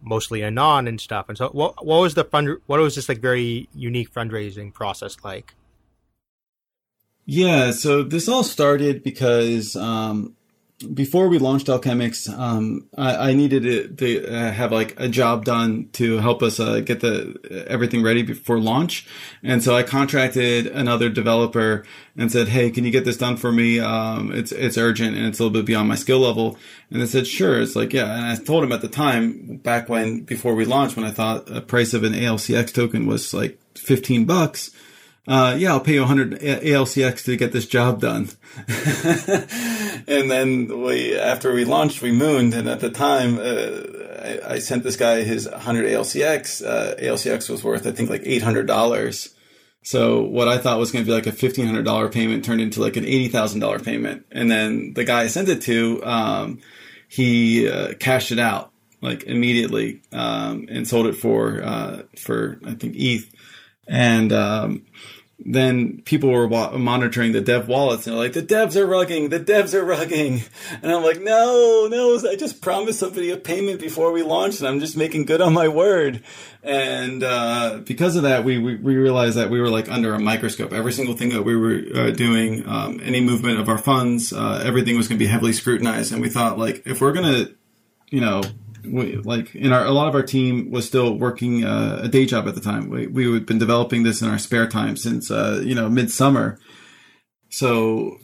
mostly 0.00 0.42
anon 0.42 0.88
and 0.88 1.00
stuff. 1.00 1.28
And 1.28 1.36
so 1.36 1.48
what, 1.50 1.84
what 1.84 2.00
was 2.00 2.14
the 2.14 2.24
fund, 2.24 2.58
what 2.66 2.80
was 2.80 2.94
this 2.94 3.08
like 3.08 3.20
very 3.20 3.68
unique 3.74 4.12
fundraising 4.12 4.72
process 4.72 5.16
like? 5.22 5.54
Yeah, 7.24 7.70
so 7.70 8.02
this 8.02 8.28
all 8.28 8.42
started 8.42 9.02
because 9.02 9.76
um, 9.76 10.34
before 10.92 11.28
we 11.28 11.38
launched 11.38 11.68
Alchemix, 11.68 12.28
um, 12.28 12.88
I, 12.96 13.30
I, 13.30 13.32
needed 13.34 13.62
to, 13.62 13.88
to 13.88 14.34
uh, 14.34 14.50
have 14.50 14.72
like 14.72 14.98
a 14.98 15.08
job 15.08 15.44
done 15.44 15.88
to 15.92 16.18
help 16.18 16.42
us 16.42 16.58
uh, 16.58 16.80
get 16.80 17.00
the 17.00 17.64
everything 17.68 18.02
ready 18.02 18.22
before 18.22 18.58
launch, 18.58 19.06
and 19.42 19.62
so 19.62 19.76
I 19.76 19.82
contracted 19.82 20.66
another 20.66 21.08
developer 21.08 21.84
and 22.16 22.30
said, 22.32 22.48
"Hey, 22.48 22.70
can 22.70 22.84
you 22.84 22.90
get 22.90 23.04
this 23.04 23.16
done 23.16 23.36
for 23.36 23.52
me? 23.52 23.78
Um, 23.78 24.32
it's 24.32 24.52
it's 24.52 24.76
urgent 24.76 25.16
and 25.16 25.26
it's 25.26 25.38
a 25.38 25.44
little 25.44 25.56
bit 25.56 25.66
beyond 25.66 25.88
my 25.88 25.94
skill 25.94 26.20
level." 26.20 26.58
And 26.90 27.00
they 27.00 27.06
said, 27.06 27.26
"Sure." 27.26 27.60
It's 27.60 27.76
like, 27.76 27.92
yeah, 27.92 28.16
and 28.16 28.26
I 28.26 28.36
told 28.36 28.64
him 28.64 28.72
at 28.72 28.80
the 28.82 28.88
time, 28.88 29.58
back 29.58 29.88
when 29.88 30.22
before 30.22 30.54
we 30.54 30.64
launched, 30.64 30.96
when 30.96 31.06
I 31.06 31.10
thought 31.10 31.46
the 31.46 31.60
price 31.60 31.94
of 31.94 32.02
an 32.02 32.14
ALCX 32.14 32.72
token 32.72 33.06
was 33.06 33.32
like 33.32 33.58
fifteen 33.76 34.24
bucks 34.24 34.72
uh, 35.28 35.54
yeah, 35.56 35.70
I'll 35.70 35.80
pay 35.80 35.94
you 35.94 36.00
100 36.00 36.40
ALCX 36.40 37.24
to 37.24 37.36
get 37.36 37.52
this 37.52 37.66
job 37.66 38.00
done. 38.00 38.28
and 40.08 40.28
then 40.30 40.82
we, 40.82 41.16
after 41.16 41.52
we 41.54 41.64
launched, 41.64 42.02
we 42.02 42.10
mooned. 42.10 42.54
And 42.54 42.68
at 42.68 42.80
the 42.80 42.90
time, 42.90 43.38
uh, 43.38 44.48
I, 44.48 44.54
I, 44.54 44.58
sent 44.58 44.82
this 44.82 44.96
guy 44.96 45.22
his 45.22 45.48
100 45.48 45.86
ALCX. 45.86 46.66
Uh, 46.66 46.96
ALCX 46.96 47.48
was 47.48 47.62
worth, 47.62 47.86
I 47.86 47.92
think, 47.92 48.10
like 48.10 48.22
$800. 48.22 49.32
So 49.82 50.22
what 50.22 50.48
I 50.48 50.58
thought 50.58 50.80
was 50.80 50.90
going 50.90 51.04
to 51.04 51.08
be 51.08 51.14
like 51.14 51.28
a 51.28 51.32
$1,500 51.32 52.12
payment 52.12 52.44
turned 52.44 52.60
into 52.60 52.80
like 52.80 52.96
an 52.96 53.04
$80,000 53.04 53.84
payment. 53.84 54.26
And 54.32 54.50
then 54.50 54.92
the 54.94 55.04
guy 55.04 55.22
I 55.22 55.26
sent 55.28 55.48
it 55.48 55.62
to, 55.62 56.04
um, 56.04 56.60
he 57.08 57.68
uh, 57.68 57.94
cashed 57.94 58.32
it 58.32 58.40
out 58.40 58.72
like 59.00 59.22
immediately 59.24 60.02
um, 60.10 60.66
and 60.68 60.86
sold 60.86 61.06
it 61.06 61.14
for, 61.14 61.62
uh, 61.62 62.02
for 62.16 62.58
I 62.64 62.74
think 62.74 62.94
ETH. 62.96 63.32
And, 63.86 64.32
um, 64.32 64.86
then 65.44 66.02
people 66.02 66.30
were 66.30 66.46
wa- 66.46 66.76
monitoring 66.76 67.32
the 67.32 67.40
dev 67.40 67.68
wallets 67.68 68.06
and 68.06 68.14
they're 68.14 68.22
like, 68.22 68.32
the 68.32 68.42
devs 68.42 68.76
are 68.76 68.86
rugging, 68.86 69.30
the 69.30 69.40
devs 69.40 69.74
are 69.74 69.84
rugging. 69.84 70.48
And 70.82 70.92
I'm 70.92 71.02
like, 71.02 71.20
no, 71.20 71.88
no, 71.90 72.18
I 72.28 72.36
just 72.36 72.60
promised 72.60 73.00
somebody 73.00 73.30
a 73.30 73.36
payment 73.36 73.80
before 73.80 74.12
we 74.12 74.22
launched 74.22 74.60
and 74.60 74.68
I'm 74.68 74.80
just 74.80 74.96
making 74.96 75.24
good 75.24 75.40
on 75.40 75.52
my 75.52 75.68
word. 75.68 76.22
And, 76.62 77.22
uh, 77.22 77.80
because 77.84 78.16
of 78.16 78.22
that, 78.22 78.44
we, 78.44 78.58
we, 78.58 78.76
we, 78.76 78.96
realized 78.96 79.36
that 79.36 79.50
we 79.50 79.60
were 79.60 79.68
like 79.68 79.90
under 79.90 80.14
a 80.14 80.20
microscope. 80.20 80.72
Every 80.72 80.92
single 80.92 81.16
thing 81.16 81.30
that 81.30 81.42
we 81.42 81.56
were 81.56 81.82
uh, 81.94 82.10
doing, 82.10 82.68
um, 82.68 83.00
any 83.02 83.20
movement 83.20 83.58
of 83.58 83.68
our 83.68 83.78
funds, 83.78 84.32
uh, 84.32 84.62
everything 84.64 84.96
was 84.96 85.08
going 85.08 85.18
to 85.18 85.24
be 85.24 85.28
heavily 85.28 85.52
scrutinized. 85.52 86.12
And 86.12 86.22
we 86.22 86.28
thought 86.28 86.58
like, 86.58 86.86
if 86.86 87.00
we're 87.00 87.12
going 87.12 87.46
to, 87.46 87.54
you 88.10 88.20
know, 88.20 88.42
we, 88.84 89.16
like 89.16 89.54
in 89.54 89.72
our 89.72 89.84
a 89.84 89.90
lot 89.90 90.08
of 90.08 90.14
our 90.14 90.22
team 90.22 90.70
was 90.70 90.86
still 90.86 91.16
working 91.16 91.64
uh, 91.64 92.00
a 92.02 92.08
day 92.08 92.26
job 92.26 92.48
at 92.48 92.54
the 92.54 92.60
time. 92.60 92.88
We 92.88 93.06
we 93.06 93.32
had 93.32 93.46
been 93.46 93.58
developing 93.58 94.02
this 94.02 94.22
in 94.22 94.28
our 94.28 94.38
spare 94.38 94.66
time 94.66 94.96
since 94.96 95.30
uh, 95.30 95.62
you 95.64 95.74
know 95.74 95.88
midsummer. 95.88 96.58
So 97.48 98.18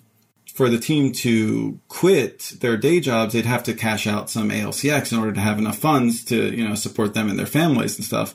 for 0.54 0.68
the 0.68 0.78
team 0.78 1.12
to 1.12 1.78
quit 1.88 2.54
their 2.60 2.76
day 2.76 3.00
jobs, 3.00 3.32
they'd 3.32 3.46
have 3.46 3.62
to 3.62 3.74
cash 3.74 4.06
out 4.06 4.28
some 4.30 4.50
ALCX 4.50 5.12
in 5.12 5.18
order 5.18 5.32
to 5.32 5.40
have 5.40 5.58
enough 5.58 5.78
funds 5.78 6.24
to 6.24 6.54
you 6.54 6.66
know 6.66 6.74
support 6.74 7.14
them 7.14 7.28
and 7.28 7.38
their 7.38 7.46
families 7.46 7.96
and 7.96 8.04
stuff. 8.04 8.34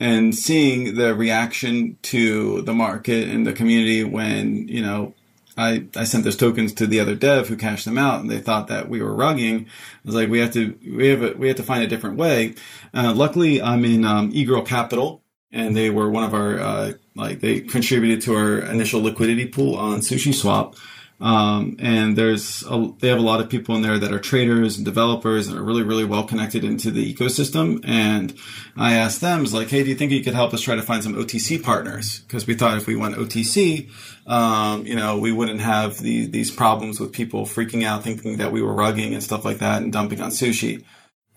And 0.00 0.34
seeing 0.34 0.94
the 0.94 1.14
reaction 1.14 1.98
to 2.02 2.62
the 2.62 2.74
market 2.74 3.28
and 3.28 3.46
the 3.46 3.52
community 3.52 4.04
when 4.04 4.68
you 4.68 4.82
know 4.82 5.14
I, 5.58 5.86
I 5.96 6.04
sent 6.04 6.22
those 6.22 6.36
tokens 6.36 6.72
to 6.74 6.86
the 6.86 7.00
other 7.00 7.16
dev 7.16 7.48
who 7.48 7.56
cashed 7.56 7.84
them 7.84 7.98
out 7.98 8.20
and 8.20 8.30
they 8.30 8.38
thought 8.38 8.68
that 8.68 8.88
we 8.88 9.02
were 9.02 9.10
rugging. 9.10 9.66
I 9.66 9.68
was 10.04 10.14
like, 10.14 10.28
we 10.28 10.38
have 10.38 10.52
to, 10.52 10.78
we 10.86 11.08
have 11.08 11.22
a, 11.22 11.32
we 11.32 11.48
have 11.48 11.56
to 11.56 11.64
find 11.64 11.82
a 11.82 11.88
different 11.88 12.16
way. 12.16 12.54
Uh, 12.94 13.12
luckily 13.12 13.60
I'm 13.60 13.84
in, 13.84 14.04
um, 14.04 14.32
eGirl 14.32 14.64
Capital 14.64 15.22
and 15.50 15.76
they 15.76 15.90
were 15.90 16.08
one 16.08 16.22
of 16.22 16.32
our, 16.32 16.60
uh, 16.60 16.92
like 17.16 17.40
they 17.40 17.60
contributed 17.60 18.22
to 18.22 18.36
our 18.36 18.60
initial 18.60 19.02
liquidity 19.02 19.46
pool 19.46 19.74
on 19.74 19.98
SushiSwap. 19.98 20.76
Um, 21.20 21.76
and 21.80 22.16
there's 22.16 22.62
a, 22.68 22.92
they 23.00 23.08
have 23.08 23.18
a 23.18 23.22
lot 23.22 23.40
of 23.40 23.50
people 23.50 23.74
in 23.74 23.82
there 23.82 23.98
that 23.98 24.12
are 24.12 24.20
traders 24.20 24.76
and 24.76 24.84
developers 24.84 25.48
and 25.48 25.58
are 25.58 25.62
really 25.62 25.82
really 25.82 26.04
well 26.04 26.22
connected 26.22 26.62
into 26.62 26.92
the 26.92 27.12
ecosystem. 27.12 27.80
And 27.84 28.36
I 28.76 28.94
asked 28.94 29.20
them, 29.20 29.42
"Is 29.42 29.52
like, 29.52 29.68
hey, 29.68 29.82
do 29.82 29.88
you 29.88 29.96
think 29.96 30.12
you 30.12 30.22
could 30.22 30.34
help 30.34 30.54
us 30.54 30.60
try 30.60 30.76
to 30.76 30.82
find 30.82 31.02
some 31.02 31.14
OTC 31.14 31.62
partners? 31.62 32.20
Because 32.20 32.46
we 32.46 32.54
thought 32.54 32.76
if 32.76 32.86
we 32.86 32.94
went 32.94 33.16
OTC, 33.16 33.90
um, 34.28 34.86
you 34.86 34.94
know, 34.94 35.18
we 35.18 35.32
wouldn't 35.32 35.60
have 35.60 35.98
these 35.98 36.30
these 36.30 36.50
problems 36.52 37.00
with 37.00 37.12
people 37.12 37.46
freaking 37.46 37.84
out, 37.84 38.04
thinking 38.04 38.36
that 38.36 38.52
we 38.52 38.62
were 38.62 38.74
rugging 38.74 39.12
and 39.12 39.22
stuff 39.22 39.44
like 39.44 39.58
that, 39.58 39.82
and 39.82 39.92
dumping 39.92 40.20
on 40.20 40.30
sushi." 40.30 40.84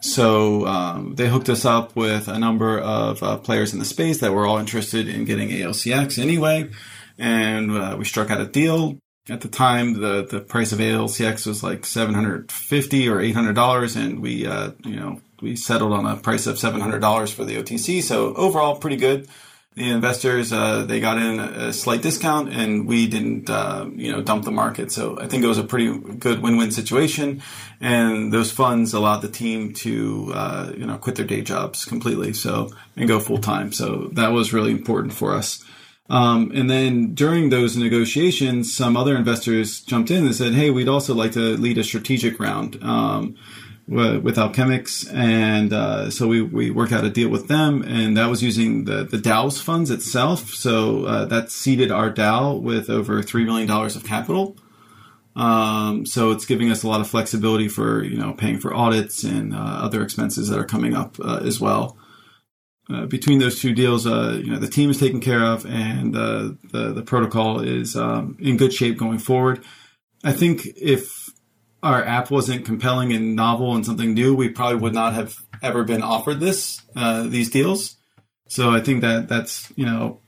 So 0.02 0.66
um, 0.68 1.16
they 1.16 1.28
hooked 1.28 1.50
us 1.50 1.64
up 1.66 1.96
with 1.96 2.28
a 2.28 2.38
number 2.38 2.80
of 2.80 3.22
uh, 3.24 3.38
players 3.38 3.74
in 3.74 3.80
the 3.80 3.86
space 3.86 4.20
that 4.20 4.34
were 4.34 4.46
all 4.46 4.58
interested 4.58 5.08
in 5.08 5.26
getting 5.26 5.50
ALCX 5.50 6.20
anyway, 6.20 6.70
and 7.18 7.72
uh, 7.72 7.96
we 7.98 8.06
struck 8.06 8.30
out 8.30 8.42
a 8.42 8.46
deal 8.46 9.00
at 9.32 9.42
the 9.42 9.48
time 9.48 9.94
the 9.94 10.26
the 10.30 10.40
price 10.40 10.72
of 10.72 10.80
ALCX 10.80 11.48
was 11.48 11.64
like 11.64 11.86
750 11.86 13.10
or 13.10 13.20
800 13.20 13.54
dollars 13.54 13.96
and 13.96 14.22
we 14.22 14.46
uh, 14.46 14.72
you 14.84 14.98
know 14.98 15.22
we 15.42 15.56
settled 15.56 15.94
on 15.94 16.06
a 16.06 16.18
price 16.18 16.46
of 16.48 16.60
700 16.60 17.00
dollars 17.00 17.32
for 17.32 17.46
the 17.46 17.56
OTC 17.56 18.04
so 18.04 18.34
overall 18.36 18.76
pretty 18.76 18.98
good. 18.98 19.28
The 19.74 19.90
investors 19.90 20.52
uh, 20.52 20.84
they 20.84 21.00
got 21.00 21.18
in 21.18 21.40
a 21.40 21.72
slight 21.72 22.02
discount 22.02 22.52
and 22.52 22.86
we 22.86 23.08
didn't 23.08 23.50
uh, 23.50 23.90
you 23.96 24.12
know 24.12 24.22
dump 24.22 24.44
the 24.44 24.52
market. 24.52 24.92
So 24.92 25.18
I 25.18 25.28
think 25.28 25.46
it 25.46 25.48
was 25.48 25.58
a 25.58 25.64
pretty 25.64 25.98
good 25.98 26.42
win-win 26.42 26.72
situation. 26.72 27.42
And 27.80 28.34
those 28.34 28.52
funds 28.52 28.94
allowed 28.94 29.22
the 29.22 29.30
team 29.30 29.74
to 29.76 30.32
uh, 30.36 30.74
you 30.76 30.86
know 30.86 30.98
quit 30.98 31.16
their 31.16 31.26
day 31.26 31.42
jobs 31.42 31.86
completely 31.86 32.34
so 32.34 32.70
and 32.98 33.08
go 33.08 33.22
full 33.22 33.38
time 33.38 33.72
so 33.72 34.10
that 34.12 34.34
was 34.34 34.52
really 34.52 34.72
important 34.72 35.14
for 35.14 35.34
us 35.34 35.64
um, 36.12 36.52
and 36.54 36.70
then 36.70 37.14
during 37.16 37.52
those 37.52 37.78
negotiations, 37.78 38.76
some 38.76 38.98
other 38.98 39.16
investors 39.16 39.80
jumped 39.80 40.12
in 40.12 40.26
and 40.26 40.36
said, 40.36 40.54
"Hey, 40.54 40.70
we'd 40.70 40.90
also 40.90 41.16
like 41.16 41.32
to 41.32 41.56
lead 41.56 41.78
a 41.78 41.86
strategic 41.86 42.38
round 42.38 42.78
um, 42.84 43.38
with 43.88 44.36
Alchemix." 44.36 45.10
And 45.14 45.72
uh, 45.72 46.10
so 46.10 46.28
we, 46.28 46.42
we 46.42 46.70
worked 46.70 46.92
out 46.92 47.06
a 47.06 47.10
deal 47.10 47.30
with 47.30 47.48
them, 47.48 47.82
and 47.84 48.18
that 48.18 48.30
was 48.30 48.44
using 48.44 48.84
the 48.84 49.06
the 49.06 49.16
DAO's 49.16 49.62
funds 49.62 49.90
itself. 49.90 50.50
So 50.50 51.06
uh, 51.06 51.26
that 51.26 51.50
seeded 51.50 51.92
our 51.92 52.12
DAO 52.12 52.62
with 52.62 52.90
over 52.90 53.24
three 53.24 53.46
million 53.46 53.70
dollars 53.70 53.96
of 53.96 54.04
capital. 54.04 54.58
Um, 55.38 56.06
so 56.06 56.32
it's 56.32 56.46
giving 56.46 56.72
us 56.72 56.84
a 56.84 56.90
lot 56.90 57.00
of 57.00 57.08
flexibility 57.08 57.70
for 57.70 58.04
you 58.04 58.18
know 58.18 58.34
paying 58.34 58.60
for 58.60 58.74
audits 58.74 59.24
and 59.24 59.56
uh, 59.56 59.58
other 59.58 60.04
expenses 60.04 60.50
that 60.50 60.60
are 60.60 60.66
coming 60.66 60.94
up 60.94 61.16
uh, 61.24 61.40
as 61.46 61.62
well. 61.62 61.96
Uh, 62.92 63.06
between 63.06 63.40
those 63.40 63.60
two 63.60 63.74
deals, 63.74 64.06
uh, 64.06 64.40
you 64.44 64.52
know, 64.52 64.60
the 64.60 64.68
team 64.68 64.90
is 64.90 65.00
taken 65.00 65.22
care 65.22 65.44
of, 65.44 65.66
and 65.66 66.16
uh, 66.16 66.50
the 66.72 66.92
the 66.94 67.04
protocol 67.04 67.62
is 67.62 67.96
um, 67.96 68.36
in 68.40 68.58
good 68.58 68.74
shape 68.74 68.98
going 68.98 69.20
forward. 69.20 69.64
I 70.24 70.34
think 70.34 70.66
if 70.76 71.30
our 71.84 72.04
app 72.04 72.32
wasn't 72.32 72.66
compelling 72.66 73.14
and 73.14 73.36
novel 73.36 73.76
and 73.76 73.86
something 73.86 74.14
new, 74.14 74.36
we 74.36 74.50
probably 74.50 74.78
would 74.78 74.94
not 74.94 75.14
have 75.14 75.38
ever 75.62 75.84
been 75.84 76.02
offered 76.02 76.40
this 76.40 76.82
uh, 76.96 77.24
these 77.24 77.50
deals. 77.50 77.96
So 78.50 78.72
I 78.72 78.82
think 78.82 79.02
that 79.02 79.30
that's 79.30 79.72
you 79.76 79.86
know, 79.86 80.20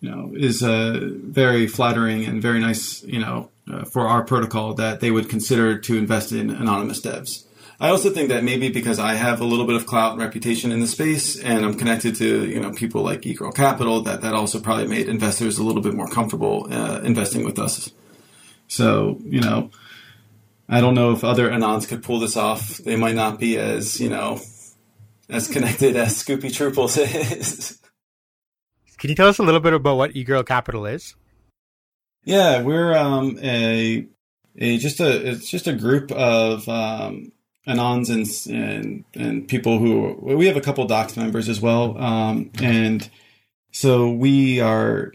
you 0.00 0.10
know, 0.10 0.32
is 0.34 0.62
uh, 0.62 1.00
very 1.02 1.66
flattering 1.66 2.24
and 2.24 2.40
very 2.40 2.60
nice, 2.60 3.02
you 3.02 3.18
know, 3.18 3.50
for 3.90 4.08
our 4.08 4.24
protocol 4.24 4.72
that 4.74 5.00
they 5.00 5.10
would 5.10 5.28
consider 5.28 5.78
to 5.78 5.98
invest 5.98 6.32
in 6.32 6.48
anonymous 6.48 7.02
devs. 7.02 7.44
I 7.80 7.90
also 7.90 8.10
think 8.10 8.30
that 8.30 8.42
maybe 8.42 8.70
because 8.70 8.98
I 8.98 9.14
have 9.14 9.40
a 9.40 9.44
little 9.44 9.64
bit 9.64 9.76
of 9.76 9.86
clout 9.86 10.12
and 10.12 10.20
reputation 10.20 10.72
in 10.72 10.80
the 10.80 10.86
space, 10.88 11.38
and 11.38 11.64
I'm 11.64 11.74
connected 11.74 12.16
to 12.16 12.46
you 12.46 12.60
know 12.60 12.72
people 12.72 13.02
like 13.02 13.22
eGirl 13.22 13.54
Capital, 13.54 14.00
that 14.02 14.22
that 14.22 14.34
also 14.34 14.58
probably 14.58 14.88
made 14.88 15.08
investors 15.08 15.58
a 15.58 15.62
little 15.62 15.82
bit 15.82 15.94
more 15.94 16.08
comfortable 16.08 16.66
uh, 16.72 17.00
investing 17.04 17.44
with 17.44 17.58
us. 17.58 17.90
So 18.66 19.20
you 19.22 19.40
know, 19.40 19.70
I 20.68 20.80
don't 20.80 20.94
know 20.94 21.12
if 21.12 21.22
other 21.22 21.48
anons 21.50 21.86
could 21.86 22.02
pull 22.02 22.18
this 22.18 22.36
off. 22.36 22.78
They 22.78 22.96
might 22.96 23.14
not 23.14 23.38
be 23.38 23.58
as 23.58 24.00
you 24.00 24.10
know 24.10 24.40
as 25.28 25.46
connected 25.46 25.94
as 25.94 26.20
Scoopy 26.20 26.50
Trooples 26.50 26.98
is. 26.98 27.78
Can 28.98 29.10
you 29.10 29.14
tell 29.14 29.28
us 29.28 29.38
a 29.38 29.44
little 29.44 29.60
bit 29.60 29.72
about 29.72 29.96
what 29.96 30.14
eGirl 30.14 30.44
Capital 30.44 30.84
is? 30.84 31.14
Yeah, 32.24 32.62
we're 32.62 32.96
um, 32.96 33.38
a 33.40 34.08
a 34.56 34.78
just 34.78 34.98
a 34.98 35.30
it's 35.30 35.48
just 35.48 35.68
a 35.68 35.72
group 35.72 36.10
of 36.10 36.68
um, 36.68 37.30
anons 37.68 38.08
and, 38.10 38.54
and 38.56 39.04
and 39.14 39.48
people 39.48 39.78
who 39.78 40.18
we 40.22 40.46
have 40.46 40.56
a 40.56 40.60
couple 40.60 40.84
docs 40.86 41.16
members 41.16 41.48
as 41.48 41.60
well 41.60 41.96
um, 41.98 42.50
and 42.62 43.10
so 43.72 44.10
we 44.10 44.60
are 44.60 45.12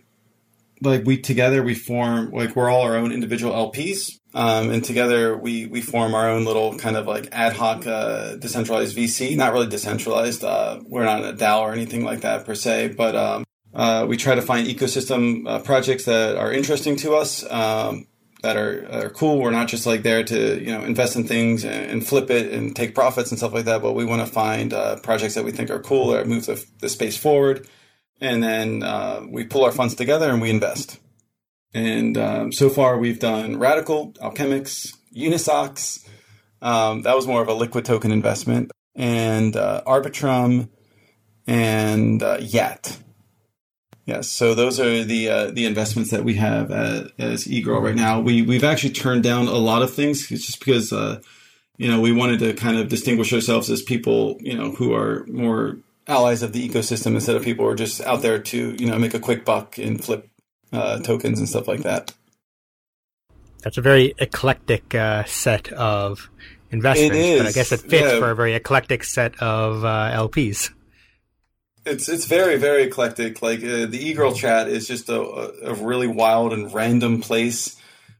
like 0.81 1.03
we 1.05 1.17
together 1.17 1.63
we 1.63 1.73
form 1.73 2.31
like 2.31 2.55
we're 2.55 2.69
all 2.69 2.81
our 2.81 2.95
own 2.95 3.11
individual 3.11 3.53
lps 3.71 4.19
um, 4.35 4.69
and 4.69 4.83
together 4.83 5.35
we 5.35 5.65
we 5.65 5.81
form 5.81 6.13
our 6.13 6.29
own 6.29 6.45
little 6.45 6.77
kind 6.77 6.95
of 6.95 7.07
like 7.07 7.27
ad 7.31 7.53
hoc 7.53 7.87
uh, 7.87 8.35
decentralized 8.35 8.95
vc 8.95 9.35
not 9.35 9.53
really 9.53 9.67
decentralized 9.67 10.43
uh, 10.43 10.79
we're 10.87 11.05
not 11.05 11.25
a 11.25 11.33
dao 11.33 11.61
or 11.61 11.73
anything 11.73 12.03
like 12.03 12.21
that 12.21 12.45
per 12.45 12.55
se 12.55 12.89
but 12.89 13.15
um, 13.15 13.43
uh, 13.73 14.05
we 14.07 14.17
try 14.17 14.35
to 14.35 14.41
find 14.41 14.67
ecosystem 14.67 15.47
uh, 15.47 15.59
projects 15.59 16.05
that 16.05 16.35
are 16.35 16.53
interesting 16.53 16.95
to 16.95 17.15
us 17.15 17.43
um, 17.49 18.05
that 18.43 18.57
are, 18.57 18.85
are 18.91 19.09
cool. 19.09 19.39
We're 19.39 19.51
not 19.51 19.69
just 19.69 19.85
like 19.85 20.03
there 20.03 20.23
to 20.23 20.61
you 20.61 20.71
know 20.71 20.83
invest 20.83 21.15
in 21.15 21.25
things 21.25 21.63
and, 21.63 21.91
and 21.91 22.07
flip 22.07 22.29
it 22.29 22.53
and 22.53 22.75
take 22.75 22.93
profits 22.93 23.31
and 23.31 23.39
stuff 23.39 23.53
like 23.53 23.65
that. 23.65 23.81
But 23.81 23.93
we 23.93 24.05
want 24.05 24.25
to 24.25 24.31
find 24.31 24.73
uh, 24.73 24.97
projects 24.97 25.33
that 25.33 25.45
we 25.45 25.51
think 25.51 25.71
are 25.71 25.79
cool 25.79 26.09
that 26.09 26.27
move 26.27 26.45
the, 26.45 26.63
the 26.79 26.89
space 26.89 27.17
forward, 27.17 27.67
and 28.21 28.43
then 28.43 28.83
uh, 28.83 29.25
we 29.27 29.45
pull 29.45 29.63
our 29.63 29.71
funds 29.71 29.95
together 29.95 30.29
and 30.29 30.41
we 30.41 30.49
invest. 30.49 30.99
And 31.73 32.17
um, 32.17 32.51
so 32.51 32.69
far, 32.69 32.99
we've 32.99 33.19
done 33.19 33.55
Radicle, 33.55 34.15
Alchemix, 34.19 34.95
Unisocks. 35.15 36.07
Um, 36.61 37.01
that 37.01 37.15
was 37.15 37.25
more 37.25 37.41
of 37.41 37.47
a 37.47 37.53
liquid 37.53 37.85
token 37.85 38.11
investment, 38.11 38.71
and 38.93 39.55
uh, 39.55 39.81
Arbitrum, 39.87 40.69
and 41.47 42.21
uh, 42.21 42.37
Yat. 42.41 42.97
Yes, 44.05 44.29
so 44.29 44.53
those 44.53 44.81
are 44.81 45.03
the 45.03 45.29
uh, 45.29 45.51
the 45.51 45.65
investments 45.65 46.11
that 46.11 46.25
we 46.25 46.35
have 46.35 46.71
at, 46.71 47.11
as 47.17 47.45
eGirl 47.45 47.81
right 47.81 47.95
now. 47.95 48.19
We 48.19 48.41
we've 48.41 48.63
actually 48.63 48.91
turned 48.91 49.23
down 49.23 49.47
a 49.47 49.53
lot 49.53 49.81
of 49.81 49.93
things 49.93 50.27
just 50.27 50.59
because 50.59 50.91
uh, 50.91 51.21
you 51.77 51.89
know 51.89 52.01
we 52.01 52.11
wanted 52.11 52.39
to 52.39 52.53
kind 52.53 52.77
of 52.77 52.89
distinguish 52.89 53.31
ourselves 53.31 53.69
as 53.69 53.81
people 53.81 54.37
you 54.41 54.57
know 54.57 54.71
who 54.71 54.93
are 54.93 55.25
more 55.27 55.77
allies 56.05 56.43
of 56.43 56.51
the 56.51 56.67
ecosystem 56.67 57.15
instead 57.15 57.37
of 57.37 57.43
people 57.43 57.63
who 57.63 57.71
are 57.71 57.75
just 57.75 58.01
out 58.01 58.21
there 58.21 58.39
to 58.39 58.75
you 58.77 58.85
know 58.85 58.99
make 58.99 59.13
a 59.13 59.19
quick 59.19 59.45
buck 59.45 59.77
and 59.77 60.03
flip 60.03 60.29
uh, 60.73 60.99
tokens 60.99 61.39
and 61.39 61.47
stuff 61.47 61.69
like 61.69 61.83
that. 61.83 62.13
That's 63.61 63.77
a 63.77 63.81
very 63.81 64.13
eclectic 64.17 64.93
uh, 64.93 65.23
set 65.23 65.71
of 65.71 66.29
investments, 66.71 67.41
but 67.41 67.47
I 67.47 67.51
guess 67.53 67.71
it 67.71 67.79
fits 67.79 68.11
yeah. 68.11 68.19
for 68.19 68.31
a 68.31 68.35
very 68.35 68.53
eclectic 68.53 69.05
set 69.05 69.41
of 69.41 69.85
uh, 69.85 70.11
LPs. 70.13 70.71
It's 71.85 72.07
it's 72.07 72.25
very 72.25 72.57
very 72.57 72.83
eclectic. 72.83 73.41
Like 73.41 73.59
uh, 73.59 73.85
the 73.85 74.13
eGirl 74.13 74.35
chat 74.35 74.67
is 74.67 74.87
just 74.87 75.09
a, 75.09 75.19
a 75.19 75.73
really 75.73 76.07
wild 76.07 76.53
and 76.53 76.73
random 76.73 77.21
place 77.21 77.75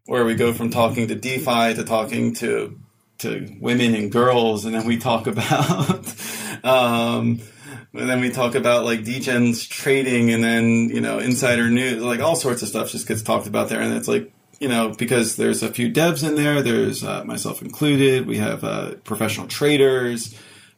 where 0.06 0.26
we 0.26 0.36
go 0.36 0.54
from 0.54 0.70
talking 0.70 1.08
to 1.08 1.16
DeFi 1.16 1.76
to 1.76 1.84
talking 1.84 2.34
to 2.36 2.80
to 3.20 3.56
women 3.62 3.96
and 3.96 4.12
girls, 4.12 4.66
and 4.66 4.76
then 4.76 4.86
we 4.86 4.98
talk 4.98 5.28
about 5.28 6.14
um, 6.64 7.40
and 7.94 8.10
then 8.10 8.22
we 8.22 8.32
talk 8.32 8.56
about 8.56 8.86
like 8.86 9.02
Degen's 9.02 9.68
trading, 9.68 10.32
and 10.32 10.44
then 10.44 10.90
you 10.90 11.02
know 11.02 11.20
insider 11.20 11.70
news, 11.70 12.02
like 12.02 12.20
all 12.20 12.36
sorts 12.36 12.62
of 12.62 12.68
stuff 12.68 12.92
just 12.92 13.08
gets 13.08 13.22
talked 13.22 13.48
about 13.48 13.70
there, 13.70 13.82
and 13.82 13.94
it's 13.94 14.08
like 14.08 14.32
you 14.60 14.68
know 14.68 14.90
because 14.98 15.36
there's 15.36 15.64
a 15.64 15.72
few 15.72 15.92
devs 15.92 16.28
in 16.28 16.36
there, 16.36 16.62
there's 16.62 17.04
uh, 17.04 17.24
myself 17.24 17.62
included. 17.62 18.26
We 18.26 18.38
have 18.38 18.64
uh, 18.64 18.96
professional 19.04 19.48
traders. 19.48 20.36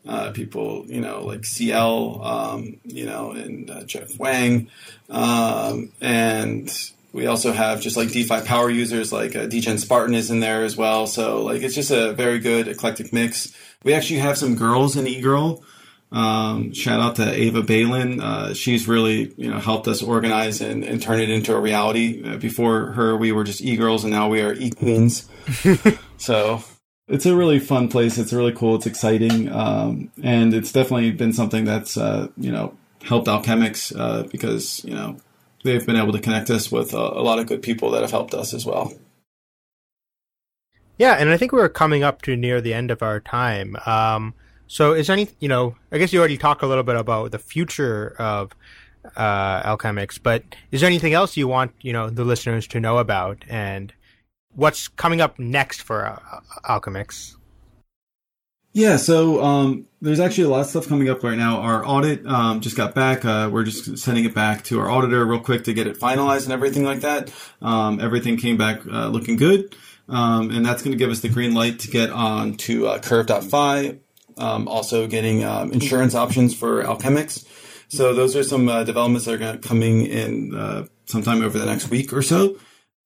Uh, 0.07 0.31
people, 0.31 0.85
you 0.87 1.01
know, 1.01 1.25
like 1.25 1.43
CL, 1.43 2.23
um, 2.23 2.77
you 2.83 3.07
know, 3.07 3.31
and 3.31 3.71
uh, 3.71 3.83
Jeff 3.85 4.19
Wang, 4.19 4.69
um, 5.09 5.91
and 5.99 6.71
we 7.15 7.27
also 7.27 7.53
have 7.53 7.79
just 7.79 7.95
like 7.95 8.11
DeFi 8.11 8.41
power 8.41 8.69
users, 8.69 9.13
like 9.13 9.35
uh, 9.35 9.45
Degen 9.45 9.77
Spartan 9.77 10.13
is 10.13 10.29
in 10.29 10.41
there 10.41 10.63
as 10.63 10.75
well. 10.75 11.07
So 11.07 11.43
like 11.43 11.61
it's 11.61 11.73
just 11.73 11.89
a 11.89 12.11
very 12.11 12.39
good 12.39 12.67
eclectic 12.67 13.13
mix. 13.13 13.55
We 13.83 13.93
actually 13.93 14.19
have 14.19 14.37
some 14.37 14.55
girls 14.55 14.97
in 14.97 15.05
eGirl. 15.05 15.63
Um, 16.11 16.73
shout 16.73 16.99
out 16.99 17.15
to 17.15 17.31
Ava 17.31 17.63
Balin. 17.63 18.19
Uh, 18.19 18.53
she's 18.53 18.87
really 18.87 19.33
you 19.37 19.49
know 19.49 19.59
helped 19.59 19.87
us 19.87 20.03
organize 20.03 20.59
and, 20.59 20.83
and 20.83 21.01
turn 21.01 21.21
it 21.21 21.29
into 21.29 21.55
a 21.55 21.59
reality. 21.59 22.21
Uh, 22.21 22.35
before 22.35 22.91
her, 22.91 23.15
we 23.15 23.31
were 23.31 23.45
just 23.45 23.61
e-girls, 23.61 24.03
and 24.03 24.11
now 24.11 24.27
we 24.27 24.41
are 24.41 24.53
e-queens. 24.53 25.27
so 26.17 26.63
it's 27.07 27.25
a 27.25 27.35
really 27.35 27.59
fun 27.59 27.87
place. 27.87 28.17
It's 28.17 28.33
really 28.33 28.53
cool. 28.53 28.75
It's 28.75 28.85
exciting, 28.85 29.51
um, 29.51 30.11
and 30.23 30.53
it's 30.53 30.71
definitely 30.71 31.11
been 31.11 31.33
something 31.33 31.65
that's 31.65 31.97
uh, 31.97 32.27
you 32.37 32.51
know 32.51 32.75
helped 33.03 33.27
Alchemix 33.27 33.93
uh, 33.97 34.23
because 34.23 34.83
you 34.83 34.93
know 34.93 35.17
they've 35.63 35.85
been 35.85 35.95
able 35.95 36.13
to 36.13 36.19
connect 36.19 36.49
us 36.49 36.71
with 36.71 36.93
a, 36.93 36.97
a 36.97 37.21
lot 37.21 37.39
of 37.39 37.47
good 37.47 37.61
people 37.61 37.91
that 37.91 38.01
have 38.01 38.11
helped 38.11 38.33
us 38.33 38.53
as 38.53 38.65
well. 38.65 38.93
Yeah, 40.97 41.13
and 41.13 41.29
I 41.29 41.37
think 41.37 41.51
we're 41.51 41.69
coming 41.69 42.03
up 42.03 42.21
to 42.23 42.37
near 42.37 42.61
the 42.61 42.73
end 42.73 42.89
of 42.89 43.03
our 43.03 43.19
time. 43.19 43.75
Um, 43.85 44.33
so, 44.67 44.93
is 44.93 45.09
any, 45.09 45.27
you 45.39 45.49
know, 45.49 45.75
I 45.91 45.97
guess 45.97 46.13
you 46.13 46.19
already 46.19 46.37
talked 46.37 46.63
a 46.63 46.67
little 46.67 46.83
bit 46.83 46.95
about 46.95 47.31
the 47.31 47.39
future 47.39 48.15
of 48.17 48.55
uh, 49.15 49.77
but 50.23 50.43
is 50.71 50.81
there 50.81 50.87
anything 50.87 51.13
else 51.13 51.37
you 51.37 51.47
want, 51.47 51.73
you 51.81 51.93
know, 51.93 52.09
the 52.09 52.23
listeners 52.23 52.65
to 52.67 52.79
know 52.79 52.97
about 52.97 53.43
and 53.47 53.93
what's 54.55 54.87
coming 54.87 55.21
up 55.21 55.37
next 55.39 55.81
for 55.81 56.05
uh, 56.05 56.39
Alchemix? 56.65 57.35
Yeah, 58.73 58.97
so 58.97 59.41
um, 59.41 59.87
there's 60.01 60.19
actually 60.19 60.43
a 60.43 60.49
lot 60.49 60.61
of 60.61 60.67
stuff 60.67 60.89
coming 60.89 61.09
up 61.09 61.23
right 61.23 61.37
now. 61.37 61.61
Our 61.61 61.85
audit 61.87 62.25
um, 62.25 62.59
just 62.59 62.75
got 62.75 62.93
back. 62.93 63.23
Uh, 63.23 63.49
we're 63.49 63.63
just 63.63 63.97
sending 63.97 64.25
it 64.25 64.35
back 64.35 64.65
to 64.65 64.81
our 64.81 64.89
auditor 64.91 65.25
real 65.25 65.39
quick 65.39 65.63
to 65.63 65.73
get 65.73 65.87
it 65.87 65.97
finalized 65.97 66.43
and 66.43 66.51
everything 66.51 66.83
like 66.83 66.99
that. 66.99 67.31
Um, 67.61 68.01
everything 68.01 68.35
came 68.35 68.57
back 68.57 68.85
uh, 68.85 69.07
looking 69.07 69.37
good. 69.37 69.73
Um, 70.09 70.51
and 70.51 70.65
that's 70.65 70.83
going 70.83 70.91
to 70.91 70.97
give 70.97 71.09
us 71.09 71.21
the 71.21 71.29
green 71.29 71.53
light 71.53 71.79
to 71.79 71.87
get 71.87 72.09
on 72.09 72.57
to 72.57 72.87
uh, 72.87 72.99
Curve.fi. 72.99 73.97
Um, 74.37 74.67
also 74.67 75.07
getting 75.07 75.45
um, 75.45 75.71
insurance 75.71 76.13
options 76.13 76.53
for 76.53 76.83
Alchemix. 76.83 77.45
So 77.87 78.13
those 78.13 78.35
are 78.35 78.43
some 78.43 78.67
uh, 78.67 78.83
developments 78.83 79.25
that 79.25 79.35
are 79.35 79.37
gonna 79.37 79.57
coming 79.57 80.05
in 80.05 80.53
uh, 80.53 80.87
sometime 81.05 81.41
over 81.41 81.57
the 81.57 81.65
next 81.65 81.89
week 81.89 82.11
or 82.11 82.21
so. 82.21 82.57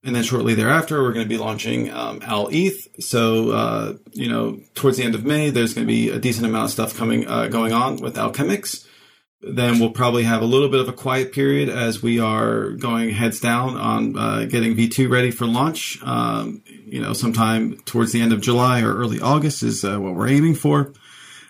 And 0.03 0.15
then 0.15 0.23
shortly 0.23 0.55
thereafter, 0.55 1.01
we're 1.01 1.11
going 1.11 1.25
to 1.25 1.29
be 1.29 1.37
launching 1.37 1.91
um, 1.91 2.21
alETH. 2.21 3.03
So, 3.03 3.51
uh, 3.51 3.93
you 4.13 4.29
know, 4.29 4.59
towards 4.73 4.97
the 4.97 5.03
end 5.03 5.13
of 5.13 5.25
May, 5.25 5.49
there's 5.49 5.73
going 5.73 5.85
to 5.85 5.91
be 5.91 6.09
a 6.09 6.19
decent 6.19 6.45
amount 6.45 6.65
of 6.65 6.71
stuff 6.71 6.95
coming, 6.95 7.27
uh, 7.27 7.47
going 7.47 7.73
on 7.73 7.97
with 7.97 8.15
Alchemix. 8.15 8.85
Then 9.41 9.79
we'll 9.79 9.91
probably 9.91 10.23
have 10.23 10.41
a 10.41 10.45
little 10.45 10.69
bit 10.69 10.79
of 10.79 10.87
a 10.87 10.93
quiet 10.93 11.33
period 11.33 11.69
as 11.69 12.01
we 12.01 12.19
are 12.19 12.71
going 12.71 13.09
heads 13.09 13.41
down 13.41 13.75
on 13.77 14.17
uh, 14.17 14.45
getting 14.45 14.75
V2 14.75 15.09
ready 15.09 15.31
for 15.31 15.45
launch. 15.45 16.01
Um, 16.01 16.61
you 16.65 17.01
know, 17.01 17.11
sometime 17.13 17.77
towards 17.85 18.13
the 18.13 18.21
end 18.21 18.31
of 18.31 18.41
July 18.41 18.81
or 18.81 18.95
early 18.95 19.19
August 19.19 19.63
is 19.63 19.83
uh, 19.83 19.97
what 19.97 20.15
we're 20.15 20.29
aiming 20.29 20.55
for. 20.55 20.93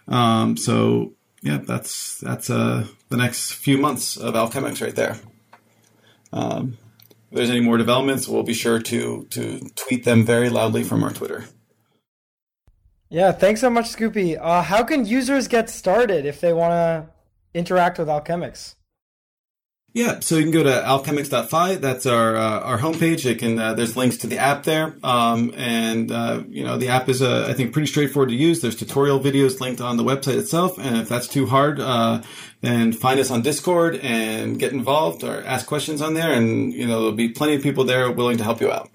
Um, 0.08 0.58
so, 0.58 1.14
yeah, 1.42 1.58
that's 1.58 2.20
that's 2.20 2.50
uh, 2.50 2.88
the 3.10 3.18
next 3.18 3.54
few 3.54 3.78
months 3.78 4.18
of 4.18 4.34
Alchemix 4.34 4.82
right 4.82 4.96
there. 4.96 5.20
Um, 6.32 6.78
if 7.30 7.36
there's 7.38 7.50
any 7.50 7.62
more 7.62 7.78
developments, 7.78 8.28
we'll 8.28 8.44
be 8.44 8.54
sure 8.54 8.80
to 8.80 9.26
to 9.32 9.70
tweet 9.76 10.04
them 10.04 10.26
very 10.26 10.50
loudly 10.50 10.84
from 10.84 11.04
our 11.04 11.12
Twitter. 11.12 11.46
Yeah, 13.10 13.32
thanks 13.32 13.62
so 13.62 13.70
much, 13.70 13.86
Scoopy. 13.86 14.38
Uh, 14.40 14.62
how 14.62 14.84
can 14.84 15.06
users 15.06 15.48
get 15.48 15.70
started 15.70 16.26
if 16.26 16.42
they 16.42 16.54
want 16.54 16.72
to 16.72 17.10
interact 17.54 17.98
with 17.98 18.08
Alchemix? 18.08 18.76
Yeah, 20.00 20.22
so 20.22 20.38
you 20.38 20.44
can 20.44 20.54
go 20.54 20.64
to 20.64 20.70
alchemix.fi. 20.70 21.76
That's 21.76 22.06
our 22.06 22.38
uh, 22.38 22.62
our 22.62 22.78
homepage. 22.78 23.30
It 23.30 23.40
can 23.40 23.60
uh, 23.60 23.74
there's 23.74 23.98
links 23.98 24.16
to 24.20 24.28
the 24.28 24.38
app 24.38 24.64
there, 24.64 24.96
um, 25.04 25.54
and 25.58 26.10
uh, 26.10 26.44
you 26.48 26.64
know 26.64 26.78
the 26.78 26.88
app 26.88 27.10
is 27.10 27.22
uh, 27.22 27.48
I 27.50 27.54
think 27.54 27.74
pretty 27.74 27.88
straightforward 27.88 28.30
to 28.30 28.36
use. 28.36 28.62
There's 28.62 28.78
tutorial 28.78 29.20
videos 29.20 29.60
linked 29.60 29.82
on 29.82 29.98
the 29.98 30.06
website 30.06 30.38
itself, 30.38 30.78
and 30.78 30.96
if 30.96 31.10
that's 31.10 31.28
too 31.28 31.48
hard, 31.48 31.82
uh, 31.82 32.22
then 32.62 32.94
find 32.94 33.20
us 33.20 33.30
on 33.30 33.42
Discord 33.42 33.98
and 33.98 34.58
get 34.58 34.72
involved 34.72 35.26
or 35.26 35.44
ask 35.44 35.68
questions 35.68 36.02
on 36.02 36.14
there, 36.14 36.32
and 36.32 36.72
you 36.72 36.88
know 36.88 37.02
there'll 37.02 37.12
be 37.12 37.28
plenty 37.28 37.56
of 37.56 37.62
people 37.62 37.84
there 37.84 38.10
willing 38.10 38.38
to 38.38 38.46
help 38.46 38.62
you 38.62 38.72
out. 38.72 38.90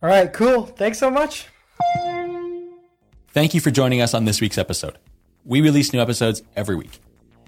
All 0.00 0.08
right, 0.08 0.32
cool. 0.32 0.66
Thanks 0.66 1.00
so 1.00 1.10
much. 1.10 1.48
Thank 3.32 3.52
you 3.52 3.60
for 3.60 3.72
joining 3.72 4.00
us 4.00 4.14
on 4.14 4.26
this 4.26 4.40
week's 4.40 4.58
episode. 4.58 4.96
We 5.44 5.60
release 5.60 5.92
new 5.92 6.00
episodes 6.00 6.44
every 6.54 6.76
week. 6.76 7.00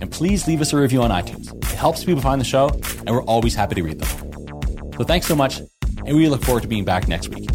And 0.00 0.10
please 0.10 0.46
leave 0.46 0.60
us 0.60 0.72
a 0.72 0.76
review 0.76 1.02
on 1.02 1.10
iTunes. 1.10 1.54
It 1.54 1.76
helps 1.76 2.04
people 2.04 2.22
find 2.22 2.40
the 2.40 2.44
show, 2.44 2.68
and 3.06 3.10
we're 3.10 3.24
always 3.24 3.54
happy 3.54 3.74
to 3.76 3.82
read 3.82 3.98
them. 4.00 4.92
So 4.96 5.04
thanks 5.04 5.26
so 5.26 5.34
much, 5.34 5.60
and 6.06 6.16
we 6.16 6.28
look 6.28 6.42
forward 6.42 6.62
to 6.62 6.68
being 6.68 6.84
back 6.84 7.08
next 7.08 7.28
week. 7.28 7.48